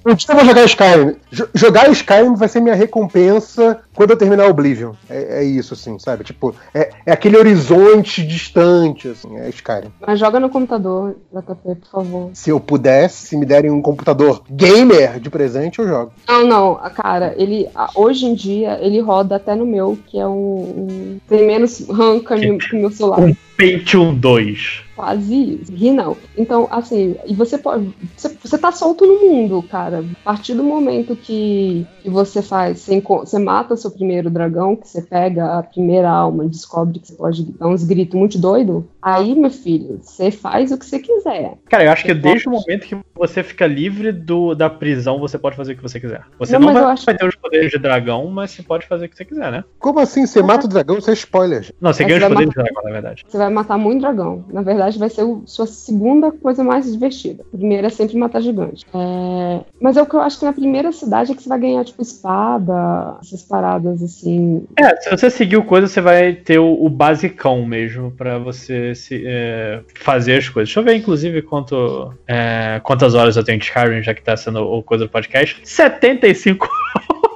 [0.05, 1.15] Um dia eu vou jogar Skyrim.
[1.31, 4.93] Jo- jogar Skyrim vai ser minha recompensa quando eu terminar Oblivion.
[5.09, 6.23] É, é isso, assim, sabe?
[6.23, 9.91] Tipo, é, é aquele horizonte distante, assim, é Skyrim.
[10.05, 12.29] mas joga no computador, JP, por favor.
[12.33, 16.13] Se eu pudesse, se me derem um computador gamer de presente, eu jogo.
[16.27, 20.27] Não, não, a cara, ele hoje em dia ele roda até no meu, que é
[20.27, 23.19] um, um- tem menos RAM que o meu- que o meu celular.
[23.19, 24.81] Um Pentium 2.
[25.01, 25.73] Quase isso.
[25.73, 26.15] Ri não.
[26.37, 27.89] Então, assim, e você pode.
[28.15, 30.05] Você, você tá solto no mundo, cara.
[30.21, 34.75] A partir do momento que, que você faz, você, você mata o seu primeiro dragão,
[34.75, 38.37] que você pega a primeira alma e descobre que você pode dar uns gritos muito
[38.37, 41.57] doido, aí, meu filho, você faz o que você quiser.
[41.67, 45.19] Cara, eu acho que Você desde o momento que você fica livre do, da prisão,
[45.19, 46.21] você pode fazer o que você quiser.
[46.37, 49.05] Você Não, não, vai, acho- vai ter os poderes de dragão, mas você pode fazer
[49.05, 49.63] o que você quiser, né?
[49.79, 50.27] Como assim?
[50.27, 51.73] Você mata o dragão, você é spoiler.
[51.81, 53.25] Não, você Mas ganha os você vai poderes de dragão, na verdade.
[53.27, 54.45] Você vai matar muito dragão.
[54.51, 57.43] Na verdade, vai ser a sua segunda coisa mais divertida.
[57.53, 58.85] A primeira é sempre matar gigante.
[58.93, 61.59] É, Mas é o que eu acho que na primeira cidade é que você vai
[61.59, 64.65] ganhar, tipo, espada, essas paradas assim.
[64.77, 68.93] É, se você seguir o coisa, você vai ter o, o basicão mesmo pra você
[68.95, 70.69] se, é, fazer as coisas.
[70.69, 74.35] Deixa eu ver, inclusive, quanto, é, quantas horas eu tenho de Skyrim, já que tá
[74.35, 75.59] sendo o coisa do podcast.
[75.63, 76.69] 75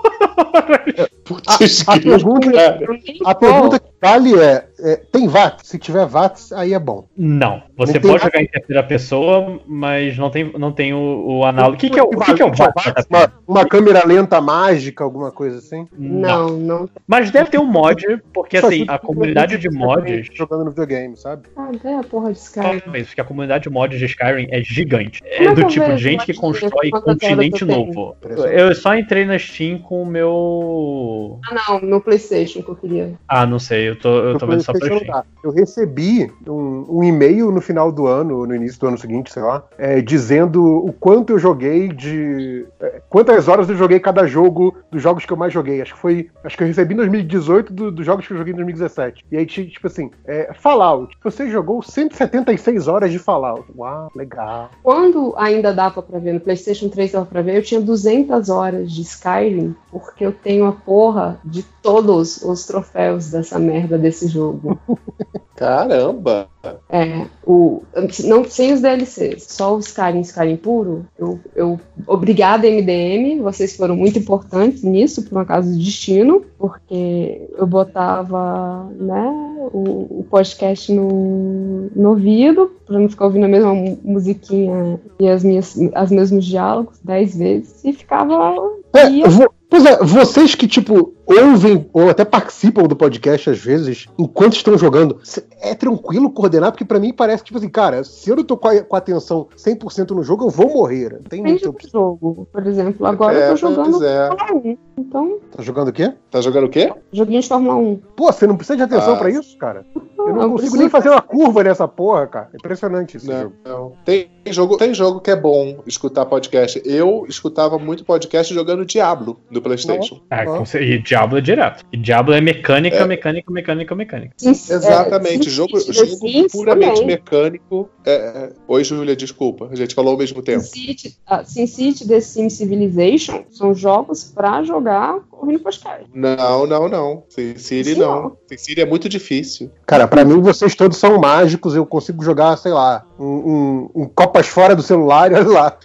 [1.25, 2.85] Putz, A pergunta, cara.
[3.25, 5.60] a pergunta que vale é, é, tem VAT?
[5.64, 7.06] Se tiver VAT, aí é bom.
[7.16, 11.45] Não, você Não pode jogar em terceira pessoa, mas não tem, não tem o, o
[11.45, 11.76] análogo.
[11.76, 12.74] O que, que é o, que, que é o VAT?
[12.76, 13.06] VAT?
[13.10, 15.88] Uma, uma câmera lenta mágica, alguma coisa assim?
[15.98, 16.90] Não, não.
[17.08, 20.28] Mas deve ter um mod, porque Só assim, a comunidade de mods.
[20.34, 21.44] Jogando no videogame, sabe?
[21.56, 22.82] Ah, é a porra de Skyrim.
[22.95, 25.22] Isso, porque a comunidade de mods de Skyrim é gigante.
[25.22, 28.16] Como É é do tipo de gente que constrói continente novo.
[28.52, 31.40] Eu só entrei na Steam com o meu.
[31.50, 33.14] Ah, não, no PlayStation que eu queria.
[33.28, 33.76] Ah, não sei.
[33.76, 35.24] sei, eu tô, eu tô vendo só pra dá.
[35.44, 39.44] Eu recebi um, um e-mail no final do ano, no início do ano seguinte, sei
[39.44, 42.66] lá, é, dizendo o quanto eu joguei de.
[42.80, 45.82] é, quantas horas eu joguei cada jogo dos jogos que eu mais joguei.
[45.82, 46.30] Acho que foi.
[46.44, 49.26] Acho que eu recebi em 2018 do- dos jogos que eu joguei em 2017.
[49.32, 51.16] E aí, ti- tipo assim, é, Fallout.
[51.24, 53.66] Você jogou 176 horas de Fallout.
[53.77, 54.69] Uau, legal.
[54.84, 58.92] Quando ainda dava pra ver, no PlayStation 3 dava pra ver, eu tinha 200 horas
[58.92, 64.55] de Skyrim, porque eu tenho a porra de todos os troféus dessa merda desse jogo.
[65.56, 66.48] Caramba!
[66.90, 67.82] É, o,
[68.25, 71.06] não, sem os DLCs, só o Skyrim, Skyrim puro.
[71.17, 77.48] Eu, eu, obrigada, MDM, vocês foram muito importantes nisso, por um acaso do destino, porque
[77.58, 79.30] eu botava né,
[79.72, 85.30] o, o podcast no, no ouvido, pra não ficar ouvindo a mesma mu- musiquinha e
[85.30, 88.56] as minhas, as mesmos diálogos dez vezes, e ficava.
[88.93, 94.06] É, vo- pois é, vocês que, tipo, ouvem ou até participam do podcast às vezes,
[94.18, 95.19] enquanto estão jogando,
[95.61, 96.72] é tranquilo coordenar?
[96.72, 98.95] Porque pra mim parece que, tipo assim, cara, se eu não tô com a, com
[98.95, 101.14] a atenção 100% no jogo, eu vou morrer.
[101.14, 101.85] Não tem Depende muito.
[101.88, 102.48] do jogo.
[102.52, 104.27] Por exemplo, agora É, eu tô jogando é.
[104.27, 104.77] Fórmula 1.
[104.98, 106.14] Então, Tá jogando o quê?
[106.30, 106.94] Tá jogando o quê?
[107.11, 107.95] joguinho de Fórmula 1.
[108.16, 109.18] Pô, você não precisa de atenção Ah.
[109.18, 109.85] pra isso, cara?
[109.95, 112.50] Eu não Eu consigo preciso- nem fazer uma curva nessa porra, cara.
[112.53, 113.53] É impressionante esse Não, jogo.
[113.66, 113.92] não.
[114.03, 116.82] Tem jogo, tem jogo que é bom escutar podcast.
[116.85, 120.22] Eu escutava muito podcast jogando Diablo no PlayStation.
[120.30, 121.84] É, cer- e Diablo é direto.
[121.92, 123.06] E Diablo é mecânica, É.
[123.06, 124.35] mecânica, mecânica, mecânica.
[124.43, 127.08] Exatamente, É, jogo, jogo City puramente também.
[127.08, 127.90] mecânico.
[128.06, 128.50] É, é.
[128.67, 129.69] Oi, Júlia, desculpa.
[129.72, 130.61] A gente falou ao mesmo tempo.
[130.64, 136.06] SimCity, ah, SimCity, The Sim Civilization são jogos pra jogar ouvindo podcast.
[136.14, 137.24] Não, não, não.
[137.30, 138.22] Sin City Sim, não.
[138.22, 138.38] não.
[138.50, 139.72] Sin City é muito difícil.
[139.85, 141.75] Cara, pra mim vocês todos são mágicos.
[141.75, 145.77] Eu consigo jogar, sei lá, um, um- um copas fora do celular e olha lá.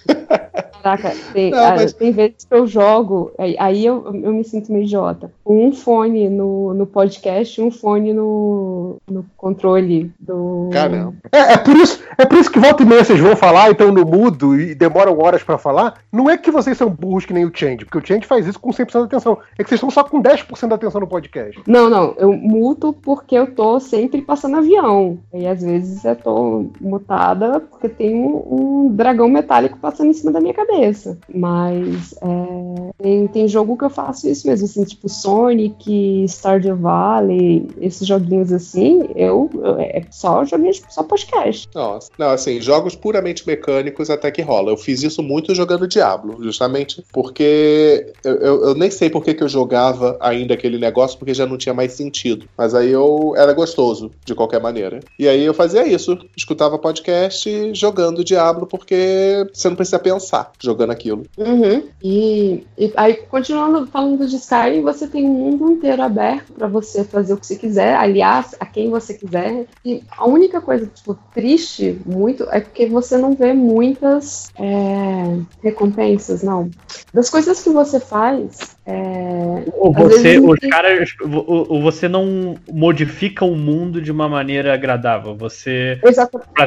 [0.82, 4.44] Caraca, tem, Não, ah, mas- tem vezes que eu jogo, aí, aí eu, eu me
[4.44, 5.30] sinto meio idiota.
[5.46, 10.70] Um fone no, no podcast e um fone no, no controle do.
[10.72, 11.14] Caramba.
[11.32, 13.90] É, é por isso, é por isso que volta e meia vocês vão falar, então
[13.92, 15.94] no mudo e demoram horas pra falar.
[16.12, 18.58] Não é que vocês são burros que nem o Change, porque o Change faz isso
[18.58, 19.38] com 100% da atenção.
[19.58, 21.60] É que vocês estão só com 10% da atenção no podcast.
[21.66, 25.18] Não, não, eu muto porque eu tô sempre passando avião.
[25.32, 30.32] E às vezes eu tô mutada porque tem um, um dragão metálico passando em cima
[30.32, 30.69] da minha cabeça.
[31.32, 37.68] Mas é, tem, tem jogo que eu faço isso mesmo, assim, tipo Sonic, Stardew Valley,
[37.80, 41.68] esses joguinhos assim, eu, eu- é só joguinho, só podcast.
[41.74, 42.10] Nossa.
[42.18, 44.70] Não, assim, jogos puramente mecânicos até que rola.
[44.70, 49.34] Eu fiz isso muito jogando Diablo, justamente porque eu, eu- eu nem sei por que,
[49.34, 52.46] que eu jogava ainda aquele negócio, porque já não tinha mais sentido.
[52.56, 55.00] Mas aí eu era gostoso, de qualquer maneira.
[55.18, 60.90] E aí eu fazia isso, escutava podcast jogando Diablo, porque você não precisa pensar jogando
[60.90, 61.24] aquilo.
[61.36, 61.88] Uhum.
[62.02, 67.04] E, e aí, continuando falando de Skyrim, você tem um mundo inteiro aberto para você
[67.04, 69.66] fazer o que você quiser, aliás, a quem você quiser.
[69.84, 76.42] E a única coisa, tipo, triste muito é porque você não vê muitas é, recompensas,
[76.42, 76.70] não.
[77.12, 78.76] Das coisas que você faz.
[78.90, 79.62] É,
[79.92, 81.14] você, os tem- caras,
[81.82, 85.34] você não modifica o mundo de uma maneira agradável.
[85.36, 85.98] Você,
[86.54, 86.66] pra,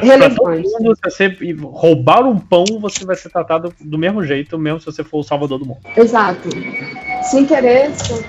[0.80, 4.86] mundo, se você roubar um pão, você vai ser tratado do mesmo jeito, mesmo se
[4.86, 5.80] você for o salvador do mundo.
[5.96, 6.48] Exato.
[7.30, 8.24] Sem querer, você-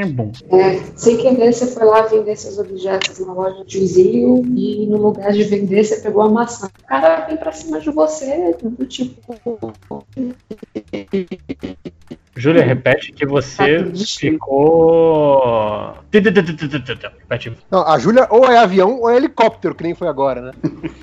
[0.00, 0.32] Hum, bom.
[0.50, 4.96] É, sem querer, você foi lá vender seus objetos na loja de vizinho e no
[4.96, 6.68] lugar de vender, você pegou a maçã.
[6.82, 9.20] O cara vem pra cima de você, do tipo.
[12.36, 13.84] Júlia, repete que você
[14.18, 15.94] ficou.
[16.12, 17.52] Repete.
[17.70, 20.52] Não, a Júlia ou é avião ou é helicóptero, que nem foi agora, né?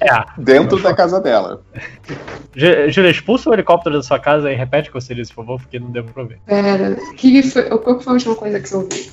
[0.01, 0.41] É.
[0.41, 1.61] Dentro da casa dela.
[2.55, 5.45] Jú- Júlia, expulsa o helicóptero da sua casa e repete o que você disse, por
[5.45, 6.39] favor, porque não deu pra ver.
[6.45, 9.03] Pera, que foi, qual foi a última coisa que você ouviu?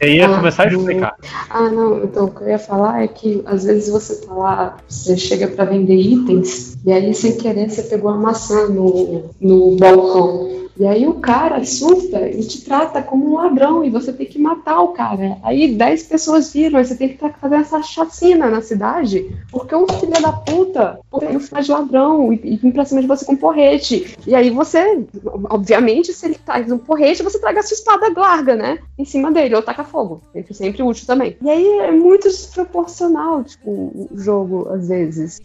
[0.00, 1.14] Você ia Ah, começar a explicar.
[1.48, 4.76] Ah, não, então o que eu ia falar é que às vezes você tá lá,
[4.88, 9.76] você chega pra vender itens, e aí sem querer você pegou a maçã no, no
[9.76, 10.60] balcão.
[10.80, 14.38] E aí o cara surta e te trata como um ladrão e você tem que
[14.38, 15.36] matar o cara.
[15.42, 20.22] Aí 10 pessoas viram, você tem que fazendo essa chacina na cidade, porque um filho
[20.22, 24.16] da puta filho de ladrão e, e vem pra cima de você com um porrete.
[24.26, 25.04] E aí você,
[25.50, 28.78] obviamente, se ele traz um porrete, você traga a sua espada larga, né?
[28.98, 30.22] Em cima dele, ou taca fogo.
[30.32, 31.36] Sempre, sempre útil também.
[31.42, 35.42] E aí é muito desproporcional, tipo, o jogo, às vezes.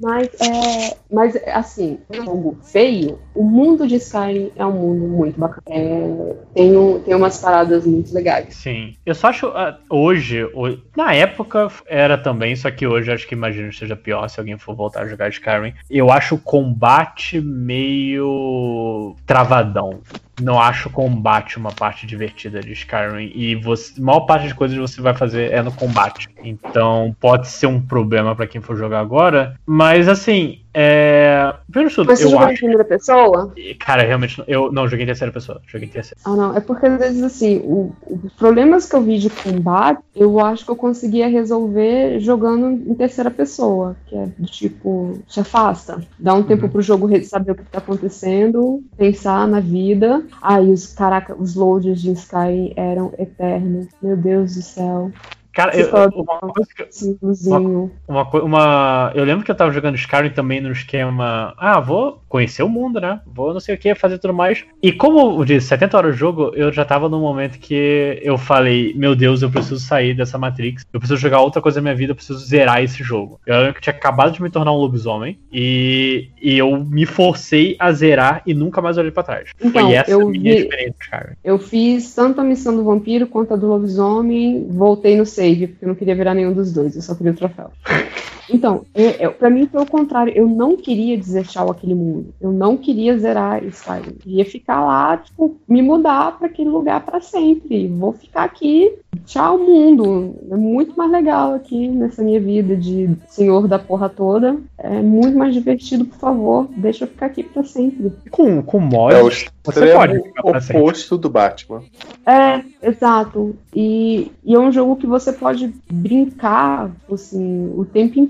[0.00, 5.38] Mas, é, mas, assim, um jogo feio, o mundo de Skyrim é um mundo muito
[5.38, 5.62] bacana.
[5.68, 8.54] É, tem, um- tem umas paradas muito legais.
[8.54, 8.94] Sim.
[9.04, 9.48] Eu só acho.
[9.48, 13.94] ah, hoje, ho- na época era também, só que hoje acho que imagino que seja
[13.94, 15.74] pior se alguém for voltar a jogar Skyrim.
[15.90, 20.00] Eu acho o combate meio travadão.
[20.40, 23.32] Não acho o combate uma parte divertida de Skyrim.
[23.34, 26.28] E você, a maior parte das coisas que você vai fazer é no combate.
[26.42, 29.54] Então pode ser um problema pra quem for jogar agora.
[29.66, 31.54] Mas assim, é.
[31.70, 32.58] Primeiro de tudo, Mas você eu jogou em acho.
[32.58, 33.54] primeira pessoa?
[33.78, 35.60] Cara, realmente, eu não joguei em terceira pessoa.
[35.66, 36.20] Joguei em terceira.
[36.24, 36.56] Ah, não.
[36.56, 40.70] É porque às vezes, assim, os problemas que eu vi de combate, eu acho que
[40.70, 43.96] eu conseguia resolver jogando em terceira pessoa.
[44.06, 46.00] Que é do tipo, se afasta.
[46.18, 50.22] Dá um tempo pro jogo saber o que tá acontecendo, pensar na vida.
[50.40, 53.88] Aí, os, caraca, os loads de Skyrim eram eternos.
[54.00, 55.10] Meu Deus do céu.
[55.52, 57.90] Cara, eu, uma coisa que, Simplesinho.
[58.06, 59.10] Uma, coi- uma.
[59.14, 61.54] Eu lembro que eu tava jogando Skyrim também no esquema.
[61.58, 63.20] Ah, vou conhecer o mundo, né?
[63.26, 64.64] Vou não sei o que, fazer tudo mais.
[64.82, 68.38] E como eu disse, 70 horas de jogo, eu já tava num momento que eu
[68.38, 70.84] falei: Meu Deus, eu preciso sair dessa Matrix.
[70.92, 73.40] Eu preciso jogar outra coisa na minha vida, eu preciso zerar esse jogo.
[73.46, 75.38] Eu lembro que eu tinha acabado de me tornar um lobisomem.
[75.52, 79.50] E, e eu me forcei a zerar e nunca mais olhei pra trás.
[79.60, 81.34] Então, Foi essa a eu minha vi- experiência Skyrim.
[81.42, 85.26] Eu fiz tanto a missão do vampiro quanto a do lobisomem, voltei no
[85.68, 87.70] porque eu não queria virar nenhum dos dois, eu só queria o troféu.
[88.48, 92.52] Então, é, é, pra mim foi o contrário, eu não queria desechar aquele mundo, eu
[92.52, 97.20] não queria zerar Skyrim, eu queria ficar lá, tipo, me mudar pra aquele lugar pra
[97.20, 98.92] sempre, vou ficar aqui,
[99.26, 104.56] tchau mundo, é muito mais legal aqui nessa minha vida de senhor da porra toda,
[104.78, 108.12] é muito mais divertido, por favor, deixa eu ficar aqui pra sempre.
[108.30, 110.82] Com, com mods, É o você pode ficar pra sempre.
[110.82, 111.82] oposto do Batman.
[112.26, 113.54] É, exato.
[113.74, 118.29] E, e é um jogo que você pode brincar assim, o tempo inteiro,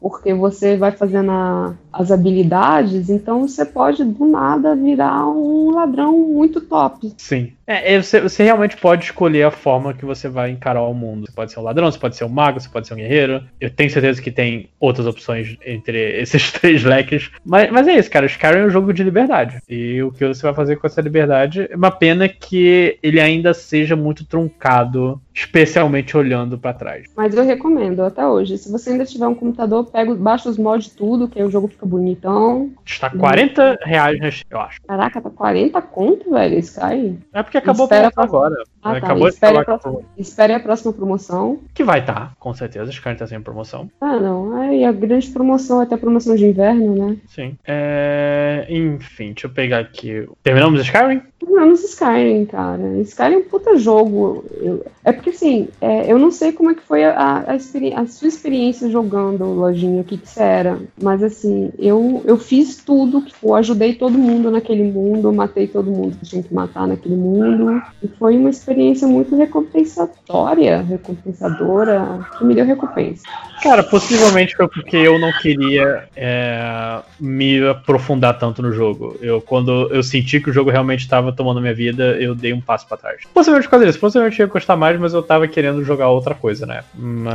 [0.00, 6.16] porque você vai fazendo a- as habilidades, então você pode do nada virar um ladrão
[6.16, 7.12] muito top.
[7.18, 7.52] Sim.
[7.68, 11.26] É, é, você, você realmente pode escolher a forma que você vai encarar o mundo.
[11.26, 13.44] Você pode ser um ladrão, você pode ser um mago, você pode ser um guerreiro.
[13.60, 17.30] Eu tenho certeza que tem outras opções entre esses três leques.
[17.44, 18.24] Mas, mas é isso, cara.
[18.24, 19.60] Skyrim é um jogo de liberdade.
[19.68, 23.52] E o que você vai fazer com essa liberdade é uma pena que ele ainda
[23.52, 27.04] seja muito truncado, especialmente olhando pra trás.
[27.14, 28.56] Mas eu recomendo até hoje.
[28.56, 31.68] Se você ainda tiver um computador, pega, baixa os mods tudo, que aí o jogo
[31.68, 32.70] fica bonitão.
[32.84, 34.80] Está 40 reais, eu acho.
[34.82, 37.18] Caraca, tá 40 conto, velho, Sky.
[37.32, 38.54] É porque acabou Espera a promoção agora.
[38.82, 38.98] Ah, tá.
[38.98, 41.60] Acabou Espere a, próxima, espere a próxima promoção.
[41.74, 42.90] Que vai estar, com certeza.
[42.90, 43.90] Skyrim tá sem promoção.
[44.00, 44.56] Ah, não.
[44.60, 47.16] Aí a grande promoção é até a promoção de inverno, né?
[47.26, 47.56] Sim.
[47.66, 50.28] É, Enfim, deixa eu pegar aqui.
[50.42, 51.22] Terminamos Skyrim?
[51.38, 52.98] Terminamos Skyrim, cara.
[53.02, 54.44] Skyrim é um puta jogo.
[54.60, 58.06] Eu- É porque assim, é, eu não sei como é que foi a, a, a
[58.06, 60.78] sua experiência jogando lojinha, o que, que era.
[61.00, 66.16] Mas assim, eu, eu fiz tudo, eu ajudei todo mundo naquele mundo, matei todo mundo
[66.18, 67.80] que tinha que matar naquele mundo.
[68.02, 73.22] E foi uma experiência muito recompensatória, recompensadora, que me deu recompensa.
[73.62, 79.16] Cara, possivelmente foi porque eu não queria é, me aprofundar tanto no jogo.
[79.20, 82.60] Eu, quando eu senti que o jogo realmente estava tomando minha vida, eu dei um
[82.60, 83.22] passo pra trás.
[83.32, 83.98] Possivelmente por causa disso.
[84.00, 86.82] Possivelmente eu ia gostar mais, mas eu tava querendo jogar outra coisa, né?
[86.94, 87.28] Mas.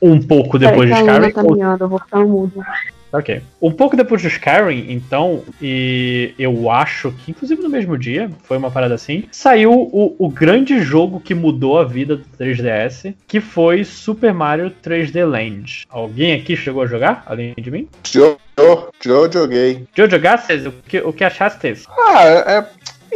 [0.00, 1.58] Um pouco depois de Luna Skyrim.
[1.58, 2.62] tá eu vou ficar mudo.
[3.16, 3.40] Ok.
[3.62, 8.58] Um pouco depois de Skyrim, então, e eu acho que, inclusive no mesmo dia, foi
[8.58, 13.40] uma parada assim, saiu o, o grande jogo que mudou a vida do 3DS, que
[13.40, 15.86] foi Super Mario 3D Land.
[15.88, 17.88] Alguém aqui chegou a jogar, além de mim?
[18.06, 18.36] Jo,
[19.02, 19.86] jo joguei.
[19.94, 20.52] Joe, jogaste?
[20.68, 21.74] O que, o que achaste?
[21.88, 22.66] Ah, é.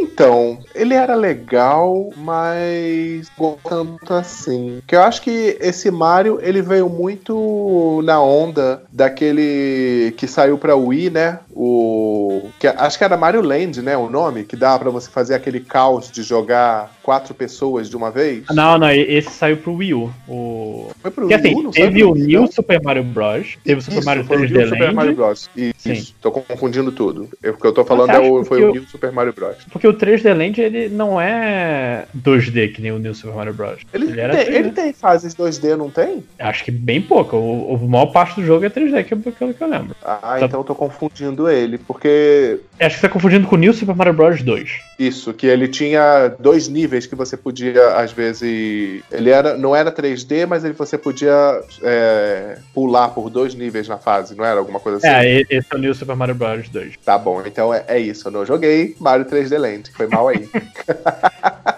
[0.01, 3.31] Então, ele era legal, mas
[3.67, 4.81] tanto assim.
[4.87, 10.75] Que eu acho que esse Mario, ele veio muito na onda daquele que saiu pra
[10.75, 11.39] Wii, né?
[11.53, 15.35] O que acho que era Mario Land, né, o nome, que dá pra você fazer
[15.35, 18.43] aquele caos de jogar quatro pessoas de uma vez.
[18.51, 20.11] Não, não, esse saiu pro Wii U.
[20.27, 20.91] O...
[21.01, 22.47] Foi pro Porque Wii U, assim, não teve o New?
[22.51, 23.57] Super Mario Bros.
[23.63, 24.95] Teve o Super Isso, Mario foi o 3D New Super Land.
[24.95, 25.49] Mario Bros.
[25.55, 26.13] Isso, Sim.
[26.21, 27.29] tô confundindo tudo.
[27.43, 29.55] O que eu tô falando é o, foi o New Super Mario Bros.
[29.71, 33.79] Porque o 3D Land, ele não é 2D que nem o New Super Mario Bros.
[33.93, 34.55] Ele, era tem, 3D.
[34.55, 36.23] ele tem fases 2D, não tem?
[36.39, 37.35] Acho que bem pouco.
[37.37, 39.95] O, o maior parte do jogo é 3D, que é pelo que eu lembro.
[40.03, 40.45] Ah, Tá.
[40.45, 43.95] então eu tô confundindo ele, porque Acho que você tá confundindo com o New Super
[43.95, 44.71] Mario Bros 2.
[44.99, 49.03] isso, que ele tinha dois níveis que você podia, às vezes.
[49.11, 53.97] Ele era, não era 3D, mas ele, você podia é, pular por dois níveis na
[53.97, 55.07] fase, não era alguma coisa assim?
[55.07, 56.97] É, esse é o New Super Mario Bros 2.
[57.03, 58.27] Tá bom, então é, é isso.
[58.27, 59.91] Eu não joguei Mario 3D Land.
[59.91, 60.49] Foi mal aí.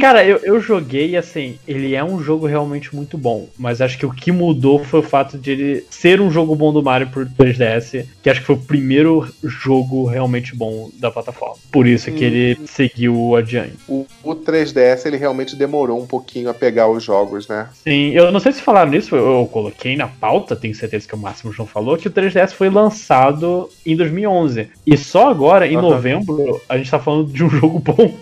[0.00, 4.06] Cara, eu, eu joguei assim, ele é um jogo realmente muito bom, mas acho que
[4.06, 7.26] o que mudou foi o fato de ele ser um jogo bom do Mario por
[7.26, 11.56] 3DS, que acho que foi o primeiro jogo realmente bom da plataforma.
[11.72, 12.28] Por isso que Hum.
[12.28, 13.74] ele seguiu adiante.
[13.88, 17.68] O, o 3DS ele realmente demorou um pouquinho a pegar os jogos, né?
[17.82, 21.14] Sim, eu não sei se falaram nisso, eu, eu coloquei na pauta, tenho certeza que
[21.14, 24.68] o Máximo não falou, que o 3DS foi lançado em 2011.
[24.86, 25.82] E só agora, em Aham.
[25.82, 28.14] novembro, a gente tá falando de um jogo bom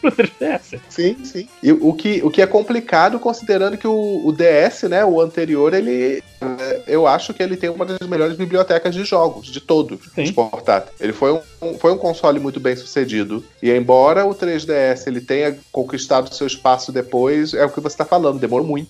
[0.00, 0.78] pro 3DS.
[0.88, 1.48] Sim, sim.
[1.62, 5.72] E o que, o que é complicado, considerando que o, o DS, né, o anterior,
[5.74, 6.22] ele.
[6.40, 10.30] é, Eu acho que ele tem uma das melhores bibliotecas de jogos, de todos os
[10.30, 10.94] portáteis.
[11.00, 13.44] Ele foi um, foi um console muito bem sucedido.
[13.62, 18.04] E embora o 3DS ele tenha conquistado seu espaço depois, é o que você tá
[18.04, 18.88] falando, demorou muito.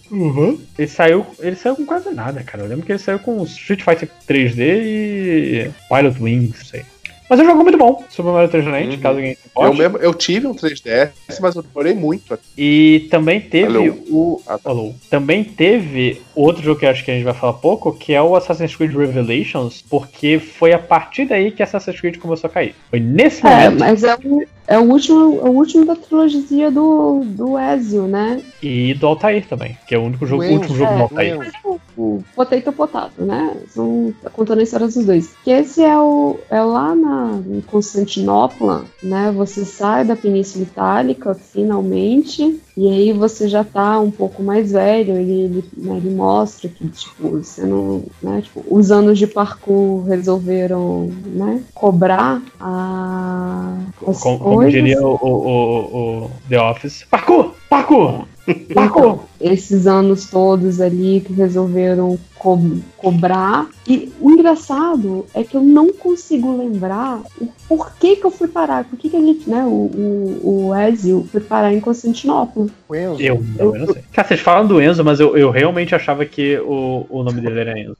[0.78, 2.64] Ele saiu, ele saiu com quase nada, cara.
[2.64, 6.84] Eu lembro que ele saiu com Street Fighter 3D e Pilot Wings, não sei.
[7.28, 9.62] Mas é um jogo muito bom, Super Mario 3D Land, caso alguém se Uhum.
[9.64, 9.78] Eu, importe.
[9.78, 12.38] mesmo, eu tive um 3DS, mas eu demorei muito.
[12.58, 13.94] E também teve Alô.
[14.10, 14.42] o.
[14.64, 14.94] Alô.
[15.08, 18.20] Também teve outro jogo que eu acho que a gente vai falar pouco, que é
[18.20, 22.74] o Assassin's Creed Revelations, porque foi a partir daí que Assassin's Creed começou a cair.
[22.90, 23.78] Foi nesse É, momento.
[23.80, 28.40] mas é o, é o último, é o último da trilogia do, do Ezio, né?
[28.62, 31.52] E do Altair também, que é o único jogo, último jogo do é, Altair.
[31.64, 33.56] o o Potato Potato, né?
[33.68, 35.34] São tá contando a história dos dois.
[35.44, 39.32] Que esse é o é lá na em Constantinopla, né?
[39.32, 45.14] Você sai da Península Itálica finalmente e aí você já tá um pouco mais velho.
[45.16, 48.40] Ele ele, né, ele mostra que tipo você não, né?
[48.42, 51.62] Tipo, os anos de parkour resolveram, né?
[51.74, 57.04] Cobrar a Como, como diria o, o, o- o The Office.
[57.10, 57.52] Parkour!
[57.68, 58.24] Parkour!
[58.46, 62.58] Então, esses anos todos ali que resolveram co-
[62.97, 63.66] cobrar.
[63.86, 68.84] E o engraçado é que eu não consigo lembrar o porquê que eu fui parar.
[68.84, 72.66] Por que, que a gente, né, o, o, o Ezio foi parar em Constantinopla?
[72.89, 73.20] O Enzo.
[73.20, 74.02] Eu, eu, não sei.
[74.12, 77.60] Cara, vocês falam do Enzo, mas eu, eu realmente achava que o, o nome dele
[77.60, 77.97] era Enzo.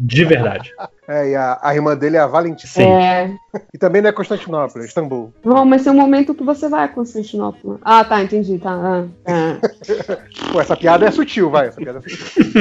[0.00, 0.70] De verdade.
[1.06, 2.72] É, e a, a irmã dele é a Valentina.
[2.72, 2.82] Sim.
[2.90, 3.34] É.
[3.74, 5.32] E também não é Constantinopla, é Istambul.
[5.44, 7.78] Bom, mas tem um momento que você vai a Constantinopla.
[7.82, 9.04] Ah, tá, entendi, tá.
[9.26, 9.58] ah,
[10.06, 10.18] tá.
[10.52, 11.68] Pô, essa piada é sutil, vai.
[11.68, 12.52] Essa piada é sutil.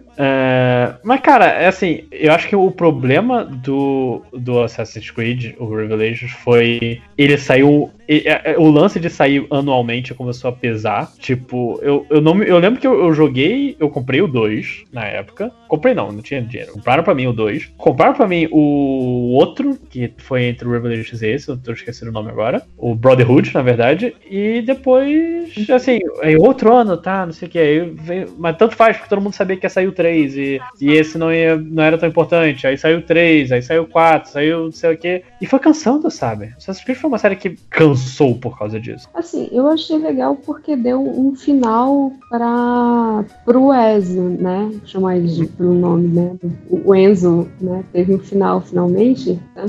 [0.22, 5.74] É, mas, cara, é assim, eu acho que o problema do, do Assassin's Creed, o
[5.74, 7.00] Revelations, foi.
[7.16, 7.90] Ele saiu.
[8.06, 11.10] é, é, O lance de sair anualmente começou a pesar.
[11.18, 13.76] Tipo, eu, eu, não, eu lembro que eu, eu joguei.
[13.80, 15.50] Eu comprei o 2 na época.
[15.70, 16.72] Comprei não, não tinha dinheiro.
[16.72, 17.74] Compraram pra mim o 2.
[17.78, 22.10] Compraram pra mim o outro, que foi entre o Revelations e esse, eu tô esquecendo
[22.10, 22.62] o nome agora.
[22.76, 24.12] O Brotherhood, na verdade.
[24.28, 27.24] E depois, assim, aí outro ano, tá?
[27.24, 27.58] Não sei o que.
[27.60, 30.60] Aí veio, mas tanto faz, porque todo mundo sabia que ia sair o 3 e,
[30.80, 32.66] e esse não, ia, não era tão importante.
[32.66, 35.22] Aí saiu o 3, aí saiu o 4, saiu não sei o que.
[35.40, 36.46] E foi cansando, sabe?
[36.56, 39.08] Assassin's Creed foi uma série que cansou por causa disso.
[39.14, 44.72] Assim, eu achei legal porque deu um final para pro Ezio, né?
[44.84, 46.38] Chamar ele de, pelo nome, né?
[46.70, 47.84] O Enzo, né?
[47.92, 49.66] Teve um final finalmente, tá?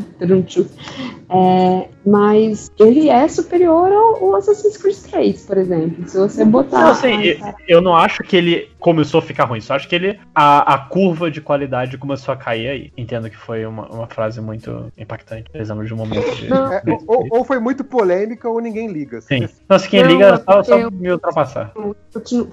[1.29, 6.07] É, mas ele é superior ao, ao Assassin's Creed 3, por exemplo.
[6.07, 6.81] Se você botar.
[6.81, 9.95] Não, assim, eu, eu não acho que ele começou a ficar ruim, só acho que
[9.95, 10.19] ele.
[10.33, 12.91] A, a curva de qualidade começou a cair aí.
[12.97, 15.49] Entendo que foi uma, uma frase muito impactante.
[15.51, 16.51] Precisamos de um momento de.
[16.51, 19.21] É, ou, ou foi muito polêmica ou ninguém liga.
[19.21, 19.47] Sim.
[19.69, 21.73] Nossa, quem Não, liga é só, só me ultrapassar.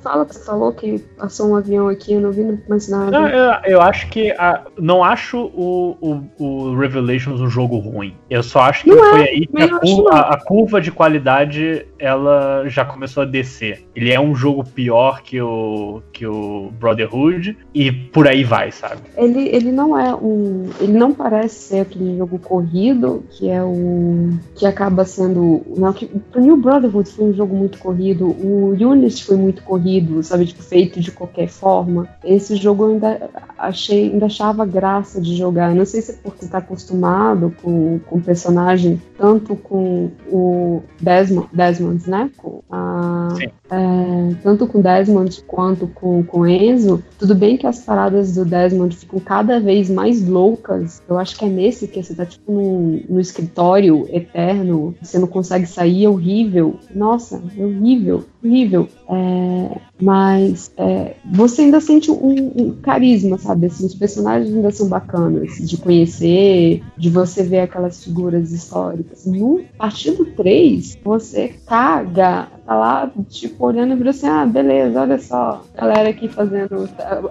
[0.03, 3.11] Fala que você falou que passou um avião aqui, eu não vi mais nada.
[3.11, 4.31] Não, eu, eu acho que.
[4.33, 8.15] a- não acho o, o, o Revelations um jogo ruim.
[8.29, 10.81] Eu só acho que Não foi é, aí que também a curva, a, a curva
[10.81, 13.85] de qualidade ela já começou a descer.
[13.95, 19.01] Ele é um jogo pior que o, que o Brotherhood e por aí vai, sabe?
[19.17, 20.71] Ele, ele não é um.
[20.81, 24.31] Ele não parece ser aquele jogo corrido, que é o.
[24.55, 25.63] que acaba sendo.
[25.77, 30.23] Não, que, o New Brotherhood foi um jogo muito corrido, o Unity foi muito corrido,
[30.23, 30.47] sabe?
[30.47, 32.09] Tipo, feito de qualquer forma.
[32.25, 35.71] Esse jogo eu ainda achei, ainda achava graça de jogar.
[35.71, 40.83] Eu não sei se é porque tá acostumado com, com o personagem, tanto com o
[40.99, 42.31] Desmond, Desmond né?
[42.39, 43.29] Com a,
[43.71, 48.97] é, tanto com Desmond quanto com, com Enzo, tudo bem que as paradas do Desmond
[48.97, 51.03] ficam cada vez mais loucas.
[51.07, 55.29] Eu acho que é nesse que você tá tipo num, no escritório eterno, você não
[55.29, 56.77] consegue sair, é horrível.
[56.95, 58.25] Nossa, é horrível.
[58.43, 58.89] Incrível.
[59.09, 63.67] É, mas é, você ainda sente um, um carisma, sabe?
[63.67, 69.27] Assim, os personagens ainda são bacanas de conhecer, de você ver aquelas figuras históricas.
[69.27, 75.19] No partido 3, você caga, tá lá, tipo, olhando e vira assim, ah, beleza, olha
[75.19, 76.87] só, galera aqui fazendo,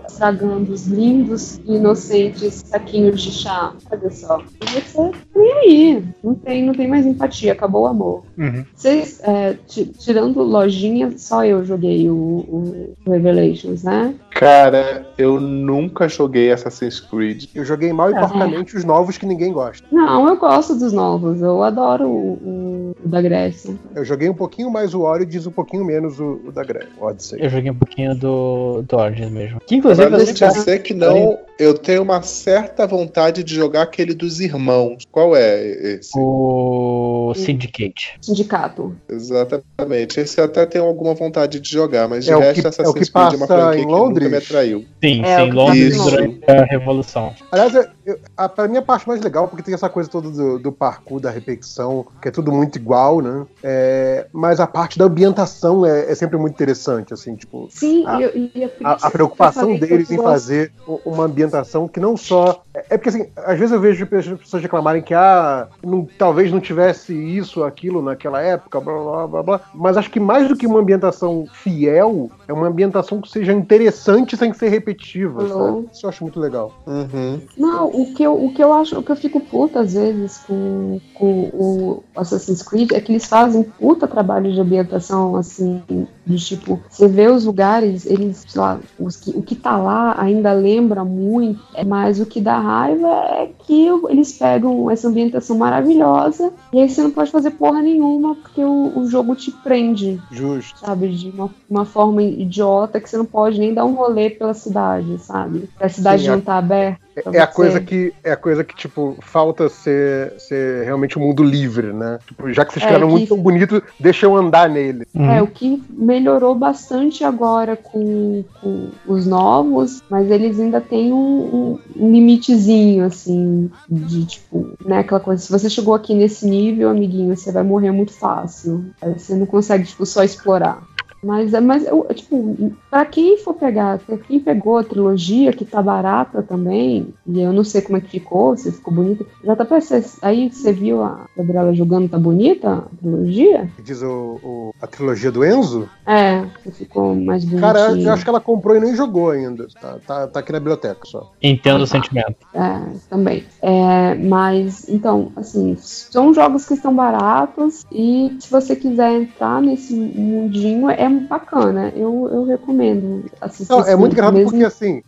[0.08, 4.40] estragando os lindos e inocentes saquinhos de chá, olha só.
[4.40, 8.24] E você nem aí, não tem, não tem mais empatia, acabou o amor.
[8.36, 8.66] Uhum.
[8.76, 14.16] Vocês, é, ti- tirando lojinha, só eu joguei o, o Revelations, né?
[14.40, 17.46] Cara, eu nunca joguei Assassin's Creed.
[17.56, 18.20] Eu joguei mal e É.
[18.20, 19.86] porcamente os novos que ninguém gosta.
[19.92, 23.74] Não, eu gosto dos novos, eu adoro o, o- da Grécia.
[23.96, 26.90] Eu joguei um pouquinho mais o Origins, um pouquinho menos o, o da Grécia.
[27.02, 27.40] Odyssey.
[27.44, 29.60] Eu joguei um pouquinho do, do Origins mesmo.
[29.66, 33.84] Que inclusive Pra não você dizer que não, eu tenho uma certa vontade de jogar
[33.84, 35.04] aquele dos irmãos.
[35.12, 36.12] Qual é esse?
[36.18, 38.18] O Syndicate.
[38.22, 38.96] Sindicato.
[39.10, 40.20] Exatamente.
[40.20, 42.70] Esse eu até tenho alguma vontade de jogar, mas de É resto que- é o
[42.70, 44.32] Assassin's que Creed é uma franquia em que nunca Londres?
[44.32, 44.86] me atraiu.
[45.04, 47.34] Sim, É, sim, Londres durante a Revolução.
[47.52, 47.74] Aliás,
[48.08, 50.58] eu- eu- a, pra mim a parte mais legal, porque tem essa coisa toda do,
[50.60, 53.46] do parkour, da repetição, que é tudo muito igual, né?
[53.62, 57.68] É, mas a parte da ambientação é, é sempre muito interessante, assim, tipo.
[57.70, 60.72] Sim, a, e, eu- eu- a- a preocupação deles em fazer
[61.06, 62.62] uma ambientação que não só.
[62.74, 66.52] É é porque, assim, às vezes eu vejo pe- pessoas reclamarem que ah, não- talvez
[66.52, 69.62] não tivesse isso, aquilo naquela época, blá blá blá blá.
[69.74, 74.38] Mas acho que mais do que uma ambientação fiel, é uma ambientação que seja interessante
[74.38, 75.44] sem ser repetitiva.
[75.92, 76.72] Isso eu acho muito legal.
[76.86, 77.42] Uhum.
[77.58, 80.38] Não, o que, eu, o que eu acho, o que eu fico puta às vezes
[80.46, 85.82] com, com o Assassin's Creed é que eles fazem puta trabalho de ambientação, assim,
[86.24, 90.16] de tipo, você vê os lugares, eles, sei lá, os que, o que tá lá
[90.22, 95.58] ainda lembra muito, é, mas o que dá raiva é que eles pegam essa ambientação
[95.58, 100.22] maravilhosa e aí você não pode fazer porra nenhuma porque o, o jogo te prende,
[100.32, 100.80] Justo.
[100.80, 104.54] sabe, de uma, uma forma idiota que você não pode nem dar um rolê pela
[104.54, 105.68] cidade, sabe?
[105.80, 107.07] A cidade Sim, não tá aberta.
[107.22, 111.22] Pra É a coisa que é a coisa que tipo falta ser, ser realmente um
[111.22, 112.20] mundo livre, né?
[112.28, 115.06] Tipo, já que vocês É, criaram um que- mundo tão bonito, deixa eu andar nele.
[115.16, 121.18] É, o que melhorou bastante agora com, com os novos, mas eles ainda têm um,
[121.18, 126.90] um- um limitezinho, assim, de tipo, né, aquela coisa, se você chegou aqui nesse nível,
[126.90, 128.86] amiguinho, você vai morrer muito fácil.
[129.02, 130.82] Aí você não consegue, tipo, só explorar.
[131.28, 135.66] Mas, é- mas eu, tipo, pra quem for pegar, pra quem pegou a trilogia, que
[135.66, 139.26] tá barata também, e eu não sei como é que ficou, se ficou bonita.
[139.44, 143.70] JP, você- aí você viu a Gabriela jogando, tá bonita a trilogia?
[143.84, 145.90] Diz o, o- a trilogia do Enzo.
[146.06, 147.60] É, você ficou mais bonitinho.
[147.74, 149.68] Cara, eu acho que ela comprou e nem jogou ainda.
[149.82, 151.30] Tá, tá, tá aqui na biblioteca só.
[151.44, 152.38] Entendo Ah, o sentimento.
[152.54, 153.44] É, também.
[153.62, 159.94] É, mas, então, assim, são jogos que estão baratos e se você quiser entrar nesse
[159.94, 161.90] mundinho, é bacana.
[161.96, 163.72] Eu, eu recomendo assistir.
[163.72, 165.02] Não, é muito engraçado mesmo- porque, assim,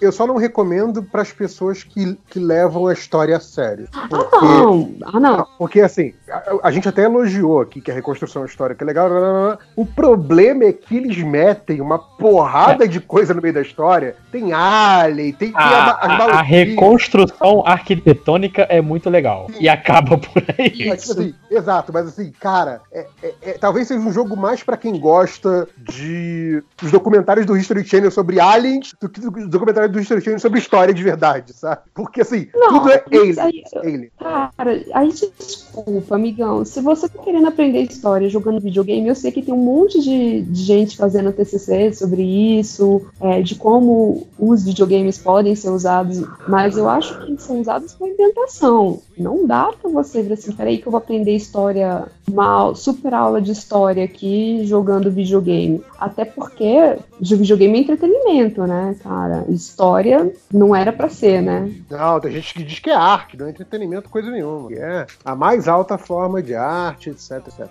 [0.00, 3.88] eu- só não recomendo para as pessoas que, que levam a história a sério.
[3.92, 4.08] Ah,
[4.42, 4.94] não!
[5.04, 5.46] Ah, não.
[5.58, 9.08] Porque, assim, a, a gente até elogiou aqui que a reconstrução histórica é legal.
[9.08, 9.58] blá, blá, blá.
[9.76, 14.16] O problema é que eles metem uma porrada de coisa no meio da história.
[14.32, 16.48] Tem alien, tem, tem A, a- as a- a maluquices.
[16.48, 19.48] reconstrução arquitetônica é muito legal.
[19.58, 20.86] E acaba por aí.
[20.88, 24.62] Mas, tipo assim, exato, mas assim, cara, é- é- é- talvez seja um jogo mais
[24.62, 29.92] pra quem gosta de os documentários do History Channel sobre aliens do que os documentários
[29.92, 31.82] do History Channel sobre história de verdade, sabe?
[31.94, 33.40] Porque assim, Não, tudo é alien.
[33.40, 34.10] aí- alien.
[34.18, 36.64] Cara, aí desculpa, amigão.
[36.64, 40.42] Se você tá querendo aprender história jogando videogame, eu sei que tem um monte de,
[40.42, 46.76] de gente fazendo TCC sobre isso, é, de como os videogames podem ser usados, mas
[46.76, 49.00] eu acho que são usados para ambientação.
[49.16, 53.40] Não dá pra você ver assim, peraí que eu vou aprender história, uma super aula
[53.40, 55.82] de história aqui jogando videogame.
[55.98, 59.44] Até porque videogame é entretenimento, né, cara?
[59.48, 61.72] História não era pra ser, né?
[61.90, 64.72] Não, tem gente que diz que é arte, não é entretenimento, coisa nenhuma.
[64.72, 67.66] É a mais alta forma de arte, etc, etc.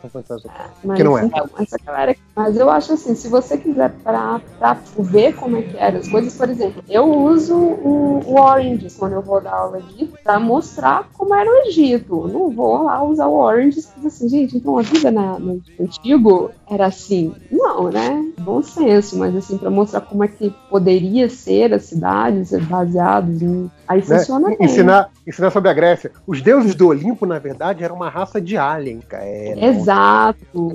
[0.84, 1.26] Mas, Que não é.
[1.26, 1.48] então,
[1.86, 6.00] galera- mas eu acho assim, se você quiser pra, pra ver como é que eram
[6.00, 10.06] as coisas, por exemplo, eu uso o, o Orange quando eu vou dar aula de
[10.24, 12.24] pra mostrar como era o Egito.
[12.26, 15.40] Eu não vou lá usar o Orange e dizer assim, gente, então a vida na,
[15.40, 17.34] no antigo era assim.
[17.52, 18.24] Não, né?
[18.40, 23.70] Bom senso, mas assim, pra mostrar como é que poderia ser as cidades baseados em.
[23.88, 24.18] Aí Né?
[24.18, 24.58] funciona bem.
[24.60, 26.12] Ensinar, ensinar sobre a Grécia.
[26.26, 29.24] Os deuses do Olimpo, na verdade, eram uma raça raça de alien, cara.
[29.24, 29.66] É.
[29.68, 30.74] Exato.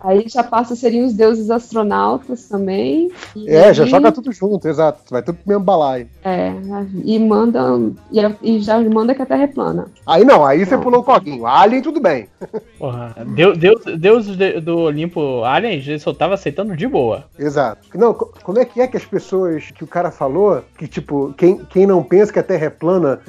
[0.00, 3.10] Aí já passa, seriam os deuses astronautas também.
[3.34, 5.00] E É, já aí- joga tudo junto, exato.
[5.10, 6.08] Vai tudo pro mesmo balaio.
[6.24, 6.52] É,
[7.04, 7.60] e manda.
[8.12, 8.20] E,
[8.56, 9.86] e já manda que a Terra é plana.
[10.06, 11.46] Aí não, aí você pulou o coguinho.
[11.46, 12.26] Alien, tudo bem.
[12.78, 17.24] Porra, Deus, Deus, Deus de- do Olimpo Aliens, ele só tava aceitando de boa.
[17.38, 17.86] Exato.
[17.94, 21.32] Não, co- como é que é que as pessoas que o cara falou, que tipo,
[21.36, 23.20] quem, quem não pensa que a Terra é plana,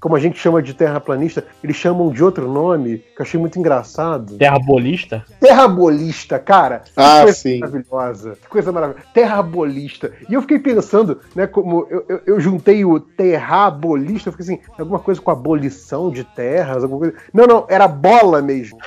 [0.00, 3.58] como a gente chama de terraplanista, eles chamam de outro nome, que eu achei muito
[3.58, 4.36] engraçado.
[4.36, 5.24] Terrabolista?
[5.40, 6.80] Terrabolista, cara.
[6.80, 7.58] Que Ah, coisa sim.
[7.60, 8.38] maravilhosa.
[8.42, 9.06] Que coisa maravilhosa.
[9.14, 10.12] Terrabolista.
[10.28, 14.62] E eu fiquei pensando, né, como eu, eu, eu juntei o terrabolista, eu fiquei assim,
[14.78, 17.14] alguma coisa com abolição de terras, alguma coisa.
[17.32, 18.78] Não, não, era bola mesmo.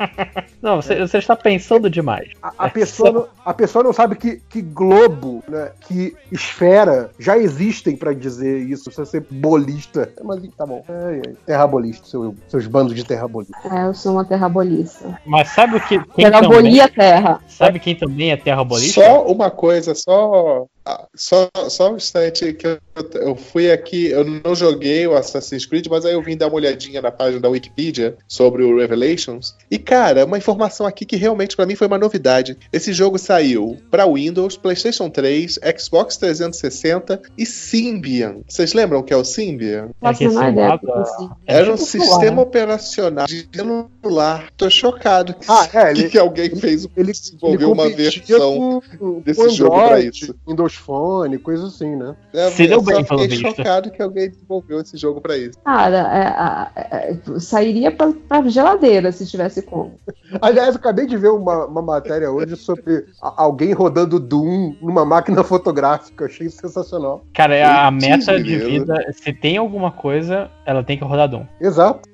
[0.66, 2.32] Não, você, você está pensando demais.
[2.42, 7.38] A, a pessoa, não, a pessoa não sabe que, que globo, né, que esfera já
[7.38, 8.86] existem pra dizer isso.
[8.86, 10.10] Precisa ser bolista.
[10.24, 10.84] Mas tá bom.
[10.88, 11.34] Ai, ai.
[11.46, 13.72] Terrabolista, seu, seus bandos de terrabolistas.
[13.72, 15.16] É, eu sou uma terrabolista.
[15.24, 16.04] Mas sabe o que.
[16.16, 17.40] Terrabolia a terra.
[17.46, 19.04] sabe quem também é terrabolista?
[19.04, 22.78] Só uma coisa, só, ah, só, só um instante que eu,
[23.14, 26.56] eu fui aqui, eu não joguei o Assassin's Creed, mas aí eu vim dar uma
[26.56, 29.54] olhadinha na página da Wikipedia sobre o Revelations.
[29.70, 32.56] E cara, uma informação aqui que realmente pra mim foi uma novidade.
[32.72, 38.36] Esse jogo saiu pra Windows, PlayStation 3, Xbox 360 e Symbian.
[38.48, 39.90] Vocês lembram o que é o Symbian?
[40.00, 40.70] Faço a menor ideia.
[40.72, 41.28] do que assim.
[41.46, 42.42] Era um tipo sistema celular.
[42.42, 44.48] operacional de celular.
[44.56, 49.20] Tô chocado que, Ah, é, que, ele- que alguém fez Ele, desenvolveu uma versão com-
[49.20, 50.34] desse com jogo pra Android, isso.
[50.46, 52.14] Windows Phone, coisa assim, né?
[52.32, 53.56] É, Se deu eu só bem, pelo fiquei visto.
[53.56, 55.58] chocado que alguém desenvolveu esse jogo pra isso.
[55.64, 59.98] Cara, é, é, é, sairia pra geladeira se tivesse como.
[60.46, 65.04] Aliás, eu acabei de ver uma, uma matéria hoje sobre a- alguém rodando Doom numa
[65.04, 66.24] máquina fotográfica.
[66.24, 67.24] Eu achei sensacional.
[67.34, 71.44] Cara, a Putz, meta de vida, se tem alguma coisa, ela tem que rodar Doom.
[71.60, 72.08] Exato.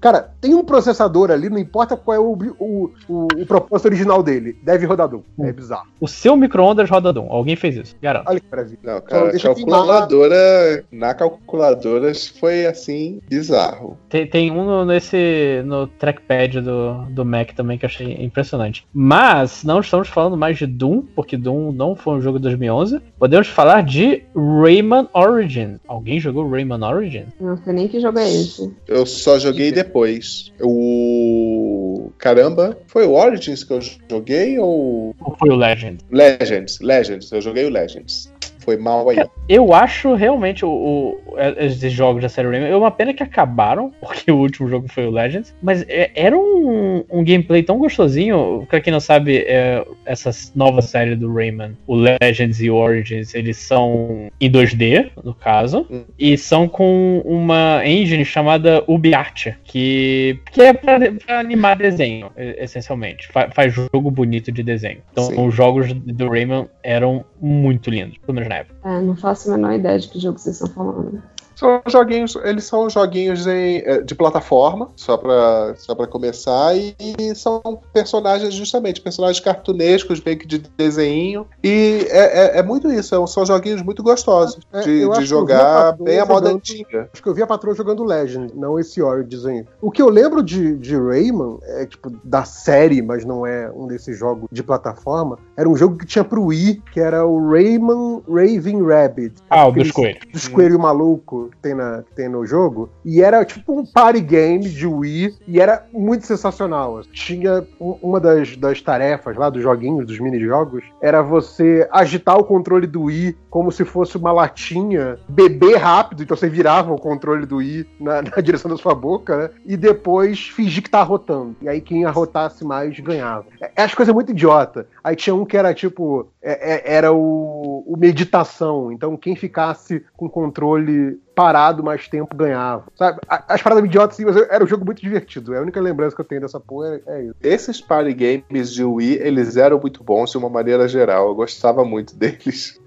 [0.00, 4.22] Cara, tem um processador ali, não importa qual é o, o, o, o propósito original
[4.22, 4.58] dele.
[4.64, 5.22] Deve rodar Doom.
[5.40, 5.86] É bizarro.
[6.00, 7.28] O seu micro-ondas roda Doom.
[7.30, 8.28] Alguém fez isso, garanto.
[8.28, 8.78] Olha que maravilha.
[8.82, 10.84] Não, Só cara, deixa calculadora.
[10.90, 13.96] Na calculadora foi assim, bizarro.
[14.08, 18.86] Tem, tem um nesse no trackpad do, do Mac também que eu achei impressionante.
[18.92, 23.00] Mas não estamos falando mais de Doom, porque Doom não foi um jogo de 2011.
[23.18, 25.80] Podemos falar de Rayman Origin.
[25.88, 27.24] Alguém jogou Rayman Origin?
[27.40, 28.72] Não sei nem que jogo é esse.
[28.86, 30.52] Eu só joguei depois.
[30.60, 32.10] O.
[32.16, 35.14] Caramba, foi o Origins que eu joguei ou.
[35.20, 35.98] Ou foi o Legend?
[36.10, 38.32] Legends, Legends, eu joguei o Legends.
[38.68, 39.16] Foi mal aí.
[39.48, 41.18] Eu acho realmente o, o-
[41.58, 42.68] esses jogos da série Rayman.
[42.70, 45.54] É uma pena que acabaram, porque o último jogo foi o Legends.
[45.62, 48.66] Mas é- era um, um gameplay tão gostosinho.
[48.68, 53.34] Pra quem não sabe, é, essa nova série do Rayman, o Legends e o Origins,
[53.34, 55.86] eles são em 2D, no caso.
[56.18, 63.28] E são com uma engine chamada UbiArt, que, que é pra, pra animar desenho, essencialmente.
[63.28, 64.98] Fa- faz jogo bonito de desenho.
[65.10, 65.46] Então Sim.
[65.46, 68.88] os jogos do Rayman eram muito lindos, pelo menos na época.
[68.88, 71.22] É, não faço a menor ideia de que jogo vocês estão falando.
[71.58, 76.94] São joguinhos, eles são joguinhos em, eh, de plataforma, só pra, só pra começar, e,
[77.18, 77.60] e são
[77.92, 81.46] personagens, justamente, personagens cartunescos, meio que de desenho.
[81.64, 85.20] E é, é- é muito isso, são- são joguinhos muito gostosos É, de, de a
[85.22, 87.10] jogar patroa bem a moda jogando- antiga.
[87.12, 89.64] Acho que eu vi a patroa jogando Legend, não esse Origins aí.
[89.82, 93.88] O que eu lembro de, de Rayman, é tipo, da série, mas não é um
[93.88, 98.22] desses jogos de plataforma, era um jogo que tinha pro Wii, que era o Rayman
[98.28, 99.34] Raving Rabbit.
[99.50, 100.20] Ah, o dos coelhos.
[100.32, 102.88] Dos coelhos maluco que tem, na, que tem no jogo.
[103.04, 107.02] E era tipo um party game de Wii, e era muito sensacional.
[107.12, 112.44] Tinha um- uma das, das tarefas lá, dos joguinhos, dos minijogos, era você agitar o
[112.44, 117.46] controle do Wii como se fosse uma latinha, beber rápido, então você virava o controle
[117.46, 119.50] do Wii na, na direção da sua boca, né?
[119.64, 121.56] E depois fingir que tá arrotando.
[121.62, 123.46] E aí quem arrotasse mais ganhava.
[123.60, 124.86] É, é as coisas muito idiota.
[125.02, 128.92] Aí tinha um que era tipo, é- é- era o, o meditação.
[128.92, 132.82] Então quem ficasse com controle parado mais tempo ganhava.
[132.96, 133.20] Sabe?
[133.28, 135.54] As paradas idiotas, assim, mas era um jogo muito divertido.
[135.54, 137.34] É a única lembrança que eu tenho dessa porra é, é isso.
[137.40, 141.28] Esses party games de Wii, eles eram muito bons de uma maneira geral.
[141.28, 142.80] Eu gostava muito deles.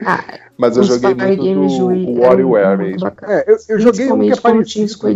[0.58, 3.08] Mas eu joguei muito games de Wii do eram WarioWare mesmo.
[3.24, 5.08] É, eu, eu joguei um que é parecido.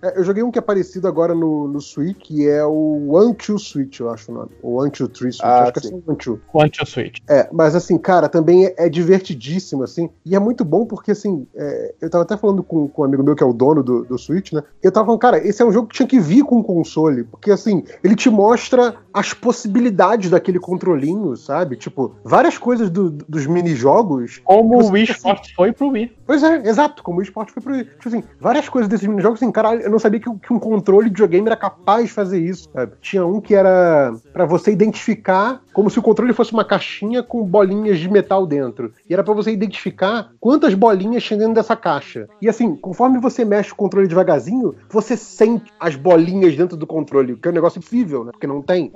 [0.00, 3.34] É, eu joguei um que é parecido agora no, no Switch, que é o One
[3.34, 4.50] Two Switch, eu acho o nome.
[4.62, 5.44] O One Two Three Switch.
[5.44, 5.88] Ah, acho que é sim.
[5.88, 6.40] só o One Two.
[6.46, 7.18] Quanto Switch.
[7.28, 11.44] É, mas assim, cara, também é, é divertidíssimo, assim, e é muito bom porque, assim,
[11.56, 14.04] é, eu tava até falando com, com um amigo meu que é o dono do,
[14.04, 14.62] do Switch, né?
[14.82, 17.50] Eu tava falando, cara, esse é um jogo que tinha que vir com console, porque
[17.50, 21.76] assim, ele te mostra as possibilidades daquele controlinho, sabe?
[21.76, 24.40] Tipo, várias coisas do- dos minijogos.
[24.44, 26.12] Como o Wii fica assim, Sport foi pro Wii.
[26.26, 27.84] Pois é, exato, como o esporte foi pro Wii.
[27.84, 31.04] Tipo assim, várias coisas desses minijogos, assim, caralho, eu não sabia que, que um controle
[31.06, 32.92] de videogame era capaz de fazer isso, sabe?
[33.00, 37.42] Tinha um que era pra você identificar como se o controle fosse uma caixinha com
[37.44, 38.92] bolinhas de metal dentro.
[39.08, 42.28] E era pra você identificar quantas bolinhas tinha dentro dessa caixa.
[42.42, 47.36] E assim, conforme você mexe o controle devagarzinho, você sente as bolinhas dentro do controle,
[47.36, 48.32] que é um negócio impossível, né?
[48.32, 48.90] Porque não tem.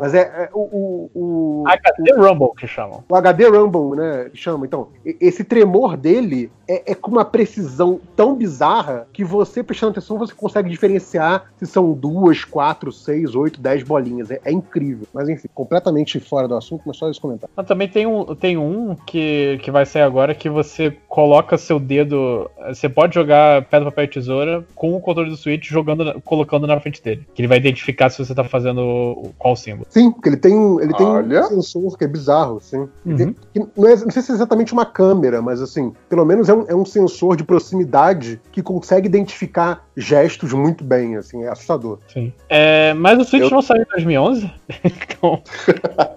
[0.00, 3.04] Mas é, é o, o, o, HD Rumble que chamam.
[3.08, 4.28] o HD Rumble, né?
[4.30, 4.66] que Chama.
[4.66, 10.18] Então, esse tremor dele é, é com uma precisão tão bizarra que você, prestando atenção,
[10.18, 14.30] você consegue diferenciar se são duas, quatro, seis, oito, dez bolinhas.
[14.30, 15.06] É, é incrível.
[15.12, 17.52] Mas enfim, completamente fora do assunto, mas só esse comentário.
[17.56, 21.78] Mas também tem um, tem um que, que vai sair agora que você coloca seu
[21.78, 22.50] dedo.
[22.68, 26.78] Você pode jogar pedra, papel e tesoura com o controle do Switch jogando, colocando na
[26.80, 27.26] frente dele.
[27.34, 29.86] Que ele vai identificar se você tá fazendo qual símbolo.
[29.88, 32.88] Sim, porque ele tem, um- ele tem um sensor que é bizarro, sim.
[33.04, 33.34] Uhum.
[33.76, 36.64] Não, é- não sei se é exatamente uma câmera, mas assim, pelo menos é um,
[36.68, 41.98] é um sensor de proximidade que consegue identificar gestos muito bem, assim, é assustador.
[42.12, 42.32] Sim.
[42.48, 44.50] É, mas o Switch Eu- não saiu em 2011.
[44.84, 45.42] então,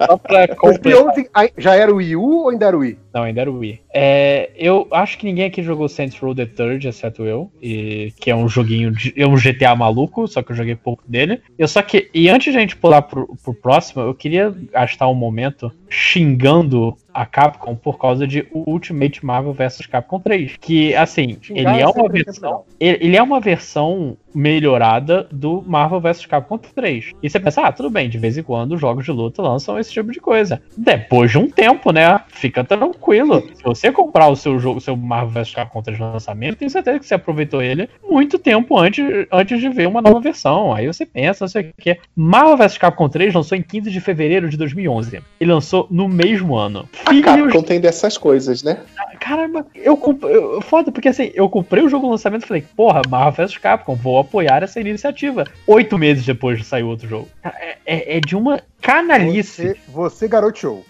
[0.08, 1.04] só pra O completar.
[1.16, 2.98] P11 ai- já era o Wii U ou ainda era o Wii?
[3.14, 3.82] Não, ainda era o Wii.
[3.94, 7.52] É, eu acho que ninguém aqui jogou Saints Row the Third, exceto eu.
[7.62, 11.04] E, que é um joguinho, de, é um GTA maluco, só que eu joguei pouco
[11.08, 11.42] dele.
[11.58, 15.08] Eu só que, e antes de a gente pular pro, pro próximo, eu queria gastar
[15.08, 20.58] um momento xingando a Capcom por causa de Ultimate Marvel vs Capcom 3.
[20.60, 22.64] Que, assim, Xingar ele é é uma versão.
[22.80, 27.12] Ele, é uma versão melhorada do Marvel vs Capcom 3.
[27.22, 29.80] E você pensa, ah, tudo bem, de vez em quando os jogos de luta lançam
[29.80, 30.62] esse tipo de coisa.
[30.78, 32.22] Depois de um tempo, né?
[32.28, 33.42] Fica tranquilo.
[33.56, 36.72] Se você comprar o seu jogo, o seu Marvel vs Capcom 3 no lançamento, tenho
[36.72, 40.74] certeza que você aproveitou ele muito tempo antes, antes de ver uma nova versão.
[40.74, 41.98] Aí você pensa, não sei o que.
[42.16, 45.22] Marvel vs Capcom 3 lançou em 15 de fevereiro de 2011.
[45.40, 46.88] Ele lançou no mesmo ano.
[47.06, 48.80] A Filhos Capcom tem dessas coisas, né?
[49.20, 50.34] Caramba, eu comprei.
[50.62, 53.96] Foda, porque assim, eu comprei o jogo no lançamento e falei, porra, Marvel vs Capcom,
[53.96, 55.46] vou apoiar essa iniciativa.
[55.68, 57.28] Oito meses depois saiu outro jogo.
[57.44, 59.68] É, é- é de uma canalice.
[59.68, 60.86] Você, você garoteou.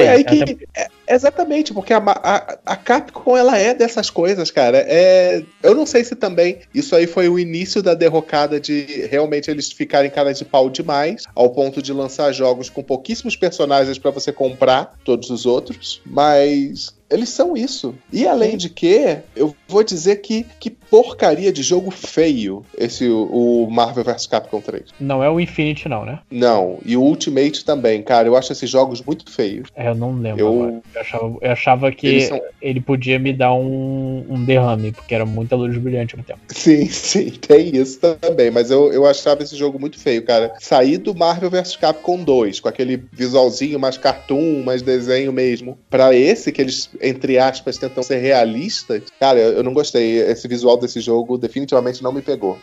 [0.00, 0.66] Foi aí que.
[0.76, 4.78] é, exatamente, porque a, a, a Capcom ela é dessas coisas, cara.
[4.86, 9.50] É, eu não sei se também isso aí foi o início da derrocada de realmente
[9.50, 14.10] eles ficarem cara de pau demais, ao ponto de lançar jogos com pouquíssimos personagens pra
[14.10, 16.94] você comprar todos os outros, mas.
[17.12, 17.94] Eles são isso.
[18.12, 23.66] E além de que, eu vou dizer que que porcaria de jogo feio esse o,
[23.70, 24.84] Marvel vs Capcom 3.
[25.00, 26.18] Não é o Infinity, não, né?
[26.30, 28.28] Não, e o Ultimate também, cara.
[28.28, 29.68] Eu acho esses jogos muito feios.
[29.74, 30.82] É, eu não lembro Eu-.
[30.94, 35.24] Eu achava, eu achava que são- ele podia me dar um, um derrame, porque era
[35.24, 36.40] muita luz brilhante no tempo.
[36.48, 38.50] Sim, sim, tem isso também.
[38.50, 40.52] Mas eu, eu achava esse jogo muito feio, cara.
[40.60, 46.14] Sair do Marvel vs Capcom 2, com aquele visualzinho mais cartoon, mais desenho mesmo, pra
[46.14, 50.18] esse que eles, entre aspas, tentam ser realistas, cara, eu, eu não gostei.
[50.18, 52.58] Esse visual desse jogo definitivamente não me pegou.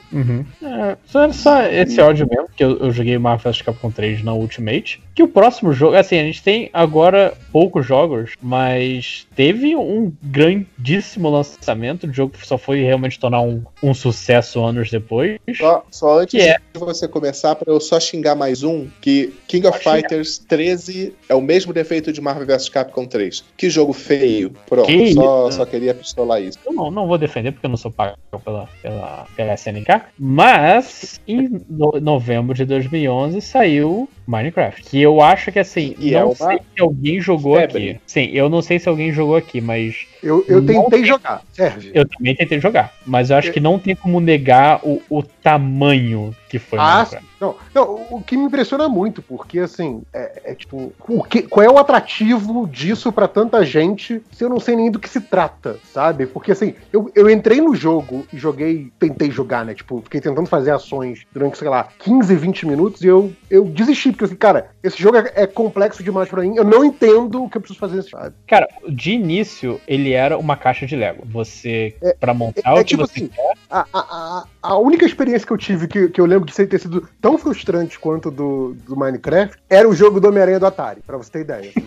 [0.63, 4.33] É, só só esse ódio mesmo, que eu, eu joguei Marvel vs Capcom 3 na
[4.33, 5.01] Ultimate.
[5.13, 11.29] Que o próximo jogo, assim, a gente tem agora poucos jogos, mas teve um grandíssimo
[11.29, 12.07] lançamento.
[12.07, 15.39] O jogo só foi realmente tornar um, um sucesso anos depois.
[15.57, 16.57] Só, só antes Que é?
[16.73, 19.79] de você começar, pra eu só xingar mais um, que King of.
[19.79, 23.43] Fighters 13 é o mesmo defeito de Marvel vs Capcom 3.
[23.57, 24.28] Que jogo feio.
[24.67, 26.57] Pronto, Que só, só queria pistolar isso.
[26.65, 31.19] Eu não, não vou defender porque eu não sou pago pela, pela, pela SNK, mas
[31.27, 34.83] em no- novembro de 2011 saiu Minecraft.
[34.83, 37.89] Que eu acho que assim, E não é uma sei se alguém jogou febre.
[37.91, 37.99] aqui.
[38.05, 41.41] Sim, eu não sei se alguém jogou aqui, mas Eu, eu Não tentei tem- jogar,
[41.51, 41.91] serve.
[41.93, 42.93] eu também tentei jogar.
[43.05, 47.27] Mas eu acho que não tem como negar o, o tamanho que foi Ah, Minecraft.
[47.39, 51.65] Não, não, o que me impressiona muito, porque assim, é, é tipo, o que, qual
[51.65, 55.21] é o atrativo disso pra tanta gente se eu não sei nem do que se
[55.21, 56.25] trata, sabe?
[56.25, 59.73] Porque assim, eu, eu entrei no jogo e joguei, tentei jogar, né?
[59.73, 64.11] Tipo, fiquei tentando fazer ações durante, sei lá, 15, 20 minutos e eu, eu desisti,
[64.11, 67.49] porque assim, cara, esse jogo é, é complexo demais pra mim, eu não entendo o
[67.49, 68.35] que eu preciso fazer nesse sabe?
[68.47, 71.23] Cara, de início, ele era uma caixa de Lego.
[71.31, 73.29] Você, pra montar é o que tipo você assim,
[73.69, 76.67] A, a, a, a única experiência que eu tive, que, que eu lembro de ser-
[76.67, 81.01] ter sido tão frustrante quanto do, do Minecraft, era o jogo do Homem-Aranha do Atari,
[81.05, 81.71] pra você ter ideia.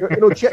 [0.00, 0.52] Eu, eu não tinha,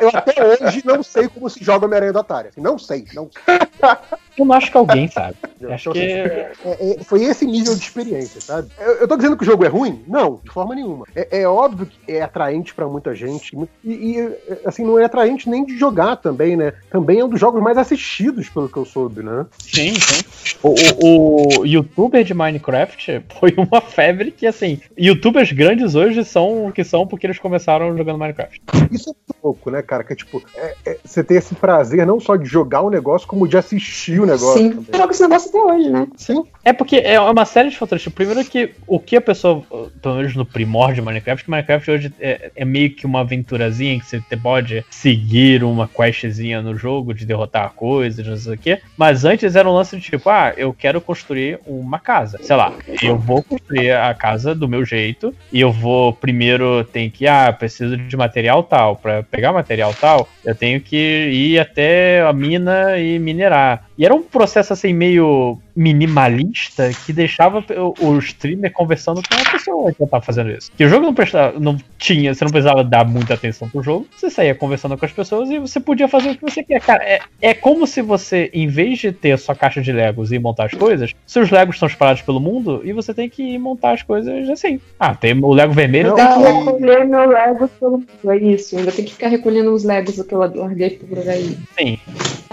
[0.00, 2.48] eu até hoje não sei como se joga Homem-Aranha do Atari.
[2.48, 3.42] assim, não sei, não sei.
[4.38, 5.36] Eu não acho que alguém sabe.
[5.70, 5.98] Acho que.
[6.00, 8.68] é- é- foi esse nível de experiência, sabe?
[8.78, 10.02] Eu, eu tô dizendo que o jogo é ruim?
[10.08, 11.06] Não, de forma nenhuma.
[11.14, 13.56] É, é óbvio que é atraente pra muita gente.
[13.84, 16.72] E, e, assim, não é atraente nem de jogar também, né?
[16.90, 19.46] Também é um dos jogos mais assistidos, pelo que eu soube, né?
[19.58, 20.56] Sim, sim.
[20.62, 26.66] O, o, o youtuber de Minecraft foi uma febre que, assim, youtubers grandes hoje são
[26.66, 28.60] o que são porque eles começaram jogando Minecraft.
[28.90, 30.02] Isso é louco, né, cara?
[30.04, 33.28] Que é tipo, é- é- você tem esse prazer não só de jogar o negócio,
[33.28, 34.58] como de assistir o negócio.
[34.58, 34.86] Sim, também.
[34.92, 36.06] eu jogo esse negócio até hoje, né?
[36.16, 36.44] Sim.
[36.64, 38.06] É porque é uma série de fatores.
[38.08, 39.62] Primeiro que o que a pessoa,
[40.00, 43.98] pelo menos no primórdio de Minecraft, que Minecraft hoje é, é meio que uma aventurazinha
[43.98, 48.80] que você pode seguir uma questzinha no jogo de derrotar coisas, não sei o quê.
[48.96, 52.38] Mas antes era um lance de tipo, ah, eu quero construir uma casa.
[52.42, 57.10] Sei lá, eu vou construir a casa do meu jeito e eu vou primeiro tem
[57.10, 58.96] que, ah, preciso de material tal.
[58.96, 63.88] Pra pegar material tal, eu tenho que ir até a mina e minerar.
[63.96, 67.64] E era um processo assim meio minimalista que deixava
[68.00, 70.70] o, streamer conversando com a pessoa que tava fazendo isso.
[70.76, 74.06] Que o jogo não prestava, não tinha, você não precisava dar muita atenção pro jogo,
[74.16, 76.80] você saía conversando com as pessoas e você podia fazer o que você quer.
[76.80, 80.32] Cara, é, é como se você, em vez de ter a sua caixa de Legos
[80.32, 83.58] e montar as coisas, seus Legos estão espalhados pelo mundo e você tem que ir
[83.58, 84.80] montar as coisas assim.
[84.98, 88.08] Ah, tem o Lego vermelho, Eu tem tenho que recolher meu Lego pelo mundo.
[88.28, 88.76] É isso.
[88.76, 91.56] Ainda tem que ficar recolhendo os Legos que eu larguei por aí.
[91.78, 91.98] Sim.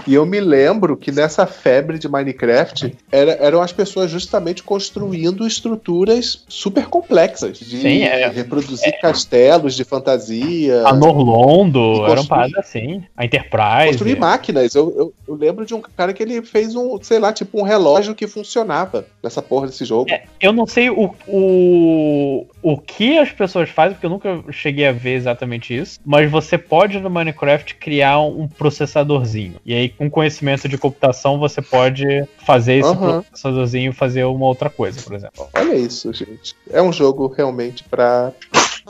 [0.06, 5.46] E eu me lembro que nessa febre de Minecraft era- eram as pessoas justamente construindo
[5.46, 8.28] estruturas super complexas de Sim, é.
[8.28, 10.82] reproduzir castelos de fantasia.
[10.86, 13.02] A Norlondo, E era um construir- parada assim.
[13.16, 13.88] A Enterprise.
[13.88, 14.74] Construir máquinas.
[14.74, 17.62] Eu, eu, eu lembro de um cara que ele fez um, sei lá, tipo um
[17.62, 20.10] relógio que funcionava nessa porra desse jogo.
[20.40, 24.92] Eu não sei o, o, o que as pessoas fazem, porque eu nunca cheguei a
[24.92, 25.98] ver exatamente isso.
[26.04, 29.54] Mas você pode no Minecraft criar um processadorzinho.
[29.64, 32.04] E aí, com conhecimento de computação, você pode
[32.44, 33.22] fazer esse Aham.
[33.22, 35.48] processadorzinho fazer uma outra coisa, por exemplo.
[35.54, 36.54] Olha isso, gente.
[36.70, 38.32] É um jogo realmente pra.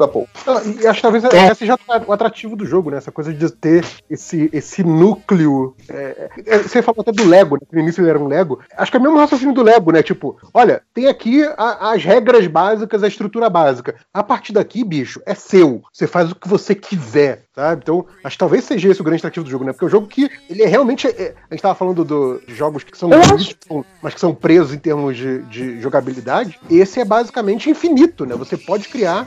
[0.08, 0.26] Pô.
[0.46, 2.96] Ah, E acho que talvez esse seja o atrativo do jogo, né?
[2.98, 5.74] Essa coisa de ter esse, esse núcleo.
[5.88, 7.60] é, é, você falou até do Lego, né?
[7.72, 8.60] No início ele era um Lego.
[8.76, 10.02] Acho que é o mesmo raciocínio do Lego, né?
[10.02, 13.94] Tipo, olha, tem aqui a- as regras básicas, a estrutura básica.
[14.12, 15.82] A partir daqui, bicho, é seu.
[15.92, 17.80] Você faz o que você quiser, sabe?
[17.82, 19.72] Então, acho que talvez seja esse o grande atrativo do jogo, né?
[19.72, 21.06] Porque é um jogo que ele é realmente.
[21.06, 23.66] é- a gente tava falando do- de jogos que são bonitos,
[24.02, 26.58] mas que são presos em termos de, de jogabilidade.
[26.70, 28.34] Esse é basicamente infinito, né?
[28.36, 29.26] Você pode criar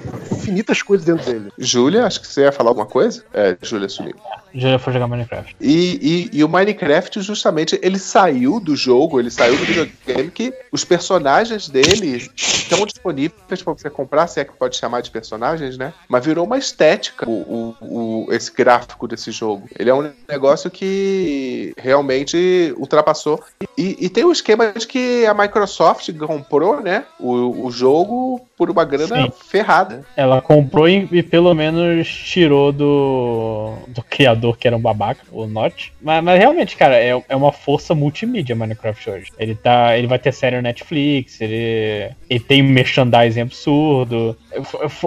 [0.64, 1.52] infinitas coisas dentro dele.
[1.58, 3.24] Júlia, acho que você ia falar alguma coisa?
[3.34, 4.16] É, Júlia sumiu.
[4.54, 5.56] Já foi jogar Minecraft.
[5.60, 10.54] E, e- e o Minecraft, justamente, ele saiu do jogo, ele saiu do videogame, que
[10.72, 15.78] os personagens dele estão disponíveis pra você comprar, se é que pode chamar de personagens,
[15.78, 15.94] né?
[16.08, 19.68] Mas virou uma estética o, o- o- esse gráfico desse jogo.
[19.78, 23.42] Ele é um negócio que realmente ultrapassou.
[23.78, 27.06] E, e tem o esquema de que a Microsoft comprou, né?
[27.20, 29.32] O, o jogo por uma grana Sim.
[29.48, 30.06] ferrada.
[30.16, 35.46] Ela comprou e, e pelo menos tirou do, do criador, que era um babaca, o
[35.46, 35.90] Notch.
[36.02, 39.32] Mas, mas realmente, cara, é, é uma força multimídia Minecraft hoje.
[39.38, 44.36] Ele, tá, ele vai ter série no Netflix, ele, ele tem merchandising absurdo.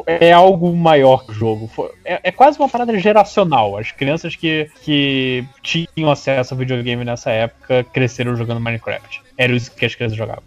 [0.07, 1.71] É, é algo maior que o jogo.
[2.05, 3.77] É, é quase uma parada geracional.
[3.77, 9.26] As crianças que, que tinham acesso a videogame nessa época cresceram jogando Minecraft.
[9.39, 10.43] Era isso que as crianças jogavam.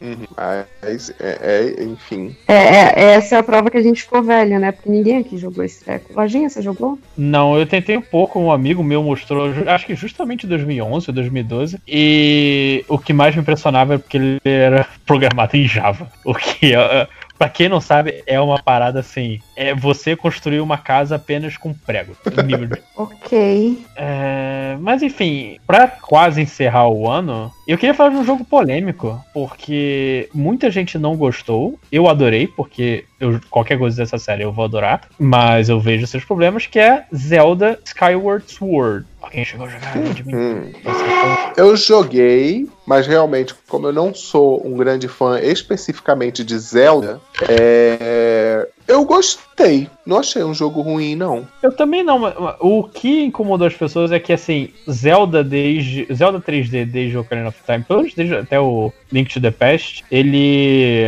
[0.82, 2.36] Mas, é, é, enfim.
[2.48, 4.72] É, é- essa é a prova que a gente ficou velha, né?
[4.72, 6.14] Porque ninguém aqui jogou esse treco.
[6.14, 6.98] Lojinha, você jogou?
[7.18, 11.14] Não, eu tentei um pouco, um amigo meu mostrou, acho que justamente em 2011 ou
[11.14, 16.34] 2012, e o que mais me impressionava é porque ele era programado em Java, o
[16.34, 17.08] que é,
[17.40, 19.40] Pra quem não sabe, é uma parada assim.
[19.56, 22.14] É você construir uma casa apenas com prego.
[22.98, 23.86] Ok.
[23.96, 29.24] É, mas enfim, pra quase encerrar o ano, eu queria falar de um jogo polêmico,
[29.34, 31.80] porque muita gente não gostou.
[31.92, 36.24] Eu adorei, porque eu- qualquer coisa dessa série eu vou adorar, mas eu vejo seus
[36.24, 39.06] problemas, que é Zelda Skyward Sword.
[39.22, 39.94] Alguém chegou a jogar?
[40.28, 40.72] Hum.
[41.58, 48.68] Eu joguei, mas realmente, como eu não sou um grande fã especificamente de Zelda, é,
[48.88, 49.90] eu gostei.
[50.06, 51.46] Não achei um jogo ruim, não.
[51.62, 52.22] Eu também não.
[52.62, 56.08] O que incomodou as pessoas é que, assim, Zelda desde.
[56.14, 59.52] Zelda 3D desde o Ocarina of Time, pelo menos desde até o Link to the
[59.52, 61.04] Past, ele.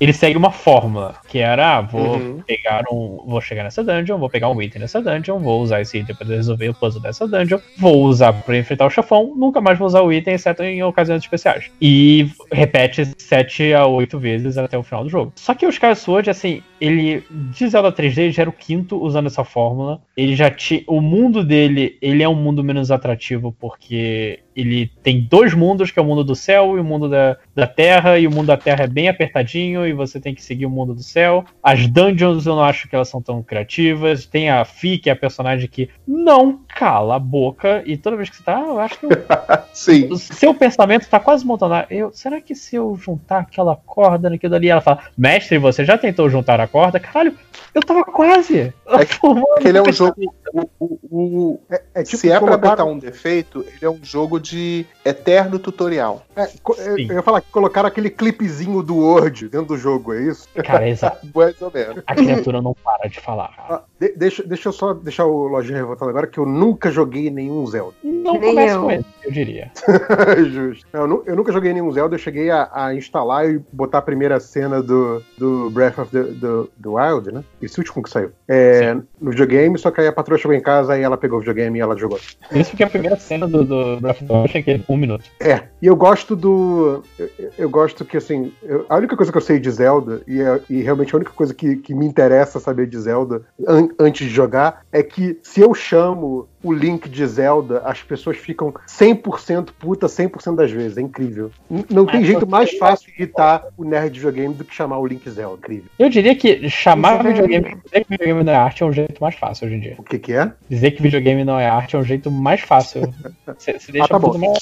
[0.00, 1.16] Ele segue uma fórmula.
[1.28, 2.42] Que era, ah, vou Uhum.
[2.46, 3.22] pegar um.
[3.26, 6.26] Vou chegar nessa dungeon, vou pegar um item nessa dungeon, vou usar esse item pra
[6.26, 10.00] resolver o puzzle dessa dungeon, vou usar pra enfrentar o chefão, nunca mais vou usar
[10.02, 11.70] o item, exceto em ocasiões especiais.
[11.80, 15.32] E repete 7 a 8 vezes até o final do jogo.
[15.36, 19.26] Só que o Sky Sword, assim, ele de Zelda 3D já era o quinto usando
[19.26, 20.00] essa fórmula.
[20.16, 20.82] Ele já tinha.
[20.86, 25.98] O mundo dele, ele é um mundo menos atrativo porque ele tem dois mundos, que
[25.98, 28.56] é o mundo do céu e o mundo da, da terra, e o mundo da
[28.56, 31.44] terra é bem apertadinho e você tem que seguir o mundo do céu.
[31.62, 34.26] As dungeons eu não acho que elas são tão criativas.
[34.26, 38.28] Tem a Fi, que é a personagem que não cala a boca, e toda vez
[38.30, 39.10] que você tá, eu acho que eu
[39.72, 40.08] Sim.
[40.10, 41.74] o seu pensamento tá quase montando.
[41.74, 44.68] ah, Eu, será que se eu juntar aquela corda naquilo ali?
[44.68, 46.98] Ela fala, mestre, você já tentou juntar a corda?
[46.98, 47.36] Caralho,
[47.74, 48.72] eu tava quase.
[48.86, 49.18] É que,
[49.60, 50.14] que ele é um jogo.
[50.52, 53.90] o- o- o- É, é tipo se é pra colocar- botar um defeito, ele é
[53.90, 56.24] um jogo de eterno tutorial.
[56.34, 57.06] É, co- é, Sim.
[57.08, 60.48] eu ia falar que colocaram aquele clipezinho do Word dentro do jogo, é isso?
[60.64, 61.26] Cara, exato.
[61.34, 62.02] Mais ou menos.
[62.06, 63.54] A criatura não para de falar.
[63.58, 67.30] Ah, de- deixa, deixa eu só deixar o Lojinha revoltado agora, que eu nunca joguei
[67.30, 67.94] nenhum Zelda.
[68.02, 68.82] Não Nem começa eu.
[68.82, 69.70] com ele, eu diria.
[70.50, 70.86] Justo.
[70.92, 74.40] Eu, eu nunca joguei nenhum Zelda, eu cheguei a, a instalar e botar a primeira
[74.40, 77.44] cena do, do Breath of the, the- the Wild, né?
[77.62, 78.30] Esse último que saiu.
[78.48, 81.40] É, no videogame, só que aí a patroa chegou em casa e ela pegou o
[81.40, 82.18] videogame e ela jogou.
[82.52, 84.96] Isso que é a primeira cena do, do Breath of the Wild, que é um
[84.96, 85.24] minuto.
[85.40, 87.02] É, e eu gosto do.
[87.18, 90.40] Eu, eu gosto que, assim, eu- a única coisa que eu sei de Zelda, e,
[90.40, 94.26] é- e realmente a única coisa que, que me interessa saber de Zelda an- antes
[94.28, 99.68] de jogar, é que se eu chamo o Link de Zelda, as pessoas ficam 100%
[99.78, 100.98] puta 100% das vezes.
[100.98, 101.50] É incrível.
[101.70, 104.98] Não tem Mas jeito mais fácil de irritar o nerd de videogame do que chamar
[104.98, 105.56] o Link Zelda.
[105.58, 105.90] Incrível.
[105.98, 109.20] Eu diria que chamar é- videogame, dizer que videogame não é arte é um jeito
[109.20, 109.94] mais fácil hoje em dia.
[109.98, 110.52] O que que é?
[110.68, 113.12] Dizer que videogame não é arte é um jeito mais fácil.
[113.58, 114.48] Você deixa Ah, tá tudo bom.
[114.50, 114.58] mais.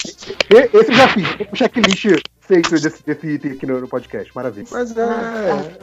[0.51, 1.28] E- Esse eu já fiz.
[1.52, 2.07] Um checklist
[2.41, 4.31] feito desse, desse item aqui no, no podcast.
[4.35, 4.67] Maravilha.
[4.70, 5.02] Mas é,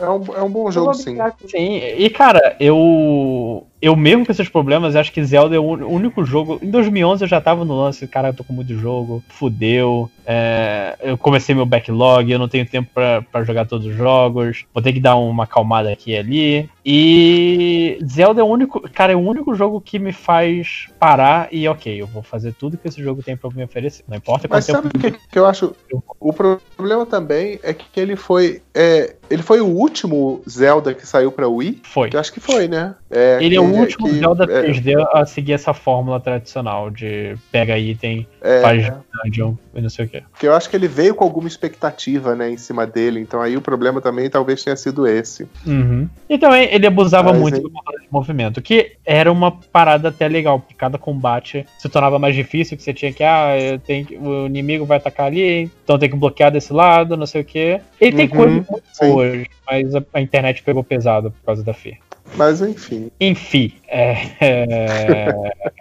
[0.03, 1.16] é, um, é um bom jogo, sim.
[1.48, 3.68] Sim, e cara, eu.
[3.85, 6.57] Eu mesmo com esses problemas, acho que Zelda é o ún- o único jogo.
[6.59, 10.09] Em 2011 eu já tava no lance, cara, eu tô com muito jogo, fudeu.
[10.25, 14.65] é, eu comecei meu backlog, eu não tenho tempo pra, pra jogar todos os jogos,
[14.73, 16.69] vou ter que dar uma acalmada aqui e ali.
[16.83, 18.81] E Zelda é o único.
[18.89, 22.75] Cara, é o único jogo que me faz parar e, ok, eu vou fazer tudo
[22.77, 24.03] que esse jogo tem pra me oferecer.
[24.07, 25.75] Não importa quanto Mas sabe o que, que eu acho?
[26.19, 28.64] O problema também é que ele foi.
[28.73, 31.81] é, ele foi o último Zelda que saiu pra Wii?
[31.83, 32.09] Foi.
[32.13, 32.95] Eu acho que foi, né?
[33.09, 36.89] É, Ele é o que- último que- Zelda é, 3D a seguir essa fórmula tradicional
[36.89, 38.93] de pega item, É, faz
[39.24, 40.22] dungeon e não sei o que.
[40.32, 43.19] Porque eu acho que ele veio com alguma expectativa, né, em cima dele.
[43.19, 45.48] Então aí o problema também talvez tenha sido esse.
[45.66, 46.08] Uhum.
[46.30, 50.10] E também ele abusava Mas muito aí- do controle de movimento, que era uma parada
[50.10, 53.80] até legal, porque cada combate se tornava mais difícil, que você tinha que, ah, eu
[53.80, 57.42] tenho que- o inimigo vai atacar ali, então tem que bloquear desse lado, não sei
[57.42, 57.80] o que.
[58.00, 59.08] Ele tem Uhum, coisas muito sim.
[59.08, 61.98] boas, mas a, a internet pegou pesado por causa da FI.
[62.35, 63.11] Mas enfim.
[63.19, 65.29] Enfim, é, é,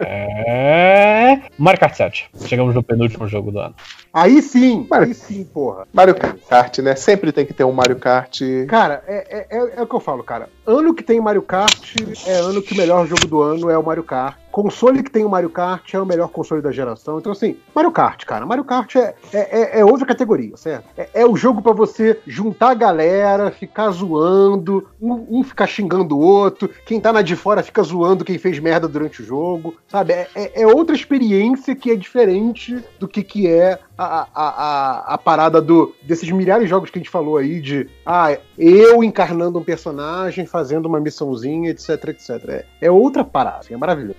[0.05, 2.29] é, Mario Kart 7.
[2.45, 3.75] Chegamos no penúltimo jogo do ano.
[4.13, 5.87] Aí sim, aí sim, porra.
[5.91, 6.95] Mario Kart, né?
[6.95, 8.39] Sempre tem que ter um Mario Kart.
[8.67, 10.47] Cara, é, é, é, é o que eu falo, cara.
[10.67, 11.95] Ano que tem Mario Kart
[12.25, 14.35] é ano que o melhor jogo do ano é o Mario Kart.
[14.51, 17.19] Console que tem o Mario Kart é o melhor console da geração.
[17.19, 18.45] Então, assim, Mario Kart, cara.
[18.45, 20.85] Mario Kart é, é, é- é outra categoria, certo?
[20.97, 26.17] É, é o jogo pra você juntar a galera, ficar zoando, um, um ficar xingando
[26.17, 29.75] o outro, quem tá na de fora fica zoando quem fez merda durante o jogo,
[29.87, 30.13] sabe?
[30.13, 34.47] É, é- é outra experiência que é diferente do que, que é a, a,
[35.09, 38.37] a, a parada do, desses milhares de jogos que a gente falou aí de ah,
[38.57, 42.29] eu encarnando um personagem, fazendo uma missãozinha, etc, etc.
[42.49, 44.17] É, é outra parada, assim, é maravilhoso.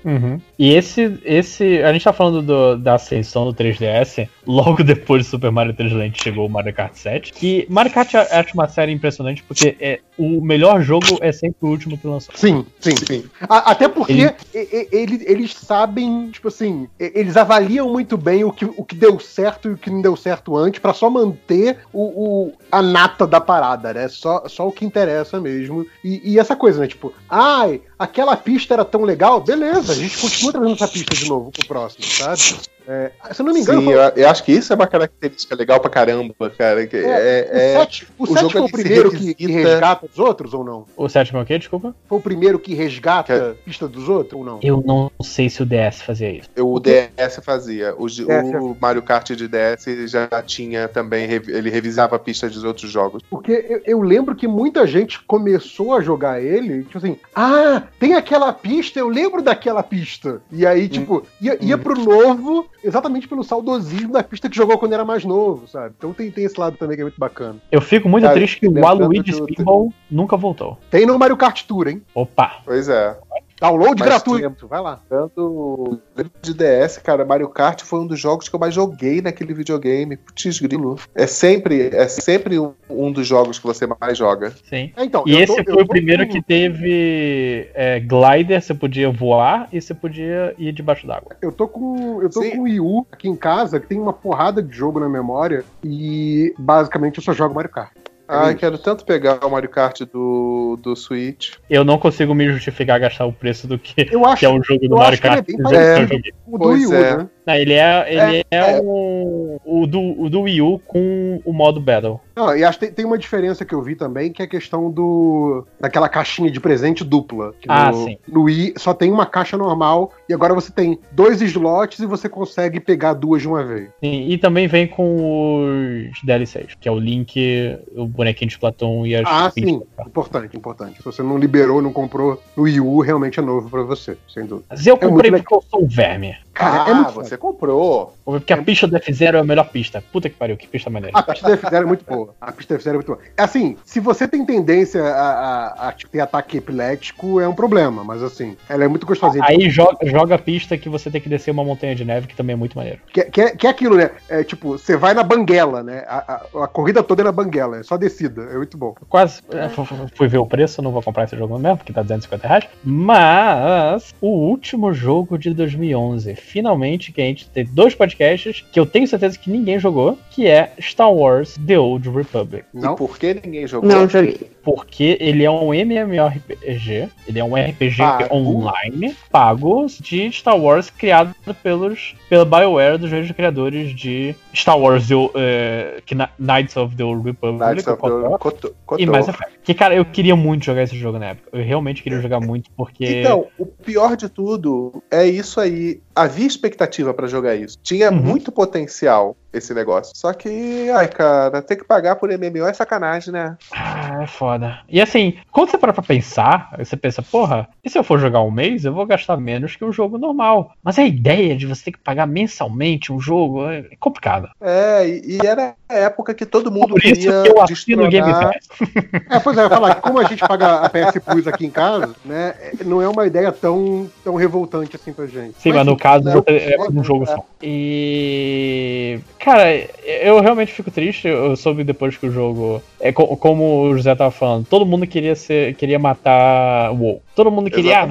[0.58, 1.82] E esse, esse.
[1.82, 4.28] A gente tá falando do- da ascensão do 3DS.
[4.46, 7.32] Logo depois do Super Mario 3D Land chegou o Mario Kart 7.
[7.32, 11.56] Que Mario Kart eu acho uma série impressionante porque é, o melhor jogo é sempre
[11.60, 12.34] o último que lançou.
[12.36, 13.24] Sim, sim, sim.
[13.48, 14.12] A- até porque
[14.54, 19.18] Ele- ele- eles sabem, tipo assim, eles avaliam muito bem o que, o que deu
[19.18, 22.02] certo e o que não deu certo antes, pra só manter o,
[22.48, 24.08] o- a nata da parada, né?
[24.08, 25.86] Só, só o que interessa mesmo.
[26.04, 26.86] E, e essa coisa, né?
[26.86, 31.28] Tipo, ai, aquela pista era tão legal, beleza, a gente continua trazendo essa pista de
[31.28, 32.42] novo pro próximo, sabe?
[32.88, 34.86] É, se eu não me engano, Sim, foi- eu, eu acho que isso é uma
[34.86, 36.86] característica legal pra caramba, cara.
[36.86, 40.18] que É, é- o 7 o o sete jogo foi o primeiro que, resgata os
[40.20, 40.86] outros ou não?
[40.96, 41.58] O sétimo é o quê?
[41.58, 41.96] Desculpa?
[42.08, 44.60] Foi o primeiro que resgata a pista dos outros ou não?
[44.62, 46.48] Eu não sei se o DS fazia isso.
[46.60, 47.92] O DS fazia.
[47.98, 51.24] O, É, o Mario Kart de DS já tinha também.
[51.28, 53.20] Ele revisava a pista dos outros jogos.
[53.28, 58.14] Porque eu, eu lembro que muita gente começou a jogar ele, tipo assim, ah, tem
[58.14, 60.40] aquela pista, eu lembro daquela pista.
[60.50, 64.92] E aí, tipo, ia, ia pro novo exatamente pelo saudosismo da pista que jogou quando
[64.92, 65.94] era mais novo, sabe?
[65.96, 67.56] Então tem, tem esse lado também que é muito bacana.
[67.70, 70.78] Eu fico muito Cara, triste que o Waluigi Spinball nunca voltou.
[70.90, 72.02] Tem no Mario Kart Tour, hein?
[72.14, 72.60] Opa!
[72.64, 73.16] Pois é.
[73.60, 75.00] Download Mas gratuito, vai lá.
[75.08, 75.98] Tanto
[76.42, 80.16] de DS, cara, Mario Kart foi um dos jogos que eu mais joguei naquele videogame.
[80.16, 80.98] Putz, grilo.
[81.14, 84.50] É sempre, é sempre um, dos jogos que você mais joga.
[84.68, 84.92] Sim.
[84.96, 87.98] É, então, E eu esse tô- eu foi o tô primeiro com- que teve é,
[88.00, 91.32] glider, você podia voar e você podia ir debaixo d'água.
[91.40, 92.20] Eu tô com.
[92.22, 92.50] Eu tô Sim.
[92.50, 95.64] com o Wii U aqui em casa, que tem uma porrada de jogo na memória,
[95.82, 97.90] e basicamente eu só jogo Mario Kart.
[98.28, 98.56] Isso.
[98.56, 101.54] quero tanto pegar o Mario Kart do, do Switch.
[101.70, 104.62] Eu não consigo me justificar gastar o preço do que, Eu acho que é um
[104.62, 105.46] jogo do eu Mario acho que ele é Kart.
[105.46, 106.12] bem parecido.
[106.14, 106.32] joguei.
[106.46, 107.16] o do Pois Wii U, é.
[107.18, 107.28] né?
[107.46, 109.56] Não, ele é, ele é, É, um.
[109.64, 112.20] O do, o do Wii U com o modo Battle.
[112.34, 114.48] Não, e acho que tem, tem uma diferença que eu vi também, que é a
[114.48, 117.54] questão do daquela caixinha de presente dupla.
[117.68, 118.18] Ah, no, sim.
[118.28, 122.28] No Wii só tem uma caixa normal, e agora você tem dois slots e você
[122.28, 123.88] consegue pegar duas de uma vez.
[124.02, 129.06] Sim, e também vem com os DLCs, que é o Link, o bonequinho de Platão
[129.06, 129.82] e as Ah, sim.
[130.06, 130.98] Importante, importante.
[130.98, 134.44] Se você não liberou, não comprou no Wii U, realmente é novo pra você, sem
[134.44, 134.66] dúvida.
[134.70, 135.44] Mas eu É comprei legal.
[135.44, 136.36] porque eu sou um verme.
[136.56, 137.28] Cara, ah, é muito foda.
[137.28, 138.14] você comprou.
[138.24, 140.02] Porque a pista do F0 é a melhor pista.
[140.12, 141.16] Puta que pariu, que pista maneira.
[141.18, 142.34] A pista da F0 é muito boa.
[142.40, 143.18] A pista da F0 é muito boa.
[143.36, 148.22] Assim, se você tem tendência a, a- a ter ataque epilético, é um problema, mas
[148.22, 149.44] assim, ela é muito gostosinha.
[149.44, 152.26] de Aí joga, joga a pista que você tem que descer uma montanha de neve,
[152.26, 153.00] que também é muito maneiro.
[153.12, 154.10] Que, que, é, que é aquilo, né?
[154.28, 156.04] É tipo, você vai na banguela, né?
[156.08, 158.42] A, a- a corrida toda é na banguela, é só descida.
[158.50, 158.94] É muito bom.
[159.08, 161.92] Quase é, fu- fu- fui ver o preço, não vou comprar esse jogo mesmo, porque
[161.92, 162.64] tá 250 reais.
[162.84, 168.86] Mas o último jogo de 2011, finalmente, que a gente tem dois podcasts que eu
[168.86, 172.64] tenho certeza que ninguém jogou, que é Star Wars The Old Republic.
[172.72, 172.94] Não?
[172.94, 173.90] E por que ninguém jogou?
[173.90, 174.50] Não joguei.
[174.66, 178.34] Porque ele é um MMORPG, ele é um RPG Pago.
[178.34, 185.06] online, pago, de Star Wars, criado pelos, pela BioWare, dos mesmos criadores de Star Wars
[185.06, 188.00] The, que na- Knights of the Old Republic, Knights of the
[188.38, 188.72] KOTOR, Kotor.
[188.98, 189.56] e Mass Effect.
[189.62, 191.48] Que, cara, eu queria muito jogar esse jogo na época.
[191.56, 193.20] Eu realmente queria jogar muito, porque.
[193.20, 196.00] Então, o pior de tudo é isso aí.
[196.14, 197.76] Havia expectativa pra jogar isso.
[197.82, 198.16] Tinha Uhum.
[198.20, 200.12] muito potencial esse negócio.
[200.14, 203.56] Só que, ai, cara, ter que pagar por MMO é sacanagem, né?
[203.72, 204.80] Ah, é foda.
[204.88, 208.42] E assim, quando você para pra pensar, você pensa, porra, e se eu for jogar
[208.42, 210.72] um mês, eu vou gastar menos que um jogo normal.
[210.82, 214.48] Mas a ideia de você ter que pagar mensalmente um jogo é complicado.
[214.60, 218.26] É, e, e era época que todo mundo Por isso queria que eu o Game
[218.26, 218.52] destronar.
[218.52, 218.68] Pass.
[219.30, 221.70] É, pois é, eu falar que como a gente paga a PS Plus aqui em
[221.70, 222.54] casa, né?
[222.80, 225.54] é- Não é uma ideia tão, tão revoltante assim pra gente.
[225.58, 227.44] Sim, mas no caso não, você- é um jogo só.
[227.62, 229.18] E.
[229.38, 229.64] Cara,
[230.04, 231.28] eu realmente fico triste.
[231.28, 232.82] Eu soube depois que o jogo.
[233.00, 235.74] É co- como o José tava falando, todo mundo queria ser.
[235.74, 237.22] queria matar o WoW.
[237.34, 238.08] Todo mundo queria ah,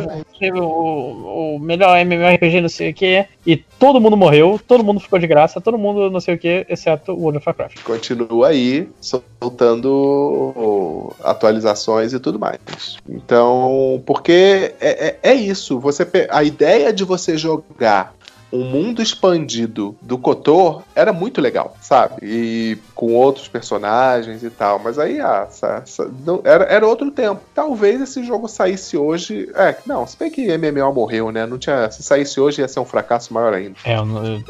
[0.62, 3.26] o, o melhor MMORPG, não sei o que.
[3.46, 6.66] E todo mundo morreu, todo mundo ficou de graça, todo mundo não sei o que,
[6.68, 7.84] exceto o World of Warcraft.
[7.84, 12.98] Continua aí soltando atualizações e tudo mais.
[13.08, 15.80] Então, porque é, é, é isso.
[15.80, 18.16] Você a ideia de você jogar
[18.52, 22.16] um mundo expandido do Kotor era muito legal, sabe?
[22.22, 24.80] E com outros personagens e tal.
[24.80, 27.42] Mas aí, ah, sa- sa- não- era, era outro tempo.
[27.54, 29.50] Talvez esse jogo saísse hoje.
[29.56, 31.46] É, não, se bem que MMO morreu, né?
[31.46, 33.76] Não tinha, se saísse hoje ia ser um fracasso maior ainda.
[33.84, 34.44] É, eu eu-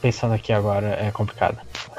[0.00, 1.58] pensando aqui agora, é complicado.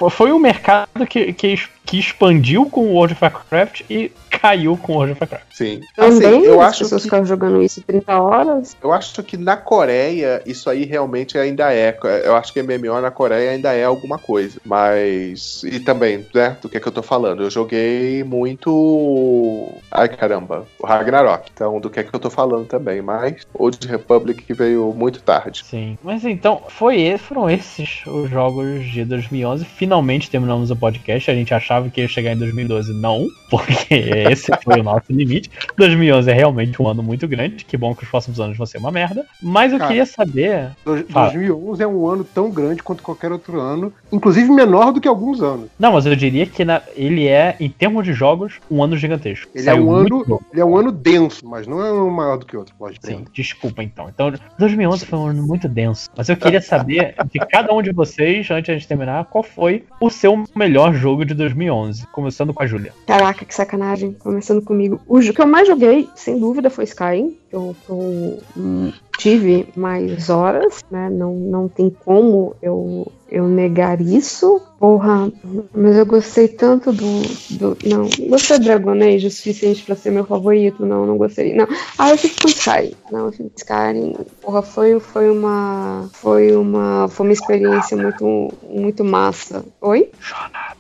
[0.10, 1.56] Foi- um mercado que, que,
[1.86, 5.46] que expandiu com o World of Warcraft e caiu com o World of Warcraft.
[5.52, 5.82] Sim.
[5.98, 8.78] Assim, Também eu as acho pessoas que ficaram jogando isso 30 horas.
[8.82, 11.98] Eu acho que na Coreia isso aí realmente ainda é.
[12.24, 14.60] Eu acho que MMO na Coreia ainda é alguma coisa.
[14.66, 15.64] Mas.
[15.64, 16.58] E também, né?
[16.62, 17.44] Do que é que eu tô falando?
[17.44, 19.72] Eu joguei muito.
[19.92, 21.50] Ai caramba, o Ragnarok.
[21.54, 23.02] Então, do que é que eu tô falando também.
[23.02, 25.64] Mas Old Republic que veio muito tarde.
[25.66, 25.98] Sim.
[26.02, 29.66] Mas então, foi, foram esses os jogos de 2011.
[29.66, 31.30] Finalmente terminamos o podcast.
[31.30, 32.94] A gente achava que ia chegar em 2012.
[32.94, 33.94] Não, porque
[34.30, 35.50] esse foi o nosso limite.
[35.78, 37.66] 2011 é realmente um ano muito grande.
[37.66, 39.26] Que bom que os próximos anos vão ser uma merda.
[39.42, 40.72] Mas eu Cara, queria saber.
[41.10, 41.32] Fala.
[41.32, 45.42] 2011 é um ano tão grande quanto qualquer outro ano, inclusive menor do que alguns
[45.42, 45.70] anos.
[45.80, 49.50] Não, mas eu diria que na- ele é, em termos de jogos, um ano gigantesco.
[49.54, 52.38] Ele Saiu é um ano, ele é um ano denso, mas não é um maior
[52.38, 53.06] do que outro, lógico.
[53.06, 54.10] Sim, desculpa então.
[54.10, 56.10] Então, 2011 foi um ano muito denso.
[56.16, 60.10] Mas eu queria saber de cada um de vocês, antes de terminar, qual foi o
[60.10, 61.63] seu melhor jogo de 2011?
[62.12, 62.94] Começando com a Júlia.
[63.06, 64.14] Caraca, que sacanagem.
[64.14, 65.00] Começando comigo.
[65.08, 67.38] O que eu mais joguei, sem dúvida, foi Skyrim.
[67.54, 71.08] Eu, eu, hum, tive mais horas, né?
[71.10, 74.60] Não, não tem como eu, eu negar isso.
[74.80, 75.32] Porra,
[75.74, 77.22] mas eu gostei tanto do.
[77.52, 80.86] do não, gostei do Dragon Age o suficiente pra ser meu favorito.
[80.86, 81.54] Não, não gostei.
[81.56, 81.66] Não.
[81.98, 82.92] Ah, eu fico com Skyrim.
[83.10, 84.14] Não, eu fico com Skyrim.
[84.42, 86.10] Porra, foi, foi uma.
[86.12, 87.08] Foi uma.
[87.08, 89.64] Foi uma experiência muito, muito massa.
[89.80, 90.10] Oi?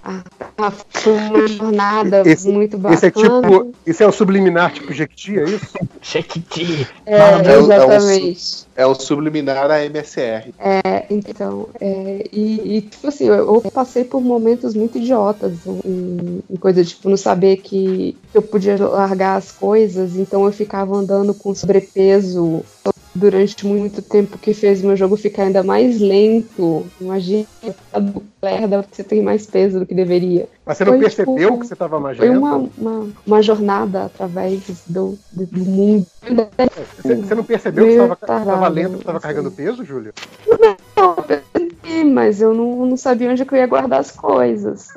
[0.03, 0.22] Ah,
[0.58, 0.72] tá.
[0.90, 2.95] Foi uma jornada Esse- muito bacana.
[2.95, 3.72] Esse é tipo.
[3.85, 5.77] Esse é o subliminar tipo Jequiti, é isso?
[6.02, 6.62] Jequiti.
[7.06, 8.64] É, É o- é o exatamente.
[8.75, 10.51] É o subliminar a MSR.
[10.59, 15.53] É, então, é, e, e, tipo assim, eu, eu passei por momentos muito idiotas
[15.85, 20.95] em, em coisa, tipo, não saber que eu podia largar as coisas, então eu ficava
[20.95, 22.64] andando com sobrepeso
[23.16, 26.85] durante muito tempo, que fez meu jogo ficar ainda mais lento.
[27.00, 27.45] Imagina,
[27.92, 30.48] porque você tem mais peso do que deveria.
[30.66, 32.40] Mas você não Foi, percebeu tipo, que você tava mais Foi lento?
[32.40, 36.08] uma, uma, uma jornada através do, do, do mundo.
[36.98, 39.24] Você, você não percebeu que Meio você tava, tava tarado, lento, que tava assim.
[39.24, 40.14] carregando peso, Júlio?
[40.48, 41.16] Não,
[42.05, 44.87] mas eu não, não sabia onde que eu ia guardar as coisas.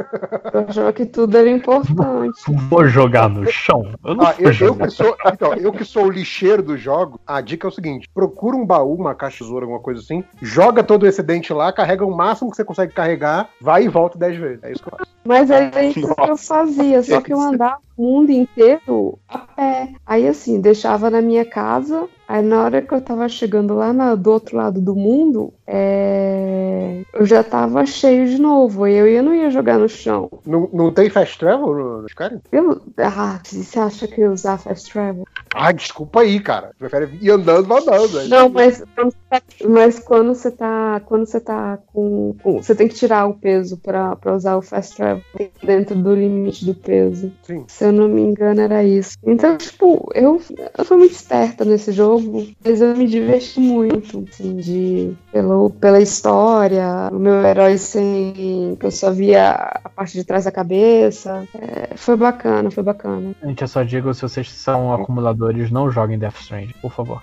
[0.53, 2.41] Eu achava que tudo era importante.
[2.69, 3.95] Vou jogar no chão?
[4.05, 7.21] Eu não Ah, eu, eu que sou, então, eu que sou o lixeiro do jogo,
[7.27, 10.25] a dica é o seguinte: procura um baú, uma caixa de tesoura, alguma coisa assim,
[10.41, 14.19] joga todo o excedente lá, carrega o máximo que você consegue carregar, vai e volta
[14.19, 14.63] 10 vezes.
[14.63, 15.11] É isso que eu faço.
[15.25, 19.93] Mas era isso que eu fazia, só que eu andava o mundo inteiro a pé.
[20.07, 24.15] Aí assim, deixava na minha casa, aí na hora que eu tava chegando lá na-
[24.15, 29.23] do outro lado do mundo, é, eu já tava cheio de novo, aí eu ia-
[29.23, 30.29] não ia jogar no chão.
[30.47, 32.41] Não, não tem fast travel no, no Skyrim?
[32.53, 35.25] Eu, ah, você acha que eu ia usar fast travel?
[35.55, 36.71] Ah, desculpa aí, cara.
[36.79, 38.19] Prefere ir andando, vai andando.
[38.19, 38.29] aí.
[38.29, 41.01] Não, mas, quando você tá- mas quando você tá.
[41.07, 42.35] Quando você tá com.
[42.43, 45.23] com- você tem que tirar o peso pra, pra usar o fast travel
[45.63, 47.33] dentro do limite do peso.
[47.43, 47.65] Sim.
[47.69, 49.17] Se eu não me engano, era isso.
[49.25, 50.41] Então, tipo, eu,
[50.77, 56.01] eu fui muito esperta nesse jogo, mas eu me diverti muito, assim, de, pelo, pela
[56.01, 58.77] história, o meu herói sem.
[58.79, 59.53] que eu só via
[59.85, 61.47] a parte de trás da cabeça.
[61.55, 63.35] É, foi bacana, foi bacana.
[63.43, 67.23] Gente, eu só digo, se vocês são acumuladores, não joguem Death Strand, por favor.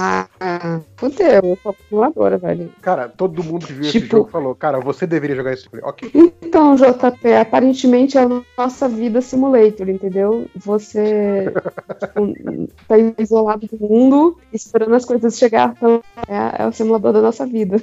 [0.00, 2.70] Ah, fudeu, eu sou acumuladora, velho.
[2.80, 5.78] Cara, todo mundo que viu esse Tipo- jogo falou, cara, você deveria jogar esse jogo.
[5.82, 6.10] Ok.
[6.40, 10.46] Então, JP, aparentemente é a nossa vida simulator, entendeu?
[10.56, 11.52] Você
[12.00, 15.74] tipo, tá isolado do mundo, esperando as coisas chegar.
[15.76, 17.76] Então, é, é o simulador da nossa vida.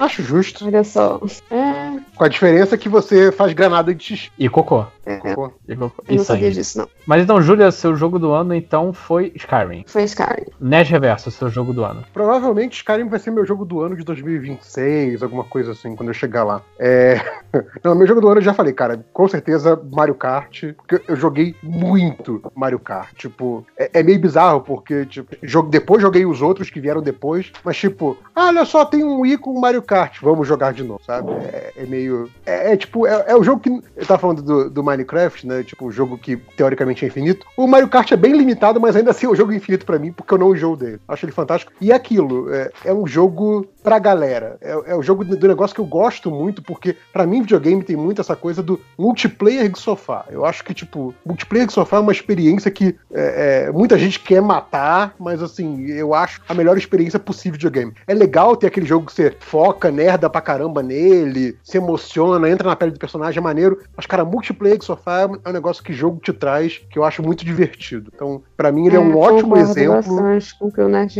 [0.00, 0.66] Acho justo.
[0.66, 1.20] Olha só.
[1.50, 4.32] É, Com a diferença que você faz granada de xixi.
[4.38, 4.84] E cocô.
[5.06, 5.52] é, Cocô.
[5.68, 6.02] E cocô.
[6.02, 6.54] eu não Isso sabia aí.
[6.54, 6.88] disso, não.
[7.06, 9.84] Mas então, Júlia, seu jogo do ano então foi Skyrim.
[9.86, 10.46] Foi Skyrim.
[10.60, 12.04] Nerd Reverso, seu jogo do ano.
[12.12, 16.14] Provavelmente Skyrim vai ser meu jogo do ano de 2026, alguma coisa assim, quando eu
[16.14, 16.62] chegar lá.
[16.78, 17.20] É...
[17.82, 21.16] Não, meu jogo do ano eu já falei, cara, com certeza Mario Kart, porque eu
[21.16, 23.14] joguei muito Mario Kart.
[23.14, 27.52] Tipo, é, é meio bizarro, porque, tipo, jogo, depois joguei os outros que vieram depois,
[27.64, 31.00] mas tipo, ah, olha só, tem um i com Mario Kart, vamos jogar de novo,
[31.04, 31.30] sabe?
[31.32, 32.30] É, é meio.
[32.44, 33.70] É, é tipo, é, é o jogo que.
[33.70, 35.62] Eu tava falando do, do Minecraft, né?
[35.62, 37.46] Tipo, o jogo que teoricamente é infinito.
[37.56, 40.12] O Mario Kart é bem limitado, mas ainda assim é um jogo infinito pra mim,
[40.12, 41.00] porque eu não enjoo dele.
[41.08, 41.72] Acho ele fantástico.
[41.80, 44.56] E aquilo, é, é um jogo pra galera.
[44.62, 47.84] É, é o jogo do, do negócio que eu gosto muito, porque pra mim videogame
[47.84, 50.24] tem muito essa coisa do multiplayer de sofá.
[50.30, 54.18] Eu acho que, tipo, multiplayer de sofá é uma experiência que é, é, muita gente
[54.18, 57.92] quer matar, mas assim, eu acho a melhor experiência possível de videogame.
[58.06, 62.68] É legal ter aquele jogo que você foca, nerda pra caramba nele, se emociona, entra
[62.68, 63.82] na pele do personagem, é maneiro.
[63.94, 67.22] Mas, cara, multiplayer de sofá é um negócio que jogo te traz, que eu acho
[67.22, 68.10] muito divertido.
[68.14, 70.16] Então, pra mim, ele é, um ótimo exemplo.
[70.58, 71.14] com o que o Nerd.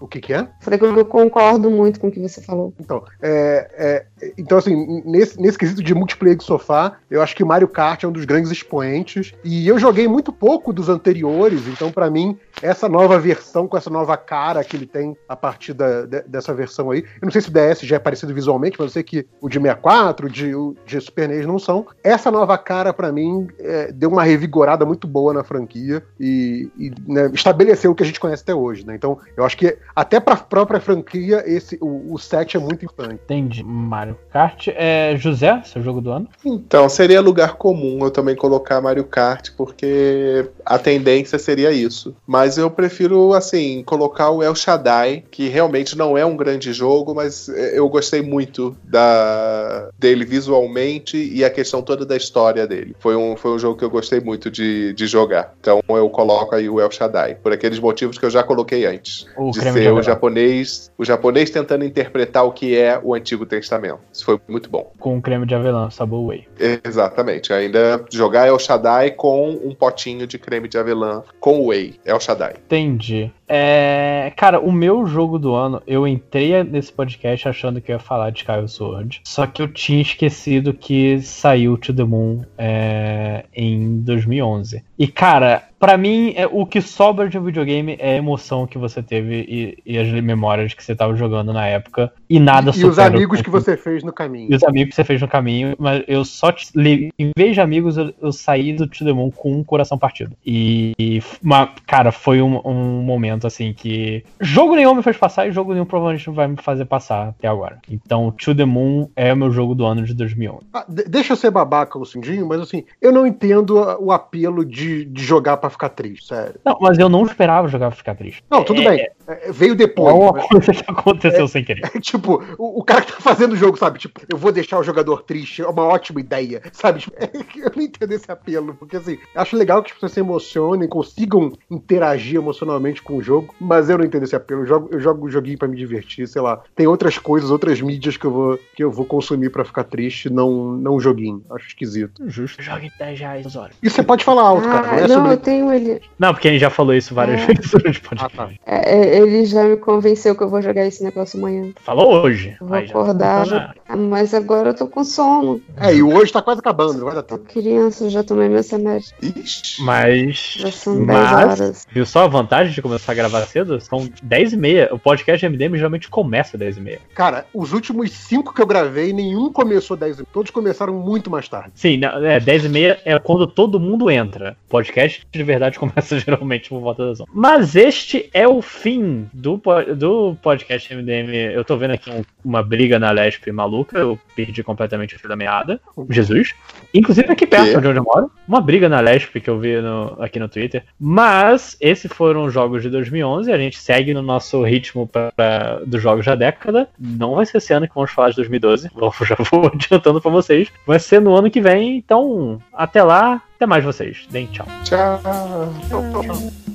[0.00, 0.46] O que, que é?
[0.60, 2.72] Falei que eu concordo muito com o que você falou.
[2.80, 7.44] Então, é, é, então assim, nesse, nesse quesito de multiplayer de sofá, eu acho que
[7.44, 9.32] Mario Kart é um dos grandes expoentes.
[9.44, 13.90] E eu joguei muito pouco dos anteriores, então pra mim, essa nova versão, com essa
[13.90, 17.40] nova cara que ele tem a partir da- de- dessa versão aí, eu não sei
[17.40, 20.30] se o DS já é parecido visualmente, mas eu sei que o de 64, o
[20.30, 21.86] de, o de Super NES não são.
[22.02, 26.92] Essa nova cara, pra mim, é, deu uma revigorada muito boa na franquia e, e,
[27.06, 28.94] né, estabeleceu o que a gente conhece até hoje, né?
[28.94, 33.20] Então, eu acho que até pra própria franquia, esse, o, o set é muito importante.
[33.24, 33.62] Entendi.
[33.62, 34.68] Mario Kart.
[34.68, 36.28] É, José, seu jogo do ano?
[36.44, 42.14] Então, seria lugar comum eu também colocar Mario Kart, porque a tendência seria isso.
[42.26, 47.14] Mas eu prefiro, assim, colocar o El Shaddai, que realmente não é um grande jogo,
[47.14, 52.94] mas eh, eu gostei muito da dele visualmente e a questão toda da história dele.
[52.98, 55.54] Foi um, foi um jogo que eu gostei muito de, de jogar.
[55.60, 59.26] Então eu coloco aí o El Shaddai, por aqueles motivos que eu já coloquei antes.
[59.36, 63.14] O de creme de ser o japonês, o japonês tentando interpretar o que é o
[63.14, 64.00] Antigo Testamento.
[64.12, 64.92] Isso foi muito bom.
[64.98, 66.46] Com creme de avelã, sabor whey.
[66.84, 67.52] Exatamente.
[67.52, 71.98] Ainda jogar El Shaddai com um potinho de creme de avelã com whey.
[72.04, 72.56] El Shaddai.
[72.66, 73.32] Entendi.
[73.48, 78.00] É, cara, o meu jogo do ano, eu entrei nesse podcast achando que eu ia
[78.00, 79.20] falar de Skyward Sword.
[79.24, 84.82] Só que eu tinha esquecido que saiu To The Moon é, em 2011.
[84.98, 88.78] E, cara, pra mim, é, o que sobra de um videogame é a emoção que
[88.78, 92.12] você teve e, e as memórias que você tava jogando na época.
[92.30, 94.50] E nada E os supera amigos que você fez no caminho.
[94.52, 96.70] e os amigos que você fez no caminho, mas eu só, te-
[97.18, 100.32] em vez de amigos, eu, eu saí do To The Moon com um coração partido.
[100.46, 105.48] E, e uma, cara, foi um, um momento assim que jogo nenhum me fez passar
[105.48, 107.78] e jogo nenhum provavelmente vai me fazer passar até agora.
[107.90, 110.66] Então, To The Moon é o meu jogo do ano de 2011.
[110.72, 115.04] Ah, de- deixa eu ser babaca, Lucindinho, mas assim, eu não entendo o apelo de,
[115.06, 116.54] de jogar pra ficar triste, sério.
[116.64, 118.44] Não, mas eu não esperava jogar pra ficar triste.
[118.50, 119.06] Não, tudo É- bem.
[119.28, 120.14] é, veio É depois.
[120.14, 121.90] uma mas- coisa que aconteceu sem querer.
[121.94, 123.98] É, tipo, o, o cara que tá fazendo o jogo, sabe?
[123.98, 127.00] Tipo, eu vou deixar o jogador triste, é uma ótima ideia, sabe?
[127.00, 127.16] Tipo,
[127.58, 131.52] eu não entendo esse apelo, porque assim, acho legal que as pessoas se emocionem, consigam
[131.70, 134.62] interagir emocionalmente com o jogo, mas eu não entendo esse apelo.
[134.62, 136.60] Eu jogo, eu jogo o joguinho pra me divertir, sei lá.
[136.76, 140.30] Tem outras coisas, outras mídias que eu vou, que eu vou consumir pra ficar triste,
[140.30, 141.42] não, não um joguinho.
[141.50, 142.22] Acho esquisito.
[142.28, 142.62] Justo.
[142.62, 143.74] Joga em 10 reais horas.
[143.82, 144.86] E você pode falar alto, cara.
[144.86, 145.32] Não Ah, é não, sobre.
[145.32, 146.00] eu tenho ele.
[146.18, 147.46] Não, porque a gente já falou isso várias É.
[147.46, 148.36] vezes durante o podcast.
[148.40, 148.52] Ah, tá.
[148.66, 151.72] é, é, ele já me convenceu que eu vou jogar esse negócio amanhã.
[151.82, 152.56] Falou hoje.
[152.60, 153.46] Eu vou já acordar.
[153.46, 155.60] não tá Ah, Mas agora eu tô com sono.
[155.76, 157.44] É, e o hoje tá quase acabando, não vai dar tempo.
[157.44, 159.12] Criança, eu já tomei meu remédio.
[159.22, 159.82] Ixi.
[159.82, 160.56] Mas.
[160.58, 161.86] Já são 10 Mas, horas.
[161.90, 163.80] viu só a vantagem de começar a gravar cedo?
[163.80, 164.88] São 10 e meia.
[164.92, 167.00] O podcast MDM geralmente começa às 10 e meia.
[167.14, 171.48] Cara, os últimos cinco que eu gravei, nenhum começou 10 e Todos começaram muito mais
[171.48, 171.70] tarde.
[171.74, 174.56] Sim, não, é, 10 e meia é quando todo mundo entra.
[174.66, 177.30] O podcast de verdade começa geralmente por volta das 11.
[177.32, 179.60] Mas este é o fim do,
[179.96, 181.32] do podcast MDM.
[181.54, 183.98] Eu tô vendo aqui um- uma briga na Lesp maluca.
[183.98, 185.80] Eu perdi completamente o fio da meada.
[186.10, 186.52] Jesus.
[186.92, 188.30] Inclusive aqui perto de onde eu moro.
[188.48, 190.84] Uma briga na Lesp que eu vi no- aqui no Twitter.
[190.98, 193.52] Mas esses foram os jogos de 2011.
[193.52, 196.88] A gente segue no nosso ritmo pra, pra- dos jogos da década.
[196.98, 198.90] Não vai ser esse ano que vamos falar de 2012.
[198.96, 200.68] Eu já vou adiantando pra vocês.
[200.86, 201.96] Vai ser no ano que vem.
[201.96, 203.42] Então, até lá.
[203.56, 204.26] Até mais vocês.
[204.30, 204.66] Deem tchau.
[204.84, 206.73] Tchau.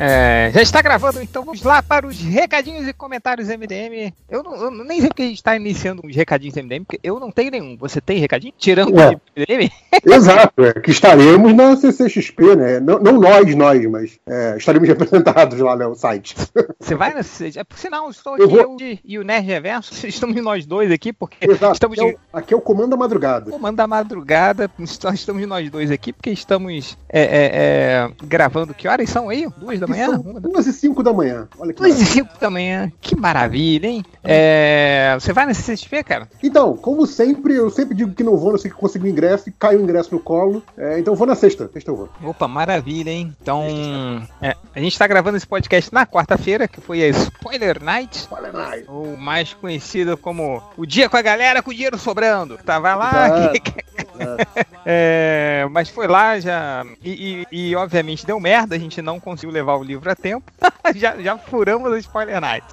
[0.00, 4.12] É, já está gravando, então vamos lá para os recadinhos e comentários MDM.
[4.28, 7.20] Eu, não, eu nem sei porque a gente está iniciando os recadinhos MDM, porque eu
[7.20, 7.76] não tenho nenhum.
[7.78, 8.52] Você tem recadinho?
[8.56, 9.08] Tirando É.
[9.10, 9.70] o MDM?
[10.04, 12.80] Exato, é, que estaremos na CCXP, né?
[12.80, 16.34] Não, não nós, nós, mas é, estaremos representados lá no site.
[16.80, 17.46] Você vai nessa.
[17.60, 20.06] É, por sinal, estou Eu aqui vou- eu e- o Nerd Reverso.
[20.06, 22.96] Estamos nós dois aqui, porque Exato, estamos aqui, é o, aqui é o Comando da
[22.96, 23.50] Madrugada.
[23.50, 24.70] comando da madrugada.
[25.12, 28.72] Estamos nós dois aqui, porque estamos é, é, gravando.
[28.72, 29.46] Que horas são aí?
[29.58, 30.06] Duas da manhã?
[30.10, 31.48] São Uma da- duas e cinco da manhã.
[31.58, 32.90] Olha que Duas e cinco da manhã.
[33.00, 34.04] Que maravilha, hein?
[34.24, 36.28] É, você vai nessa CXP, cara?
[36.42, 39.52] Então, como sempre, eu sempre digo que não vou, não sei que consigo ingresso e
[39.52, 40.62] cai o ingresso no colo.
[40.76, 41.68] É, então vou na sexta.
[41.72, 42.08] Sexta eu vou.
[42.22, 43.34] Opa, maravilha, hein?
[43.40, 43.64] Então,
[44.40, 48.52] é, a gente tá gravando esse podcast na quarta-feira, que foi a Spoiler Night, Olha
[48.52, 48.84] mais.
[48.88, 52.58] ou mais conhecido como o dia com a galera com o dinheiro sobrando.
[52.58, 53.52] Tava lá,
[54.84, 56.84] é, mas foi lá já.
[57.02, 60.50] E, e- e, obviamente deu merda, a gente não conseguiu levar o livro a tempo.
[60.94, 62.66] já, já furamos a Spoiler Night.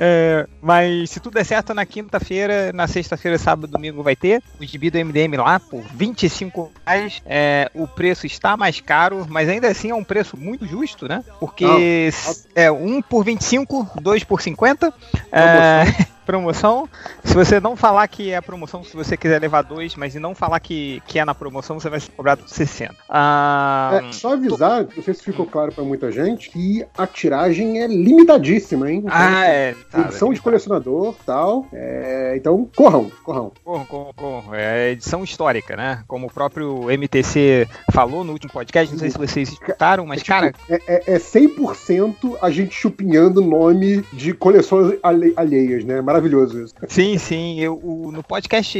[0.00, 4.64] É, mas se tudo der certo na quinta-feira, na sexta-feira, sábado, domingo vai ter o
[4.64, 7.22] gibi do MDM lá por 25 reais.
[7.26, 11.24] É, o preço está mais caro, mas ainda assim é um preço muito justo, né?
[11.38, 12.10] Porque
[12.54, 14.92] é um por 25, dois por 50.
[15.32, 16.88] É, promoção.
[17.24, 20.34] Se você não falar que é promoção, se você quiser levar dois, mas e não
[20.34, 22.94] falar que, que é na promoção, você vai ser cobrado 60.
[23.08, 27.80] Ah, É, só avisar, não sei se ficou claro pra muita gente, que a tiragem
[27.82, 28.98] é limitadíssima, hein?
[28.98, 29.74] Então, ah, é.
[29.90, 31.66] tá, edição é, de colecionador tal.
[31.72, 33.52] É, então, corram, corram.
[33.64, 34.54] Corro, corro, corro.
[34.54, 36.02] É edição histórica, né?
[36.08, 40.52] Como o próprio MTC falou no último podcast, não sei se vocês escutaram, mas, cara,
[40.68, 46.00] É, é, é 100% a gente chupinhando nome de coleções alhe- alheias, né?
[46.00, 46.15] Maravilhoso
[46.64, 46.74] isso.
[46.88, 47.60] sim, sim.
[47.60, 48.76] Eu, o- no podcast.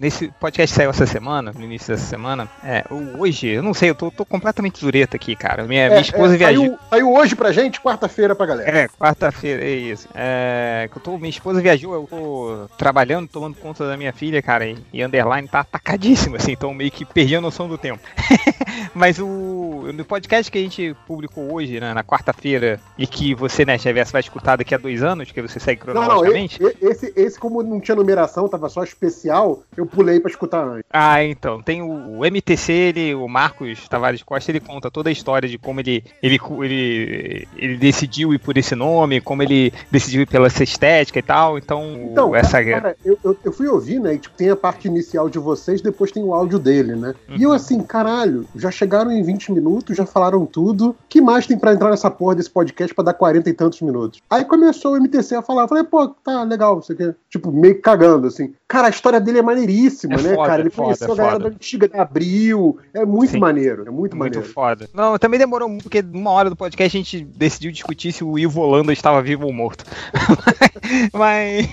[0.00, 2.84] Nesse podcast que saiu essa semana, no início dessa semana, é,
[3.18, 5.64] hoje, eu não sei, eu tô, tô completamente zureta aqui, cara.
[5.64, 6.64] Minha, minha É, esposa é, viajou.
[6.66, 8.78] Saiu, saiu hoje pra gente, quarta-feira pra galera.
[8.78, 10.08] É, quarta-feira, é isso.
[10.14, 14.66] É, eu tô, minha esposa viajou, eu tô trabalhando, tomando conta da minha filha, cara,
[14.66, 18.00] e, e underline tá atacadíssimo, assim, então meio que perdi a noção do tempo.
[18.94, 19.90] Mas o.
[19.92, 23.92] no, podcast que a gente publicou hoje, né, na quarta-feira, e que você, né, você
[23.92, 26.62] vai escutar daqui a dois anos, que você segue Não, não, cronologicamente.
[26.80, 30.84] Esse, esse, como não tinha numeração, tava só especial, eu pulei pra escutar antes.
[30.92, 31.62] Ah, então.
[31.62, 35.58] Tem o, o MTC, ele, o Marcos Tavares Costa, ele conta toda a história de
[35.58, 40.46] como ele, ele, ele, ele decidiu ir por esse nome, como ele decidiu ir pela
[40.46, 41.58] essa estética e tal.
[41.58, 44.14] Então, Então, essa cara, eu, eu, eu fui ouvir, né?
[44.14, 47.14] E tipo, tem a parte inicial de vocês, depois tem o áudio dele, né?
[47.28, 50.96] E eu assim, caralho, já chegaram em 20 minutos, já falaram tudo.
[51.08, 54.20] que mais tem pra entrar nessa porra desse podcast pra dar 40 e tantos minutos?
[54.30, 57.14] Aí começou o MTC a falar, eu falei, pô, tá legal, você quer.
[57.30, 58.54] Tipo, meio cagando, assim.
[58.68, 60.62] Cara, a história dele é maneiríssima, É né, foda, cara?
[60.62, 61.50] Ele é foda, conheceu é a galera foda.
[61.50, 62.78] da antiga da Abril.
[62.92, 63.38] É muito Sim.
[63.38, 64.44] maneiro, é muito, Muito maneiro.
[64.44, 64.88] foda.
[64.94, 68.38] Não, também demorou muito, porque numa hora do podcast a gente decidiu discutir se o
[68.38, 69.84] Ivo Holanda estava vivo ou morto.
[71.12, 71.68] Mas.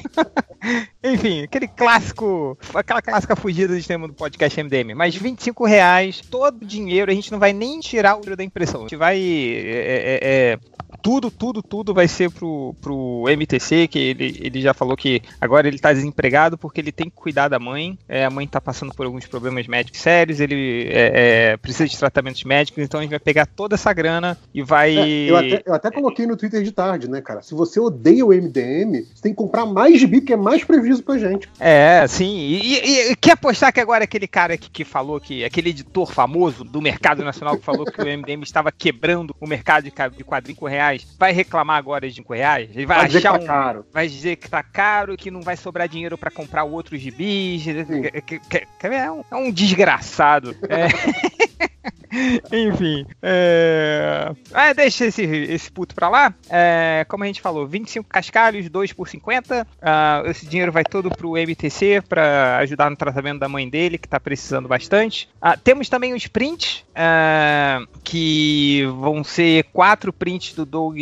[1.03, 2.57] Enfim, aquele clássico.
[2.73, 4.93] Aquela clássica fugida de tema do podcast MDM.
[4.95, 8.43] Mas 25 reais, todo o dinheiro, a gente não vai nem tirar o dinheiro da
[8.43, 8.81] impressão.
[8.81, 9.17] A gente vai.
[9.19, 10.59] é, é, é,
[11.01, 15.67] tudo, tudo, tudo vai ser pro, pro MTC, que ele, ele já falou que agora
[15.67, 17.97] ele tá desempregado porque ele tem que cuidar da mãe.
[18.07, 21.97] É, a mãe tá passando por alguns problemas médicos sérios, ele é, é, precisa de
[21.97, 24.95] tratamentos médicos, então a gente vai pegar toda essa grana e vai.
[24.95, 27.41] Eu, até, eu até coloquei no Twitter de tarde, né, cara?
[27.41, 31.03] Se você odeia o MDM, você tem que comprar mais gibi, que é mais prejuízo
[31.03, 31.49] pra gente.
[31.59, 32.35] É, sim.
[32.37, 35.43] E, e- e quer apostar que agora aquele cara que, que falou que.
[35.43, 39.83] aquele editor famoso do mercado nacional que falou que o MDM estava quebrando o mercado
[39.83, 42.69] de, de com reais, vai reclamar agora de 5 reais?
[42.73, 43.47] Ele vai, Vai dizer achar que um.
[43.47, 43.85] tá caro.
[43.93, 47.63] Vai dizer que tá caro, que não vai sobrar dinheiro pra comprar outros gibis.
[47.63, 50.55] Que- que- que- que- É um, é um desgraçado.
[50.69, 50.87] É.
[52.51, 53.06] Enfim.
[53.22, 54.31] É...
[54.53, 56.33] Ah, deixa esse, esse puto pra lá.
[56.49, 59.65] É, como a gente falou, 25 cascalhos, 2 por 50.
[59.81, 64.07] Ah, esse dinheiro vai todo pro MTC pra ajudar no tratamento da mãe dele, que
[64.07, 65.30] tá precisando bastante.
[65.41, 70.98] Ah, temos também os prints, ah, que vão ser quatro prints do Doug.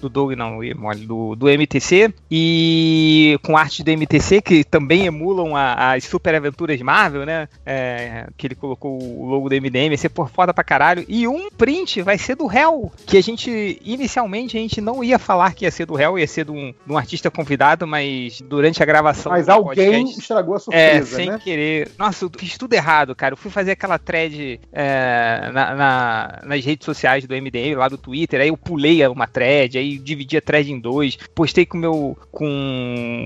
[0.00, 0.58] Do Doug, não,
[1.06, 2.12] do, do MTC.
[2.30, 7.48] E com arte do MTC, que também emulam as super aventuras Marvel, né?
[7.64, 11.04] É, que ele colocou o logo do MDM, por foda pra caralho.
[11.08, 15.18] E um print vai ser do Hell, que a gente, inicialmente, a gente não ia
[15.18, 18.40] falar que ia ser do Hell, ia ser de um, de um artista convidado, mas
[18.40, 19.30] durante a gravação.
[19.30, 21.38] Mas alguém podcast- estragou a é, surpresa, sem né?
[21.42, 21.90] querer.
[21.96, 23.34] Nossa, eu fiz tudo errado, cara.
[23.34, 27.96] Eu fui fazer aquela thread é, na- na- nas redes sociais do MDM, lá do
[27.96, 28.40] Twitter.
[28.40, 31.16] Aí eu pulei uma thread, aí dividi a thread em dois.
[31.34, 32.46] Postei com meu, com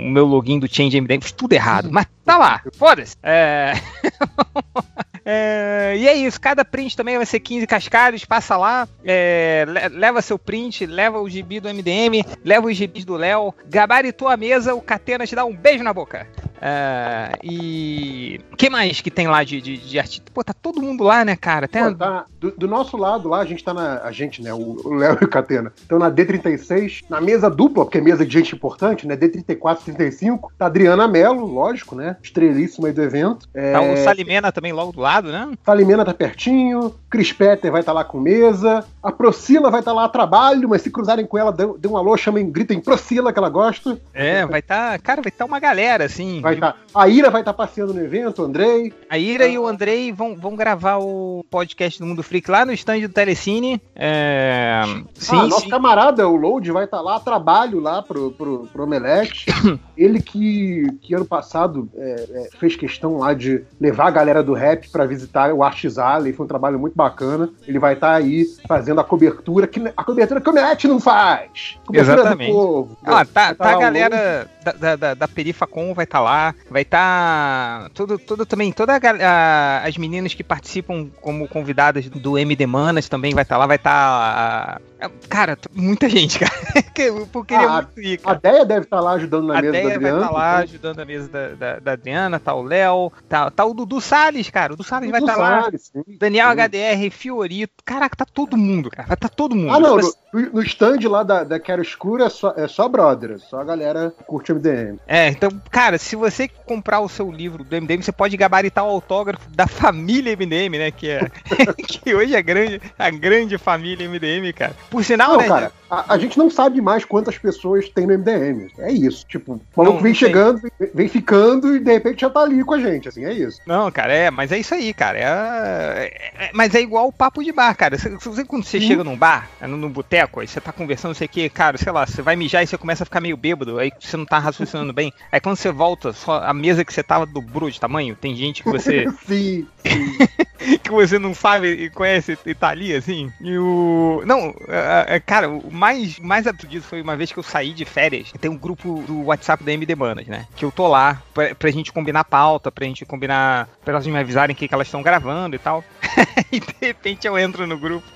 [0.07, 1.23] o meu login do Change MDM.
[1.23, 1.89] Fiz tudo errado.
[1.91, 3.17] Mas tá lá, foda-se.
[3.23, 3.73] É...
[5.29, 9.99] É, e é isso, cada print também vai ser 15 cascalhos, passa lá, é, le-
[9.99, 14.37] leva seu print, leva o gibi do MDM, leva os gibis do Léo, gabaritou a
[14.37, 16.29] mesa, o Catena te dá um beijo na boca.
[16.63, 18.41] É, e.
[18.53, 20.31] O que mais que tem lá de, de, de artista?
[20.33, 21.67] Pô, tá todo mundo lá, né, cara?
[21.69, 24.03] Tem Pô, tá- do, do nosso lado lá, a gente tá na.
[24.03, 24.53] A gente, né?
[24.53, 25.73] O Léo e o Catena.
[25.77, 29.17] Estão na D36, na mesa dupla, porque é mesa de gente importante, né?
[29.17, 30.53] D34, 35.
[30.59, 32.17] Tá a Adriana Mello, lógico, né?
[32.23, 33.49] Estrelíssima aí do evento.
[33.55, 35.53] É, Tá o Salimena também logo do lado, né?
[35.65, 40.05] Salimena tá pertinho, Chris Petter vai estar lá com mesa, a Procila vai estar lá
[40.05, 43.49] a trabalho, mas se cruzarem com ela, dê um alô, chamem, gritem Procila, que ela
[43.49, 43.99] gosta.
[44.13, 44.99] É, vai tá.
[44.99, 46.41] Cara, vai estar uma galera, assim.
[46.41, 48.93] Vai tá, a Ira vai estar passeando no evento, o Andrei.
[49.09, 52.73] A Ira e o Andrei vão, vão gravar o podcast do Mundo Freak lá no
[52.73, 53.81] stand do Telecine.
[53.95, 54.83] É...
[55.15, 55.69] Sim, ah, nosso sim.
[55.69, 59.47] camarada, o Load, vai estar lá a trabalho lá pro, pro, pro Omelete.
[59.97, 64.53] Ele que, que ano passado é, é, fez questão lá de levar a galera do
[64.53, 67.49] rap pra visitar o Arts Alley, foi um trabalho muito bacana.
[67.67, 71.79] Ele vai estar aí fazendo a cobertura, que a cobertura que o Omelete não faz.
[71.87, 72.51] Cobertura Exatamente.
[72.51, 72.99] do povo.
[73.05, 76.55] Ah, tá, tá lá a o galera da, da, da, da Perifacom vai estar lá,
[76.71, 82.07] vai estar tudo, tudo também, toda a, gal- a- as meninas que participam como convidadas
[82.17, 84.81] do MD Manas também vai estar lá, vai estar
[85.29, 86.53] cara, t- muita gente, cara,
[86.95, 88.41] Que eu eu queria Ah, muito ir, A cara.
[88.53, 90.19] Deia deve estar lá ajudando na A mesa da Deia vai Adriana.
[90.21, 93.75] estar lá ajudando a mesa da, da, da Adriana, tá o Léo, tá, tá o
[93.75, 94.73] Dudu Salles, cara.
[94.73, 95.63] O Dudu Salles vai estar lá.
[95.63, 96.55] Salles, sim, Daniel sim.
[96.61, 97.75] HDR, Fiorito.
[97.85, 99.07] Caraca, tá todo mundo, cara.
[99.09, 99.73] Vai estar todo mundo.
[99.75, 102.89] Ah, não, Tipo no, no stand lá da, da Quero Escuro é só, é só
[102.89, 104.99] brother, é só a galera curte MDM.
[105.07, 108.89] É, então, cara, se você comprar o seu livro do MDM, você pode gabaritar o
[108.91, 110.91] autógrafo da família MDM, né?
[110.91, 111.21] Que, é,
[111.87, 114.75] que hoje é grande, a grande família MDM, cara.
[114.91, 115.49] Por sinal, Não, né?
[115.49, 118.69] cara, a, a gente não sabe mais quantas pessoas tem no MDM.
[118.79, 119.25] É isso.
[119.29, 122.63] Tipo, o maluco Não, vem chegando, vem, vem ficando e de repente já tá ali
[122.65, 123.59] com a gente, assim, é isso.
[123.67, 125.19] Não, cara, é, mas é isso aí, cara.
[125.19, 127.99] É, é- mas é igual o papo de bar, cara.
[127.99, 131.11] Você, você- quando você chega num bar, é, num, num boteco, aí você tá conversando,
[131.11, 133.21] não sei o que, cara, sei lá, você vai mijar e você começa a ficar
[133.21, 135.13] meio bêbado, aí você não tá raciocinando bem.
[135.31, 138.63] Aí quando você volta, só a mesa que você tava dobrou de tamanho, tem gente
[138.63, 139.07] que você.
[139.27, 139.67] Sim,
[140.83, 143.31] que você não sabe e conhece e tá ali, assim.
[143.41, 144.23] E o.
[144.27, 144.76] Não, é, é,
[145.25, 148.33] cara, o mais, mais absurdo disso foi uma vez que eu saí de férias.
[148.41, 150.47] Tem um grupo do WhatsApp da MD Manas, né?
[150.57, 153.69] Que eu tô lá pra, pra gente combinar pauta, pra gente combinar.
[153.85, 155.85] pra elas me avisarem o que, que elas estão gravando e tal.
[156.51, 158.07] e de repente eu entro no grupo.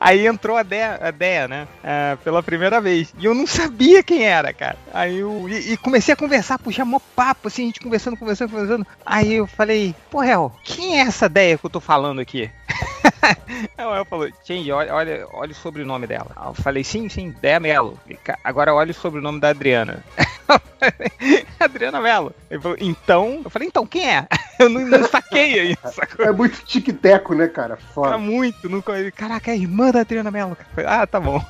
[0.00, 1.68] Aí entrou a Dea, a Dea né?
[1.82, 3.14] É, pela primeira vez.
[3.18, 4.76] E eu não sabia quem era, cara.
[4.92, 5.46] Aí eu.
[5.48, 8.86] E, e comecei a conversar, puxar mó papo, assim, a gente conversando, conversando, conversando.
[9.04, 12.50] Aí eu falei, Hel, quem é essa Deia que eu tô falando aqui?
[13.76, 16.30] Aí o El falou, Change, olha, olha, olha o sobrenome dela.
[16.46, 17.34] Eu falei, sim, sim.
[18.02, 20.02] Falei, "Ca- Agora olha o sobrenome da Adriana.
[21.58, 22.34] Adriana Mello.
[22.50, 23.40] Ele falou, então.
[23.44, 24.26] Eu falei, então, quem é?
[24.58, 25.76] Eu não, não saquei aí.
[25.92, 26.24] sacou?
[26.26, 27.76] É muito tic-teco, né, cara?
[27.76, 28.18] Foda.
[28.18, 28.68] muito.
[28.68, 28.92] Nunca...
[29.12, 30.56] Caraca, é a irmã da Adriana Mello.
[30.74, 31.42] Falei, Ah, tá bom.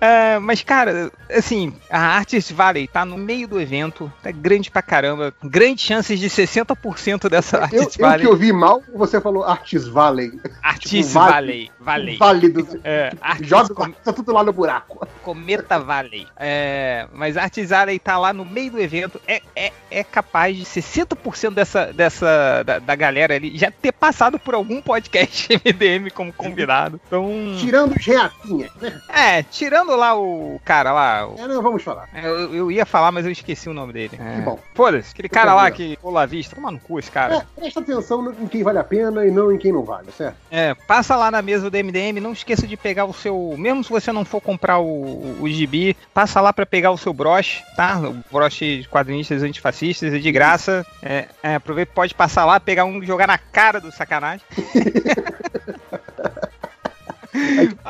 [0.00, 4.80] É, mas, cara, assim, a Artist Valley tá no meio do evento, tá grande pra
[4.82, 5.34] caramba.
[5.42, 8.20] Grandes chances de 60% dessa Eu, Artist eu Valley.
[8.20, 10.38] que ouvi mal, você falou Artis Valley.
[10.62, 11.70] Artist Tipo, Valley.
[11.80, 12.16] Valley.
[12.16, 12.80] Vale do.
[12.84, 15.06] É, Artist Joga Com- tá tudo lá no buraco.
[15.22, 16.26] Cometa Valley.
[16.36, 19.20] É, mas a Artist Valley tá lá no meio do evento.
[19.26, 24.38] É, é, é capaz de 60% dessa, dessa da, da galera ali já ter passado
[24.38, 27.00] por algum podcast MDM como convidado.
[27.06, 27.28] Então.
[27.58, 28.87] Tirando os reatinhas, né?
[29.08, 31.26] É, tirando lá o cara lá.
[31.28, 32.08] o- É, não vamos falar.
[32.14, 34.18] é, Eu, eu ia falar, mas eu esqueci o nome dele.
[34.20, 34.36] É.
[34.36, 34.58] Que bom.
[34.74, 36.54] Foda-se, aquele cara lá que pula a vista.
[36.54, 37.36] Toma no cu esse cara.
[37.36, 40.36] É, presta atenção em quem vale a pena e não em quem não vale, certo?
[40.50, 43.54] É, passa lá na mesa do MDM, não esqueça de pegar o seu.
[43.58, 47.12] Mesmo se você não for comprar o, o gibi, passa lá pra pegar o seu
[47.12, 47.98] broche, tá?
[47.98, 50.86] O broche de quadrinistas antifascistas é de graça.
[51.02, 54.44] É, é, aproveita, pode passar lá, pegar um e jogar na cara do sacanagem.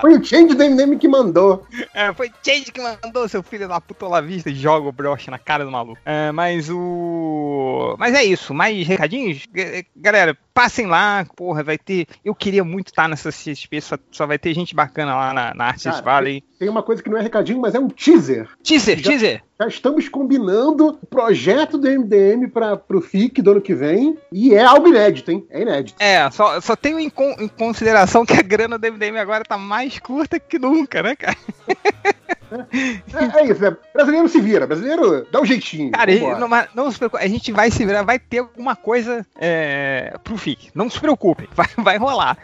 [0.00, 1.66] Foi o Change do MDM que mandou.
[1.94, 5.38] É, foi Change que mandou seu filho da puta lá vista joga o broche na
[5.38, 6.00] cara do maluco.
[6.04, 7.96] É, mas o.
[7.98, 9.44] Mas é isso, mais recadinhos?
[9.54, 12.08] G- Galera, passem lá, porra, vai ter.
[12.24, 15.64] Eu queria muito estar nessa CSP, só, só vai ter gente bacana lá na, na
[15.66, 16.42] Artist Cara, Valley.
[16.58, 18.48] Tem uma coisa que não é recadinho, mas é um teaser.
[18.64, 19.42] Teaser, Já- teaser!
[19.60, 24.18] Já estamos combinando o projeto do MDM para o FIC do ano que vem.
[24.32, 25.46] E é algo inédito, hein?
[25.48, 26.02] É inédito.
[26.02, 29.56] É, só, só tenho em, con- em consideração que a grana do MDM agora tá
[29.56, 31.36] mais curta que nunca, né, cara?
[32.50, 33.76] É, é isso, né?
[33.92, 35.90] Brasileiro se vira, brasileiro dá um jeitinho.
[35.90, 40.16] Cara, não, não se preocupe, a gente vai se virar, vai ter alguma coisa é,
[40.22, 40.70] pro FIC.
[40.74, 42.36] Não se preocupe, vai, vai rolar.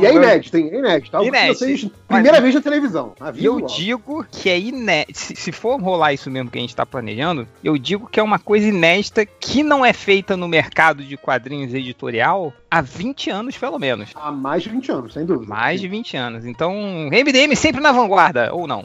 [0.00, 0.70] E é inédito, hein?
[0.72, 1.18] É inédito.
[1.18, 1.58] Que Inédito.
[1.58, 1.90] vocês.
[2.08, 3.14] Primeira vez na televisão.
[3.34, 3.66] E eu logo.
[3.66, 5.18] digo que é inédito.
[5.18, 8.22] Se, se for rolar isso mesmo que a gente tá planejando, eu digo que é
[8.22, 13.56] uma coisa inédita que não é feita no mercado de quadrinhos editorial há 20 anos,
[13.56, 14.10] pelo menos.
[14.14, 15.52] Há mais de 20 anos, sem dúvida.
[15.52, 16.44] Mais de 20 anos.
[16.44, 16.74] Então,
[17.10, 18.84] MDM sempre na vanguarda, ou não.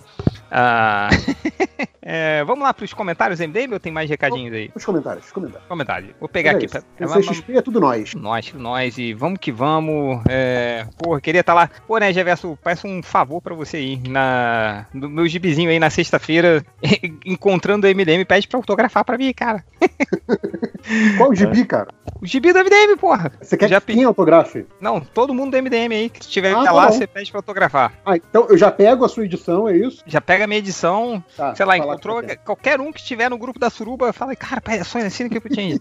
[0.62, 1.08] Ah,
[2.02, 4.70] é, vamos lá pros comentários, MDM, ou tem mais recadinhos aí?
[4.76, 5.68] Os comentários, os comentários.
[5.70, 6.16] Comentário.
[6.20, 6.68] Vou pegar Olha aqui.
[6.68, 8.14] Pra, O CXP é tudo nós.
[8.14, 10.22] nós, nós, e vamos que vamos.
[10.28, 11.70] É, porra, queria estar lá.
[11.88, 14.02] Pô, né, Geverso, parece um favor pra você aí.
[14.10, 16.62] Na, no meu gibizinho aí na sexta-feira,
[17.26, 19.64] encontrando o MDM, pede pra autografar pra mim, cara.
[21.18, 21.88] Qual o gibi, cara?
[22.22, 23.32] O gibi do MDM, porra.
[23.42, 24.66] Você quer Já que quem autografe?
[24.82, 26.92] Não, todo mundo do MDM aí, que estiver Ah, tá lá, bom.
[26.94, 27.94] você pede pra autografar.
[28.06, 30.04] Ah, então eu já pego a sua edição, é isso?
[30.06, 33.60] Já pega minha edição, Tá, sei lá, encontrou que qualquer um que estiver no grupo
[33.60, 35.80] da Suruba, fala, cara, pera, só assina aqui pro Change.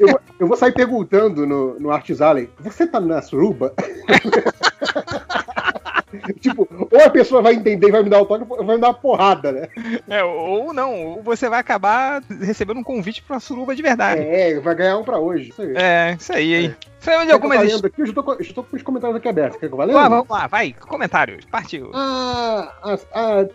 [0.00, 3.74] eu, vou, eu vou sair perguntando no, no Artis Alley, você tá na suruba?
[6.40, 8.80] tipo, ou a pessoa vai entender e vai me dar o toque, ou vai me
[8.80, 9.68] dar uma porrada, né?
[10.08, 14.20] É, ou não, ou você vai acabar recebendo um convite pra uma Suruba de verdade.
[14.20, 15.50] É, vai ganhar um pra hoje.
[15.50, 15.74] Isso aí.
[15.76, 16.76] É, isso aí, hein?
[16.80, 18.00] É que eu algumas vá lendo aqui?
[18.00, 19.58] Eu já tô, tô com os comentários aqui abertos.
[19.58, 19.94] Quer que eu vá lendo?
[19.94, 21.90] Vamos lá, vamos lá, vai, comentários, partiu.
[21.94, 22.72] Ah,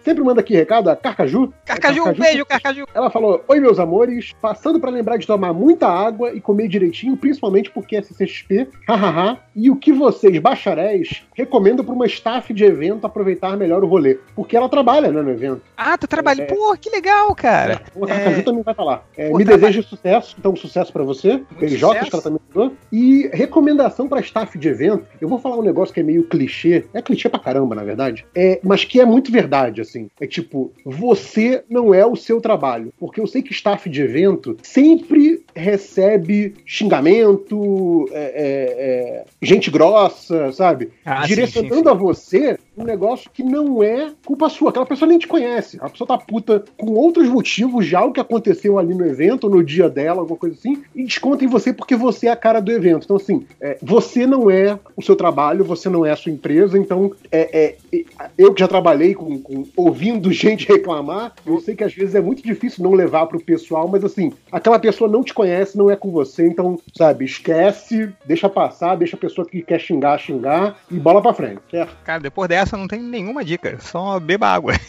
[0.04, 1.52] sempre manda aqui recado, a Carcaju.
[1.66, 2.86] Carcaju, um beijo, Carcaju.
[2.94, 7.18] Ela falou: Oi, meus amores, passando pra lembrar de tomar muita água e comer direitinho,
[7.18, 9.40] principalmente porque é CCXP, hahaha.
[9.56, 14.18] E o que vocês, bacharéis, recomendam pra uma staff de evento aproveitar melhor o rolê?
[14.36, 15.62] Porque ela trabalha né, no evento.
[15.78, 16.44] Ah, tu trabalha.
[16.44, 16.46] É.
[16.46, 17.82] Pô, que legal, cara.
[17.96, 19.06] O Carcaju também vai falar.
[19.18, 21.42] É, Pô, me trabalha- desejo sucesso, então sucesso pra você.
[21.60, 22.10] Beijocas sucesso.
[22.10, 22.76] que ela também mandou.
[22.92, 25.06] E recomendação pra staff de evento.
[25.20, 26.86] Eu vou falar um negócio que é meio clichê.
[26.94, 28.26] É clichê pra caramba, na verdade.
[28.36, 30.10] É, mas que é muito verdade, assim.
[30.20, 32.94] É tipo, você não é o seu trabalho.
[32.98, 40.52] Porque eu sei que staff de evento sempre recebe xingamento, é, é, é, gente grossa,
[40.52, 40.92] sabe?
[41.06, 41.90] Ah, sim, Direcionando sim, sim.
[41.90, 44.70] a você um negócio que não é culpa sua.
[44.70, 45.78] Aquela pessoa nem te conhece.
[45.82, 49.64] A pessoa tá puta com outros motivos de algo que aconteceu ali no evento, no
[49.64, 52.72] dia dela, alguma coisa assim, e desconta em você porque você é a cara do
[52.72, 53.04] evento.
[53.04, 56.78] Então, assim, é, você não é o seu trabalho, você não é a sua empresa,
[56.78, 58.04] então é, é, é,
[58.38, 62.22] eu que já trabalhei com, com- ouvindo gente reclamar, eu sei que às vezes é
[62.22, 65.96] muito difícil não levar pro pessoal, mas assim, aquela pessoa não te conhece, não é
[65.96, 70.96] com você, então, sabe, esquece, deixa passar, deixa a pessoa que quer xingar, xingar e
[70.98, 71.96] bola pra frente, certo?
[72.04, 73.78] Cara, depois dessa não tem nenhuma dica.
[73.80, 74.74] Só beba água.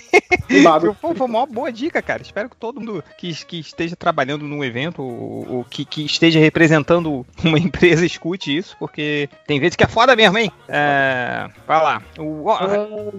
[0.49, 0.95] Beba água.
[1.01, 2.23] Foi, foi uma boa dica, cara.
[2.23, 6.41] Espero que todo mundo que, que esteja trabalhando num evento ou, ou que, que esteja
[6.41, 10.51] representando uma empresa escute isso, porque tem vezes que é foda mesmo, hein?
[10.69, 12.03] É, vai lá.
[12.19, 12.59] O, ó,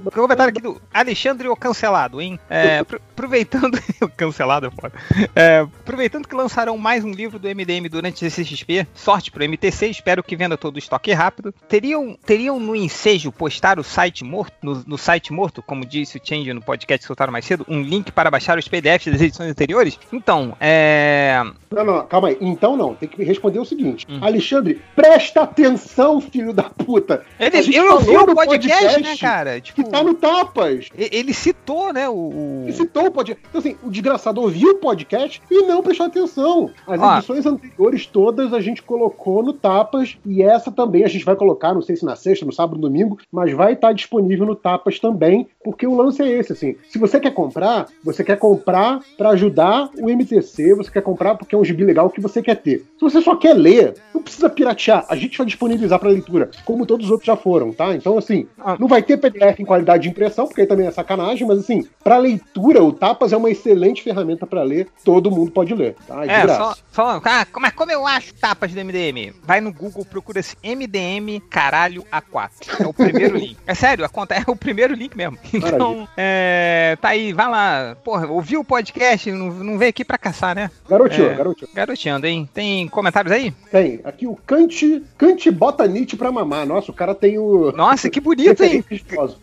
[0.06, 2.38] o comentário aqui do Alexandre o Cancelado, hein?
[2.50, 3.80] É, apro- aproveitando.
[4.02, 4.94] o cancelado é foda.
[5.36, 9.88] É, aproveitando que lançarão mais um livro do MDM durante esse CXP, sorte pro MTC,
[9.88, 11.54] espero que venda todo o estoque rápido.
[11.70, 16.22] Teriam, teriam no ensejo postar o site morto, no, no site morto, como disse o
[16.24, 19.50] Change no podcast que soltaram mais cedo, um link para baixar os PDFs das edições
[19.52, 20.00] anteriores?
[20.12, 21.42] Então, é.
[21.72, 22.38] Não, não, calma aí.
[22.42, 24.06] Então não, tem que responder o seguinte.
[24.10, 24.20] Hum.
[24.22, 27.24] Alexandre, presta atenção, filho da puta.
[27.40, 29.60] Ele, eu falou o no podcast, né, cara?
[29.62, 30.90] Tipo, Que tá no Tapas.
[30.96, 33.44] ele citou, né, o- Ele citou o podcast.
[33.50, 36.72] Então, assim, o desgraçado ouviu o podcast e não prestou atenção.
[36.88, 37.18] As Ó.
[37.18, 41.74] edições anteriores todas a gente colocou no Tapas e essa também a gente vai colocar,
[41.74, 45.00] não sei se na sexta, no sábado, no domingo, mas vai estar disponível no Tapas
[45.00, 46.76] também, porque o lance é esse, assim.
[46.90, 51.56] Se você quer comprar, você quer comprar pra ajudar o MTC, você quer comprar porque
[51.56, 52.80] é um gibi legal que você quer ter.
[52.98, 55.06] Se você só quer ler, não precisa piratear.
[55.10, 57.96] A gente vai disponibilizar pra leitura, como todos os outros já foram, tá?
[57.96, 58.48] Então, assim,
[58.80, 61.86] não vai ter PDF em qualidade de impressão, porque aí também é sacanagem, mas assim,
[62.04, 66.26] pra leitura, o Tapas é uma excelente ferramenta pra ler, todo mundo pode ler, tá?
[66.26, 69.34] É, só, só ah, como, é- como eu acho tapas do MDM?
[69.44, 72.82] Vai no Google, procura esse MDM caralho A4.
[72.82, 73.58] É o primeiro link.
[73.66, 75.38] É sério, a é o primeiro link mesmo.
[75.54, 77.96] Então, é, tá aí, vai lá.
[78.04, 80.70] Porra, ouviu o podcast, não, não veio aqui pra caçar, né?
[80.90, 81.38] Garoteou, É.
[81.74, 82.50] Garoteando, hein?
[82.54, 83.52] Tem comentários aí?
[83.72, 84.00] Tem.
[84.04, 86.66] Aqui o Kant, Kant bota Nietzsche pra mamar.
[86.66, 87.72] Nossa, o cara tem o.
[87.72, 88.84] Nossa, que bonito, hein?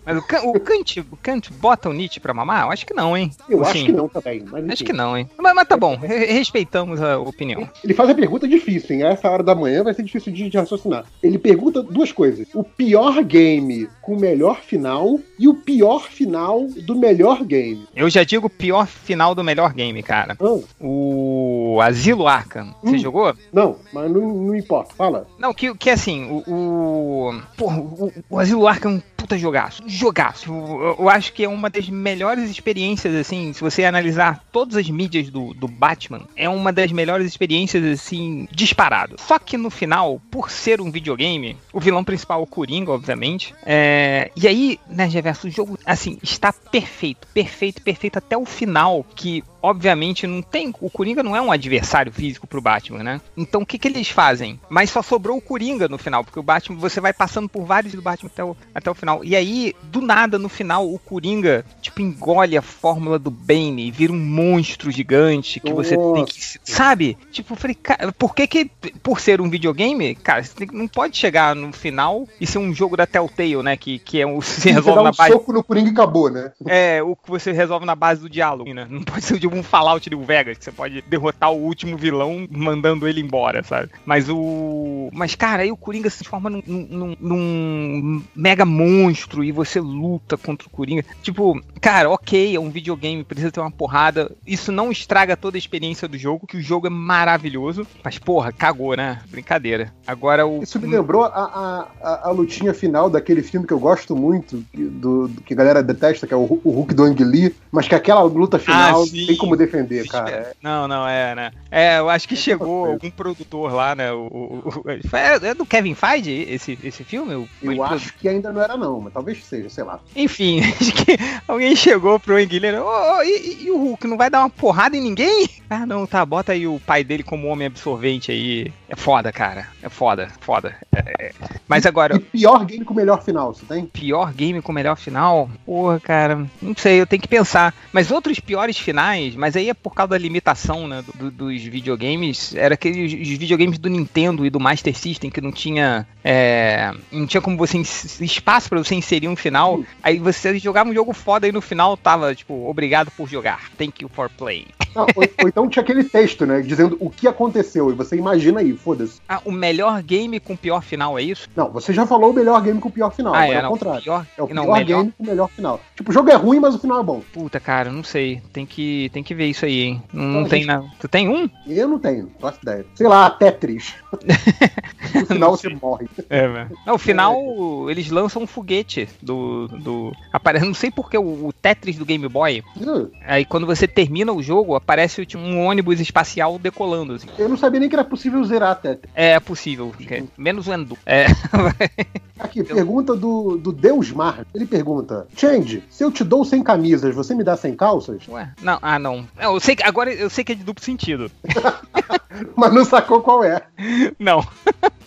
[0.05, 2.65] Mas o, o Kant, o Kant bota o Nietzsche pra mamar?
[2.66, 3.31] Eu acho que não, hein?
[3.48, 4.44] Eu Assim, acho que não também.
[4.50, 4.68] Mas.
[4.70, 5.28] Acho que não, hein?
[5.39, 7.68] Mas, mas tá bom, re- respeitamos a opinião.
[7.84, 9.02] Ele faz a pergunta difícil, hein?
[9.05, 11.05] A essa hora da manhã vai ser difícil de, de raciocinar.
[11.23, 16.67] Ele pergunta duas coisas: o pior game com o melhor final e o pior final
[16.87, 17.87] do melhor game.
[17.97, 20.37] Eu já digo o pior final do melhor game, cara.
[20.39, 22.75] Ah, O Asilo Arkham.
[22.83, 22.99] Você Hum.
[22.99, 23.35] jogou?
[23.53, 24.95] não, mas não, não importa.
[24.95, 25.27] Fala.
[25.39, 26.43] Não, que, que assim, o.
[26.47, 29.83] o porra, o, o Asilo Arkham puta jogaço.
[29.87, 30.51] Jogaço.
[30.51, 34.89] Eu, eu acho que é uma das melhores experiências, assim, se você analisar todas as
[34.89, 39.17] mídias do, do Batman, é uma das melhores experiências, assim, disparado.
[39.19, 43.53] Só que no final, por ser um videogame, o vilão principal o Coringa, obviamente.
[43.67, 49.05] É, e aí, né, Geverso, o jogo, assim, está perfeito, perfeito, perfeito até o final,
[49.17, 50.73] que obviamente não tem.
[50.81, 53.20] O Coringa não é um adversário físico pro Batman, né?
[53.37, 54.61] Então o que, que eles fazem?
[54.69, 57.93] Mas só sobrou o Coringa no final, porque o Batman, você vai passando por vários
[57.95, 59.25] do Batman até o, até o final.
[59.25, 63.91] E aí, do nada, no final, o Coringa, tipo, engole a fórmula do Bane e
[63.91, 66.59] vira um monstro gigante que você tem que.
[66.65, 67.17] Sabe?
[67.33, 68.70] Tipo, eu falei, cara, por que que,
[69.03, 72.73] por ser um videogame, cara, você tem não pode chegar no final e ser um
[72.73, 73.77] jogo da Telltale, né?
[73.77, 75.33] Que, que é se Você resolve dá na um base.
[75.33, 76.53] soco no Coringa e acabou, né?
[76.67, 78.87] É, o que você resolve na base do diálogo, né?
[78.89, 83.07] Não pode ser um Fallout do Vegas, que você pode derrotar o último vilão mandando
[83.09, 83.91] ele embora, sabe?
[84.05, 85.09] Mas o.
[85.12, 90.36] Mas, cara, aí o Coringa se transforma num, num- num mega monstro e você luta
[90.36, 91.05] contra o Coringa.
[91.23, 94.31] Tipo, cara, ok, é um videogame, precisa ter uma porrada.
[94.47, 97.86] Isso não estraga toda a experiência do jogo, que o jogo é maravilhoso.
[98.05, 99.20] Mas, porra, cagou, né?
[99.28, 99.93] Brincadeira.
[100.07, 100.62] Agora o.
[100.62, 104.85] Isso me lembrou a, a, a, lutinha final daquele filme que eu gosto muito, que-
[104.85, 107.86] do, do- que a galera detesta, que é o, o Hulk do Ang Lee, mas
[107.89, 109.27] que aquela luta final Ah, sim.
[109.27, 110.52] tem como defender, cara.
[110.62, 111.50] Não, não, é, né?
[111.70, 114.12] É, eu acho que chegou algum produtor lá, né?
[114.12, 117.34] O, o- o- é, é do Kevin Feige esse, esse filme?
[117.34, 120.00] O- Eu acho que ainda não era, não, mas talvez seja, sei lá.
[120.15, 122.83] Enfim, acho que alguém chegou pro Enguilheiro.
[122.84, 125.49] Ô, ô, e, e o Hulk não vai dar uma porrada em ninguém?
[125.70, 128.73] Ah, não, tá, bota aí o pai dele como homem absorvente aí.
[128.89, 129.67] É foda, cara.
[129.83, 130.75] É foda, foda.
[130.94, 131.33] É, é.
[131.68, 132.17] Mas agora.
[132.17, 133.84] E pior game com o melhor final, você tem?
[133.86, 135.50] Pior game com melhor final?
[135.67, 137.75] Porra, cara, não sei, eu tenho que pensar.
[137.92, 142.55] Mas outros piores finais, mas aí é por causa da limitação, né, do- dos videogames,
[142.55, 147.41] era aqueles videogames do Nintendo e do Master System que não tinha, é, não tinha
[147.42, 147.78] como você
[148.25, 149.83] espaço pra você inserir um final.
[150.02, 154.02] Aí você jogava um jogo foda e no final tava tipo, obrigado por jogar, thank
[154.02, 154.67] you for playing.
[154.94, 158.60] Não, ou, ou então tinha aquele texto, né, dizendo o que aconteceu, e você imagina
[158.60, 159.20] aí, foda-se.
[159.28, 161.48] Ah, o melhor game com pior final é isso?
[161.55, 163.34] Não, você já falou o melhor game com o pior final.
[163.34, 163.70] Ah, é, é o não.
[163.70, 164.02] contrário.
[164.02, 164.98] Pior, É o não, pior melhor.
[165.02, 165.81] game com o melhor final.
[165.97, 167.20] Tipo, o jogo é ruim, mas o final é bom.
[167.32, 168.40] Puta, cara, não sei.
[168.52, 170.02] Tem que, tem que ver isso aí, hein?
[170.12, 170.86] Não, não tem gente- nada.
[171.00, 171.48] Tu tem um?
[171.66, 172.86] Eu não tenho, faço ideia.
[172.94, 173.94] Sei lá, Tetris.
[175.15, 176.08] no final você morre.
[176.28, 176.70] É, velho.
[176.86, 179.68] Não, o final, eles lançam um foguete do.
[179.68, 182.62] do apare- Não sei porque o, o Tetris do Game Boy.
[182.81, 187.15] Hum, Aí quando você termina o jogo, aparece um ônibus espacial decolando.
[187.15, 187.28] Assim.
[187.39, 188.68] Eu não sabia nem que era possível zerar
[189.15, 189.93] É possível.
[189.97, 190.97] que- Menos o Endo.
[191.07, 191.27] É.
[192.39, 194.47] Aqui, pergunta do, do Deus Mar.
[194.55, 198.27] Ele pergunta: Change, se eu te dou sem camisas, você me dá sem calças?
[198.29, 199.27] Ué, não, ah, não.
[199.37, 201.31] Não, Eu sei que, agora eu sei que é de duplo sentido.
[202.55, 203.63] Mas não sacou qual é.
[204.19, 204.45] Não.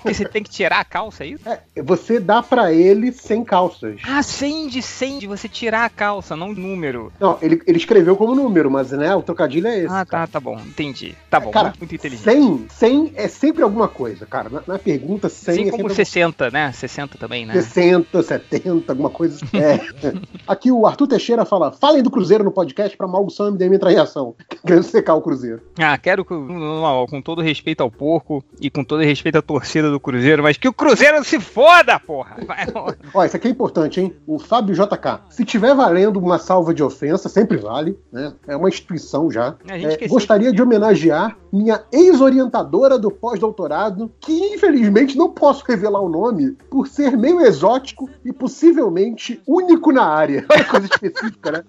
[0.02, 1.48] Porque você tem que tirar a calça, é isso?
[1.48, 4.00] É, você dá pra ele sem calças.
[4.04, 7.14] Ah, 100 de 100 de você tirar a calça, não o número.
[7.20, 9.94] Não, ele, ele escreveu como número, mas né, o trocadilho é esse.
[9.94, 10.60] Ah, tá, tá bom.
[10.60, 11.16] Entendi.
[11.30, 12.24] Tá bom, Cara, muito, muito inteligente.
[12.24, 14.50] 100, 100 é sempre alguma coisa, cara.
[14.50, 16.72] Na, na pergunta, 100 Assim é como sempre 60, né?
[16.72, 17.54] 60 também, né?
[17.54, 19.40] 60, 70, alguma coisa.
[19.54, 19.80] É.
[20.48, 23.98] Aqui o Arthur Teixeira fala: falem do Cruzeiro no podcast pra maldição MDM entrar em
[23.98, 24.36] ação.
[24.66, 25.62] Querendo secar o Cruzeiro.
[25.78, 30.00] Ah, quero que, com todo respeito ao porco e com todo respeito à torcida do
[30.00, 32.38] Cruzeiro, mas que o Cruzeiro se foda, porra!
[32.46, 32.68] Vai,
[33.14, 34.16] Ó, isso aqui é importante, hein?
[34.26, 35.22] O Fábio JK.
[35.30, 38.34] Se tiver valendo uma salva de ofensa, sempre vale, né?
[38.48, 39.56] É uma instituição já.
[39.68, 46.52] É, gostaria de homenagear minha ex-orientadora do pós-doutorado, que infelizmente não posso revelar o nome
[46.70, 50.46] por ser meio exótico e possivelmente único na área.
[50.52, 51.64] Olha coisa específica, né?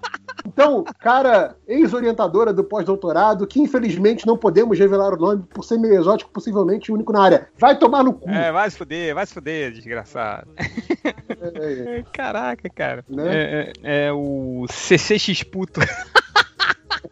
[0.46, 5.94] Então, cara, ex-orientadora do pós-doutorado, que infelizmente não podemos revelar o nome por ser meio
[5.94, 7.48] exótico, possivelmente único na área.
[7.58, 8.28] Vai tomar no cu.
[8.28, 10.48] É, vai se fuder, vai se fuder, desgraçado.
[10.56, 13.04] É, Caraca, cara.
[13.08, 13.24] Né?
[13.26, 15.80] É, é- é o CCX puto.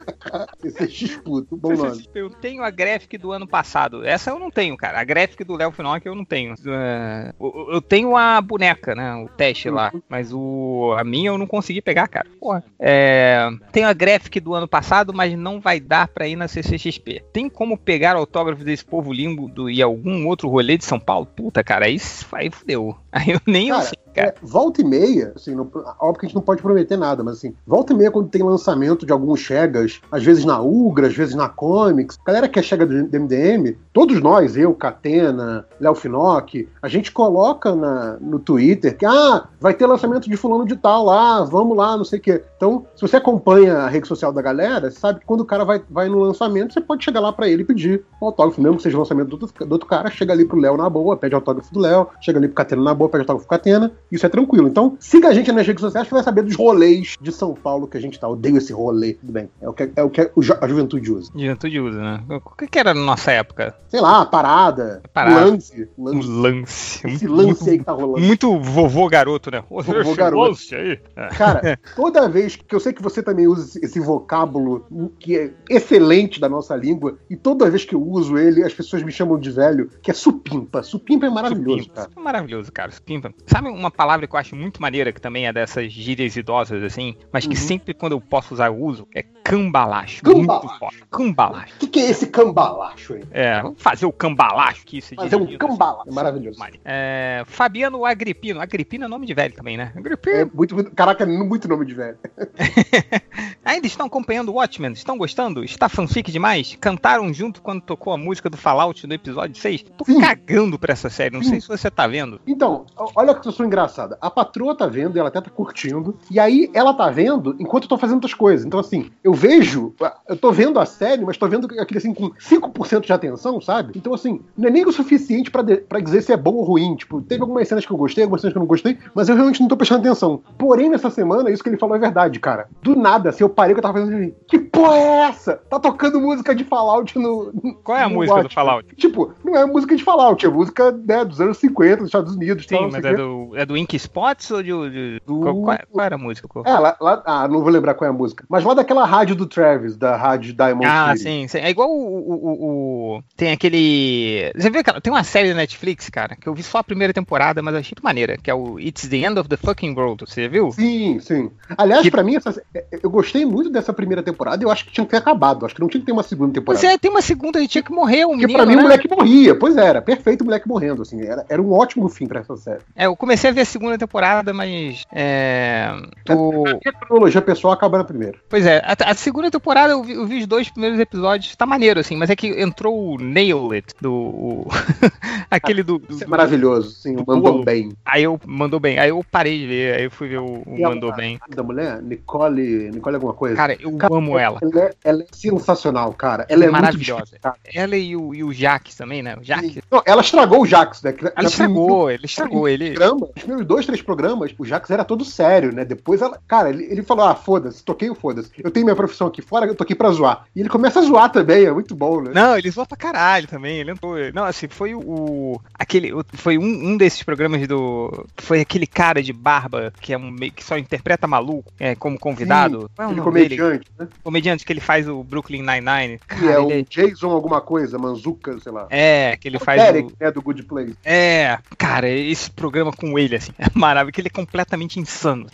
[0.63, 0.87] É
[1.25, 2.09] bom nome.
[2.15, 4.05] Eu tenho a graphic do ano passado.
[4.05, 5.01] Essa eu não tenho, cara.
[5.01, 6.55] A graphic do Léo Finock eu não tenho.
[6.67, 9.15] É, eu- Eu tenho a boneca, né?
[9.17, 9.93] O teste lá.
[10.09, 12.27] Mas o a minha eu não consegui pegar, cara.
[12.39, 12.63] Porra.
[12.79, 17.23] É, tenho a graphic do ano passado, mas não vai dar pra ir na CCXP.
[17.33, 21.27] Tem como pegar autógrafo desse povo limbo do, e algum outro rolê de São Paulo?
[21.27, 21.97] Puta, cara, aí,
[22.33, 22.97] aí fudeu.
[23.13, 24.10] Aí eu nem eu Cara, sei, cara.
[24.15, 27.55] É, volta e meia, assim, óbvio que a gente não pode prometer nada, mas assim,
[27.67, 31.35] volta e meia quando tem lançamento de alguns Chegas, às vezes na Ugra, às vezes
[31.35, 35.95] na Comics, a galera que é Chega do do MDM, todos nós, eu, Catena, Léo
[35.95, 40.77] Finock, a gente coloca na- no Twitter que, ah, vai ter lançamento de fulano de
[40.77, 42.43] tal lá, vamos lá, não sei o quê.
[42.61, 45.65] Então, se você acompanha a rede social da galera, você sabe que quando o cara
[45.65, 48.77] vai, vai no lançamento, você pode chegar lá pra ele e pedir um autógrafo, mesmo
[48.77, 51.17] que seja o lançamento do outro, do outro cara, chega ali pro Léo na boa,
[51.17, 54.27] pede autógrafo do Léo, chega ali pro Catena na boa, pede autógrafo pro Catena, isso
[54.27, 54.69] é tranquilo.
[54.69, 57.87] Então, siga a gente nas redes sociais que vai saber dos rolês de São Paulo
[57.87, 58.29] que a gente tá.
[58.29, 59.49] Odeio esse rolê, tudo bem.
[59.59, 61.33] É o que, é o que a juventude usa.
[61.35, 62.21] Juventude usa, né?
[62.29, 63.75] O que, que era na nossa época?
[63.89, 65.47] Sei lá, parada, Parada.
[65.47, 65.89] lance.
[65.97, 66.29] Um lance.
[66.29, 67.07] lance.
[67.07, 68.21] Esse lance aí que tá rolando.
[68.21, 69.65] Muito vovô garoto, né?
[69.71, 70.51] Vovô garoto.
[70.51, 71.01] lance aí.
[71.17, 71.29] É.
[71.29, 74.87] Cara, toda vez que eu sei que você também usa esse, esse vocábulo
[75.19, 79.03] que é excelente da nossa língua, e toda vez que eu uso ele, as pessoas
[79.03, 80.83] me chamam de velho, que é supimpa.
[80.83, 81.95] Supimpa é maravilhoso, Supimpa.
[81.95, 82.03] cara.
[82.09, 82.91] Supimpa é maravilhoso, cara.
[82.91, 83.35] Supimpa.
[83.47, 87.15] Sabe uma palavra que eu acho muito maneira, que também é dessas gírias idosas, assim,
[87.33, 87.61] mas que Uhum.
[87.61, 89.07] sempre quando eu posso usar eu uso?
[89.15, 90.23] É cambalacho.
[90.23, 91.07] Cambalacho.
[91.11, 91.75] Cambalacho.
[91.77, 93.25] O que, que é esse cambalacho aí?
[93.31, 96.09] É, vamos fazer o cambalacho que isso Fazer um diz- cambalacho.
[96.09, 96.59] É maravilhoso.
[96.85, 98.61] É, Fabiano Agripino.
[98.61, 99.93] Agripino é nome de velho também, né?
[99.97, 100.37] Agripino.
[100.37, 102.17] É muito, muito, caraca, muito nome de velho.
[103.65, 104.93] Ainda estão acompanhando o Watchmen?
[104.93, 105.63] Estão gostando?
[105.63, 106.77] Está fanfic demais?
[106.81, 109.85] Cantaram junto quando tocou a música do Fallout no episódio 6?
[109.99, 112.41] Tô cagando pra essa série, não sei se você tá vendo.
[112.47, 114.17] Então, olha que situação engraçada.
[114.21, 117.89] A patroa tá vendo, ela até tá curtindo, e aí ela tá vendo enquanto eu
[117.91, 118.65] tô fazendo outras coisas.
[118.65, 119.95] Então, assim, eu vejo,
[120.27, 123.93] eu tô vendo a série, mas tô vendo aquele assim com 5% de atenção, sabe?
[123.95, 126.97] Então, assim, não é nem o suficiente pra dizer se é bom ou ruim.
[126.97, 129.35] Tipo, teve algumas cenas que eu gostei, algumas cenas que eu não gostei, mas eu
[129.37, 130.43] realmente não tô prestando atenção.
[130.57, 132.69] Porém, nessa semana, isso que ele falou é verdade, cara.
[132.83, 135.57] Do nada, assim, eu parei que eu tava fazendo assim, que porra é essa?
[135.69, 137.53] Tá tocando música de Fallout no.
[137.85, 138.55] Qual é a música do Watchmen.
[138.55, 138.97] Fallout?
[138.97, 142.67] Tipo, não é música de Fallout, é música né, dos anos 50, dos Estados Unidos.
[142.67, 144.71] Sim, mas é do, é do Ink Spots ou de.
[144.91, 146.49] de- Qual, qual- qual era a música?
[146.49, 146.65] Qual?
[146.67, 148.45] É, lá, lá- ah, não vou lembrar qual é a música.
[148.49, 151.59] Mas lá daquela rádio do Travis, da rádio Diamond Ah, sim, sim.
[151.59, 154.53] É igual o, o- o- Tem aquele.
[154.57, 155.01] Você viu, cara?
[155.01, 157.91] Tem uma série da Netflix, cara, que eu vi só a primeira temporada, mas achei
[157.95, 160.25] muito maneira, que é o It's the End of the Fucking World.
[160.27, 160.71] Você viu?
[160.73, 161.51] Sim, sim.
[161.77, 162.63] Aliás, Que- pra mim, essa-
[163.03, 164.65] eu gostei muito dessa primeira temporada.
[164.65, 165.67] Eu eu acho que tinha que ter acabado.
[165.67, 166.81] Acho que não tinha que ter uma segunda temporada.
[166.81, 168.81] Pois é, tem uma segunda, ele tinha que morrer o Porque menino, pra mim né?
[168.81, 169.55] o moleque morria.
[169.59, 171.21] Pois é, era, perfeito o moleque morrendo, assim.
[171.23, 172.79] Era, era um ótimo fim pra essa série.
[172.95, 175.03] É, eu comecei a ver a segunda temporada, mas.
[175.13, 175.89] É.
[176.31, 176.65] O...
[176.87, 178.39] A cronologia pessoal acaba na primeira.
[178.49, 181.67] Pois é, a, a segunda temporada eu vi, eu vi os dois primeiros episódios, tá
[181.67, 184.13] maneiro, assim, mas é que entrou o Nail It, do.
[184.13, 184.69] o-
[185.51, 185.99] aquele do.
[185.99, 187.93] do Isso é maravilhoso, sim, o mandou bem.
[188.05, 190.77] Aí eu mandou bem, aí eu parei de ver, aí eu fui ver o, o
[190.79, 191.39] E a- mandou bem.
[191.49, 192.91] Da mulher, Nicole.
[192.93, 193.57] Nicole alguma coisa.
[193.57, 194.59] Cara, eu amo ela.
[194.63, 196.47] Ela é, ela é sensacional, cara.
[196.49, 197.21] Ela é Maravilhosa.
[197.21, 197.59] muito destacada.
[197.73, 199.37] Ela e o, e o Jax também, né?
[199.37, 199.79] O Jax.
[199.91, 201.15] Não, ela estragou o Jax, né?
[201.37, 202.93] Ela estragou, ele estragou ele.
[202.93, 205.85] Programa, os primeiros dois, três programas, o Jax era todo sério, né?
[205.85, 206.39] Depois ela.
[206.47, 208.51] Cara, ele, ele falou: ah, foda-se, toquei o foda-se.
[208.59, 210.45] Eu tenho minha profissão aqui fora, eu tô aqui pra zoar.
[210.55, 212.31] E ele começa a zoar também, é muito bom, né?
[212.35, 213.79] Não, ele zoou pra caralho também.
[213.79, 214.17] Ele entrou.
[214.35, 215.61] Não, assim, foi o.
[215.75, 216.13] aquele.
[216.35, 218.27] Foi um, um desses programas do.
[218.37, 222.19] Foi aquele cara de barba que é um meio que só interpreta maluco é, como
[222.19, 222.91] convidado.
[222.97, 223.57] Sim, é o aquele nome dele?
[223.57, 224.09] comediante, né?
[224.23, 226.21] Comediante que ele faz o Brooklyn Nine-Nine.
[226.29, 228.87] Que é o ele Jason alguma coisa, Manzuka, sei lá.
[228.91, 229.31] é...
[229.33, 230.25] é, que ele o faz Derek, o.
[230.25, 230.95] né, do Good Place.
[231.05, 235.47] É, cara, esse programa com ele, assim, é maravilhoso, que ele é completamente insano.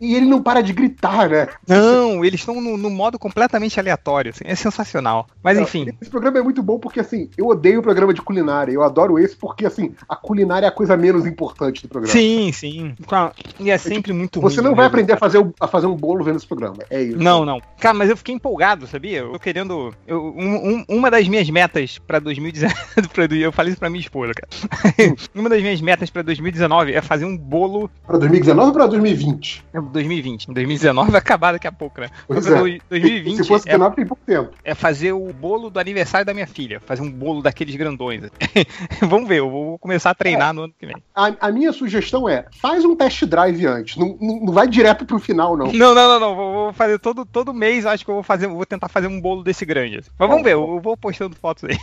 [0.00, 1.48] E ele não para de gritar, né?
[1.66, 5.26] Não, eles estão no, no modo completamente aleatório, assim, é sensacional.
[5.42, 8.72] Mas enfim, Esse programa é muito bom porque, assim, eu odeio o programa de culinária.
[8.72, 12.12] Eu adoro esse porque, assim, a culinária é a coisa menos importante do programa.
[12.12, 12.94] sim, sim.
[13.58, 14.50] E é sempre muito ruim.
[14.50, 14.88] Você não vai mesmo.
[14.88, 16.76] aprender a fazer, o- a fazer um bolo vendo esse programa.
[16.90, 17.18] É isso.
[17.18, 17.60] Não, não.
[17.80, 19.18] Cara, mas eu fiquei empolgado, sabia?
[19.20, 19.94] Eu tô querendo.
[20.06, 22.74] eu- um- um- uma das minhas metas pra 2019.
[23.12, 24.48] pra- eu falei isso pra minha esposa, cara.
[25.34, 27.90] uma das minhas metas pra 2019 é fazer um bolo.
[28.06, 29.64] Pra 2019 ou pra 2020?
[29.72, 30.46] É 2020.
[30.52, 32.08] 2019 vai acabar daqui a pouco, né?
[32.26, 32.50] Pois é.
[32.56, 34.50] do- 2020 Se fosse é, 19, tem pouco tempo.
[34.64, 36.80] é fazer o bolo do aniversário da minha filha.
[36.80, 38.22] Fazer um bolo daqueles grandões.
[39.02, 40.96] Vamos ver, eu vou começar a treinar no ano que vem.
[41.14, 43.96] A, a minha sugestão é, faz um test drive antes.
[43.96, 45.66] Não, não, vai direto pro final, não.
[45.72, 46.34] Não, não, não, não.
[46.36, 48.46] Vou, vou fazer todo, todo mês, acho que eu vou fazer.
[48.46, 50.00] Vou tentar fazer um bolo desse grande.
[50.18, 51.76] Mas vamos ver, eu, eu vou postando fotos aí.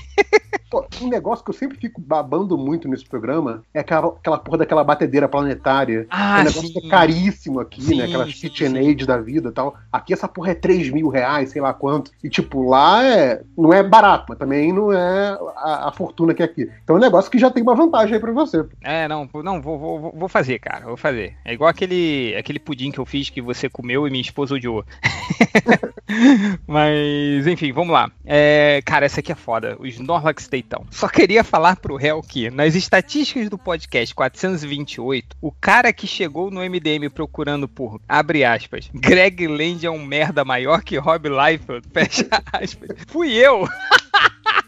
[1.01, 4.83] Um negócio que eu sempre fico babando muito nesse programa é aquela, aquela porra daquela
[4.83, 6.05] batedeira planetária.
[6.11, 6.73] Ah, é um negócio sim.
[6.79, 8.03] que é caríssimo aqui, Sim, né?
[8.05, 9.75] Aquelas sim, KitchenAid da vida e tal.
[9.91, 12.11] Aqui essa porra é 3 mil reais, sei lá quanto.
[12.23, 16.43] E tipo, lá é, não é barato, mas também não é a, a fortuna que
[16.43, 16.69] é aqui.
[16.83, 18.63] Então é um negócio que já tem uma vantagem aí pra você.
[18.81, 21.35] É, não, não, vou, vou, vou- vou fazer, cara, vou fazer.
[21.45, 24.85] É igual aquele, aquele pudim que eu fiz que você comeu e minha esposa odiou.
[26.67, 28.11] Mas, enfim, vamos lá.
[28.25, 29.75] É, cara, essa aqui é foda.
[29.79, 30.85] Os Snorlax deitão.
[30.89, 36.51] Só queria falar pro réu que, nas estatísticas do podcast 428, o cara que chegou
[36.51, 41.87] no MDM procurando por, abre aspas, Greg Land é um merda maior que Rob Liefeld,
[41.93, 42.89] fecha aspas.
[43.07, 43.67] Fui eu!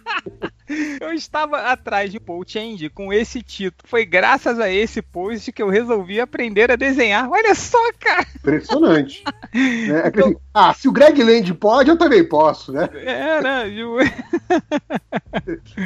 [0.99, 3.83] Eu estava atrás de Paul Change com esse título.
[3.85, 7.29] Foi graças a esse post que eu resolvi aprender a desenhar.
[7.29, 8.25] Olha só, cara!
[8.35, 9.23] Impressionante.
[9.53, 10.11] né?
[10.13, 12.89] É assim, ah, se o Greg Land pode, eu também posso, né?
[12.93, 13.69] É, né?
[13.69, 13.97] Ju?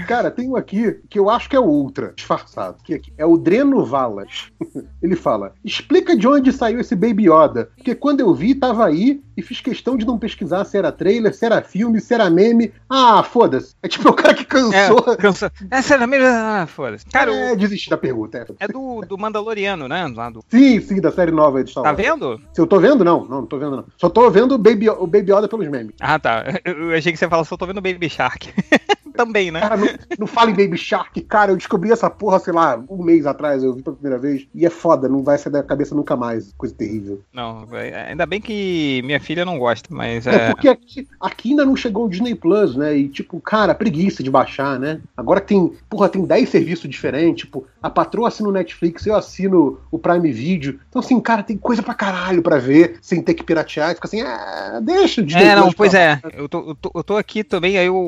[0.08, 2.78] Cara, tem um aqui que eu acho que é o Ultra, disfarçado.
[2.84, 4.52] Que aqui é o Dreno Valas.
[5.02, 7.70] Ele fala: explica de onde saiu esse Baby Yoda.
[7.76, 11.34] Porque quando eu vi, tava aí e fiz questão de não pesquisar se era trailer,
[11.34, 12.72] se era filme, se era meme.
[12.90, 13.76] Ah, foda-se.
[13.84, 14.74] É tipo o cara que cansou.
[14.76, 15.50] É, cansou.
[15.72, 16.28] Essa era mesmo.
[16.28, 17.06] Ah, foda-se.
[17.06, 18.45] Cara, o- é, desisti da pergunta.
[18.60, 18.66] É.
[18.66, 20.06] é do, do Mandaloriano, né?
[20.32, 20.44] Do...
[20.50, 22.02] Sim, sim, da série nova de Star Tá Wars.
[22.02, 22.42] vendo?
[22.54, 23.24] Se eu tô vendo, não.
[23.26, 23.86] Não, não tô vendo, não.
[23.98, 25.94] Só tô vendo o Baby, o Baby Yoda pelos memes.
[26.00, 26.44] Ah, tá.
[26.64, 28.50] Eu eu achei que você falava, só tô vendo Baby Shark.
[29.26, 29.60] Também, né?
[29.61, 29.88] Cara, não,
[30.19, 31.52] não fala em Baby Shark, cara.
[31.52, 33.64] Eu descobri essa porra, sei lá, um mês atrás.
[33.64, 34.48] Eu vi pela primeira vez.
[34.53, 36.53] E é foda, não vai sair da cabeça nunca mais.
[36.58, 37.22] Coisa terrível.
[37.34, 40.52] Não, é- ainda bem que minha filha não gosta, mas É, é.
[40.52, 42.95] porque aqui, aqui ainda não chegou o Disney Plus, né?
[42.98, 45.00] E, tipo, cara, preguiça de baixar, né?
[45.16, 47.45] Agora tem, porra, tem 10 serviços diferentes.
[47.45, 50.80] Tipo, a patroa assina o Netflix, eu assino o Prime Video.
[50.90, 53.92] Então, assim, cara, tem coisa pra caralho pra ver, sem ter que piratear.
[53.92, 56.22] E fica assim, ah, deixa o Disney É, não, Plus pois pra é.
[56.34, 58.02] Eu tô, eu, tô, eu tô aqui também, aí eu, eu,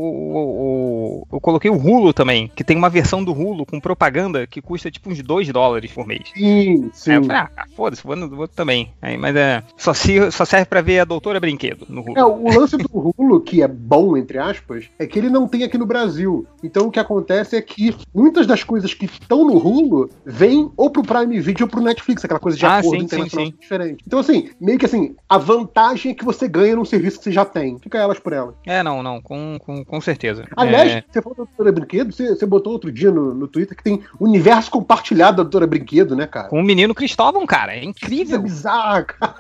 [0.98, 4.62] eu, eu coloquei o Hulu também, que tem uma versão do Hulu com propaganda que
[4.62, 6.30] custa tipo uns 2 dólares por mês.
[6.34, 7.12] Sim, sim.
[7.12, 8.92] Aí eu falei, ah, foda-se, vou, no- também.
[9.02, 9.64] Aí, mas é.
[9.78, 12.18] Só, se, só serve pra ver a Doutora Brinquedo no Hulu.
[12.18, 15.64] É, o lance do Hulu, que é bom, entre aspas, é que ele não tem
[15.64, 16.46] aqui no Brasil.
[16.64, 20.90] Então o que acontece é que muitas das coisas que estão no Hulu vêm ou
[20.90, 23.58] pro Prime Video ou pro Netflix, aquela coisa de Ah, acordo sim, internacional sim, sim.
[23.60, 24.04] diferente.
[24.06, 27.32] Então, assim, meio que assim, a vantagem é que você ganha num serviço que você
[27.32, 27.78] já tem.
[27.80, 28.56] Fica elas por elas.
[28.66, 30.46] É, não, não, com, com, com certeza.
[30.56, 33.76] Aliás, É, você falou da Doutora Brinquedo, você, você botou outro dia no, no Twitter
[33.76, 36.48] que tem universo compartilhado da Doutora Brinquedo, né, cara?
[36.50, 38.42] com o menino Cristóvão, cara, é Isso é incrível.
[38.42, 39.36] bizarro, cara.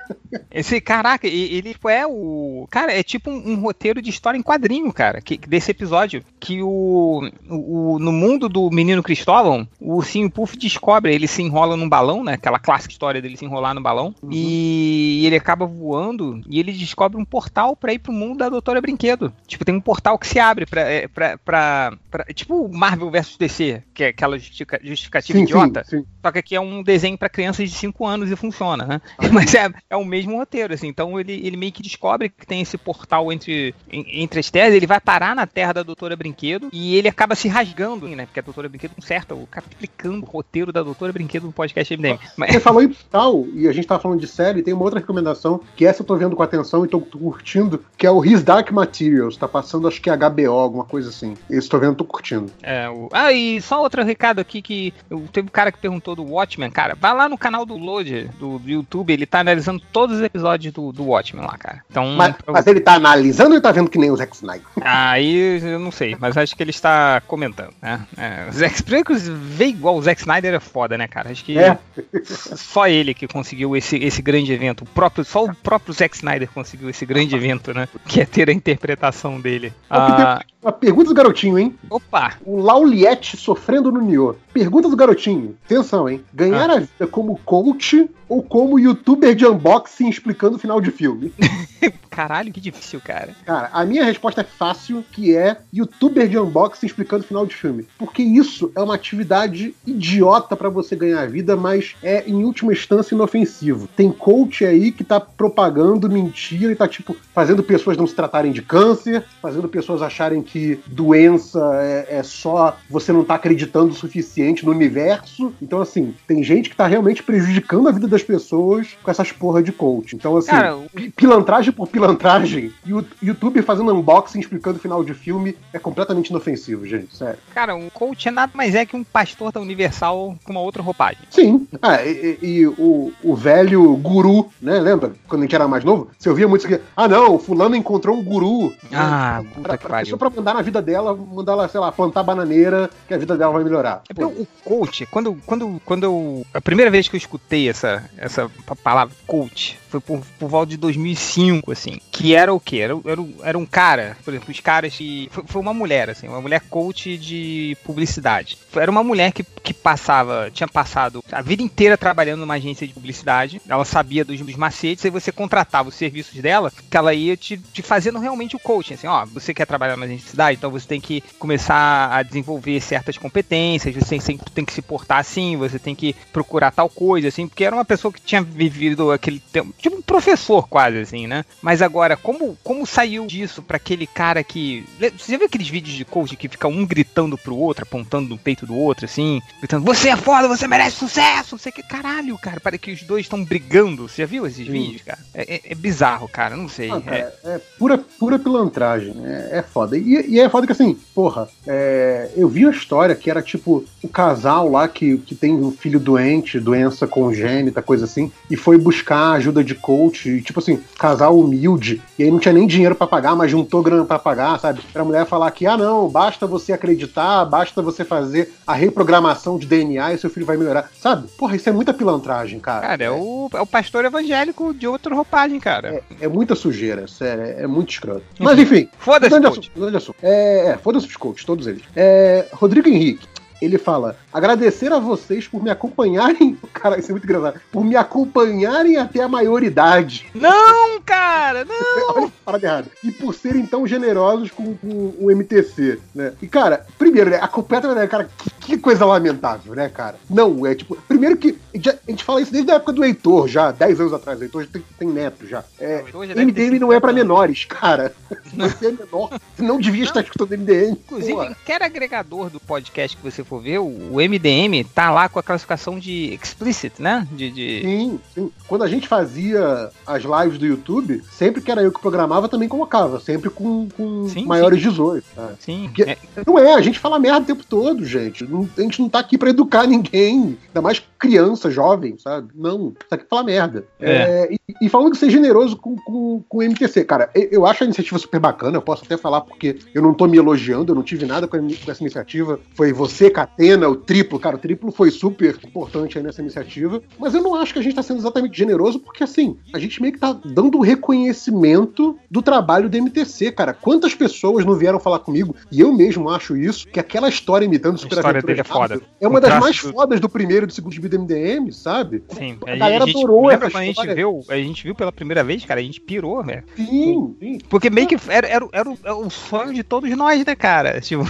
[0.51, 2.67] Esse, caraca, ele é o.
[2.69, 6.23] Cara, é tipo um, um roteiro de história em quadrinho, cara, que, desse episódio.
[6.39, 11.77] Que o, o- No mundo do menino Cristóvão, o Ursinho Puff descobre, ele se enrola
[11.77, 12.33] num balão, né?
[12.33, 14.13] Aquela clássica história dele se enrolar no balão.
[14.29, 18.81] E ele acaba voando e ele descobre um portal pra ir pro mundo da Doutora
[18.81, 19.31] Brinquedo.
[19.47, 20.81] Tipo, tem um portal que se abre pra.
[20.81, 21.07] é,
[21.43, 25.83] pra, pra, pra- tipo Marvel vs DC, que é aquela justica- justificativa Sim, idiota.
[25.83, 26.05] sim, sim.
[26.23, 29.01] Só que aqui é um desenho pra crianças de 5 anos e funciona, né?
[29.31, 30.87] Mas é, é o mesmo roteiro, assim.
[30.87, 34.87] Então ele, ele meio que descobre que tem esse portal entre, entre as terras, ele
[34.87, 38.25] vai parar na terra da Doutora Brinquedo e ele acaba se rasgando, né?
[38.25, 41.95] Porque a Doutora Brinquedo conserta, o cara explicando o roteiro da Doutora Brinquedo no podcast
[41.95, 42.19] MDM.
[42.35, 44.99] Mas, Você falou em tal, e a gente tava falando de série, tem uma outra
[44.99, 48.23] recomendação, que essa eu tô vendo com atenção e tô, tô curtindo, que é o
[48.23, 49.37] His Dark Materials.
[49.37, 51.26] Tá passando, acho que é HBO, alguma coisa assim.
[51.49, 52.51] Esse tô vendo, tô curtindo.
[52.61, 53.09] É, o...
[53.11, 56.71] Ah, e só outro recado aqui que eu, teve um cara que perguntou do Watchmen,
[56.71, 56.95] cara.
[56.99, 60.73] Vai lá no canal do Load, do, do YouTube, ele tá analisando todos os episódios
[60.73, 61.83] do, do Watchmen lá, cara.
[61.89, 64.67] Então, Mas, mas ele tá analisando ou ele tá vendo que nem o Zack Snyder?
[64.81, 68.05] Aí eu não sei, mas acho que ele está comentando, né?
[68.17, 71.31] É, o Zack Snyder ver igual o Zack Snyder é foda, né, cara?
[71.31, 71.77] Acho que É.
[72.23, 74.83] só ele que conseguiu esse, esse grande evento.
[74.83, 77.87] O próprio, só o próprio Zack Snyder conseguiu esse grande evento, né?
[78.05, 79.73] Que é ter a interpretação dele.
[79.89, 81.77] Ah, Uma pergunta garotinho, hein?
[81.89, 82.33] opa!
[82.45, 84.35] O Lauliette sofrendo no Nioh.
[84.57, 85.55] Pergunta do garotinho.
[85.65, 86.25] Atenção, hein?
[86.33, 91.31] Ganhar a vida como coach ou como youtuber de unboxing explicando o final de filme?
[92.09, 93.35] Caralho, que difícil, cara.
[93.45, 97.55] Cara, a minha resposta é fácil, que é youtuber de unboxing explicando o final de
[97.55, 97.85] filme.
[97.95, 103.13] Porque isso é uma atividade idiota pra você ganhar vida, mas é, em última instância,
[103.13, 103.87] inofensivo.
[103.95, 108.51] Tem coach aí que tá propagando mentira e tá, tipo, fazendo pessoas não se tratarem
[108.51, 113.95] de câncer, fazendo pessoas acharem que doença é, é só você não tá acreditando o
[113.95, 115.53] suficiente no universo.
[115.61, 119.61] Então, assim, tem gente que tá realmente prejudicando a vida das pessoas com essas porra
[119.61, 120.15] de coach.
[120.15, 120.77] Então, assim, Cara,
[121.15, 126.29] pilantragem por pilantragem, e o YouTube fazendo unboxing explicando o final de filme é completamente
[126.29, 127.15] inofensivo, gente.
[127.15, 127.39] Sério.
[127.53, 130.81] Cara, um coach é nada mais é que um pastor da Universal com uma outra
[130.81, 131.19] roupagem.
[131.29, 131.67] Sim.
[131.81, 134.79] Ah, e, e- e o, o velho guru, né?
[134.79, 135.11] Lembra?
[135.27, 136.83] Quando a gente era mais novo, você ouvia muito isso aqui.
[136.95, 138.73] Ah, não, fulano encontrou um guru.
[138.93, 140.17] Ah, Pra- puta pra, que pra pariu.
[140.17, 143.53] pra mandar na vida dela, mandar ela, sei lá, plantar bananeira, que a vida dela
[143.53, 144.01] vai melhorar.
[144.09, 146.45] É porque o coach, quando, quando, quando eu.
[146.53, 150.69] A primeira vez que eu escutei essa, essa pa- palavra coach foi por, por volta
[150.69, 151.99] de 2005, assim.
[152.11, 152.77] Que era o quê?
[152.77, 155.29] Era, era, era um cara, por exemplo, os caras que.
[155.31, 158.57] Foi, foi uma mulher, assim, uma mulher coach de publicidade.
[158.75, 162.93] Era uma mulher que, que passava, tinha passado a vida inteira trabalhando numa agência de
[162.93, 163.61] publicidade.
[163.67, 167.57] Ela sabia dos, dos macetes, e você contratava os serviços dela, que ela ia te,
[167.57, 168.95] te fazendo realmente o coaching.
[168.95, 172.23] Assim, ó, você quer trabalhar numa agência de publicidade, então você tem que começar a
[172.23, 176.89] desenvolver certas competências, você tem, tem que se portar assim, você tem que procurar tal
[176.89, 180.97] coisa, assim, porque era uma pessoa que tinha vivido aquele tempo, tipo um professor quase,
[180.99, 181.43] assim, né?
[181.61, 184.85] Mas agora, como, como saiu disso pra aquele cara que.
[185.17, 188.37] Você já viu aqueles vídeos de coach que fica um gritando pro outro, apontando no
[188.37, 192.59] peito do outro, assim, gritando, você é foda, você merece sucesso, o que, caralho, cara,
[192.59, 194.07] parece que os dois estão brigando.
[194.07, 195.19] Você já viu esses vídeos, cara?
[195.33, 196.89] É, é- é bizarro, cara, não sei.
[196.91, 199.13] Ah, é- cara, é pura, pura pilantragem.
[199.25, 199.97] É, é foda.
[199.97, 203.85] E, e é foda que assim, porra, é, eu vi uma história que era tipo
[204.01, 208.77] o casal lá que, que tem um filho doente, doença congênita, coisa assim, e foi
[208.77, 212.95] buscar ajuda de coach, e, tipo assim, casal humilde, e aí não tinha nem dinheiro
[212.95, 214.81] pra pagar, mas juntou grana pra pagar, sabe?
[214.91, 219.67] Pra mulher falar que, ah, não, basta você acreditar, basta você fazer a reprogramação de
[219.67, 220.89] DNA e seu filho vai melhorar.
[220.99, 221.27] Sabe?
[221.37, 222.87] Porra, isso é muita pilantragem, cara.
[222.87, 226.01] Cara, é o, é o pastor evangélico de outra roupagem, cara.
[226.19, 228.23] É muita sujeira, sério, é, é muito escroto.
[228.39, 228.87] Mas enfim.
[228.97, 229.71] Foda-se, coach.
[229.75, 230.17] assunto, assunto.
[230.21, 231.83] É, é foda-se os coaches, todos eles.
[231.95, 233.27] É, Rodrigo Henrique.
[233.61, 236.57] Ele fala: agradecer a vocês por me acompanharem.
[236.73, 237.59] Cara, isso é muito engraçado.
[237.71, 240.27] Por me acompanharem até a maioridade.
[240.33, 242.15] Não, cara, não!
[242.15, 242.87] Olha parada errada.
[243.03, 246.33] E por serem tão generosos com, com o MTC, né?
[246.41, 247.39] E, cara, primeiro, né?
[247.41, 250.17] A completa, né, cara, que, que coisa lamentável, né, cara?
[250.29, 250.95] Não, é tipo.
[251.07, 251.57] Primeiro que.
[251.73, 254.39] A gente, fala isso desde a época do Heitor, já, 10 anos atrás.
[254.39, 255.63] O Heitor já tem, tem neto já.
[255.79, 258.13] É, Heitor já MDM não é pra menores, cara.
[258.45, 260.91] Se você é menor, você não devia estar escutando MDM.
[260.91, 265.43] Inclusive, qualquer agregador do podcast que você for ver, o, MDM tá lá com a
[265.43, 267.27] classificação de explicit, né?
[267.31, 267.81] De, de...
[267.81, 268.51] Sim, sim.
[268.67, 272.67] Quando a gente fazia as lives do YouTube, sempre que era eu que programava, também
[272.67, 273.19] colocava.
[273.19, 275.25] Sempre com, com Sim, maiores 18.
[275.35, 275.51] tá?
[275.59, 275.83] Sim.
[275.93, 278.43] Porque Não é, a gente fala merda o tempo todo, gente.
[278.45, 280.57] Não- a gente não tá aqui pra educar ninguém.
[280.67, 282.49] Ainda mais criança, jovem, sabe?
[282.55, 282.91] Não.
[283.09, 283.85] Tá aqui pra falar merda.
[283.99, 284.11] É.
[284.17, 287.65] É, e, e falando que ser generoso com, com, com o MTC, cara, eu, eu
[287.65, 290.91] acho a iniciativa super bacana, eu posso até falar porque eu não tô me elogiando,
[290.91, 292.59] eu não tive nada com, a- com essa iniciativa.
[292.75, 296.99] Foi você, Catena, o triplo, cara, o triplo foi super importante aí nessa iniciativa.
[297.19, 300.01] Mas eu não acho que a gente tá sendo exatamente generoso, porque assim, a gente
[300.01, 303.73] meio que tá dando reconhecimento do trabalho do MTC, cara.
[303.73, 307.97] Quantas pessoas não vieram falar comigo, e eu mesmo acho isso, que aquela história imitando
[307.99, 308.99] Super história dele é foda.
[309.21, 311.71] É uma O das mais do- fodas do primeiro e do segundo gibi do MDM,
[311.71, 312.23] sabe?
[312.29, 314.15] Sim, A galera gente, adorou essa quando a gente história.
[314.15, 316.63] viu, a gente viu pela primeira vez, cara, a gente pirou, né?
[316.75, 317.57] Sim, sim.
[317.69, 320.99] Porque meio que era, era, era, o, era o sonho de todos nós, né, cara?
[321.01, 321.23] Tipo,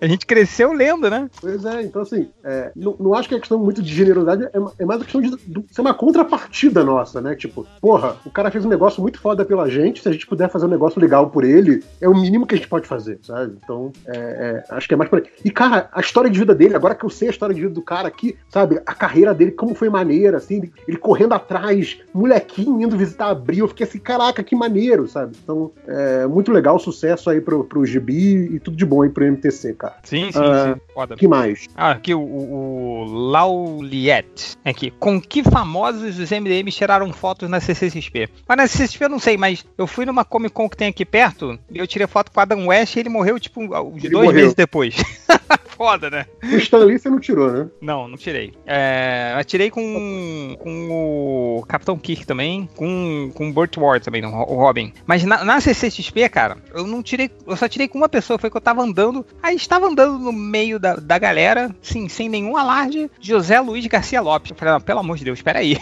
[0.00, 1.30] a gente cresceu lendo, né?
[1.40, 4.82] Pois é, então assim, é, não, não acho que é questão muito de generosidade, é,
[4.82, 7.34] é mais a questão de, de ser uma contrapartida nossa, né?
[7.34, 10.50] Tipo, porra, o cara fez um negócio muito foda pela gente, se a gente puder
[10.50, 13.56] fazer um negócio legal por ele, é o mínimo que a gente pode fazer, sabe?
[13.62, 15.24] Então, é, é, acho que é mais por aí.
[15.44, 17.74] E, cara, a história de vida dele, agora que eu sei a história de vida
[17.74, 18.80] do cara aqui, sabe?
[18.86, 23.64] A carreira dele, como foi maneira, assim, ele, ele correndo atrás, molequinho indo visitar Abril,
[23.64, 25.36] eu fiquei assim, caraca, que maneiro, sabe?
[25.42, 29.24] Então, é muito legal, sucesso aí pro, pro Gibi e tudo de bom aí pro
[29.24, 29.96] MTC, cara.
[30.04, 30.80] Sim, sim, Ah, sim.
[31.02, 31.16] Foda.
[31.16, 31.68] que mais?
[31.74, 34.56] Ah, aqui o, o, o Lauliet.
[34.64, 34.90] Aqui.
[34.92, 38.28] Com que famosos os MDMs tiraram fotos na CCXP?
[38.48, 41.04] Mas na CCXP eu não sei, mas eu fui numa Comic Con que tem aqui
[41.04, 44.10] perto e eu tirei foto com o Adam West e ele morreu, tipo, uns Ele
[44.10, 44.32] dois morreu.
[44.42, 44.94] meses depois.
[45.76, 46.26] Foda, né?
[46.42, 47.68] O Stanley você não tirou, né?
[47.80, 48.54] Não, não tirei.
[48.66, 54.22] É, mas tirei com, com o Capitão Kirk também, com, com o Burt Ward também,
[54.22, 54.92] não, o Robin.
[55.06, 58.50] Mas na, na CCXP, cara, eu não tirei, eu só tirei com uma pessoa, foi
[58.50, 62.56] que eu tava andando, aí estava andando no meio da, da galera, sim, sem nenhum
[62.56, 64.50] alarde, José Luiz Garcia Lopes.
[64.50, 65.76] Eu falei, não, pelo amor de Deus, espera aí.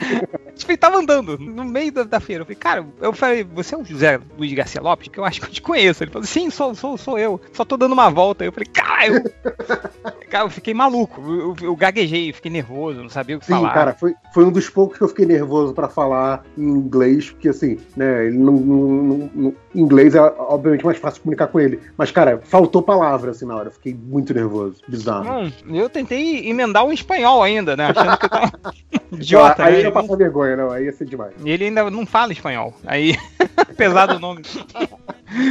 [0.54, 2.42] tipo, ele tava andando no meio da, da feira.
[2.42, 5.08] Eu falei, cara, eu falei, você é o José Luiz Garcia Lopes?
[5.08, 6.02] Que eu acho que eu te conheço.
[6.02, 7.40] Ele falou, sim, sou, sou, sou eu.
[7.52, 8.44] Só tô dando uma volta.
[8.44, 9.22] Eu falei, caralho.
[10.30, 11.20] cara, eu fiquei maluco.
[11.20, 13.72] Eu, eu, eu gaguejei, fiquei nervoso, não sabia o que Sim, falar.
[13.72, 17.48] cara, foi, foi um dos poucos que eu fiquei nervoso pra falar em inglês, porque
[17.48, 21.80] assim, né, ele não, não- não- inglês é obviamente mais fácil comunicar com ele.
[21.96, 25.24] Mas, cara, faltou palavra assim na hora, eu fiquei muito nervoso, bizarro.
[25.24, 27.86] Não, eu tentei emendar o espanhol ainda, né?
[27.86, 28.52] Achando que eu tava
[29.12, 29.78] idiota, aí né?
[29.80, 31.34] eu ia passar vergonha, não, aí ia ser demais.
[31.44, 32.74] E ele ainda não fala espanhol.
[32.86, 33.16] Aí,
[33.76, 34.42] pesado o nome.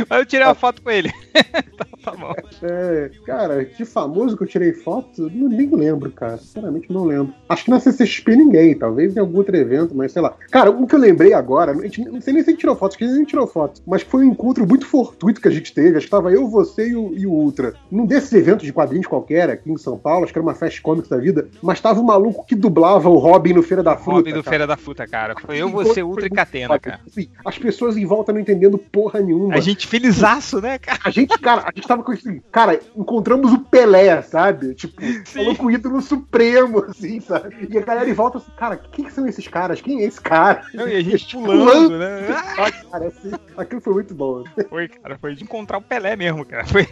[0.10, 1.12] Mas eu tirei uma foto com ele.
[1.78, 2.34] tá, tá bom.
[2.64, 6.38] É, cara, de famoso que eu tirei foto, não, nem lembro, cara.
[6.38, 7.34] Sinceramente, não lembro.
[7.50, 10.36] Acho que na CCXP ninguém, talvez em algum outro evento, mas sei lá.
[10.52, 12.76] Cara, um que eu lembrei agora, a gente, não sei nem se a gente tirou
[12.76, 15.48] foto, acho que a gente nem tirou foto, mas foi um encontro muito fortuito que
[15.48, 15.98] a gente teve.
[15.98, 17.74] Acho que tava eu, você e o, e o Ultra.
[17.92, 20.82] Num desses eventos de quadrinhos qualquer, aqui em São Paulo, acho que era uma Fast
[20.82, 24.18] Comics da vida, mas tava o maluco que dublava o Robin no Feira da Fruta.
[24.18, 24.50] Robin do cara.
[24.50, 25.36] Feira da Fruta, cara.
[25.40, 27.00] Foi eu, você, Ultra e Catena, cara.
[27.06, 29.56] Assim, as pessoas em volta não entendendo porra nenhuma.
[29.56, 31.00] A gente felizaço, né, cara?
[31.04, 34.74] A gente, cara, a gente tava com assim, cara, encontramos o Pelé, sabe?
[34.76, 37.68] Tipo, falou com o ídolo supremo, assim, sabe?
[37.70, 39.82] E a galera em volta assim, cara, quem que são esses caras?
[39.82, 40.64] Quem é esse cara?
[40.74, 42.26] Não, e a gente pulando, né?
[42.58, 44.44] Ah, cara, assim, aquilo foi muito bom.
[44.70, 46.66] Foi, cara, foi de encontrar o Pelé mesmo, cara.
[46.66, 46.88] Foi.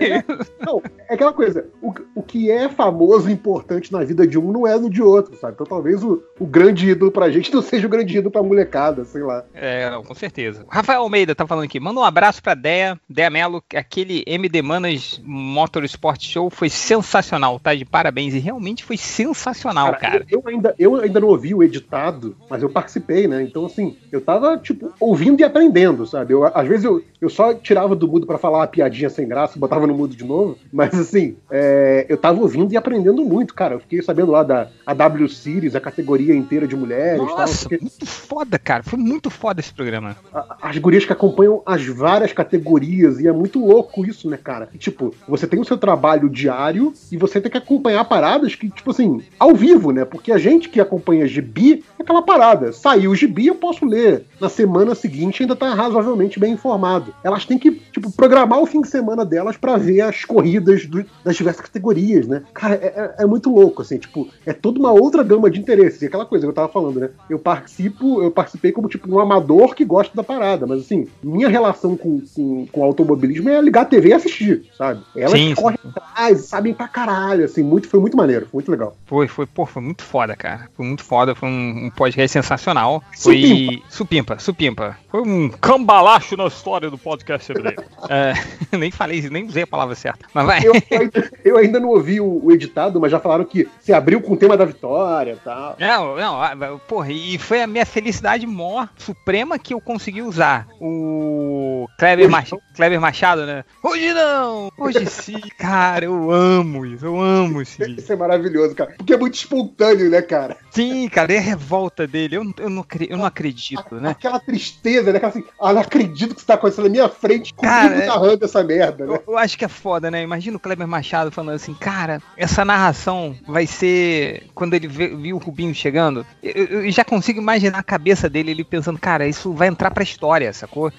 [0.60, 4.52] Não, é aquela coisa, o, o que é famoso e importante na vida de um
[4.52, 5.53] não é no de outro, sabe?
[5.53, 9.06] Então talvez o, o grande ídolo pra gente não seja o grande ídolo pra molecada,
[9.06, 9.43] sei lá.
[9.53, 10.66] É, não, com certeza.
[10.69, 11.80] Rafael Almeida tá falando aqui.
[11.80, 13.61] Manda um abraço pra Dea, Dea Mello.
[13.67, 17.75] que Aquele MD Manas Motorsport Show foi sensacional, tá?
[17.75, 18.33] De parabéns.
[18.33, 20.25] E realmente foi sensacional, cara.
[20.30, 23.43] Eu, eu ainda, eu ainda não ouvi o editado, mas eu participei, né?
[23.43, 26.33] Então, assim, eu tava, tipo, ouvindo e aprendendo, sabe?
[26.33, 29.59] Eu, às vezes eu, eu só tirava do mudo pra falar uma piadinha sem graça,
[29.59, 33.75] botava no mudo de novo, mas, assim, é, eu tava ouvindo e aprendendo muito, cara.
[33.75, 37.67] Eu fiquei sabendo lá da a W Series, a categoria inteira de mulheres tal, Nossa,
[37.67, 38.83] porque muito foda, cara.
[38.83, 40.16] Foi muito foda esse programa.
[40.33, 44.69] a- as gurias que acompanham as várias categorias, e é muito louco isso, né, cara?
[44.77, 48.91] Tipo, você tem o seu trabalho diário e você tem que acompanhar paradas que, tipo
[48.91, 50.06] assim, ao vivo, né?
[50.06, 52.72] Porque a gente que acompanha gibi é aquela parada.
[52.73, 54.25] Saiu o gibi, eu posso ler.
[54.40, 57.14] Na semana seguinte ainda tá razoavelmente bem informado.
[57.23, 61.06] Elas têm que, tipo, programar o fim de semana delas pra ver as corridas do-
[61.23, 62.43] das diversas categorias, né?
[62.53, 62.88] Cara, é,
[63.19, 66.01] é- é muito louco, assim, tipo, é toda uma outra gama de interesses.
[66.01, 67.09] E aquela coisa que eu tava falando, né?
[67.30, 71.48] Eu participo, eu participei como, tipo, um amador que gosta da parada, mas assim, minha
[71.48, 75.02] relação com, com, com o automobilismo é ligar a TV e assistir, sabe?
[75.16, 78.96] Elas Sim, correm atrás, sabem pra caralho, assim, muito, foi muito maneiro, foi muito legal.
[79.06, 80.70] Foi, foi, pô, foi muito foda, cara.
[80.76, 83.04] Foi muito foda, foi um, um podcast sensacional.
[83.18, 83.36] Foi.
[83.36, 83.84] Supimpa.
[83.90, 84.98] Supimpa, supimpa.
[85.10, 87.76] Foi um cambalacho na história do podcast MD.
[88.10, 88.34] é,
[88.78, 90.26] nem falei, nem usei a palavra certa.
[90.34, 90.60] Mas vai.
[90.64, 93.94] Eu, eu ainda, eu ainda não ouvi o, o editado, mas já falaram que se
[93.94, 95.76] abriu com o tema da vitória e tal.
[95.80, 96.56] Não, não, ah,
[96.88, 102.60] porra, e foi a minha felicidade maior, suprema, que eu consegui usar o Kleber, Mach-
[102.76, 103.64] Kleber Machado, né?
[103.84, 105.40] Hoje não, hoje sim.
[105.58, 107.82] Cara, eu amo isso, eu amo isso.
[107.84, 108.94] Isso é maravilhoso, cara.
[108.98, 110.58] Porque é muito espontâneo, né, cara?
[110.72, 114.10] Sim, cara, e a revolta dele, eu, eu, não, eu não acredito, né?
[114.12, 115.18] Aquela tristeza né?
[115.18, 118.08] Aquela assim, ah, não acredito que isso tá acontecendo na minha frente, Cara, comigo é-
[118.08, 119.14] narrando essa merda, né?
[119.16, 120.24] Eu, eu acho que é foda, né?
[120.24, 125.40] Imagina o Kleber Machado falando assim, cara, essa narração vai ser quando ele viu o
[125.40, 126.26] Rubinho chegando.
[126.42, 130.03] Eu, eu- já consigo imaginar a cabeça dele, ele pensando, cara, isso vai entrar pra
[130.03, 130.92] história, sacou?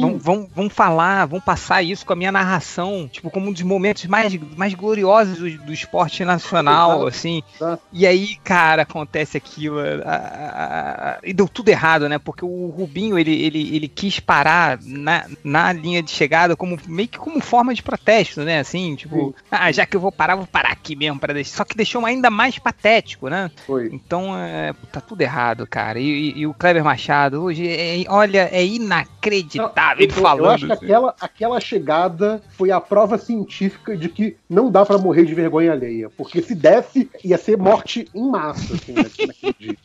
[0.00, 3.62] Vão, vão, vão falar, vão passar isso com a minha narração, tipo, como um dos
[3.62, 7.40] momentos mais, mais gloriosos do, do esporte nacional, assim.
[7.92, 9.78] E aí, cara, acontece aquilo.
[9.78, 12.18] a- a- a- e deu tudo errado, né?
[12.18, 17.08] Porque o Rubinho, ele, ele, ele quis parar na, na linha de chegada como meio
[17.08, 18.58] que como forma de protesto, né?
[18.58, 21.58] Assim, tipo, ah, já que eu vou parar, vou parar aqui mesmo para deixar.
[21.58, 23.50] Só que deixou ainda mais patético, né?
[23.66, 23.88] Foi.
[23.92, 26.00] Então, é, tá tudo errado, cara.
[26.00, 30.71] E, e- e o Kleber Machado, hoje, é- olha, é inacreditável ele falando.
[30.76, 35.34] Que aquela, aquela chegada foi a prova científica de que não dá pra morrer de
[35.34, 36.10] vergonha alheia.
[36.10, 39.76] Porque se desse, ia ser morte em massa, assim, naquele naquele dia.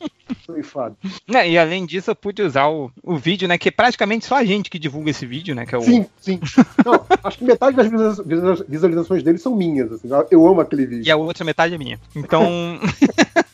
[0.45, 0.95] Foi foda.
[1.33, 3.57] É, e além disso, eu pude usar o, o vídeo, né?
[3.57, 5.65] Que é praticamente só a gente que divulga esse vídeo, né?
[5.65, 6.39] Que é o, Sim, sim.
[6.85, 9.91] Não, acho que metade das visualiza- visualiza- visualizações dele são minhas.
[9.91, 11.05] Assim, eu amo aquele vídeo.
[11.07, 11.99] E a outra metade é minha.
[12.15, 12.43] Então.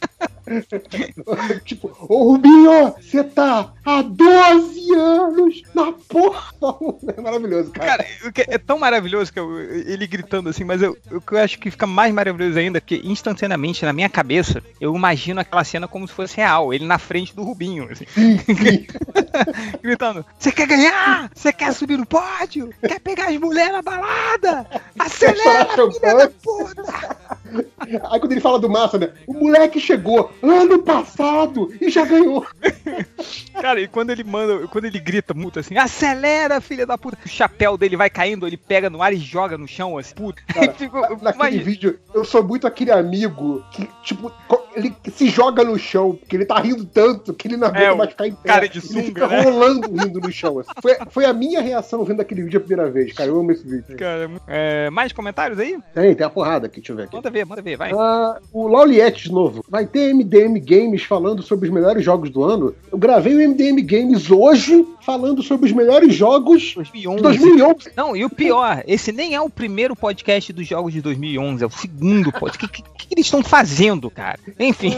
[1.66, 6.54] tipo, ô Rubinho, você tá há 12 anos na porra.
[7.18, 8.04] É maravilhoso, cara.
[8.04, 8.06] Cara,
[8.48, 11.72] é tão maravilhoso que eu- ele gritando assim, mas eu, o que eu acho que
[11.72, 16.08] fica mais maravilhoso ainda é que instantaneamente na minha cabeça eu imagino aquela cena como
[16.08, 18.06] se fosse real, ele na frente do Rubinho, assim.
[19.82, 21.30] gritando: Você quer ganhar?
[21.34, 22.74] Você quer subir no pódio?
[22.82, 24.66] Quer pegar as mulheres na balada?
[24.98, 26.84] Acelera, filha da puta!
[28.10, 29.10] Aí quando ele fala do Massa, né?
[29.28, 32.46] O moleque chegou ano passado e já ganhou.
[33.60, 37.30] Cara, e quando ele manda, quando ele grita muito assim, acelera, filha da puta, o
[37.30, 40.42] chapéu dele vai caindo, ele pega no ar e joga no chão, assim, puta.
[40.54, 44.32] Cara, Fico- naquele imagina- vídeo, eu sou muito aquele amigo que, tipo,
[44.76, 47.96] ele se joga no chão, porque ele tá rindo tanto que ele não aguenta É,
[47.96, 48.48] mais ficar em pé.
[48.50, 49.42] cara de ele sunga, fica né?
[49.42, 50.60] rolando rindo no chão.
[50.60, 50.72] assim.
[50.82, 53.30] Foi, foi a minha reação vendo aquele vídeo a primeira vez, cara.
[53.30, 53.96] Eu amo esse vídeo.
[53.98, 55.78] Cara, é, mais comentários aí?
[55.94, 57.16] Tem, tem a porrada aqui, deixa eu ver aqui.
[57.16, 57.92] Manda ver, manda ver, vai.
[57.94, 59.64] Ah, o Lauliette de novo.
[59.70, 62.74] Vai ter MDM Games falando sobre os melhores jogos do ano.
[62.92, 67.18] Eu gravei o MDM Games hoje falando sobre os melhores jogos 2011.
[67.18, 67.92] de 2011.
[67.96, 71.68] Não, e o pior, esse nem é o primeiro podcast dos jogos de 2011, é
[71.68, 72.66] o segundo podcast.
[72.66, 74.40] O que, que- que eles estão fazendo, cara?
[74.60, 74.94] Enfim.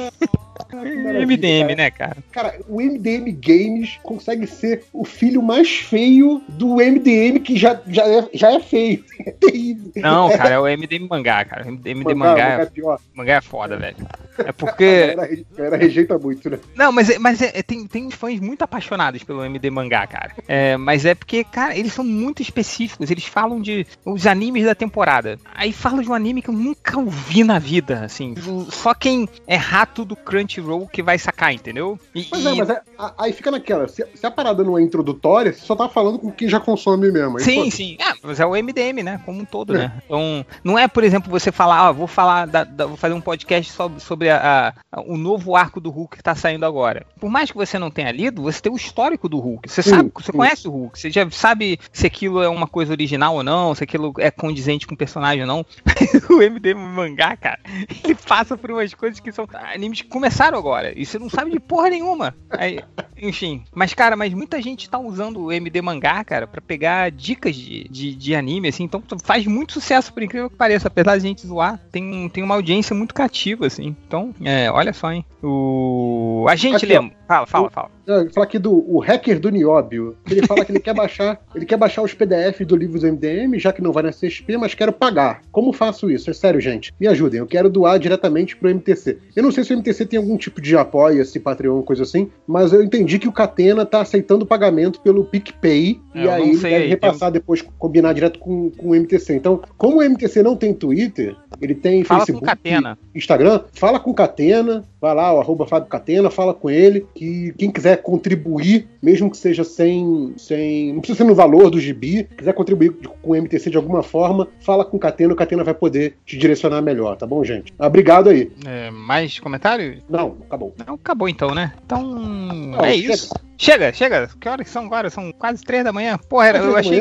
[0.73, 2.17] MDM, né, cara?
[2.31, 8.07] Cara, o MDM Games consegue ser o filho mais feio do MDM que já, já,
[8.07, 9.03] é, já é feio.
[9.25, 9.91] É terrível.
[9.95, 11.64] Não, cara, é o MDM mangá, cara.
[11.65, 13.95] O MDM Mangá, mangá, mangá é mangá é foda, velho.
[14.38, 15.07] É A porque.
[15.15, 16.59] galera, a galera rejeita muito, né?
[16.75, 20.31] Não, mas, é- mas é- é- tem, tem fãs muito apaixonados pelo MD mangá, cara.
[20.47, 23.09] É, mas é porque, cara, eles são muito específicos.
[23.11, 25.38] Eles falam de os animes da temporada.
[25.53, 28.35] Aí falam de um anime que eu nunca ouvi na vida, assim.
[28.69, 31.99] Só quem é rato do Crunchyroll que vai sacar, entendeu?
[32.14, 32.81] E, Mas e- é, mas é,
[33.17, 33.88] aí fica naquela.
[33.88, 37.11] Se, se a parada não é introdutória, você só tá falando com quem já consome
[37.11, 37.38] mesmo.
[37.38, 37.97] Aí, Sim, pô, sim.
[38.01, 39.22] Ah, mas é o MDM, né?
[39.25, 39.91] Como um todo, né?
[40.05, 43.22] Então, não é, por exemplo, você falar, ó, vou falar, da- da- vou fazer um
[43.22, 47.05] podcast sobre, sobre a- a- o novo arco do Hulk que tá saindo agora.
[47.19, 49.69] Por mais que você não tenha lido, você tem o histórico do Hulk.
[49.69, 50.99] Você sabe, você conhece o Hulk.
[50.99, 54.87] Você já sabe se aquilo é uma coisa original ou não, se aquilo é condizente
[54.87, 55.65] com o personagem ou não.
[56.29, 57.59] o MDM mangá, cara,
[58.03, 60.97] ele passa por umas coisas que são animes que começaram agora.
[60.97, 62.35] E você não sabe de porra nenhuma.
[62.49, 62.79] Aí,
[63.22, 63.64] enfim.
[63.74, 67.88] Mas, cara, mas muita gente tá usando o MD mangá, cara, pra pegar dicas de,
[67.90, 68.84] de, de anime, assim.
[68.84, 70.88] Então faz muito sucesso, por incrível que pareça.
[70.88, 73.95] Apesar de a gente zoar, tem, tem uma audiência muito cativa, assim.
[74.08, 75.26] Então, é, olha só, hein.
[75.42, 76.45] O.
[76.50, 77.16] A gente lembra.
[77.27, 77.89] Fala, fala, fala.
[78.05, 80.15] Não, fala aqui do o hacker do Nióbio.
[80.29, 83.57] Ele fala que ele quer baixar, ele quer baixar os PDFs do livro do MDM,
[83.57, 85.41] já que não vai na CSP, mas quero pagar.
[85.51, 86.29] Como faço isso?
[86.29, 86.93] É sério, gente.
[86.99, 87.39] Me ajudem.
[87.39, 89.17] Eu quero doar diretamente pro MTC.
[89.35, 92.29] Eu não sei se o MTC tem algum tipo de apoio, se Patreon, coisa assim,
[92.47, 96.71] mas eu entendi que o Catena tá aceitando pagamento pelo PicPay É, e aí sei
[96.71, 99.35] deve repassar depois, combinar direto com, com o MTC.
[99.35, 102.97] Então, como o MTC não tem Twitter, ele tem Fala com Facebook, Catena.
[103.13, 107.53] Instagram, fala com o Catena, vai lá, o arroba Fábio Catena, fala com ele, que
[107.58, 110.94] quem quiser contribuir, mesmo que seja sem, sem.
[110.94, 114.50] Não precisa ser no valor do gibi, quiser contribuir com o MTC de alguma forma,
[114.60, 117.74] fala com o Catena, o Catena vai poder te direcionar melhor, tá bom, gente?
[117.80, 118.52] Obrigado aí.
[118.66, 120.03] É, mais comentários?
[120.10, 120.76] Não, acabou.
[120.85, 121.74] Não, acabou então, né?
[121.85, 122.03] Então.
[122.03, 123.34] Não, é isso.
[123.58, 124.30] Chega, chega.
[124.40, 125.09] Que horas são agora?
[125.09, 126.17] São quase três da manhã.
[126.17, 127.00] Porra, era, eu achei.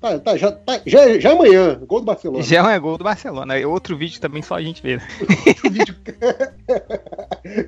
[0.00, 2.42] Tá, tá, já, tá, já, já é amanhã, gol do Barcelona.
[2.42, 3.58] Já é gol do Barcelona.
[3.58, 4.98] É outro vídeo também só a gente vê.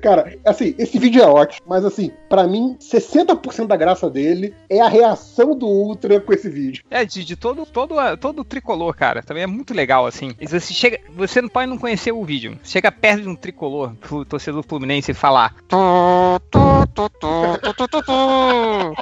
[0.01, 4.79] Cara, assim, esse vídeo é ótimo, mas assim, pra mim, 60% da graça dele é
[4.81, 6.83] a reação do Ultra com esse vídeo.
[6.89, 9.21] É, de, de todo, todo, todo o tricolor, cara.
[9.23, 10.33] Também é muito legal, assim.
[10.39, 12.57] E Você, chega, você não pode não conhecer o vídeo.
[12.63, 13.93] Chega perto de um tricolor,
[14.27, 15.55] torcedor fluminense, e falar.
[15.67, 18.93] "Tó, tó, tó, tó, tó, tó, tó, não!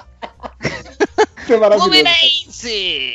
[1.46, 1.90] Isso é maravilhoso.
[1.90, 3.14] Fluminense!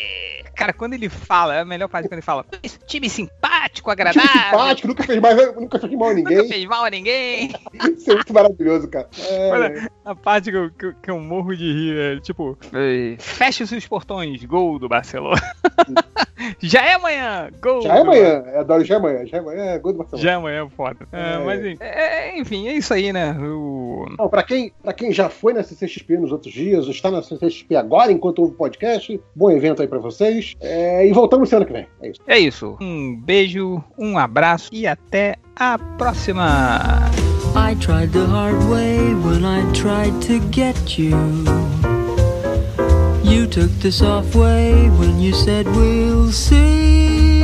[0.54, 2.44] Cara, quando ele fala, é a melhor parte quando ele fala.
[2.62, 4.28] "Esse time simpático, agradável.
[4.28, 6.48] Time simpático, nunca fez, mais, nunca fez mal a Nunca ninguém.
[6.48, 7.50] fez mal a ninguém.
[7.96, 9.08] Isso é muito maravilhoso, cara.
[9.30, 12.58] É, Olha, a parte que eu, que eu- que eu morro de rir é tipo,
[13.18, 15.40] feche os seus portões, gol do Barcelona.
[16.58, 17.82] Já é amanhã, gol.
[17.82, 18.42] já é do- amanhã.
[18.54, 19.26] Eu adoro já é amanhã.
[19.26, 19.62] Já é amanhã.
[19.62, 20.22] É gol do Barcelona.
[20.24, 21.06] Já é amanhã, foda.
[21.12, 21.38] É, É.
[21.38, 23.36] Mas enfim, é, enfim, é isso aí, né?
[23.38, 24.06] O...
[24.16, 27.22] Bom, pra quem, pra quem já foi na CCXP nos outros dias, ou está na
[27.22, 30.54] CCXP agora enquanto ouve o podcast, bom evento aí pra vocês.
[30.60, 31.86] É, e voltamos semana que vem.
[32.02, 32.20] É isso.
[32.26, 32.76] É isso.
[32.80, 37.10] Um beijo, um abraço e até a próxima.
[37.56, 41.16] I tried the hard way when I tried to get you.
[43.24, 47.39] You took the soft way when you said we'll see.